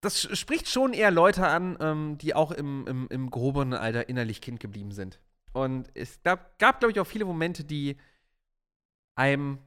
Das 0.00 0.20
spricht 0.36 0.68
schon 0.68 0.94
eher 0.94 1.10
Leute 1.10 1.46
an, 1.46 1.76
ähm, 1.80 2.18
die 2.18 2.34
auch 2.34 2.50
im, 2.50 2.86
im, 2.86 3.08
im 3.08 3.30
groberen 3.30 3.72
Alter 3.72 4.08
innerlich 4.08 4.40
Kind 4.40 4.58
geblieben 4.58 4.92
sind. 4.92 5.20
Und 5.52 5.90
es 5.94 6.22
gab, 6.22 6.58
gab 6.58 6.80
glaube 6.80 6.92
ich, 6.92 7.00
auch 7.00 7.06
viele 7.06 7.24
Momente, 7.24 7.62
die 7.64 7.98
einem 9.14 9.58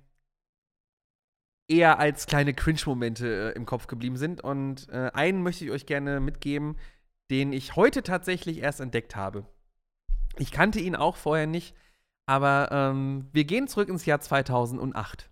eher 1.67 1.99
als 1.99 2.27
kleine 2.27 2.53
Cringe-Momente 2.53 3.53
äh, 3.53 3.55
im 3.55 3.65
Kopf 3.65 3.87
geblieben 3.87 4.17
sind. 4.17 4.41
Und 4.41 4.89
äh, 4.89 5.11
einen 5.13 5.41
möchte 5.41 5.65
ich 5.65 5.71
euch 5.71 5.85
gerne 5.85 6.19
mitgeben, 6.19 6.77
den 7.31 7.53
ich 7.53 7.75
heute 7.75 8.03
tatsächlich 8.03 8.59
erst 8.59 8.81
entdeckt 8.81 9.15
habe. 9.15 9.45
Ich 10.37 10.51
kannte 10.51 10.79
ihn 10.79 10.95
auch 10.95 11.15
vorher 11.15 11.47
nicht. 11.47 11.75
Aber 12.25 12.69
ähm, 12.71 13.27
wir 13.33 13.45
gehen 13.45 13.67
zurück 13.67 13.89
ins 13.89 14.05
Jahr 14.05 14.19
2008. 14.19 15.29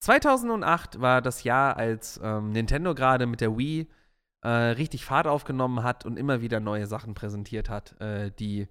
2008 0.00 1.00
war 1.00 1.22
das 1.22 1.44
Jahr, 1.44 1.76
als 1.76 2.20
ähm, 2.22 2.50
Nintendo 2.50 2.94
gerade 2.94 3.26
mit 3.26 3.40
der 3.40 3.56
Wii 3.56 3.88
äh, 4.42 4.48
richtig 4.48 5.04
Fahrt 5.04 5.26
aufgenommen 5.26 5.82
hat 5.82 6.04
und 6.04 6.18
immer 6.18 6.40
wieder 6.40 6.60
neue 6.60 6.86
Sachen 6.86 7.14
präsentiert 7.14 7.68
hat, 7.70 7.98
äh, 8.00 8.30
die 8.32 8.68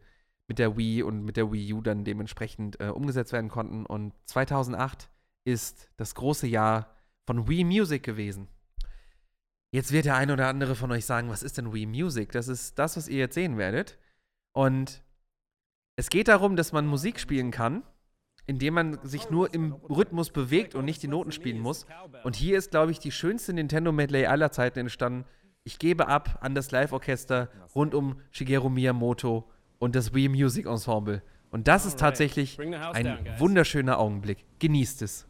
mit 0.48 0.60
der 0.60 0.78
Wii 0.78 1.04
und 1.04 1.24
mit 1.24 1.38
der 1.38 1.52
Wii 1.52 1.74
U 1.74 1.82
dann 1.82 2.04
dementsprechend 2.04 2.80
äh, 2.82 2.90
umgesetzt 2.90 3.32
werden 3.32 3.50
konnten. 3.50 3.86
Und 3.86 4.14
2008 4.26 5.10
ist 5.46 5.90
das 5.96 6.14
große 6.14 6.48
Jahr 6.48 6.94
von 7.26 7.48
Wii 7.48 7.64
Music 7.64 8.04
gewesen. 8.04 8.50
Jetzt 9.74 9.94
wird 9.94 10.06
der 10.06 10.16
eine 10.16 10.34
oder 10.34 10.50
andere 10.50 10.76
von 10.76 10.92
euch 10.92 11.06
sagen, 11.06 11.30
was 11.30 11.44
ist 11.44 11.58
denn 11.58 11.74
Wii 11.74 11.86
Music? 11.86 12.34
Das 12.34 12.50
ist 12.50 12.78
das, 12.78 12.98
was 12.98 13.08
ihr 13.08 13.20
jetzt 13.20 13.36
sehen 13.36 13.58
werdet. 13.58 13.98
Und 14.52 15.02
es 16.02 16.10
geht 16.10 16.30
darum, 16.30 16.56
dass 16.56 16.72
man 16.72 16.88
Musik 16.88 17.20
spielen 17.20 17.52
kann, 17.52 17.84
indem 18.48 18.74
man 18.74 18.98
sich 19.04 19.30
nur 19.30 19.54
im 19.54 19.74
Rhythmus 19.88 20.32
bewegt 20.32 20.74
und 20.74 20.84
nicht 20.84 21.04
die 21.04 21.08
Noten 21.08 21.32
spielen 21.32 21.60
muss. 21.60 21.86
Und 22.24 22.36
hier 22.36 22.58
ist, 22.58 22.72
glaube 22.72 22.92
ich, 22.92 22.98
die 22.98 23.12
schönste 23.12 23.54
Nintendo 23.54 23.92
Medley 23.92 24.26
aller 24.26 24.52
Zeiten 24.52 24.80
entstanden. 24.80 25.26
Ich 25.64 25.78
gebe 25.78 26.08
ab 26.08 26.40
an 26.42 26.56
das 26.56 26.72
Live-Orchester 26.72 27.50
rund 27.76 27.94
um 27.94 28.20
Shigeru 28.32 28.70
Miyamoto 28.70 29.48
und 29.78 29.96
das 29.96 30.12
Wii 30.12 30.30
Music 30.30 30.66
Ensemble. 30.66 31.22
Und 31.52 31.68
das 31.68 31.86
ist 31.86 32.00
tatsächlich 32.00 32.60
ein 32.60 33.20
wunderschöner 33.38 34.00
Augenblick. 34.00 34.44
Genießt 34.58 35.04
es. 35.04 35.28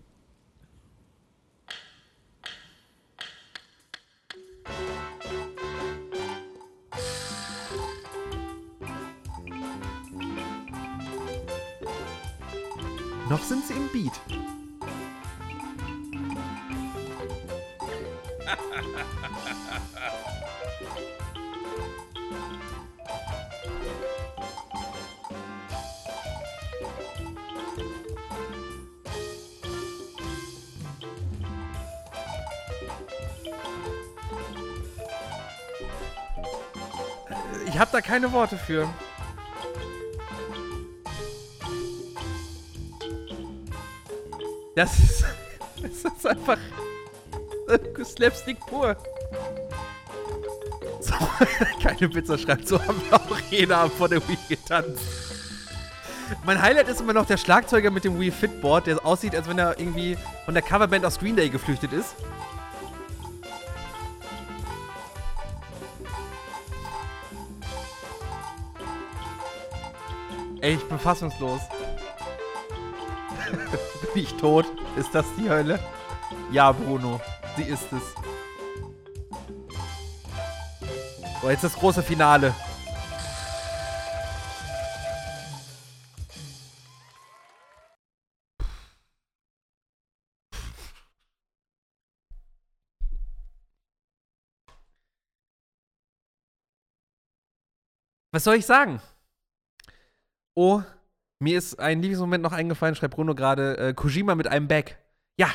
Noch 13.32 13.44
sind 13.44 13.66
sie 13.66 13.76
im 13.76 13.88
Beat. 13.88 14.12
Ich 37.66 37.80
habe 37.80 37.92
da 37.94 38.02
keine 38.02 38.34
Worte 38.34 38.58
für. 38.58 38.90
Das 44.82 44.98
ist, 44.98 45.24
das 46.04 46.12
ist 46.12 46.26
einfach 46.26 46.58
Slapstick 48.04 48.60
pur. 48.62 48.98
So, 51.00 51.14
keine 51.84 52.10
Pizza 52.10 52.36
schreibt, 52.36 52.68
so 52.68 52.82
haben 52.82 53.00
wir 53.08 53.16
auch 53.16 53.78
Abend 53.78 53.94
vor 53.94 54.10
der 54.10 54.28
Wii 54.28 54.38
getanzt. 54.50 55.04
Mein 56.46 56.60
Highlight 56.60 56.88
ist 56.88 57.00
immer 57.00 57.14
noch 57.14 57.28
der 57.28 57.38
Schlagzeuger 57.38 57.92
mit 57.92 58.06
dem 58.06 58.20
Wii 58.20 58.32
Fitboard, 58.32 58.88
der 58.88 59.06
aussieht, 59.06 59.36
als 59.36 59.48
wenn 59.48 59.60
er 59.60 59.78
irgendwie 59.78 60.18
von 60.46 60.56
der 60.56 60.64
Coverband 60.64 61.06
aus 61.06 61.20
Green 61.20 61.36
Day 61.36 61.50
geflüchtet 61.50 61.94
ist. 61.94 62.16
Ey, 70.62 70.74
ich 70.74 70.84
bin 70.86 70.98
fassungslos. 70.98 71.62
Bin 74.14 74.24
ich 74.24 74.34
tot? 74.36 74.66
Ist 74.98 75.14
das 75.14 75.26
die 75.38 75.50
Hölle? 75.50 75.80
Ja, 76.52 76.72
Bruno, 76.72 77.22
sie 77.56 77.64
ist 77.64 77.92
es. 77.92 78.16
So, 81.42 81.50
jetzt 81.50 81.64
das 81.64 81.74
große 81.74 82.04
Finale. 82.04 82.54
Was 98.34 98.46
soll 98.46 98.56
ich 98.56 98.66
sagen? 98.66 99.02
Oh, 100.56 100.82
mir 101.42 101.58
ist 101.58 101.80
ein 101.80 102.02
Lieblingsmoment 102.02 102.44
noch 102.44 102.52
eingefallen, 102.52 102.96
schreibt 102.96 103.16
Bruno 103.16 103.34
gerade, 103.34 103.78
äh, 103.78 103.94
Kojima 103.94 104.36
mit 104.36 104.48
einem 104.48 104.68
Back. 104.68 105.00
Ja, 105.38 105.50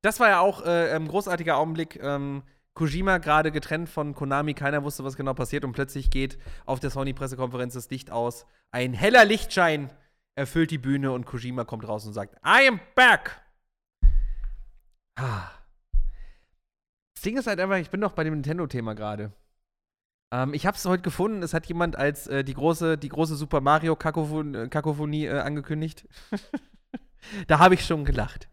das 0.00 0.20
war 0.20 0.28
ja 0.28 0.40
auch 0.40 0.64
äh, 0.64 0.92
ein 0.94 1.08
großartiger 1.08 1.56
Augenblick. 1.56 2.00
Ähm, 2.00 2.44
Kojima 2.74 3.18
gerade 3.18 3.50
getrennt 3.50 3.88
von 3.88 4.14
Konami, 4.14 4.54
keiner 4.54 4.84
wusste, 4.84 5.04
was 5.04 5.16
genau 5.16 5.34
passiert 5.34 5.64
und 5.64 5.72
plötzlich 5.72 6.10
geht 6.10 6.38
auf 6.66 6.78
der 6.78 6.90
Sony-Pressekonferenz 6.90 7.74
das 7.74 7.90
Licht 7.90 8.10
aus. 8.10 8.46
Ein 8.70 8.94
heller 8.94 9.24
Lichtschein 9.24 9.90
erfüllt 10.36 10.70
die 10.70 10.78
Bühne 10.78 11.10
und 11.10 11.26
Kojima 11.26 11.64
kommt 11.64 11.86
raus 11.86 12.06
und 12.06 12.12
sagt, 12.12 12.36
I 12.46 12.68
am 12.68 12.80
back! 12.94 13.40
Ah. 15.16 15.50
Das 17.14 17.22
Ding 17.22 17.36
ist 17.36 17.46
halt 17.46 17.58
einfach, 17.58 17.76
ich 17.78 17.90
bin 17.90 18.00
noch 18.00 18.12
bei 18.12 18.24
dem 18.24 18.34
Nintendo-Thema 18.34 18.94
gerade. 18.94 19.32
Ähm, 20.34 20.52
ich 20.52 20.66
habe 20.66 20.76
es 20.76 20.84
heute 20.84 21.02
gefunden. 21.02 21.42
Es 21.42 21.54
hat 21.54 21.66
jemand 21.66 21.96
als 21.96 22.26
äh, 22.26 22.42
die, 22.42 22.54
große, 22.54 22.98
die 22.98 23.08
große 23.08 23.36
Super 23.36 23.60
Mario 23.60 23.94
Kakophonie, 23.94 24.68
Kakophonie 24.68 25.26
äh, 25.26 25.38
angekündigt. 25.38 26.08
da 27.46 27.60
habe 27.60 27.74
ich 27.74 27.86
schon 27.86 28.04
gelacht. 28.04 28.48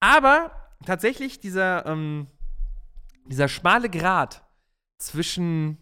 Aber 0.00 0.50
tatsächlich 0.86 1.38
dieser, 1.38 1.84
ähm, 1.84 2.26
dieser 3.26 3.48
schmale 3.48 3.90
Grat 3.90 4.42
zwischen, 4.98 5.76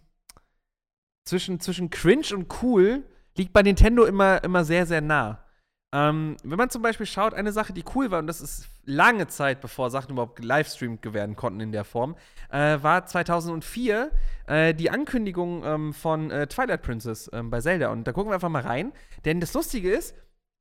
zwischen, 1.24 1.60
zwischen 1.60 1.90
cringe 1.90 2.34
und 2.34 2.62
cool 2.62 3.04
liegt 3.36 3.52
bei 3.52 3.62
Nintendo 3.62 4.04
immer, 4.04 4.42
immer 4.42 4.64
sehr, 4.64 4.86
sehr 4.86 5.00
nah. 5.00 5.44
Ähm, 5.92 6.36
wenn 6.42 6.58
man 6.58 6.70
zum 6.70 6.82
Beispiel 6.82 7.06
schaut, 7.06 7.32
eine 7.32 7.52
Sache, 7.52 7.72
die 7.72 7.84
cool 7.94 8.10
war, 8.10 8.18
und 8.18 8.26
das 8.26 8.40
ist 8.40 8.68
lange 8.88 9.28
Zeit, 9.28 9.60
bevor 9.60 9.90
Sachen 9.90 10.12
überhaupt 10.12 10.36
gelivestreamt 10.36 11.12
werden 11.12 11.36
konnten 11.36 11.60
in 11.60 11.72
der 11.72 11.84
Form, 11.84 12.16
äh, 12.50 12.78
war 12.82 13.06
2004 13.06 14.10
äh, 14.46 14.74
die 14.74 14.90
Ankündigung 14.90 15.62
ähm, 15.64 15.92
von 15.92 16.30
äh, 16.30 16.46
Twilight 16.46 16.82
Princess 16.82 17.30
ähm, 17.32 17.50
bei 17.50 17.60
Zelda. 17.60 17.90
Und 17.90 18.04
da 18.04 18.12
gucken 18.12 18.30
wir 18.30 18.34
einfach 18.34 18.48
mal 18.48 18.62
rein. 18.62 18.92
Denn 19.24 19.40
das 19.40 19.52
Lustige 19.52 19.92
ist, 19.92 20.14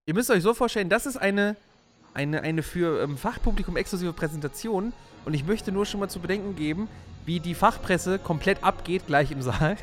ihr 0.06 0.14
müsst 0.14 0.30
euch 0.30 0.44
so 0.44 0.54
vorstellen, 0.54 0.90
das 0.90 1.06
ist 1.06 1.18
eine, 1.18 1.56
eine, 2.14 2.42
eine 2.42 2.64
für 2.64 3.02
ähm, 3.02 3.18
Fachpublikum 3.18 3.78
exklusive 3.78 4.14
Präsentation. 4.14 4.92
Und 5.24 5.34
ich 5.34 5.46
möchte 5.46 5.72
nur 5.72 5.86
schon 5.86 6.02
mal 6.02 6.10
zu 6.10 6.20
bedenken 6.20 6.56
geben, 6.56 6.90
wie 7.26 7.40
die 7.40 7.56
Fachpresse 7.56 8.20
komplett 8.20 8.64
abgeht, 8.64 9.08
gleich 9.08 9.32
im 9.32 9.42
Saal. 9.42 9.78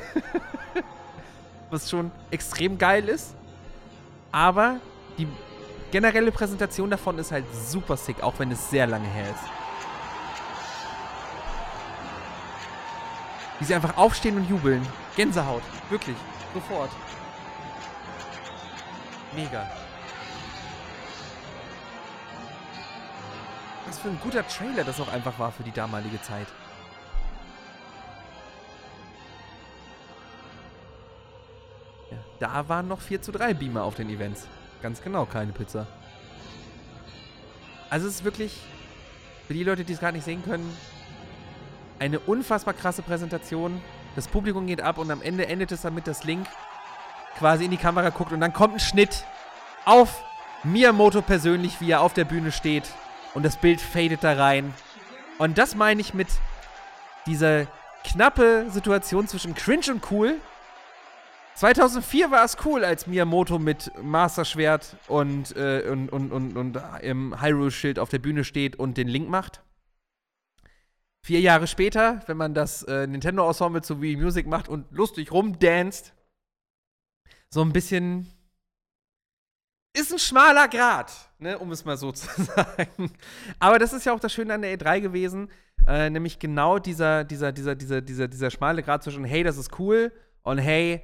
Was 1.71 1.89
schon 1.89 2.11
extrem 2.29 2.77
geil 2.77 3.09
ist. 3.09 3.35
Aber 4.31 4.79
die 5.17 5.27
generelle 5.95 6.33
Präsentation 6.33 6.89
davon 6.89 7.17
ist 7.19 7.31
halt 7.31 7.45
super 7.55 7.95
sick, 7.95 8.21
auch 8.21 8.37
wenn 8.37 8.51
es 8.51 8.69
sehr 8.69 8.85
lange 8.85 9.07
her 9.07 9.29
ist. 9.29 9.45
Wie 13.59 13.63
sie 13.63 13.73
einfach 13.73 13.95
aufstehen 13.95 14.35
und 14.35 14.49
jubeln. 14.49 14.85
Gänsehaut. 15.15 15.63
Wirklich. 15.89 16.17
Sofort. 16.53 16.89
Mega. 19.33 19.71
Was 23.87 23.97
für 23.99 24.09
ein 24.09 24.19
guter 24.21 24.45
Trailer 24.45 24.83
das 24.83 24.99
auch 24.99 25.07
einfach 25.13 25.39
war 25.39 25.53
für 25.53 25.63
die 25.63 25.71
damalige 25.71 26.21
Zeit. 26.21 26.47
Ja, 32.11 32.17
da 32.39 32.67
waren 32.67 32.89
noch 32.89 32.99
4 32.99 33.21
zu 33.21 33.31
3 33.31 33.53
Beamer 33.53 33.85
auf 33.85 33.95
den 33.95 34.09
Events. 34.09 34.45
Ganz 34.85 35.01
genau, 35.01 35.25
keine 35.25 35.51
Pizza. 35.51 35.87
Also 37.89 38.07
es 38.07 38.17
ist 38.17 38.23
wirklich, 38.23 38.61
für 39.47 39.55
die 39.55 39.63
Leute, 39.63 39.83
die 39.83 39.93
es 39.93 39.99
gerade 39.99 40.15
nicht 40.15 40.25
sehen 40.25 40.43
können, 40.45 40.77
eine 41.97 42.19
unfassbar 42.19 42.75
krasse 42.75 43.01
Präsentation. 43.01 43.81
Das 44.15 44.27
Publikum 44.27 44.67
geht 44.67 44.81
ab 44.81 44.99
und 44.99 45.09
am 45.09 45.23
Ende 45.23 45.47
endet 45.47 45.71
es 45.71 45.81
damit, 45.81 46.05
dass 46.05 46.23
Link 46.23 46.45
quasi 47.39 47.65
in 47.65 47.71
die 47.71 47.77
Kamera 47.77 48.11
guckt 48.11 48.31
und 48.31 48.41
dann 48.41 48.53
kommt 48.53 48.75
ein 48.75 48.79
Schnitt 48.79 49.25
auf 49.85 50.23
Miyamoto 50.63 51.23
persönlich, 51.23 51.81
wie 51.81 51.89
er 51.89 52.01
auf 52.01 52.13
der 52.13 52.25
Bühne 52.25 52.51
steht 52.51 52.83
und 53.33 53.43
das 53.43 53.57
Bild 53.57 53.81
fadet 53.81 54.23
da 54.23 54.33
rein. 54.33 54.71
Und 55.39 55.57
das 55.57 55.73
meine 55.73 55.99
ich 55.99 56.13
mit 56.13 56.27
dieser 57.25 57.65
knappe 58.03 58.69
Situation 58.69 59.27
zwischen 59.27 59.55
cringe 59.55 59.89
und 59.89 60.11
cool 60.11 60.35
2004 61.55 62.31
war 62.31 62.43
es 62.43 62.57
cool, 62.65 62.83
als 62.83 63.07
Miyamoto 63.07 63.59
mit 63.59 63.91
Master-Schwert 64.01 64.97
und, 65.07 65.55
äh, 65.55 65.87
und, 65.89 66.11
und, 66.11 66.31
und, 66.31 66.57
und 66.57 66.79
im 67.01 67.41
Hyrule-Schild 67.41 67.97
auf 67.97 68.09
der 68.09 68.19
Bühne 68.19 68.43
steht 68.43 68.75
und 68.75 68.97
den 68.97 69.07
Link 69.07 69.29
macht. 69.29 69.61
Vier 71.25 71.39
Jahre 71.39 71.65
später, 71.67 72.21
wenn 72.27 72.37
man 72.37 72.53
das 72.53 72.83
äh, 72.83 73.07
Nintendo-Ensemble 73.07 73.81
zu 73.81 74.01
Wii 74.01 74.17
Music 74.17 74.47
macht 74.47 74.67
und 74.67 74.91
lustig 74.91 75.31
rumdanzt, 75.31 76.13
so 77.49 77.61
ein 77.61 77.71
bisschen. 77.71 78.27
Ist 79.97 80.11
ein 80.11 80.19
schmaler 80.19 80.67
Grad, 80.67 81.13
ne, 81.39 81.57
um 81.57 81.71
es 81.71 81.85
mal 81.85 81.95
so 81.95 82.11
zu 82.11 82.27
sagen. 82.43 83.11
Aber 83.59 83.79
das 83.79 83.93
ist 83.93 84.05
ja 84.05 84.13
auch 84.13 84.19
das 84.19 84.33
Schöne 84.33 84.53
an 84.53 84.61
der 84.61 84.77
E3 84.77 84.99
gewesen, 84.99 85.49
äh, 85.87 86.09
nämlich 86.09 86.37
genau 86.37 86.79
dieser, 86.79 87.23
dieser, 87.23 87.53
dieser, 87.53 87.75
dieser, 87.75 88.01
dieser, 88.01 88.27
dieser 88.27 88.51
schmale 88.51 88.83
Grad 88.83 89.03
zwischen, 89.03 89.23
hey, 89.23 89.43
das 89.43 89.55
ist 89.57 89.79
cool 89.79 90.11
und 90.43 90.57
hey, 90.57 91.01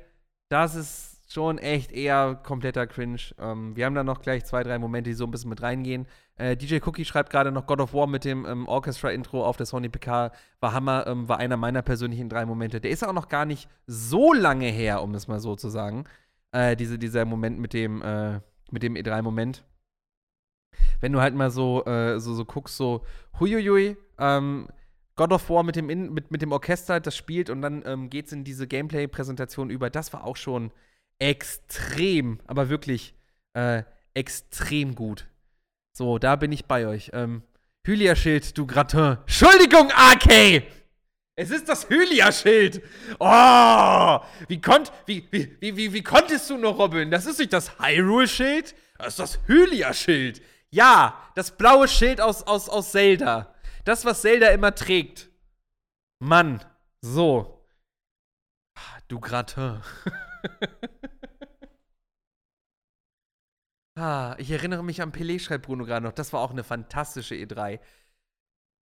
das 0.51 0.75
ist 0.75 1.31
schon 1.31 1.57
echt 1.57 1.93
eher 1.93 2.35
kompletter 2.43 2.85
Cringe. 2.85 3.21
Ähm, 3.39 3.75
wir 3.75 3.85
haben 3.85 3.95
da 3.95 4.03
noch 4.03 4.21
gleich 4.21 4.43
zwei, 4.43 4.63
drei 4.63 4.77
Momente, 4.79 5.09
die 5.09 5.13
so 5.13 5.23
ein 5.23 5.31
bisschen 5.31 5.49
mit 5.49 5.61
reingehen. 5.61 6.05
Äh, 6.35 6.57
DJ 6.57 6.79
Cookie 6.85 7.05
schreibt 7.05 7.29
gerade 7.29 7.53
noch 7.53 7.65
God 7.65 7.79
of 7.79 7.93
War 7.93 8.05
mit 8.05 8.25
dem 8.25 8.45
ähm, 8.45 8.67
Orchestra-Intro 8.67 9.45
auf 9.45 9.55
der 9.55 9.65
Sony 9.65 9.87
PK. 9.87 10.31
War 10.59 10.73
Hammer, 10.73 11.07
ähm, 11.07 11.29
war 11.29 11.37
einer 11.37 11.55
meiner 11.55 11.81
persönlichen 11.81 12.27
drei 12.27 12.45
Momente. 12.45 12.81
Der 12.81 12.91
ist 12.91 13.07
auch 13.07 13.13
noch 13.13 13.29
gar 13.29 13.45
nicht 13.45 13.69
so 13.87 14.33
lange 14.33 14.65
her, 14.67 15.01
um 15.01 15.15
es 15.15 15.29
mal 15.29 15.39
so 15.39 15.55
zu 15.55 15.69
sagen. 15.69 16.03
Äh, 16.51 16.75
diese, 16.75 16.99
dieser 16.99 17.23
Moment 17.23 17.59
mit 17.59 17.71
dem, 17.71 18.01
äh, 18.01 18.41
mit 18.71 18.83
dem 18.83 18.95
E3-Moment. 18.95 19.63
Wenn 20.99 21.13
du 21.13 21.21
halt 21.21 21.33
mal 21.33 21.49
so, 21.49 21.85
äh, 21.85 22.19
so, 22.19 22.33
so 22.33 22.43
guckst, 22.43 22.75
so, 22.75 23.05
huiuiui, 23.39 23.95
ähm, 24.19 24.67
God 25.21 25.33
of 25.33 25.51
War 25.51 25.61
mit 25.61 25.75
dem, 25.75 25.91
in, 25.91 26.11
mit, 26.11 26.31
mit 26.31 26.41
dem 26.41 26.51
Orchester 26.51 26.99
das 26.99 27.15
spielt 27.15 27.51
und 27.51 27.61
dann 27.61 27.83
ähm, 27.85 28.09
geht 28.09 28.25
es 28.25 28.31
in 28.31 28.43
diese 28.43 28.65
Gameplay-Präsentation 28.65 29.69
über. 29.69 29.91
Das 29.91 30.11
war 30.13 30.23
auch 30.23 30.35
schon 30.35 30.71
extrem, 31.19 32.39
aber 32.47 32.69
wirklich 32.69 33.13
äh, 33.53 33.83
extrem 34.15 34.95
gut. 34.95 35.27
So, 35.93 36.17
da 36.17 36.35
bin 36.37 36.51
ich 36.51 36.65
bei 36.65 36.87
euch. 36.87 37.11
Ähm, 37.13 37.43
Hylia-Schild, 37.85 38.57
du 38.57 38.65
Gratin. 38.65 39.17
Entschuldigung, 39.27 39.91
AK! 39.95 40.63
Es 41.35 41.51
ist 41.51 41.69
das 41.69 41.87
Hylia-Schild. 41.87 42.81
Oh, 43.19 44.19
wie, 44.47 44.59
konnt, 44.59 44.91
wie, 45.05 45.27
wie, 45.29 45.55
wie, 45.59 45.93
wie, 45.93 46.01
konntest 46.01 46.49
du 46.49 46.57
noch, 46.57 46.79
Robin? 46.79 47.11
Das 47.11 47.27
ist 47.27 47.37
nicht 47.37 47.53
das 47.53 47.77
Hyrule-Schild, 47.77 48.73
das 48.97 49.09
ist 49.09 49.19
das 49.19 49.39
Hylia-Schild. 49.45 50.41
Ja, 50.71 51.13
das 51.35 51.51
blaue 51.51 51.87
Schild 51.87 52.19
aus, 52.21 52.41
aus, 52.41 52.69
aus 52.69 52.91
Zelda. 52.91 53.50
Das, 53.83 54.05
was 54.05 54.21
Zelda 54.21 54.49
immer 54.49 54.75
trägt. 54.75 55.31
Mann, 56.19 56.63
so. 57.01 57.65
Du 59.07 59.19
Gratin. 59.19 59.81
ah, 63.95 64.35
ich 64.37 64.51
erinnere 64.51 64.83
mich 64.83 65.01
an 65.01 65.11
Pelé, 65.11 65.39
schreibt 65.39 65.65
Bruno 65.65 65.85
gerade 65.85 66.05
noch. 66.05 66.13
Das 66.13 66.31
war 66.31 66.41
auch 66.41 66.51
eine 66.51 66.63
fantastische 66.63 67.33
E3. 67.33 67.79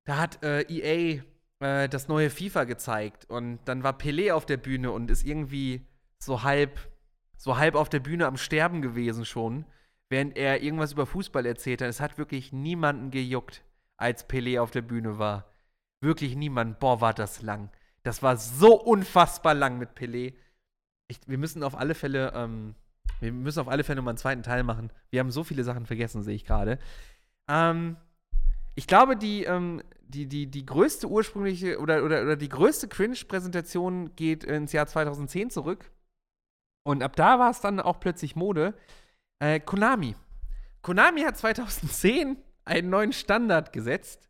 Da 0.06 0.18
hat 0.18 0.44
äh, 0.44 0.64
EA 0.64 1.24
äh, 1.60 1.88
das 1.88 2.10
neue 2.10 2.30
FIFA 2.30 2.66
gezeigt 2.66 3.30
und 3.30 3.60
dann 3.66 3.84
war 3.84 3.98
Pelé 3.98 4.34
auf 4.34 4.46
der 4.46 4.58
Bühne 4.58 4.92
und 4.92 5.10
ist 5.10 5.26
irgendwie 5.26 5.88
so 6.18 6.44
halb, 6.44 6.78
so 7.38 7.58
halb 7.58 7.76
auf 7.76 7.88
der 7.88 8.02
Bühne 8.02 8.28
am 8.28 8.36
Sterben 8.38 8.82
gewesen 8.82 9.24
schon, 9.24 9.66
während 10.10 10.38
er 10.38 10.62
irgendwas 10.62 10.92
über 10.92 11.06
Fußball 11.06 11.46
erzählt 11.46 11.82
hat. 11.82 11.88
Es 11.88 12.02
hat 12.02 12.18
wirklich 12.18 12.52
niemanden 12.52 13.12
gejuckt 13.12 13.64
als 14.00 14.28
Pelé 14.28 14.60
auf 14.60 14.72
der 14.72 14.82
Bühne 14.82 15.20
war. 15.20 15.46
Wirklich 16.02 16.36
niemand. 16.36 16.80
Boah, 16.80 17.02
war 17.02 17.14
das 17.14 17.42
lang. 17.42 17.70
Das 18.04 18.24
war 18.24 18.38
so 18.38 18.80
unfassbar 18.80 19.54
lang 19.54 19.78
mit 19.78 19.90
Pelé. 19.92 20.34
Ich, 21.08 21.20
wir 21.28 21.38
müssen 21.38 21.64
auf 21.64 21.78
alle 21.78 21.96
Fälle, 21.96 22.32
ähm, 22.34 22.76
wir 23.20 23.34
müssen 23.34 23.60
auf 23.60 23.68
alle 23.68 23.84
Fälle 23.84 24.02
mal 24.02 24.12
einen 24.12 24.18
zweiten 24.18 24.44
Teil 24.44 24.64
machen. 24.64 24.92
Wir 25.10 25.20
haben 25.20 25.32
so 25.32 25.44
viele 25.44 25.64
Sachen 25.64 25.86
vergessen, 25.86 26.24
sehe 26.24 26.36
ich 26.36 26.46
gerade. 26.46 26.80
Ähm, 27.50 27.98
ich 28.76 28.88
glaube, 28.88 29.18
die, 29.18 29.44
ähm, 29.44 29.84
die, 30.08 30.28
die, 30.28 30.48
die 30.48 30.66
größte 30.66 31.08
ursprüngliche 31.08 31.80
oder, 31.80 32.06
oder, 32.06 32.22
oder 32.22 32.36
die 32.38 32.50
größte 32.50 32.88
Cringe-Präsentation 32.88 34.16
geht 34.16 34.46
ins 34.46 34.72
Jahr 34.72 34.88
2010 34.88 35.50
zurück. 35.50 35.92
Und 36.84 37.04
ab 37.04 37.18
da 37.18 37.38
war 37.38 37.52
es 37.52 37.60
dann 37.60 37.82
auch 37.82 38.00
plötzlich 38.00 38.38
Mode. 38.38 38.74
Äh, 39.40 39.60
Konami. 39.60 40.16
Konami 40.82 41.22
hat 41.22 41.38
2010 41.38 42.38
einen 42.70 42.90
neuen 42.90 43.12
Standard 43.12 43.74
gesetzt 43.74 44.30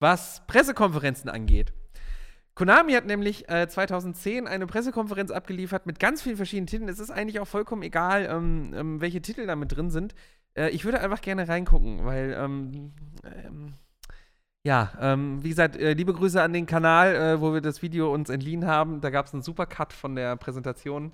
was 0.00 0.42
Pressekonferenzen 0.46 1.28
angeht. 1.30 1.72
Konami 2.54 2.92
hat 2.92 3.06
nämlich 3.06 3.48
äh, 3.48 3.68
2010 3.68 4.48
eine 4.48 4.66
Pressekonferenz 4.66 5.30
abgeliefert 5.30 5.86
mit 5.86 6.00
ganz 6.00 6.22
vielen 6.22 6.36
verschiedenen 6.36 6.66
Titeln. 6.66 6.88
Es 6.88 6.98
ist 6.98 7.10
eigentlich 7.10 7.38
auch 7.40 7.46
vollkommen 7.46 7.82
egal, 7.82 8.26
ähm, 8.30 8.72
ähm, 8.74 9.00
welche 9.00 9.22
Titel 9.22 9.46
da 9.46 9.54
mit 9.54 9.76
drin 9.76 9.90
sind. 9.90 10.14
Äh, 10.54 10.70
ich 10.70 10.84
würde 10.84 11.00
einfach 11.00 11.20
gerne 11.20 11.48
reingucken, 11.48 12.04
weil, 12.04 12.36
ähm, 12.38 12.92
ähm 13.24 13.74
ja, 14.64 14.92
ähm, 15.00 15.42
wie 15.44 15.50
gesagt, 15.50 15.76
äh, 15.76 15.92
liebe 15.92 16.12
Grüße 16.12 16.42
an 16.42 16.52
den 16.52 16.66
Kanal, 16.66 17.14
äh, 17.14 17.40
wo 17.40 17.54
wir 17.54 17.60
das 17.60 17.80
Video 17.80 18.12
uns 18.12 18.28
entliehen 18.28 18.66
haben. 18.66 19.00
Da 19.00 19.10
gab 19.10 19.26
es 19.26 19.32
einen 19.32 19.42
Supercut 19.42 19.92
von 19.92 20.16
der 20.16 20.34
Präsentation. 20.36 21.12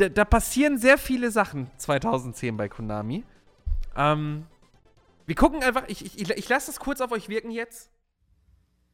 D 0.00 0.08
da 0.08 0.24
passieren 0.24 0.78
sehr 0.78 0.96
viele 0.96 1.30
Sachen 1.30 1.70
2010 1.76 2.56
bei 2.56 2.68
Konami. 2.68 3.24
Ähm, 3.94 4.46
wir 5.28 5.34
gucken 5.34 5.62
einfach, 5.62 5.84
ich, 5.88 6.18
ich, 6.18 6.30
ich 6.30 6.48
lasse 6.48 6.68
das 6.68 6.80
kurz 6.80 7.02
auf 7.02 7.12
euch 7.12 7.28
wirken 7.28 7.50
jetzt. 7.50 7.90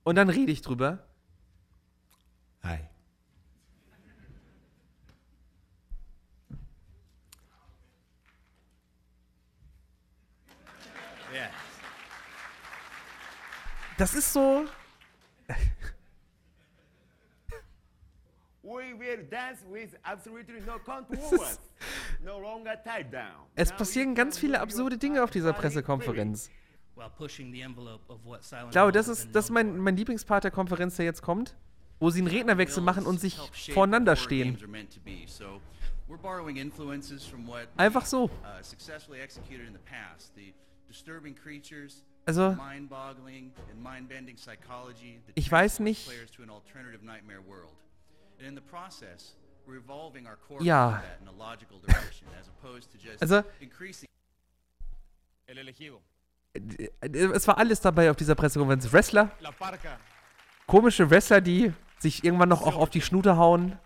Und 0.02 0.16
dann 0.16 0.28
rede 0.28 0.50
ich 0.50 0.62
drüber. 0.62 1.06
Hi. 2.64 2.80
Das 13.96 14.14
ist 14.14 14.32
so. 14.32 14.66
We 15.46 15.54
will 15.54 15.54
dance 15.54 15.62
with 15.62 15.62
absolutely 15.62 15.62
no 15.62 15.82
contours. 15.86 15.92
No 17.46 17.52
longer 17.52 17.52
tied 17.52 17.52
down. 17.52 17.64
Es 23.54 23.72
passieren 23.72 24.14
ganz 24.14 24.38
viele 24.38 24.60
absurde 24.60 24.96
Dinge 24.98 25.22
auf 25.22 25.30
dieser 25.30 25.52
Pressekonferenz. 25.52 26.50
Ich 28.66 28.70
glaube, 28.70 28.92
das 28.92 29.08
ist, 29.08 29.34
das 29.34 29.46
ist 29.46 29.50
mein, 29.50 29.78
mein 29.78 29.96
Lieblingspart 29.96 30.44
der 30.44 30.50
Konferenz, 30.50 30.96
der 30.96 31.04
jetzt 31.04 31.22
kommt, 31.22 31.56
wo 31.98 32.10
sie 32.10 32.20
einen 32.20 32.28
Rednerwechsel 32.28 32.82
machen 32.82 33.04
und 33.04 33.20
sich 33.20 33.36
voreinander 33.72 34.16
stehen. 34.16 34.56
Einfach 37.76 38.06
so. 38.06 38.30
Also, 42.26 42.56
ich 45.34 45.50
weiß 45.52 45.80
nicht. 45.80 46.08
Ja. 50.64 51.02
Also, 53.20 53.42
es 57.32 57.48
war 57.48 57.58
alles 57.58 57.80
dabei 57.80 58.10
auf 58.10 58.16
dieser 58.16 58.34
Pressekonferenz. 58.34 58.92
Wrestler, 58.92 59.30
komische 60.66 61.10
Wrestler, 61.10 61.40
die 61.40 61.72
sich 61.98 62.24
irgendwann 62.24 62.48
noch 62.48 62.62
auch 62.62 62.76
auf 62.76 62.90
die 62.90 63.00
Schnute 63.00 63.36
hauen. 63.36 63.78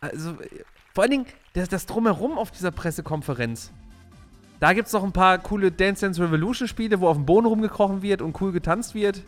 Also, 0.00 0.36
vor 0.94 1.02
allen 1.02 1.10
Dingen 1.10 1.26
das, 1.52 1.68
das 1.68 1.86
Drumherum 1.86 2.38
auf 2.38 2.50
dieser 2.50 2.70
Pressekonferenz. 2.70 3.72
Da 4.60 4.72
gibt 4.72 4.88
es 4.88 4.92
noch 4.92 5.04
ein 5.04 5.12
paar 5.12 5.38
coole 5.38 5.72
Dance 5.72 6.04
Dance 6.04 6.22
Revolution 6.22 6.68
Spiele, 6.68 7.00
wo 7.00 7.08
auf 7.08 7.16
dem 7.16 7.26
Boden 7.26 7.46
rumgekrochen 7.46 8.02
wird 8.02 8.22
und 8.22 8.40
cool 8.40 8.52
getanzt 8.52 8.94
wird. 8.94 9.22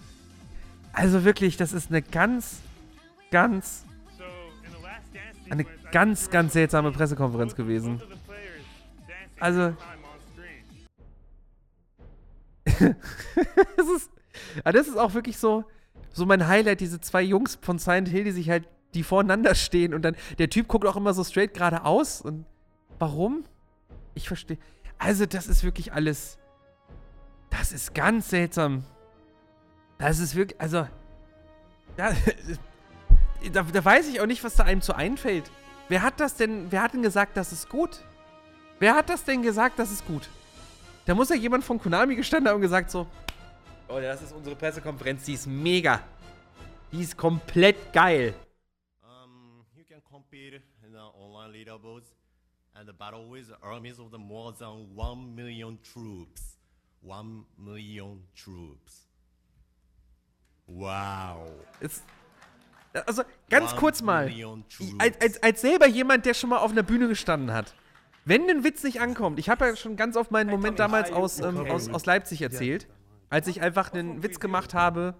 Also 0.93 1.25
wirklich, 1.25 1.57
das 1.57 1.73
ist 1.73 1.91
eine 1.91 2.03
ganz, 2.03 2.61
ganz, 3.33 3.85
eine 5.51 5.65
ganz, 5.91 6.31
ganz 6.31 6.53
seltsame 6.53 6.93
Pressekonferenz 6.93 7.57
gewesen. 7.57 8.01
Also, 9.41 9.75
das, 12.65 13.89
ist, 13.97 14.11
aber 14.63 14.73
das 14.73 14.87
ist 14.87 14.97
auch 14.97 15.15
wirklich 15.15 15.37
so, 15.37 15.65
so 16.13 16.27
mein 16.27 16.47
Highlight, 16.47 16.81
diese 16.81 17.01
zwei 17.01 17.23
Jungs 17.23 17.59
von 17.61 17.79
Silent 17.79 18.09
Hill, 18.09 18.25
die 18.25 18.31
sich 18.31 18.49
halt, 18.49 18.69
die 18.95 19.03
voreinander 19.03 19.57
stehen 19.57 19.95
und 19.95 20.03
dann, 20.03 20.15
der 20.39 20.49
Typ 20.49 20.69
guckt 20.69 20.87
auch 20.87 20.97
immer 20.97 21.13
so 21.13 21.25
straight 21.25 21.55
geradeaus 21.55 22.21
und 22.21 22.45
warum? 23.01 23.45
Ich 24.15 24.29
verstehe. 24.29 24.59
Also, 24.99 25.27
das 25.27 25.49
ist 25.49 25.65
wirklich 25.65 25.93
alles, 25.93 26.39
das 27.51 27.73
ist 27.73 27.95
ganz 27.95 28.29
seltsam. 28.29 28.85
Das 29.99 30.21
ist 30.21 30.37
wirklich, 30.37 30.61
also, 30.61 30.87
ja, 31.97 32.13
da, 33.51 33.63
da 33.63 33.85
weiß 33.85 34.09
ich 34.09 34.21
auch 34.21 34.27
nicht, 34.27 34.45
was 34.45 34.57
da 34.57 34.65
einem 34.65 34.83
zu 34.83 34.95
einfällt. 34.95 35.51
Wer 35.89 36.03
hat 36.03 36.21
das 36.21 36.37
denn, 36.37 36.71
wer 36.71 36.83
hat 36.83 36.95
denn 36.95 37.03
gesagt, 37.03 37.37
das 37.37 37.53
ist 37.53 37.69
gut? 37.69 38.01
Wer 38.79 38.95
hat 38.95 39.09
das 39.09 39.25
denn 39.25 39.43
gesagt, 39.43 39.79
das 39.79 39.91
ist 39.91 40.07
gut? 40.07 40.29
Da 41.05 41.15
muss 41.15 41.29
ja 41.29 41.37
jemand 41.37 41.65
von 41.65 41.81
Konami 41.81 42.15
gestanden 42.15 42.49
haben 42.49 42.57
und 42.57 42.63
gesagt 42.63 42.91
so, 42.91 43.07
oh, 43.89 44.01
das 44.01 44.23
ist 44.23 44.33
unsere 44.33 44.57
Pressekonferenz, 44.57 45.25
die 45.25 45.35
ist 45.35 45.47
mega. 45.47 46.01
Die 46.93 47.01
ist 47.03 47.17
komplett 47.17 47.93
geil. 47.93 48.35
Um, 49.03 49.65
you 49.75 49.85
can 49.85 50.03
compete 50.05 50.63
in 50.85 50.93
the 50.93 50.99
online 50.99 51.53
leaderboards 51.53 52.15
and 52.75 52.87
battle 52.99 53.29
with 53.31 53.51
armies 53.63 53.99
of 53.99 54.11
the 54.11 54.19
more 54.19 54.53
than 54.53 54.95
one 54.95 55.35
million 55.35 55.79
troops. 55.83 56.59
One 57.03 57.45
million 57.57 58.23
troops. 58.35 59.09
Wow. 60.67 61.51
Ist, 61.81 62.05
also 63.07 63.23
ganz 63.51 63.73
one 63.73 63.81
kurz 63.81 64.03
mal, 64.03 64.33
als, 64.99 65.21
als, 65.21 65.43
als 65.43 65.61
selber 65.61 65.87
jemand, 65.87 66.27
der 66.27 66.35
schon 66.35 66.51
mal 66.51 66.59
auf 66.59 66.73
einer 66.73 66.83
Bühne 66.83 67.09
gestanden 67.09 67.53
hat. 67.53 67.75
Wenn 68.25 68.49
ein 68.49 68.65
Witz 68.65 68.85
nicht 68.85 69.01
ankommt, 69.01 69.39
ich 69.39 69.49
habe 69.49 69.67
ja 69.67 69.77
schon 69.77 69.97
ganz 69.97 70.17
oft 70.17 70.31
meinen 70.31 70.51
Moment 70.51 70.79
damals 70.79 71.11
aus, 71.11 71.41
ähm, 71.41 71.67
aus, 71.71 71.89
aus 71.89 72.07
Leipzig 72.07 72.43
erzählt, 72.43 72.87
als 73.31 73.49
ich 73.49 73.61
einfach 73.61 73.93
einen 73.93 74.23
Witz 74.23 74.39
gemacht 74.39 74.75
habe, 74.75 75.15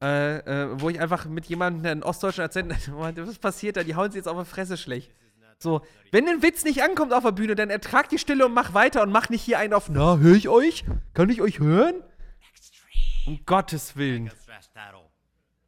äh, 0.00 0.36
äh, 0.38 0.80
wo 0.80 0.90
ich 0.90 1.00
einfach 1.00 1.24
mit 1.24 1.46
jemandem 1.46 1.90
einen 1.90 2.02
ostdeutschen 2.02 2.44
Akzent, 2.44 2.72
was 2.92 3.38
passiert 3.38 3.76
da, 3.76 3.82
die 3.82 3.96
hauen 3.96 4.10
sie 4.10 4.18
jetzt 4.18 4.28
auf 4.28 4.38
die 4.38 4.48
Fresse 4.48 4.76
schlecht. 4.76 5.12
So, 5.58 5.80
wenn 6.12 6.28
ein 6.28 6.42
Witz 6.42 6.64
nicht 6.64 6.82
ankommt 6.82 7.14
auf 7.14 7.24
der 7.24 7.32
Bühne, 7.32 7.54
dann 7.54 7.70
ertrag 7.70 8.10
die 8.10 8.18
Stille 8.18 8.44
und 8.44 8.52
mach 8.52 8.74
weiter 8.74 9.02
und 9.02 9.10
mach 9.10 9.30
nicht 9.30 9.42
hier 9.42 9.58
einen 9.58 9.72
auf, 9.72 9.88
na, 9.88 10.18
höre 10.18 10.36
ich 10.36 10.48
euch? 10.48 10.84
Kann 11.14 11.30
ich 11.30 11.40
euch 11.40 11.60
hören? 11.60 11.94
Um 13.26 13.40
Gottes 13.46 13.96
Willen. 13.96 14.30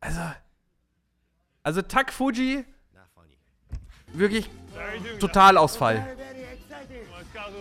Also, 0.01 0.21
also 1.69 1.83
Tak 1.83 2.11
Fuji, 2.11 2.65
wirklich 4.15 4.49
Totalausfall. 5.21 6.17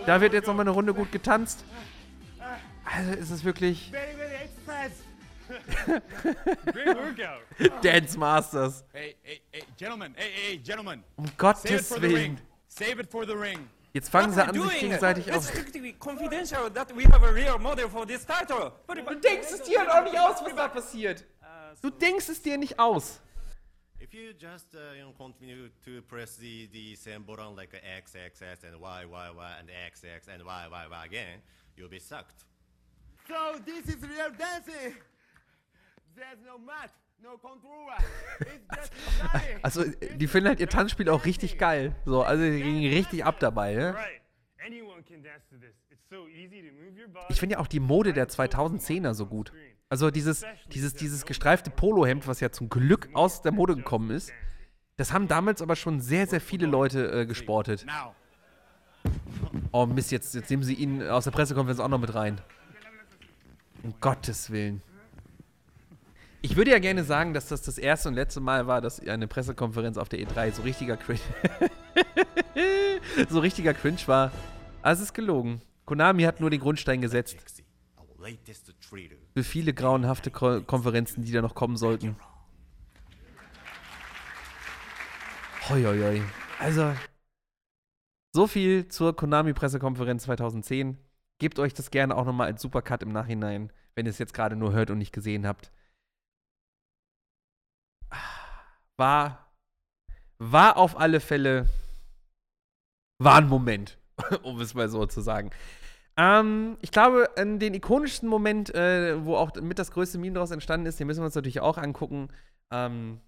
Da 0.05 0.21
wird 0.21 0.31
jetzt 0.31 0.47
nochmal 0.47 0.63
eine 0.63 0.71
Runde 0.71 0.93
gut 0.93 1.11
getanzt. 1.11 1.65
Also 2.85 3.11
ist 3.11 3.31
es 3.31 3.43
wirklich. 3.43 3.91
Dance 7.81 8.17
Masters. 8.17 8.85
Hey, 8.93 9.17
hey, 9.23 9.41
hey, 9.51 9.63
gentlemen, 9.77 10.13
hey, 10.15 10.31
hey, 10.33 10.57
gentlemen. 10.59 11.03
Um 11.17 11.25
Gottes 11.37 12.01
Willen. 12.01 12.39
Save 12.69 13.01
it 13.01 13.11
for 13.11 13.25
the 13.25 13.33
ring. 13.33 13.67
Jetzt 13.91 14.09
fangen 14.09 14.31
sie 14.31 14.41
an, 14.41 14.53
sich 14.53 14.79
gegenseitig 14.79 15.33
auf. 15.33 15.51
Du 15.51 15.61
denkst 19.15 19.47
es 19.51 19.63
dir 19.63 19.79
halt 19.79 19.89
auch 19.89 20.03
nicht 20.03 20.17
aus, 20.17 20.41
was 20.45 20.55
da 20.55 20.67
passiert. 20.69 21.25
Du 21.81 21.89
denkst 21.89 22.29
es 22.29 22.41
dir 22.41 22.57
nicht 22.57 22.79
aus. 22.79 23.19
If 24.09 24.13
you 24.13 24.33
just 24.33 24.73
uh, 24.73 24.95
you 24.95 25.03
know 25.03 25.11
continue 25.17 25.67
to 25.83 26.01
press 26.03 26.37
the 26.37 26.69
the 26.71 26.95
same 26.95 27.23
button 27.23 27.57
like 27.57 27.73
X 27.97 28.15
X 28.15 28.41
X 28.41 28.63
and 28.63 28.79
Y 28.79 29.05
Y 29.05 29.29
Y 29.35 29.51
and 29.59 29.69
X 29.85 30.03
X 30.05 30.27
and 30.29 30.45
Y 30.45 30.67
Y 30.71 30.85
Y 30.89 31.05
again, 31.05 31.41
you'll 31.75 31.89
be 31.89 31.99
sucked. 31.99 32.45
So 33.27 33.59
this 33.65 33.93
is 33.93 34.01
real 34.01 34.31
dancing. 34.37 34.95
There's 36.15 36.39
no 36.45 36.57
mat, 36.57 36.91
no 37.21 37.37
controller. 37.37 37.97
It's 38.39 38.65
just 38.77 38.93
also 39.63 39.83
die 39.83 40.27
finden 40.27 40.47
halt 40.47 40.61
ihr 40.61 40.69
Tanzspiel 40.69 41.09
auch 41.09 41.25
richtig 41.25 41.57
geil. 41.57 41.93
So, 42.05 42.23
also 42.23 42.43
die 42.43 42.61
gehen 42.61 42.93
richtig 42.93 43.25
ab 43.25 43.41
dabei, 43.41 43.75
ne? 43.75 43.93
Ich 47.29 47.39
finde 47.39 47.55
ja 47.55 47.59
auch 47.59 47.67
die 47.67 47.81
Mode 47.81 48.13
der 48.13 48.29
2010er 48.29 49.13
so 49.13 49.25
gut. 49.25 49.51
Also 49.89 50.11
dieses, 50.11 50.43
dieses, 50.73 50.93
dieses 50.93 51.25
gestreifte 51.25 51.69
Polohemd, 51.69 52.27
was 52.27 52.39
ja 52.41 52.51
zum 52.51 52.69
Glück 52.69 53.09
aus 53.13 53.41
der 53.41 53.53
Mode 53.53 53.75
gekommen 53.75 54.11
ist, 54.11 54.31
das 54.97 55.13
haben 55.13 55.27
damals 55.27 55.61
aber 55.61 55.75
schon 55.75 56.01
sehr, 56.01 56.27
sehr 56.27 56.41
viele 56.41 56.65
Leute 56.65 57.11
äh, 57.11 57.25
gesportet. 57.25 57.85
Oh 59.71 59.85
Mist, 59.85 60.11
jetzt, 60.11 60.35
jetzt 60.35 60.49
nehmen 60.49 60.63
sie 60.63 60.73
ihn 60.73 61.07
aus 61.07 61.23
der 61.23 61.31
Pressekonferenz 61.31 61.79
auch 61.79 61.87
noch 61.87 61.99
mit 61.99 62.13
rein. 62.13 62.41
Um 63.83 63.93
Gottes 64.01 64.51
Willen. 64.51 64.81
Ich 66.41 66.55
würde 66.55 66.71
ja 66.71 66.79
gerne 66.79 67.03
sagen, 67.03 67.33
dass 67.33 67.47
das 67.47 67.61
das 67.61 67.77
erste 67.77 68.09
und 68.09 68.15
letzte 68.15 68.39
Mal 68.39 68.67
war, 68.67 68.81
dass 68.81 68.99
eine 68.99 69.27
Pressekonferenz 69.27 69.97
auf 69.97 70.09
der 70.09 70.19
E3 70.19 70.51
so 70.51 70.61
richtiger 70.63 70.97
Cringe, 70.97 71.19
so 73.29 73.39
richtiger 73.39 73.73
Cringe 73.73 73.99
war. 74.07 74.31
Aber 74.81 74.91
es 74.91 74.99
ist 74.99 75.13
gelogen. 75.13 75.61
Konami 75.85 76.23
hat 76.23 76.39
nur 76.39 76.49
den 76.49 76.59
Grundstein 76.59 77.01
gesetzt. 77.01 77.37
Für 79.37 79.43
viele 79.43 79.71
grauenhafte 79.71 80.31
Ko 80.31 80.63
Konferenzen, 80.63 81.23
die 81.23 81.31
da 81.31 81.43
noch 81.43 81.53
kommen 81.53 81.77
sollten. 81.77 82.15
Hoi, 85.69 85.83
hoi, 85.83 86.01
hoi. 86.01 86.23
Also, 86.57 86.91
so 88.33 88.47
viel 88.47 88.87
zur 88.87 89.15
Konami-Pressekonferenz 89.15 90.23
2010. 90.23 90.97
Gebt 91.37 91.59
euch 91.59 91.75
das 91.75 91.91
gerne 91.91 92.17
auch 92.17 92.25
nochmal 92.25 92.47
als 92.47 92.63
Supercut 92.63 93.03
im 93.03 93.11
Nachhinein, 93.11 93.71
wenn 93.93 94.07
ihr 94.07 94.09
es 94.09 94.17
jetzt 94.17 94.33
gerade 94.33 94.55
nur 94.55 94.73
hört 94.73 94.89
und 94.89 94.97
nicht 94.97 95.13
gesehen 95.13 95.45
habt. 95.45 95.71
War, 98.97 99.51
war 100.39 100.77
auf 100.77 100.99
alle 100.99 101.19
Fälle, 101.19 101.69
war 103.19 103.35
ein 103.35 103.47
Moment, 103.47 103.99
um 104.41 104.59
es 104.59 104.73
mal 104.73 104.89
so 104.89 105.05
zu 105.05 105.21
sagen. 105.21 105.51
Ähm, 106.17 106.77
ich 106.81 106.91
glaube, 106.91 107.29
in 107.35 107.59
den 107.59 107.75
ikonischsten 107.75 108.27
Moment, 108.27 108.73
äh, 108.73 109.23
wo 109.23 109.35
auch 109.35 109.53
mit 109.61 109.77
das 109.77 109.91
größte 109.91 110.17
Meme 110.17 110.33
daraus 110.33 110.51
entstanden 110.51 110.87
ist, 110.87 110.99
den 110.99 111.07
müssen 111.07 111.21
wir 111.21 111.25
uns 111.25 111.35
natürlich 111.35 111.61
auch 111.61 111.77
angucken. 111.77 112.29
Ähm, 112.71 113.19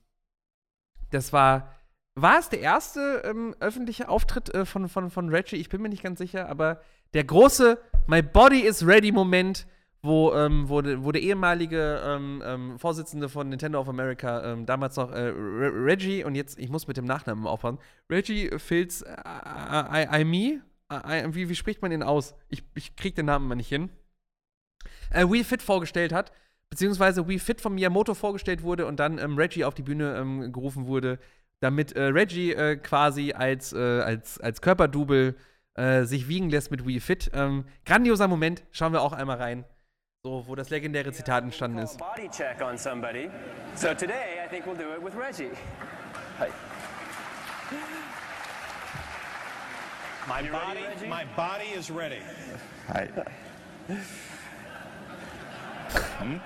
das 1.12 1.32
war, 1.32 1.76
war 2.16 2.40
es 2.40 2.50
der 2.50 2.62
erste 2.62 3.22
ähm, 3.26 3.56
öffentliche 3.60 4.10
Auftritt 4.10 4.54
äh, 4.54 4.66
von, 4.66 4.90
von, 4.90 5.12
von 5.12 5.30
Reggie? 5.30 5.58
Ich 5.58 5.70
bin 5.70 5.82
mir 5.82 5.90
nicht 5.90 6.04
ganz 6.04 6.18
sicher, 6.18 6.50
aber 6.50 6.82
der 7.14 7.24
große 7.24 7.78
My 8.08 8.24
Body 8.24 8.62
is 8.62 8.86
Ready 8.86 9.12
Moment, 9.12 9.68
wo, 10.02 10.34
ähm, 10.34 10.68
wo, 10.68 10.78
wo 10.78 11.12
der 11.12 11.22
ehemalige 11.22 12.02
ähm, 12.04 12.42
ähm, 12.44 12.80
Vorsitzende 12.80 13.30
von 13.30 13.50
Nintendo 13.50 13.80
of 13.80 13.90
America, 13.90 14.56
damals 14.66 14.96
noch 14.96 15.12
äh, 15.12 15.32
Reggie, 15.36 16.24
und 16.24 16.36
jetzt, 16.36 16.58
ich 16.58 16.70
muss 16.70 16.88
mit 16.88 16.98
dem 16.98 17.06
Nachnamen 17.06 17.46
aufhören, 17.46 17.78
Reggie 18.10 18.50
Fils 18.58 19.02
äh, 19.02 19.12
I, 19.14 20.06
I, 20.06 20.22
I, 20.22 20.24
Me, 20.24 20.62
wie, 20.90 21.50
wie 21.50 21.56
spricht 21.56 21.82
man 21.82 21.92
den 21.92 22.04
aus? 22.04 22.36
Ich, 22.50 22.64
ich 22.76 22.96
krieg 22.96 23.16
den 23.16 23.26
Namen 23.26 23.48
mal 23.48 23.56
nicht 23.56 23.70
hin. 23.70 23.90
Äh, 25.12 25.26
Wii 25.26 25.44
Fit 25.44 25.62
vorgestellt 25.62 26.14
hat, 26.14 26.32
beziehungsweise 26.70 27.28
Wii 27.28 27.40
Fit 27.40 27.62
von 27.62 27.76
Miyamoto 27.76 28.14
vorgestellt 28.14 28.64
wurde 28.64 28.86
und 28.86 29.00
dann 29.00 29.18
ähm, 29.18 29.38
Reggie 29.38 29.66
auf 29.66 29.74
die 29.74 29.82
Bühne 29.82 30.18
ähm, 30.18 30.52
gerufen 30.52 30.88
wurde, 30.88 31.20
damit 31.60 31.94
äh, 31.94 32.04
Reggie 32.04 32.54
äh, 32.54 32.78
quasi 32.78 33.34
als, 33.34 33.74
äh, 33.74 34.02
als, 34.02 34.40
als 34.40 34.62
Körperdouble 34.62 35.36
äh, 35.76 36.04
sich 36.04 36.28
wiegen 36.28 36.50
lässt 36.50 36.72
mit 36.72 36.86
Wii 36.86 37.00
Fit. 37.00 37.32
Ähm, 37.34 37.66
grandioser 37.86 38.28
Moment, 38.28 38.64
schauen 38.72 38.94
wir 38.94 39.02
auch 39.02 39.14
einmal 39.14 39.38
rein. 39.38 39.66
So, 40.24 40.44
wo 40.48 40.56
das 40.56 40.70
legendäre 40.70 41.14
Zitat 41.14 41.44
entstanden 41.44 41.78
ist. 41.78 41.98
Body 41.98 42.30
check 42.30 42.62
on 42.62 42.78
somebody. 42.78 43.30
So 43.76 43.94
today 43.94 44.44
I 44.46 44.50
think 44.50 44.66
we'll 44.66 44.76
do 44.76 44.94
it 44.94 45.02
with 45.02 45.14
Reggie. 45.16 45.52
Hi. 46.40 46.50
My 50.28 50.44
body, 50.44 50.82
my 51.08 51.26
body 51.36 51.66
is 51.76 51.90
ready. 51.90 52.20
Hi. 52.88 53.10
Hm? 56.20 56.40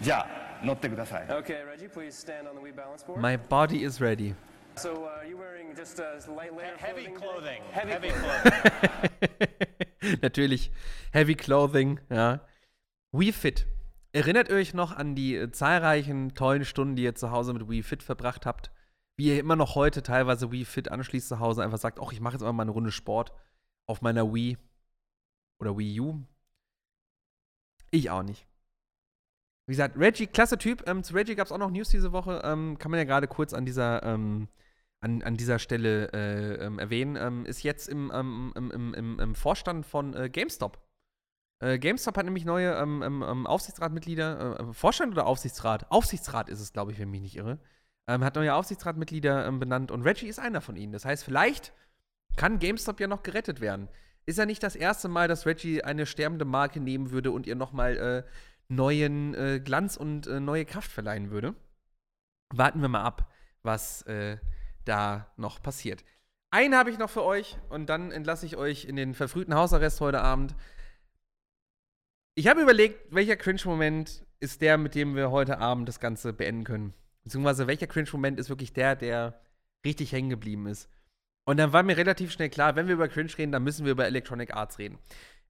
Ja, 0.00 0.26
notte. 0.62 0.90
Okay, 1.30 1.62
Reggie, 1.64 1.88
please 1.88 2.14
stand 2.14 2.46
on 2.46 2.54
the 2.54 2.60
Wii 2.60 2.76
balance 2.76 3.02
board. 3.02 3.20
My 3.20 3.36
body 3.36 3.82
is 3.82 4.00
ready. 4.00 4.34
So 4.76 5.04
uh, 5.04 5.20
are 5.20 5.26
you 5.26 5.38
wearing 5.38 5.74
just 5.74 5.98
a 5.98 6.18
light 6.30 6.54
layer 6.54 6.76
heavy 6.76 7.06
clothing? 7.06 7.62
Heavy, 7.72 7.92
heavy 7.92 8.10
clothing. 8.10 10.18
Natürlich 10.22 10.70
heavy 11.12 11.34
clothing, 11.34 11.98
ja. 12.10 12.40
Wii 13.12 13.32
Fit. 13.32 13.66
Erinnert 14.12 14.48
ihr 14.48 14.56
euch 14.56 14.74
noch 14.74 14.96
an 14.96 15.14
die 15.14 15.34
äh, 15.34 15.50
zahlreichen 15.50 16.34
tollen 16.34 16.64
Stunden, 16.64 16.96
die 16.96 17.04
ihr 17.04 17.14
zu 17.14 17.30
Hause 17.30 17.54
mit 17.54 17.68
Wii 17.68 17.82
Fit 17.82 18.02
verbracht 18.02 18.46
habt? 18.46 18.70
Wie 19.16 19.30
er 19.30 19.40
immer 19.40 19.56
noch 19.56 19.74
heute 19.74 20.02
teilweise 20.02 20.52
Wii 20.52 20.64
Fit 20.64 20.90
anschließt 20.90 21.28
zu 21.28 21.40
Hause, 21.40 21.62
einfach 21.62 21.78
sagt, 21.78 21.98
ach, 22.00 22.12
ich 22.12 22.20
mache 22.20 22.34
jetzt 22.34 22.42
mal 22.42 22.60
eine 22.60 22.70
Runde 22.70 22.92
Sport 22.92 23.32
auf 23.86 24.02
meiner 24.02 24.32
Wii 24.32 24.58
oder 25.58 25.76
Wii 25.76 26.00
U. 26.00 26.22
Ich 27.90 28.10
auch 28.10 28.22
nicht. 28.22 28.46
Wie 29.66 29.72
gesagt, 29.72 29.96
Reggie, 29.96 30.26
klasse 30.26 30.58
Typ. 30.58 30.86
Ähm, 30.86 31.02
zu 31.02 31.14
Reggie 31.14 31.34
gab 31.34 31.46
es 31.46 31.52
auch 31.52 31.58
noch 31.58 31.70
News 31.70 31.88
diese 31.88 32.12
Woche. 32.12 32.42
Ähm, 32.44 32.78
kann 32.78 32.90
man 32.90 32.98
ja 32.98 33.04
gerade 33.04 33.26
kurz 33.26 33.54
an 33.54 33.64
dieser, 33.64 34.02
ähm, 34.02 34.48
an, 35.00 35.22
an 35.22 35.36
dieser 35.36 35.58
Stelle 35.58 36.12
äh, 36.12 36.64
ähm, 36.64 36.78
erwähnen. 36.78 37.16
Ähm, 37.16 37.46
ist 37.46 37.62
jetzt 37.62 37.88
im, 37.88 38.12
ähm, 38.14 38.52
im, 38.54 38.94
im, 38.94 39.18
im, 39.18 39.34
Vorstand 39.34 39.86
von 39.86 40.14
äh, 40.14 40.28
GameStop. 40.28 40.78
Äh, 41.60 41.78
GameStop 41.78 42.16
hat 42.16 42.26
nämlich 42.26 42.44
neue 42.44 42.78
Aufsichtsratmitglieder. 42.78 44.60
Äh, 44.60 44.72
Vorstand 44.72 45.12
oder 45.12 45.26
Aufsichtsrat? 45.26 45.90
Aufsichtsrat 45.90 46.48
ist 46.48 46.60
es, 46.60 46.72
glaube 46.72 46.92
ich, 46.92 46.98
wenn 46.98 47.08
ich 47.08 47.12
mich 47.12 47.22
nicht 47.22 47.36
irre 47.36 47.58
ähm, 48.06 48.24
hat 48.24 48.36
neue 48.36 48.54
Aufsichtsratmitglieder 48.54 49.46
ähm, 49.46 49.58
benannt 49.58 49.90
und 49.90 50.02
Reggie 50.02 50.28
ist 50.28 50.38
einer 50.38 50.60
von 50.60 50.76
ihnen. 50.76 50.92
Das 50.92 51.04
heißt, 51.04 51.24
vielleicht 51.24 51.72
kann 52.36 52.58
GameStop 52.58 53.00
ja 53.00 53.06
noch 53.06 53.22
gerettet 53.22 53.60
werden. 53.60 53.88
Ist 54.26 54.38
ja 54.38 54.46
nicht 54.46 54.62
das 54.62 54.76
erste 54.76 55.08
Mal, 55.08 55.28
dass 55.28 55.46
Reggie 55.46 55.82
eine 55.82 56.06
sterbende 56.06 56.44
Marke 56.44 56.80
nehmen 56.80 57.10
würde 57.10 57.30
und 57.30 57.46
ihr 57.46 57.54
nochmal 57.54 57.96
äh, 57.96 58.22
neuen 58.68 59.34
äh, 59.34 59.60
Glanz 59.60 59.96
und 59.96 60.26
äh, 60.26 60.40
neue 60.40 60.64
Kraft 60.64 60.90
verleihen 60.90 61.30
würde. 61.30 61.54
Warten 62.52 62.80
wir 62.80 62.88
mal 62.88 63.02
ab, 63.02 63.32
was 63.62 64.02
äh, 64.02 64.38
da 64.84 65.32
noch 65.36 65.62
passiert. 65.62 66.04
Einen 66.50 66.74
habe 66.74 66.90
ich 66.90 66.98
noch 66.98 67.10
für 67.10 67.24
euch 67.24 67.56
und 67.68 67.88
dann 67.88 68.12
entlasse 68.12 68.46
ich 68.46 68.56
euch 68.56 68.84
in 68.84 68.96
den 68.96 69.14
verfrühten 69.14 69.54
Hausarrest 69.54 70.00
heute 70.00 70.22
Abend. 70.22 70.54
Ich 72.34 72.48
habe 72.48 72.62
überlegt, 72.62 73.12
welcher 73.14 73.36
Cringe-Moment 73.36 74.24
ist 74.40 74.60
der, 74.60 74.78
mit 74.78 74.94
dem 74.94 75.16
wir 75.16 75.30
heute 75.30 75.58
Abend 75.58 75.88
das 75.88 76.00
Ganze 76.00 76.32
beenden 76.32 76.64
können. 76.64 76.94
Beziehungsweise 77.26 77.66
welcher 77.66 77.88
Cringe-Moment 77.88 78.38
ist 78.38 78.50
wirklich 78.50 78.72
der, 78.72 78.94
der 78.94 79.40
richtig 79.84 80.12
hängen 80.12 80.30
geblieben 80.30 80.68
ist. 80.68 80.88
Und 81.44 81.56
dann 81.56 81.72
war 81.72 81.82
mir 81.82 81.96
relativ 81.96 82.30
schnell 82.30 82.50
klar, 82.50 82.76
wenn 82.76 82.86
wir 82.86 82.94
über 82.94 83.08
Cringe 83.08 83.36
reden, 83.36 83.50
dann 83.50 83.64
müssen 83.64 83.84
wir 83.84 83.90
über 83.90 84.06
Electronic 84.06 84.54
Arts 84.54 84.78
reden. 84.78 85.00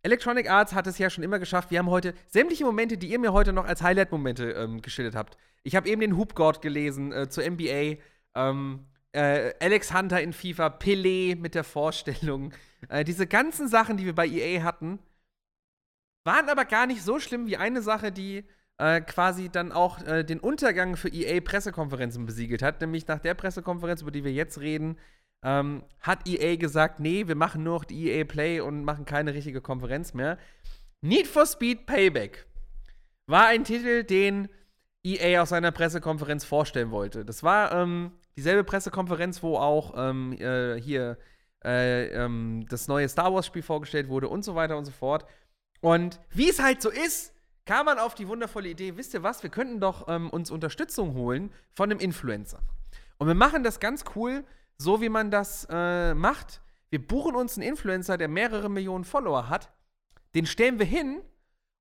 Electronic 0.00 0.48
Arts 0.48 0.72
hat 0.72 0.86
es 0.86 0.96
ja 0.96 1.10
schon 1.10 1.22
immer 1.22 1.38
geschafft. 1.38 1.70
Wir 1.70 1.78
haben 1.78 1.90
heute 1.90 2.14
sämtliche 2.28 2.64
Momente, 2.64 2.96
die 2.96 3.08
ihr 3.08 3.18
mir 3.18 3.34
heute 3.34 3.52
noch 3.52 3.66
als 3.66 3.82
Highlight-Momente 3.82 4.52
ähm, 4.52 4.80
geschildert 4.80 5.14
habt. 5.14 5.36
Ich 5.64 5.76
habe 5.76 5.86
eben 5.90 6.00
den 6.00 6.16
Hoop 6.16 6.34
God 6.34 6.62
gelesen 6.62 7.12
äh, 7.12 7.28
zur 7.28 7.44
NBA. 7.46 7.96
Ähm, 8.34 8.86
äh, 9.12 9.52
Alex 9.60 9.92
Hunter 9.92 10.22
in 10.22 10.32
FIFA, 10.32 10.68
Pelé 10.68 11.36
mit 11.36 11.54
der 11.54 11.64
Vorstellung. 11.64 12.54
Äh, 12.88 13.04
diese 13.04 13.26
ganzen 13.26 13.68
Sachen, 13.68 13.96
die 13.96 14.04
wir 14.04 14.14
bei 14.14 14.28
EA 14.28 14.62
hatten, 14.62 15.00
waren 16.24 16.48
aber 16.48 16.66
gar 16.66 16.86
nicht 16.86 17.02
so 17.02 17.18
schlimm 17.18 17.46
wie 17.46 17.56
eine 17.56 17.82
Sache, 17.82 18.12
die 18.12 18.44
äh, 18.78 19.00
quasi 19.00 19.48
dann 19.48 19.72
auch 19.72 20.02
äh, 20.02 20.24
den 20.24 20.40
Untergang 20.40 20.96
für 20.96 21.08
EA-Pressekonferenzen 21.08 22.26
besiegelt 22.26 22.62
hat. 22.62 22.80
Nämlich 22.80 23.06
nach 23.06 23.18
der 23.18 23.34
Pressekonferenz, 23.34 24.02
über 24.02 24.10
die 24.10 24.24
wir 24.24 24.32
jetzt 24.32 24.60
reden, 24.60 24.98
ähm, 25.44 25.82
hat 26.00 26.28
EA 26.28 26.56
gesagt, 26.56 27.00
nee, 27.00 27.26
wir 27.26 27.36
machen 27.36 27.62
nur 27.62 27.74
noch 27.74 27.84
die 27.84 28.10
EA 28.10 28.24
Play 28.24 28.60
und 28.60 28.84
machen 28.84 29.04
keine 29.04 29.34
richtige 29.34 29.60
Konferenz 29.60 30.14
mehr. 30.14 30.38
Need 31.02 31.26
for 31.26 31.46
Speed 31.46 31.86
Payback 31.86 32.46
war 33.26 33.46
ein 33.46 33.64
Titel, 33.64 34.02
den 34.02 34.48
EA 35.04 35.42
aus 35.42 35.50
seiner 35.50 35.72
Pressekonferenz 35.72 36.44
vorstellen 36.44 36.90
wollte. 36.90 37.24
Das 37.24 37.42
war 37.42 37.72
ähm, 37.72 38.12
dieselbe 38.36 38.64
Pressekonferenz, 38.64 39.42
wo 39.42 39.56
auch 39.56 39.94
ähm, 39.96 40.32
äh, 40.32 40.80
hier 40.80 41.16
äh, 41.64 42.06
ähm, 42.08 42.66
das 42.68 42.88
neue 42.88 43.08
Star 43.08 43.32
Wars-Spiel 43.32 43.62
vorgestellt 43.62 44.08
wurde 44.08 44.28
und 44.28 44.44
so 44.44 44.54
weiter 44.54 44.76
und 44.76 44.84
so 44.84 44.92
fort. 44.92 45.26
Und 45.80 46.20
wie 46.30 46.48
es 46.48 46.60
halt 46.60 46.82
so 46.82 46.90
ist, 46.90 47.32
kam 47.66 47.86
man 47.86 47.98
auf 47.98 48.14
die 48.14 48.28
wundervolle 48.28 48.68
Idee, 48.70 48.96
wisst 48.96 49.12
ihr 49.12 49.22
was, 49.22 49.42
wir 49.42 49.50
könnten 49.50 49.80
doch 49.80 50.08
ähm, 50.08 50.30
uns 50.30 50.50
Unterstützung 50.50 51.14
holen 51.14 51.52
von 51.72 51.90
einem 51.90 52.00
Influencer. 52.00 52.60
Und 53.18 53.26
wir 53.26 53.34
machen 53.34 53.62
das 53.62 53.80
ganz 53.80 54.04
cool, 54.14 54.44
so 54.78 55.00
wie 55.00 55.08
man 55.08 55.30
das 55.30 55.66
äh, 55.70 56.14
macht. 56.14 56.60
Wir 56.90 57.06
buchen 57.06 57.34
uns 57.34 57.58
einen 57.58 57.68
Influencer, 57.68 58.16
der 58.16 58.28
mehrere 58.28 58.70
Millionen 58.70 59.04
Follower 59.04 59.48
hat, 59.48 59.70
den 60.34 60.46
stellen 60.46 60.78
wir 60.78 60.86
hin 60.86 61.20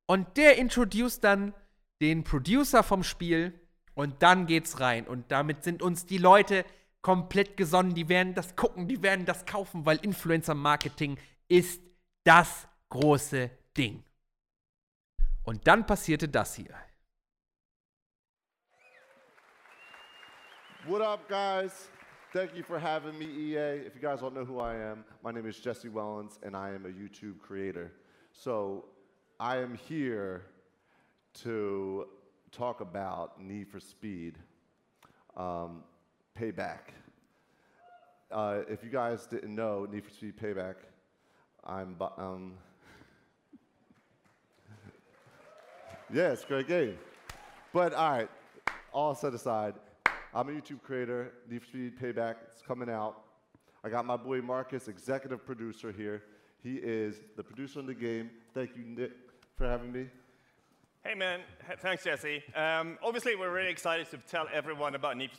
und 0.07 0.37
der 0.37 0.57
introduced 0.57 1.23
dann 1.23 1.53
den 2.01 2.23
Producer 2.23 2.83
vom 2.83 3.03
Spiel 3.03 3.53
und 3.93 4.23
dann 4.23 4.47
geht's 4.47 4.79
rein. 4.79 5.07
Und 5.07 5.31
damit 5.31 5.63
sind 5.63 5.81
uns 5.81 6.05
die 6.05 6.17
Leute 6.17 6.65
komplett 7.01 7.57
gesonnen. 7.57 7.93
Die 7.93 8.09
werden 8.09 8.33
das 8.33 8.55
gucken, 8.55 8.87
die 8.87 9.03
werden 9.03 9.25
das 9.25 9.45
kaufen, 9.45 9.85
weil 9.85 9.97
Influencer-Marketing 9.97 11.17
ist 11.47 11.81
das 12.23 12.67
große 12.89 13.51
Ding. 13.77 14.04
Und 15.45 15.67
dann 15.67 15.85
passierte 15.85 16.27
das 16.27 16.55
hier. 16.55 16.75
What 20.87 21.01
up, 21.01 21.27
guys? 21.29 21.89
Thank 22.33 22.55
you 22.55 22.63
for 22.63 22.79
having 22.79 23.17
me, 23.17 23.25
EA. 23.25 23.85
If 23.85 23.95
you 23.95 24.01
guys 24.01 24.19
don't 24.19 24.33
know 24.33 24.43
who 24.43 24.59
I 24.59 24.75
am, 24.75 25.05
my 25.23 25.31
name 25.31 25.47
is 25.47 25.59
Jesse 25.59 25.87
Wellens, 25.87 26.39
and 26.43 26.55
I 26.55 26.73
am 26.73 26.85
a 26.85 26.89
YouTube 26.89 27.39
creator. 27.39 27.91
So 28.33 28.85
I 29.39 29.57
am 29.57 29.75
here 29.75 30.45
to 31.43 32.07
talk 32.51 32.81
about 32.81 33.39
Need 33.39 33.69
for 33.69 33.79
Speed 33.79 34.37
um, 35.37 35.83
Payback. 36.37 36.93
Uh, 38.31 38.61
if 38.67 38.83
you 38.83 38.89
guys 38.89 39.27
didn't 39.27 39.55
know, 39.55 39.85
Need 39.85 40.03
for 40.05 40.11
Speed 40.11 40.37
Payback, 40.37 40.75
I'm 41.63 41.95
um, 42.17 42.53
Yeah, 46.13 46.31
it's 46.31 46.45
great 46.45 46.67
game. 46.67 46.97
But 47.73 47.93
all 47.93 48.11
right, 48.11 48.29
all 48.93 49.15
set 49.15 49.33
aside, 49.33 49.73
I'm 50.33 50.49
a 50.49 50.51
YouTube 50.51 50.81
creator. 50.83 51.33
Need 51.49 51.63
for 51.63 51.67
Speed 51.67 51.99
Payback. 51.99 52.35
It's 52.51 52.61
coming 52.61 52.89
out. 52.89 53.21
I 53.83 53.89
got 53.89 54.05
my 54.05 54.15
boy 54.15 54.41
Marcus, 54.41 54.87
executive 54.87 55.45
producer 55.45 55.91
here. 55.91 56.23
He 56.61 56.75
is 56.75 57.21
the 57.35 57.43
producer 57.43 57.79
of 57.79 57.87
the 57.87 57.93
game. 57.93 58.29
Thank 58.53 58.75
you, 58.75 58.83
Nick, 58.83 59.11
for 59.57 59.67
having 59.67 59.91
me. 59.91 60.07
Hey, 61.03 61.15
man. 61.15 61.41
Thanks, 61.79 62.03
Jesse. 62.03 62.43
Um, 62.55 62.97
obviously, 63.03 63.35
we're 63.35 63.51
really 63.53 63.69
excited 63.69 64.09
to 64.11 64.17
tell 64.17 64.47
everyone 64.53 64.95
about 64.95 65.17
Need 65.17 65.31
for 65.31 65.37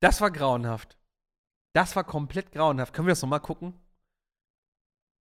Das 0.00 0.20
war 0.20 0.30
grauenhaft. 0.30 0.96
Das 1.74 1.94
war 1.96 2.04
komplett 2.04 2.52
grauenhaft. 2.52 2.94
Können 2.94 3.08
wir 3.08 3.12
das 3.12 3.20
nochmal 3.20 3.40
gucken? 3.40 3.74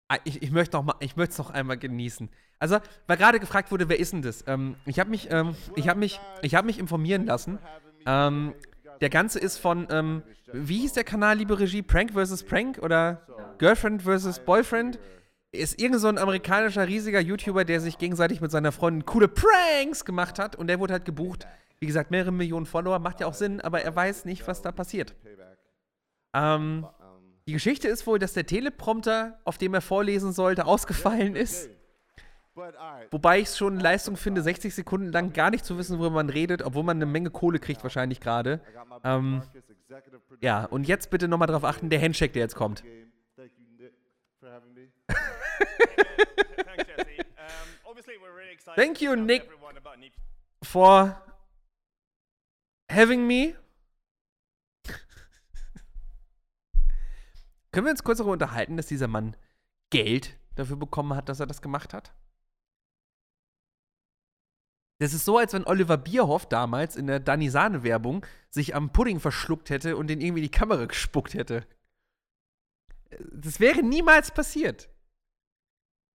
Ah, 0.08 0.18
ich, 0.24 0.42
ich 0.44 0.52
möchte 0.52 0.78
es 1.00 1.38
noch 1.38 1.50
einmal 1.50 1.78
genießen. 1.78 2.30
Also, 2.60 2.78
weil 3.08 3.18
gerade 3.18 3.40
gefragt 3.40 3.72
wurde, 3.72 3.90
wer 3.90 4.00
ist 4.00 4.14
denn 4.14 4.22
das? 4.22 4.44
Ähm, 4.48 4.76
ich 4.86 5.00
habe 5.00 5.10
mich, 5.10 5.30
ähm, 5.32 5.56
ich 5.76 5.90
habe 5.90 6.00
mich, 6.00 6.20
ich 6.44 6.54
habe 6.56 6.68
mich 6.68 6.78
informieren 6.78 7.26
lassen. 7.26 7.58
Ähm, 8.06 8.54
der 9.02 9.10
Ganze 9.10 9.40
ist 9.40 9.58
von, 9.58 9.88
ähm, 9.90 10.22
wie 10.52 10.80
hieß 10.82 10.94
der 10.94 11.04
Kanal, 11.04 11.38
liebe 11.38 11.60
Regie? 11.60 11.82
Prank 11.82 12.14
vs. 12.14 12.44
Prank 12.44 12.78
oder 12.82 13.56
Girlfriend 13.58 14.04
vs. 14.04 14.40
Boyfriend? 14.46 15.00
Ist 15.52 15.82
irgend 15.82 16.00
so 16.00 16.08
ein 16.08 16.18
amerikanischer 16.18 16.88
riesiger 16.88 17.20
YouTuber, 17.20 17.66
der 17.66 17.80
sich 17.80 17.98
gegenseitig 17.98 18.42
mit 18.42 18.52
seiner 18.52 18.72
Freundin 18.72 19.06
coole 19.06 19.28
Pranks 19.28 20.06
gemacht 20.06 20.38
hat 20.38 20.56
und 20.56 20.68
der 20.68 20.80
wurde 20.80 20.94
halt 20.94 21.06
gebucht. 21.06 21.48
Wie 21.80 21.88
gesagt, 21.88 22.12
mehrere 22.12 22.32
Millionen 22.32 22.66
Follower, 22.66 23.00
macht 23.00 23.20
ja 23.20 23.28
auch 23.28 23.34
Sinn, 23.34 23.62
aber 23.62 23.82
er 23.82 23.96
weiß 23.96 24.26
nicht, 24.26 24.48
was 24.48 24.62
da 24.62 24.72
passiert. 24.72 25.16
Ähm, 26.34 26.88
die 27.48 27.54
Geschichte 27.54 27.88
ist 27.88 28.08
wohl, 28.08 28.20
dass 28.20 28.34
der 28.34 28.46
Teleprompter, 28.46 29.40
auf 29.44 29.58
dem 29.58 29.74
er 29.74 29.82
vorlesen 29.82 30.32
sollte, 30.32 30.66
ausgefallen 30.66 31.36
ist. 31.36 31.70
Wobei 33.12 33.40
ich 33.40 33.48
es 33.48 33.58
schon 33.58 33.80
Leistung 33.80 34.16
finde, 34.16 34.42
60 34.42 34.74
Sekunden 34.74 35.12
lang 35.12 35.34
gar 35.34 35.50
nicht 35.50 35.66
zu 35.66 35.78
wissen, 35.78 35.98
worüber 35.98 36.16
man 36.16 36.30
redet, 36.30 36.62
obwohl 36.62 36.84
man 36.84 36.98
eine 36.98 37.08
Menge 37.08 37.32
Kohle 37.32 37.60
kriegt 37.60 37.82
wahrscheinlich 37.84 38.20
gerade. 38.20 38.62
Ähm, 39.04 39.42
ja, 40.40 40.66
und 40.66 40.88
jetzt 40.88 41.10
bitte 41.10 41.28
nochmal 41.28 41.48
darauf 41.48 41.64
achten, 41.64 41.90
der 41.90 42.00
Handshake, 42.00 42.34
der 42.34 42.44
jetzt 42.44 42.56
kommt. 42.56 42.84
Thank 48.76 49.02
you, 49.02 49.16
Nick, 49.16 49.50
for 50.64 51.22
having 52.90 53.28
me. 53.28 53.56
Können 57.74 57.88
wir 57.88 57.92
uns 57.92 58.04
kurz 58.04 58.20
darüber 58.20 58.34
unterhalten, 58.34 58.78
dass 58.78 58.86
dieser 58.86 59.08
Mann 59.08 59.36
Geld 59.90 60.38
dafür 60.56 60.78
bekommen 60.78 61.16
hat, 61.16 61.28
dass 61.28 61.40
er 61.40 61.48
das 61.48 61.62
gemacht 61.62 61.94
hat? 61.94 62.14
Das 65.00 65.14
ist 65.14 65.26
so, 65.26 65.40
als 65.40 65.54
wenn 65.54 65.66
Oliver 65.66 65.98
Bierhoff 65.98 66.48
damals 66.48 66.96
in 66.96 67.08
der 67.08 67.20
Danny 67.20 67.50
Sahne-Werbung 67.50 68.26
sich 68.52 68.76
am 68.76 68.92
Pudding 68.94 69.20
verschluckt 69.20 69.72
hätte 69.72 69.98
und 69.98 70.08
den 70.08 70.22
irgendwie 70.22 70.42
in 70.42 70.50
die 70.50 70.58
Kamera 70.58 70.86
gespuckt 70.86 71.34
hätte. 71.34 71.66
Das 73.32 73.60
wäre 73.60 73.82
niemals 73.82 74.32
passiert. 74.32 74.88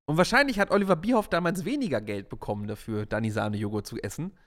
Und 0.05 0.17
wahrscheinlich 0.17 0.59
hat 0.59 0.69
Oliver 0.69 0.95
Bierhoff 0.95 1.27
damals 1.27 1.65
weniger 1.65 2.01
Geld 2.01 2.29
bekommen 2.29 2.67
dafür, 2.67 3.07
Danny 3.07 3.31
Sahne-Joghurt 3.31 3.88
zu 3.88 3.97
essen, 3.97 4.38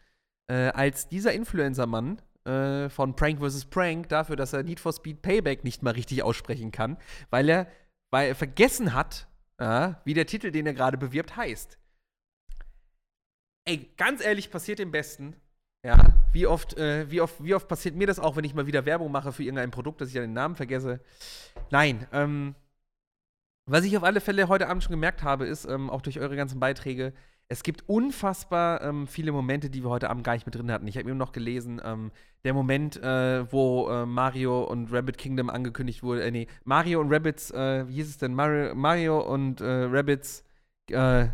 äh, 0.46 0.68
als 0.68 1.08
dieser 1.08 1.32
Influencer-Mann 1.32 2.22
äh, 2.44 2.88
von 2.88 3.14
Prank 3.16 3.40
vs. 3.40 3.66
Prank 3.66 4.08
dafür, 4.08 4.36
dass 4.36 4.52
er 4.52 4.62
Need 4.62 4.80
for 4.80 4.92
Speed 4.92 5.22
Payback 5.22 5.64
nicht 5.64 5.82
mal 5.82 5.92
richtig 5.92 6.22
aussprechen 6.22 6.70
kann, 6.70 6.96
weil 7.30 7.48
er, 7.48 7.66
weil 8.10 8.28
er 8.28 8.34
vergessen 8.34 8.94
hat, 8.94 9.28
äh, 9.58 9.92
wie 10.04 10.14
der 10.14 10.26
Titel, 10.26 10.50
den 10.50 10.66
er 10.66 10.74
gerade 10.74 10.98
bewirbt, 10.98 11.36
heißt. 11.36 11.78
Ey, 13.66 13.90
ganz 13.96 14.24
ehrlich, 14.24 14.50
passiert 14.50 14.78
dem 14.78 14.90
Besten. 14.90 15.36
Ja, 15.82 15.96
wie 16.32 16.46
oft, 16.46 16.76
äh, 16.76 17.10
wie, 17.10 17.22
oft, 17.22 17.42
wie 17.42 17.54
oft 17.54 17.66
passiert 17.66 17.94
mir 17.94 18.06
das 18.06 18.18
auch, 18.18 18.36
wenn 18.36 18.44
ich 18.44 18.54
mal 18.54 18.66
wieder 18.66 18.84
Werbung 18.84 19.10
mache 19.10 19.32
für 19.32 19.42
irgendein 19.42 19.70
Produkt, 19.70 20.00
dass 20.00 20.08
ich 20.08 20.14
ja 20.14 20.20
den 20.20 20.34
Namen 20.34 20.54
vergesse? 20.54 21.00
Nein, 21.70 22.06
ähm, 22.12 22.54
was 23.66 23.84
ich 23.84 23.96
auf 23.96 24.02
alle 24.02 24.20
Fälle 24.20 24.48
heute 24.48 24.68
Abend 24.68 24.82
schon 24.82 24.92
gemerkt 24.92 25.22
habe, 25.22 25.46
ist, 25.46 25.64
ähm, 25.64 25.88
auch 25.88 26.02
durch 26.02 26.20
eure 26.20 26.36
ganzen 26.36 26.60
Beiträge, 26.60 27.14
es 27.50 27.64
gibt 27.64 27.82
unfassbar 27.88 28.80
ähm, 28.80 29.08
viele 29.08 29.32
Momente, 29.32 29.70
die 29.70 29.82
wir 29.82 29.90
heute 29.90 30.08
Abend 30.08 30.22
gar 30.22 30.34
nicht 30.34 30.46
mit 30.46 30.54
drin 30.54 30.70
hatten. 30.70 30.86
Ich 30.86 30.96
habe 30.96 31.08
eben 31.08 31.18
noch 31.18 31.32
gelesen, 31.32 31.80
ähm, 31.84 32.12
der 32.44 32.54
Moment, 32.54 32.96
äh, 33.02 33.52
wo 33.52 33.88
äh, 33.90 34.06
Mario 34.06 34.62
und 34.62 34.92
Rabbit 34.92 35.18
Kingdom 35.18 35.50
angekündigt 35.50 36.04
wurde, 36.04 36.22
äh, 36.22 36.30
nee, 36.30 36.46
Mario 36.62 37.00
und 37.00 37.12
Rabbits, 37.12 37.50
äh, 37.50 37.88
wie 37.88 37.94
hieß 37.94 38.08
es 38.08 38.18
denn? 38.18 38.34
Mario, 38.34 38.76
Mario 38.76 39.20
und 39.20 39.60
äh, 39.60 39.64
Rabbits, 39.66 40.44
äh, 40.90 41.26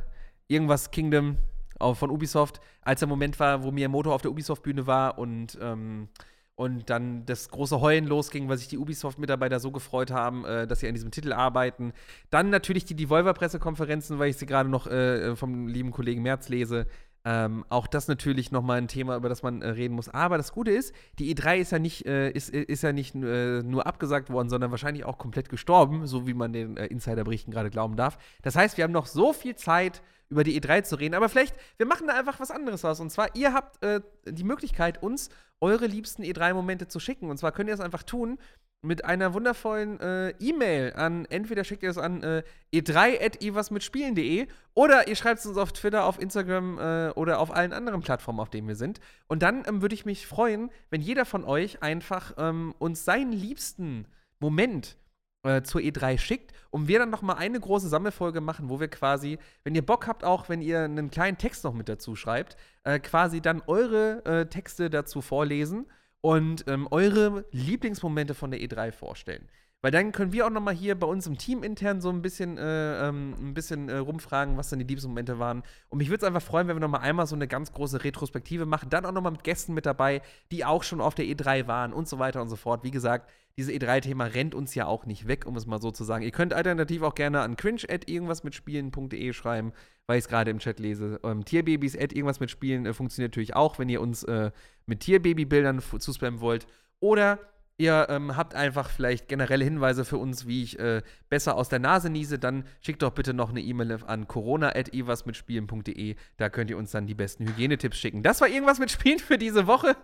irgendwas 0.49 0.91
Kingdom 0.91 1.37
von 1.79 2.11
Ubisoft, 2.11 2.63
als 2.81 3.01
der 3.01 3.09
Moment 3.09 3.39
war, 3.39 3.63
wo 3.63 3.71
Miyamoto 3.71 4.11
auf 4.11 4.23
der 4.23 4.31
Ubisoft-Bühne 4.31 4.87
war 4.87 5.19
und 5.19 5.59
ähm, 5.61 6.09
und 6.57 6.89
dann 6.89 7.27
das 7.27 7.51
große 7.51 7.81
Heulen 7.81 8.07
losging, 8.07 8.49
weil 8.49 8.57
sich 8.57 8.69
die 8.69 8.79
Ubisoft-Mitarbeiter 8.79 9.61
so 9.61 9.71
gefreut 9.71 10.11
haben, 10.11 10.45
äh, 10.47 10.67
dass 10.67 10.81
sie 10.81 10.89
an 10.89 10.95
diesem 10.95 11.11
Titel 11.11 11.33
arbeiten. 11.33 11.93
Dann 12.31 12.49
natürlich 12.49 12.87
die 12.87 12.97
Devolver-Pressekonferenzen, 12.97 14.19
weil 14.19 14.31
ich 14.31 14.39
sie 14.39 14.47
gerade 14.47 14.69
noch 14.69 14.87
äh, 14.87 15.37
vom 15.37 15.69
lieben 15.69 15.91
Kollegen 15.91 16.23
Merz 16.23 16.49
lese. 16.49 16.87
Ähm, 17.29 17.65
auch 17.71 17.89
das 17.89 18.07
natürlich 18.07 18.53
nochmal 18.53 18.79
ein 18.79 18.87
Thema, 18.87 19.17
über 19.17 19.29
das 19.29 19.43
man 19.43 19.61
äh, 19.61 19.71
reden 19.71 19.97
muss. 19.97 20.09
Aber 20.09 20.37
das 20.37 20.53
Gute 20.53 20.71
ist, 20.71 20.95
die 21.19 21.35
E3 21.35 21.57
ist 21.57 21.73
ja 21.73 21.81
nicht, 21.81 22.07
äh, 22.07 22.31
ist, 22.31 22.51
ist 22.51 22.83
ja 22.83 22.93
nicht 22.93 23.17
äh, 23.17 23.65
nur 23.65 23.85
abgesagt 23.85 24.31
worden, 24.31 24.49
sondern 24.49 24.71
wahrscheinlich 24.71 25.05
auch 25.05 25.19
komplett 25.19 25.49
gestorben, 25.49 26.07
so 26.07 26.29
wie 26.29 26.35
man 26.35 26.53
den 26.53 26.77
äh, 26.77 26.87
Insiderberichten 26.87 27.53
gerade 27.53 27.71
glauben 27.71 27.97
darf. 27.97 28.17
Das 28.43 28.55
heißt, 28.55 28.77
wir 28.77 28.85
haben 28.85 28.93
noch 28.93 29.07
so 29.07 29.33
viel 29.33 29.57
Zeit, 29.57 30.03
über 30.29 30.45
die 30.45 30.61
E3 30.61 30.85
zu 30.85 30.97
reden. 30.97 31.15
Aber 31.15 31.29
vielleicht, 31.29 31.57
wir 31.79 31.87
machen 31.87 32.07
da 32.07 32.15
einfach 32.15 32.39
was 32.39 32.51
anderes 32.51 32.85
aus. 32.85 33.01
Und 33.01 33.11
zwar, 33.11 33.35
ihr 33.35 33.53
habt 33.53 33.83
äh, 33.85 34.01
die 34.27 34.45
Möglichkeit, 34.45 35.03
uns 35.03 35.29
eure 35.61 35.87
liebsten 35.87 36.23
E3-Momente 36.23 36.87
zu 36.89 37.01
schicken. 37.01 37.31
Und 37.31 37.39
zwar 37.39 37.53
könnt 37.53 37.69
ihr 37.69 37.75
es 37.75 37.81
einfach 37.81 38.03
tun 38.03 38.39
mit 38.87 39.05
einer 39.05 39.35
wundervollen 39.35 40.01
äh, 40.01 40.31
E-Mail 40.41 40.93
an, 40.95 41.27
entweder 41.27 41.65
schickt 41.65 41.83
ihr 41.83 41.91
es 41.91 41.99
an 41.99 42.23
äh, 42.23 42.43
e3.iwasmitspielen.de 42.73 44.47
oder 44.75 45.09
ihr 45.09 45.17
schreibt 45.17 45.41
es 45.41 45.47
uns 45.47 45.59
auf 45.59 45.73
Twitter, 45.73 46.05
auf 46.05 46.21
Instagram 46.21 46.79
äh, 46.79 47.11
oder 47.11 47.41
auf 47.41 47.55
allen 47.55 47.73
anderen 47.73 48.01
Plattformen, 48.01 48.41
auf 48.41 48.51
denen 48.51 48.69
wir 48.69 48.77
sind. 48.77 49.01
Und 49.27 49.43
dann 49.43 49.65
ähm, 49.67 49.83
würde 49.83 49.95
ich 49.95 50.07
mich 50.07 50.27
freuen, 50.27 50.71
wenn 50.91 51.01
jeder 51.01 51.25
von 51.25 51.45
euch 51.45 51.83
einfach 51.83 52.35
ähm, 52.39 52.75
uns 52.79 53.05
seinen 53.05 53.33
liebsten 53.33 54.07
Moment 54.39 54.97
äh, 55.43 55.63
zur 55.63 55.81
E3 55.81 56.19
schickt 56.19 56.53
und 56.71 56.89
wir 56.89 56.99
dann 56.99 57.11
noch 57.11 57.23
mal 57.23 57.35
eine 57.35 57.59
große 57.59 57.89
Sammelfolge 57.89 58.41
machen, 58.41 58.69
wo 58.69 58.81
wir 58.81 58.89
quasi, 58.89 59.39
wenn 59.65 59.75
ihr 59.75 59.85
Bock 59.85 60.07
habt, 60.07 60.25
auch 60.25 60.49
wenn 60.49 60.61
ihr 60.63 60.83
einen 60.83 61.11
kleinen 61.11 61.39
Text 61.39 61.65
noch 61.65 61.75
mit 61.75 61.89
dazu 61.89 62.17
schreibt, 62.17 62.57
äh, 62.85 62.99
quasi 62.99 63.41
dann 63.41 63.63
eure 63.67 64.25
äh, 64.25 64.47
Texte 64.47 64.91
dazu 64.91 65.21
vorlesen 65.21 65.87
und 66.21 66.65
ähm, 66.69 66.89
eure 66.91 67.45
Lieblingsmomente 67.53 68.35
von 68.35 68.51
der 68.51 68.61
E3 68.61 68.93
vorstellen. 68.93 69.49
Weil 69.83 69.91
dann 69.93 70.11
können 70.11 70.33
wir 70.33 70.47
auch 70.47 70.51
noch 70.51 70.63
mal 70.63 70.75
hier 70.75 70.99
bei 70.99 71.07
uns 71.07 71.27
im 71.27 71.39
Team 71.39 71.63
intern 71.63 72.01
so 72.01 72.09
ein 72.09 72.23
bisschen, 72.23 72.57
äh, 72.59 73.09
ähm, 73.09 73.35
ein 73.39 73.55
bisschen 73.55 73.89
äh, 73.89 73.99
rumfragen, 73.99 74.57
was 74.57 74.71
denn 74.71 74.79
die 74.79 74.85
Lieblingsmomente 74.85 75.39
waren. 75.39 75.63
Und 75.91 75.99
mich 75.99 76.09
würde 76.09 76.25
es 76.25 76.27
einfach 76.27 76.43
freuen, 76.43 76.67
wenn 76.67 76.77
wir 76.77 76.81
noch 76.81 76.89
mal 76.89 76.99
einmal 76.99 77.27
so 77.27 77.37
eine 77.37 77.47
ganz 77.47 77.73
große 77.73 78.03
Retrospektive 78.03 78.67
machen. 78.67 78.91
Dann 78.91 79.05
auch 79.05 79.13
noch 79.13 79.23
mal 79.23 79.31
mit 79.31 79.45
Gästen 79.45 79.75
mit 79.75 79.87
dabei, 79.87 80.23
die 80.51 80.65
auch 80.65 80.83
schon 80.83 81.01
auf 81.01 81.15
der 81.15 81.27
E3 81.27 81.67
waren 81.67 81.93
und 81.93 82.09
so 82.09 82.19
weiter 82.19 82.41
und 82.43 82.49
so 82.49 82.57
fort. 82.57 82.85
Wie 82.85 82.91
gesagt, 82.91 83.31
dieses 83.57 83.73
E3-Thema 83.73 84.25
rennt 84.25 84.55
uns 84.55 84.75
ja 84.75 84.87
auch 84.87 85.07
nicht 85.07 85.27
weg, 85.27 85.47
um 85.47 85.57
es 85.57 85.67
mal 85.67 85.81
so 85.81 85.91
zu 85.91 86.05
sagen. 86.05 86.23
Ihr 86.23 86.31
könnt 86.31 86.53
alternativ 86.53 87.03
auch 87.03 87.15
gerne 87.15 87.41
an 87.41 87.57
cringe 87.57 87.83
at 87.89 88.09
irgendwas 88.09 88.45
mit 88.45 88.55
Spielen.de 88.55 89.33
schreiben, 89.33 89.73
weil 90.07 90.19
ich 90.19 90.25
es 90.25 90.29
gerade 90.29 90.51
im 90.51 90.59
Chat 90.59 90.79
lese. 90.79 91.21
Ähm, 91.25 91.45
Tierbabys 91.45 91.97
at 91.97 92.13
irgendwas 92.13 92.41
mit 92.41 92.51
Spielen 92.51 92.85
äh, 92.85 92.93
funktioniert 92.93 93.33
natürlich 93.33 93.57
auch, 93.57 93.79
wenn 93.79 93.89
ihr 93.89 94.03
uns 94.03 94.25
äh, 94.25 94.51
mit 94.85 95.01
Tierbaby-Bildern 95.01 95.81
zuspammen 95.81 96.41
wollt. 96.41 96.67
Oder 97.01 97.39
ihr 97.79 98.07
ähm, 98.11 98.37
habt 98.37 98.55
einfach 98.55 98.91
vielleicht 98.91 99.27
generelle 99.27 99.65
Hinweise 99.65 100.05
für 100.05 100.19
uns, 100.19 100.47
wie 100.47 100.63
ich 100.63 100.79
äh, 100.79 101.01
besser 101.31 101.57
aus 101.57 101.71
der 101.71 101.79
Nase 101.79 102.11
niese, 102.11 102.39
dann 102.39 102.65
schickt 102.83 103.01
doch 103.03 103.13
bitte 103.13 103.33
noch 103.33 103.49
eine 103.51 103.61
E-Mail 103.63 104.01
an 104.07 104.29
corona.ewasmitspielen.de. 104.29 106.17
Da 106.37 106.51
könnt 106.51 106.69
ihr 106.69 106.77
uns 106.77 106.91
dann 106.91 107.07
die 107.07 107.15
besten 107.15 107.47
Hygienetipps 107.47 107.97
schicken. 107.97 108.23
Das 108.23 108.43
war 108.43 108.49
irgendwas 108.49 108.79
mit 108.79 108.91
Spielen 108.91 109.19
für 109.19 109.39
diese 109.39 109.67
Woche. 109.67 109.97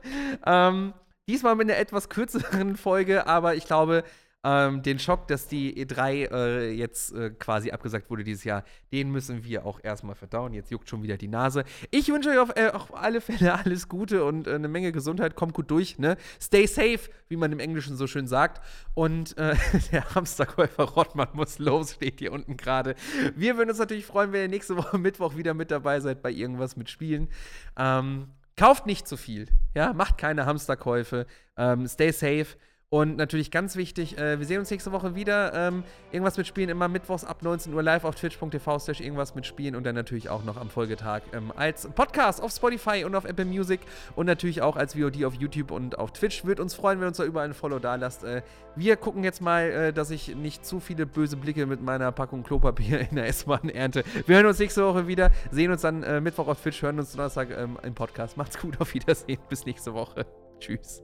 Ähm, 0.47 0.95
diesmal 1.29 1.55
mit 1.57 1.71
einer 1.71 1.79
etwas 1.79 2.09
kürzeren 2.09 2.77
Folge, 2.77 3.27
aber 3.27 3.55
ich 3.55 3.67
glaube, 3.67 4.05
ähm, 4.45 4.83
den 4.83 4.99
Schock, 4.99 5.29
dass 5.29 5.47
die 5.47 5.85
E3 5.85 6.33
äh, 6.33 6.71
jetzt 6.73 7.13
äh, 7.15 7.31
quasi 7.31 7.71
abgesagt 7.71 8.11
wurde 8.11 8.25
dieses 8.25 8.43
Jahr, 8.45 8.65
den 8.93 9.11
müssen 9.11 9.45
wir 9.45 9.65
auch 9.65 9.79
erstmal 9.83 10.17
verdauen. 10.17 10.53
Jetzt 10.53 10.71
juckt 10.71 10.89
schon 10.89 11.03
wieder 11.03 11.17
die 11.17 11.29
Nase. 11.29 11.65
Ich 11.91 12.09
wünsche 12.09 12.31
euch 12.31 12.39
auf, 12.39 12.57
äh, 12.57 12.71
auf 12.71 12.95
alle 12.97 13.21
Fälle 13.21 13.55
alles 13.65 13.89
Gute 13.89 14.25
und 14.25 14.49
äh, 14.49 14.55
eine 14.55 14.69
Menge 14.69 14.91
Gesundheit. 14.91 15.37
Kommt 15.37 15.55
gut 15.55 15.71
durch, 15.71 15.99
ne? 15.99 16.17
Stay 16.41 16.67
safe, 16.67 17.01
wie 17.29 17.37
man 17.37 17.53
im 17.53 17.61
Englischen 17.61 17.97
so 17.97 18.07
schön 18.09 18.27
sagt. 18.27 18.61
Und 18.95 19.39
äh, 19.39 19.55
der 19.93 20.13
Hamsterkäufer 20.15 20.85
Rottmann 20.85 21.29
muss 21.35 21.59
los, 21.61 21.93
steht 21.93 22.19
hier 22.19 22.33
unten 22.33 22.57
gerade. 22.57 22.97
Wir 23.37 23.57
würden 23.57 23.71
uns 23.71 23.79
natürlich 23.79 24.07
freuen, 24.07 24.33
wenn 24.33 24.43
ihr 24.43 24.49
nächste 24.49 24.77
Woche 24.77 24.99
Mittwoch 24.99 25.37
wieder 25.37 25.55
mit 25.55 25.71
dabei 25.71 26.01
seid 26.01 26.21
bei 26.21 26.33
irgendwas 26.33 26.77
mit 26.77 26.91
Spielen. 26.91 27.29
Ähm, 27.77 28.27
kauft 28.57 28.87
nicht 28.87 29.07
zu 29.09 29.17
viel, 29.17 29.49
ja? 29.75 29.93
Macht 29.93 30.19
keine 30.19 30.47
Hamsterkäufe. 30.47 31.27
Ähm, 31.57 31.87
stay 31.87 32.11
safe. 32.13 32.57
Und 32.93 33.17
natürlich 33.17 33.51
ganz 33.51 33.77
wichtig, 33.77 34.19
äh, 34.19 34.39
wir 34.39 34.45
sehen 34.45 34.59
uns 34.59 34.71
nächste 34.71 34.93
Woche 34.93 35.15
wieder. 35.15 35.55
Ähm, 35.55 35.83
irgendwas 36.11 36.37
mit 36.37 36.47
Spielen 36.47 36.69
immer 36.69 36.89
mittwochs 36.89 37.25
ab 37.25 37.43
19 37.43 37.73
Uhr 37.73 37.83
live 37.83 38.05
auf 38.05 38.17
twitch.tv 38.17 38.79
slash 38.79 39.01
irgendwas 39.01 39.35
mit 39.35 39.47
Spielen 39.47 39.77
und 39.77 39.85
dann 39.85 39.95
natürlich 39.95 40.29
auch 40.29 40.45
noch 40.45 40.59
am 40.59 40.69
Folgetag 40.69 41.23
ähm, 41.33 41.55
als 41.57 41.89
Podcast 41.89 42.43
auf 42.43 42.53
Spotify 42.53 43.05
und 43.07 43.15
auf 43.15 43.25
Apple 43.25 43.47
Music 43.47 43.81
und 44.15 44.27
natürlich 44.27 44.61
auch 44.61 44.77
als 44.77 44.93
VOD 44.93 45.25
auf 45.25 45.33
YouTube 45.33 45.71
und 45.71 45.99
auf 45.99 46.13
Twitch. 46.13 46.45
Würde 46.45 46.61
uns 46.61 46.75
freuen, 46.75 47.01
wenn 47.01 47.09
uns 47.09 47.17
da 47.17 47.25
überall 47.25 47.49
ein 47.49 47.55
Follow 47.55 47.79
da 47.79 47.95
lasst. 47.95 48.25
Äh, 48.25 48.43
wir 48.77 48.97
gucken 48.97 49.25
jetzt 49.25 49.41
mal, 49.41 49.71
äh, 49.71 49.93
dass 49.95 50.11
ich 50.11 50.37
nicht 50.37 50.67
zu 50.67 50.79
viele 50.79 51.07
böse 51.07 51.39
Blicke 51.39 51.65
mit 51.65 51.81
meiner 51.81 52.13
Packung 52.13 52.43
Klopapier 52.43 53.09
in 53.09 53.17
der 53.17 53.27
S-Bahn 53.27 53.71
ernte. 53.71 54.05
Wir 54.27 54.37
hören 54.37 54.45
uns 54.45 54.59
nächste 54.59 54.85
Woche 54.85 55.07
wieder, 55.07 55.31
sehen 55.51 55.73
uns 55.73 55.81
dann 55.81 56.03
äh, 56.03 56.21
Mittwoch 56.21 56.47
auf 56.47 56.61
Twitch, 56.61 56.83
hören 56.83 56.99
uns 56.99 57.13
Donnerstag 57.13 57.53
ähm, 57.57 57.79
im 57.83 57.95
Podcast. 57.95 58.37
Macht's 58.37 58.59
gut, 58.59 58.79
auf 58.83 58.93
Wiedersehen, 58.93 59.39
bis 59.49 59.65
nächste 59.65 59.95
Woche. 59.95 60.27
Tschüss. 60.61 61.03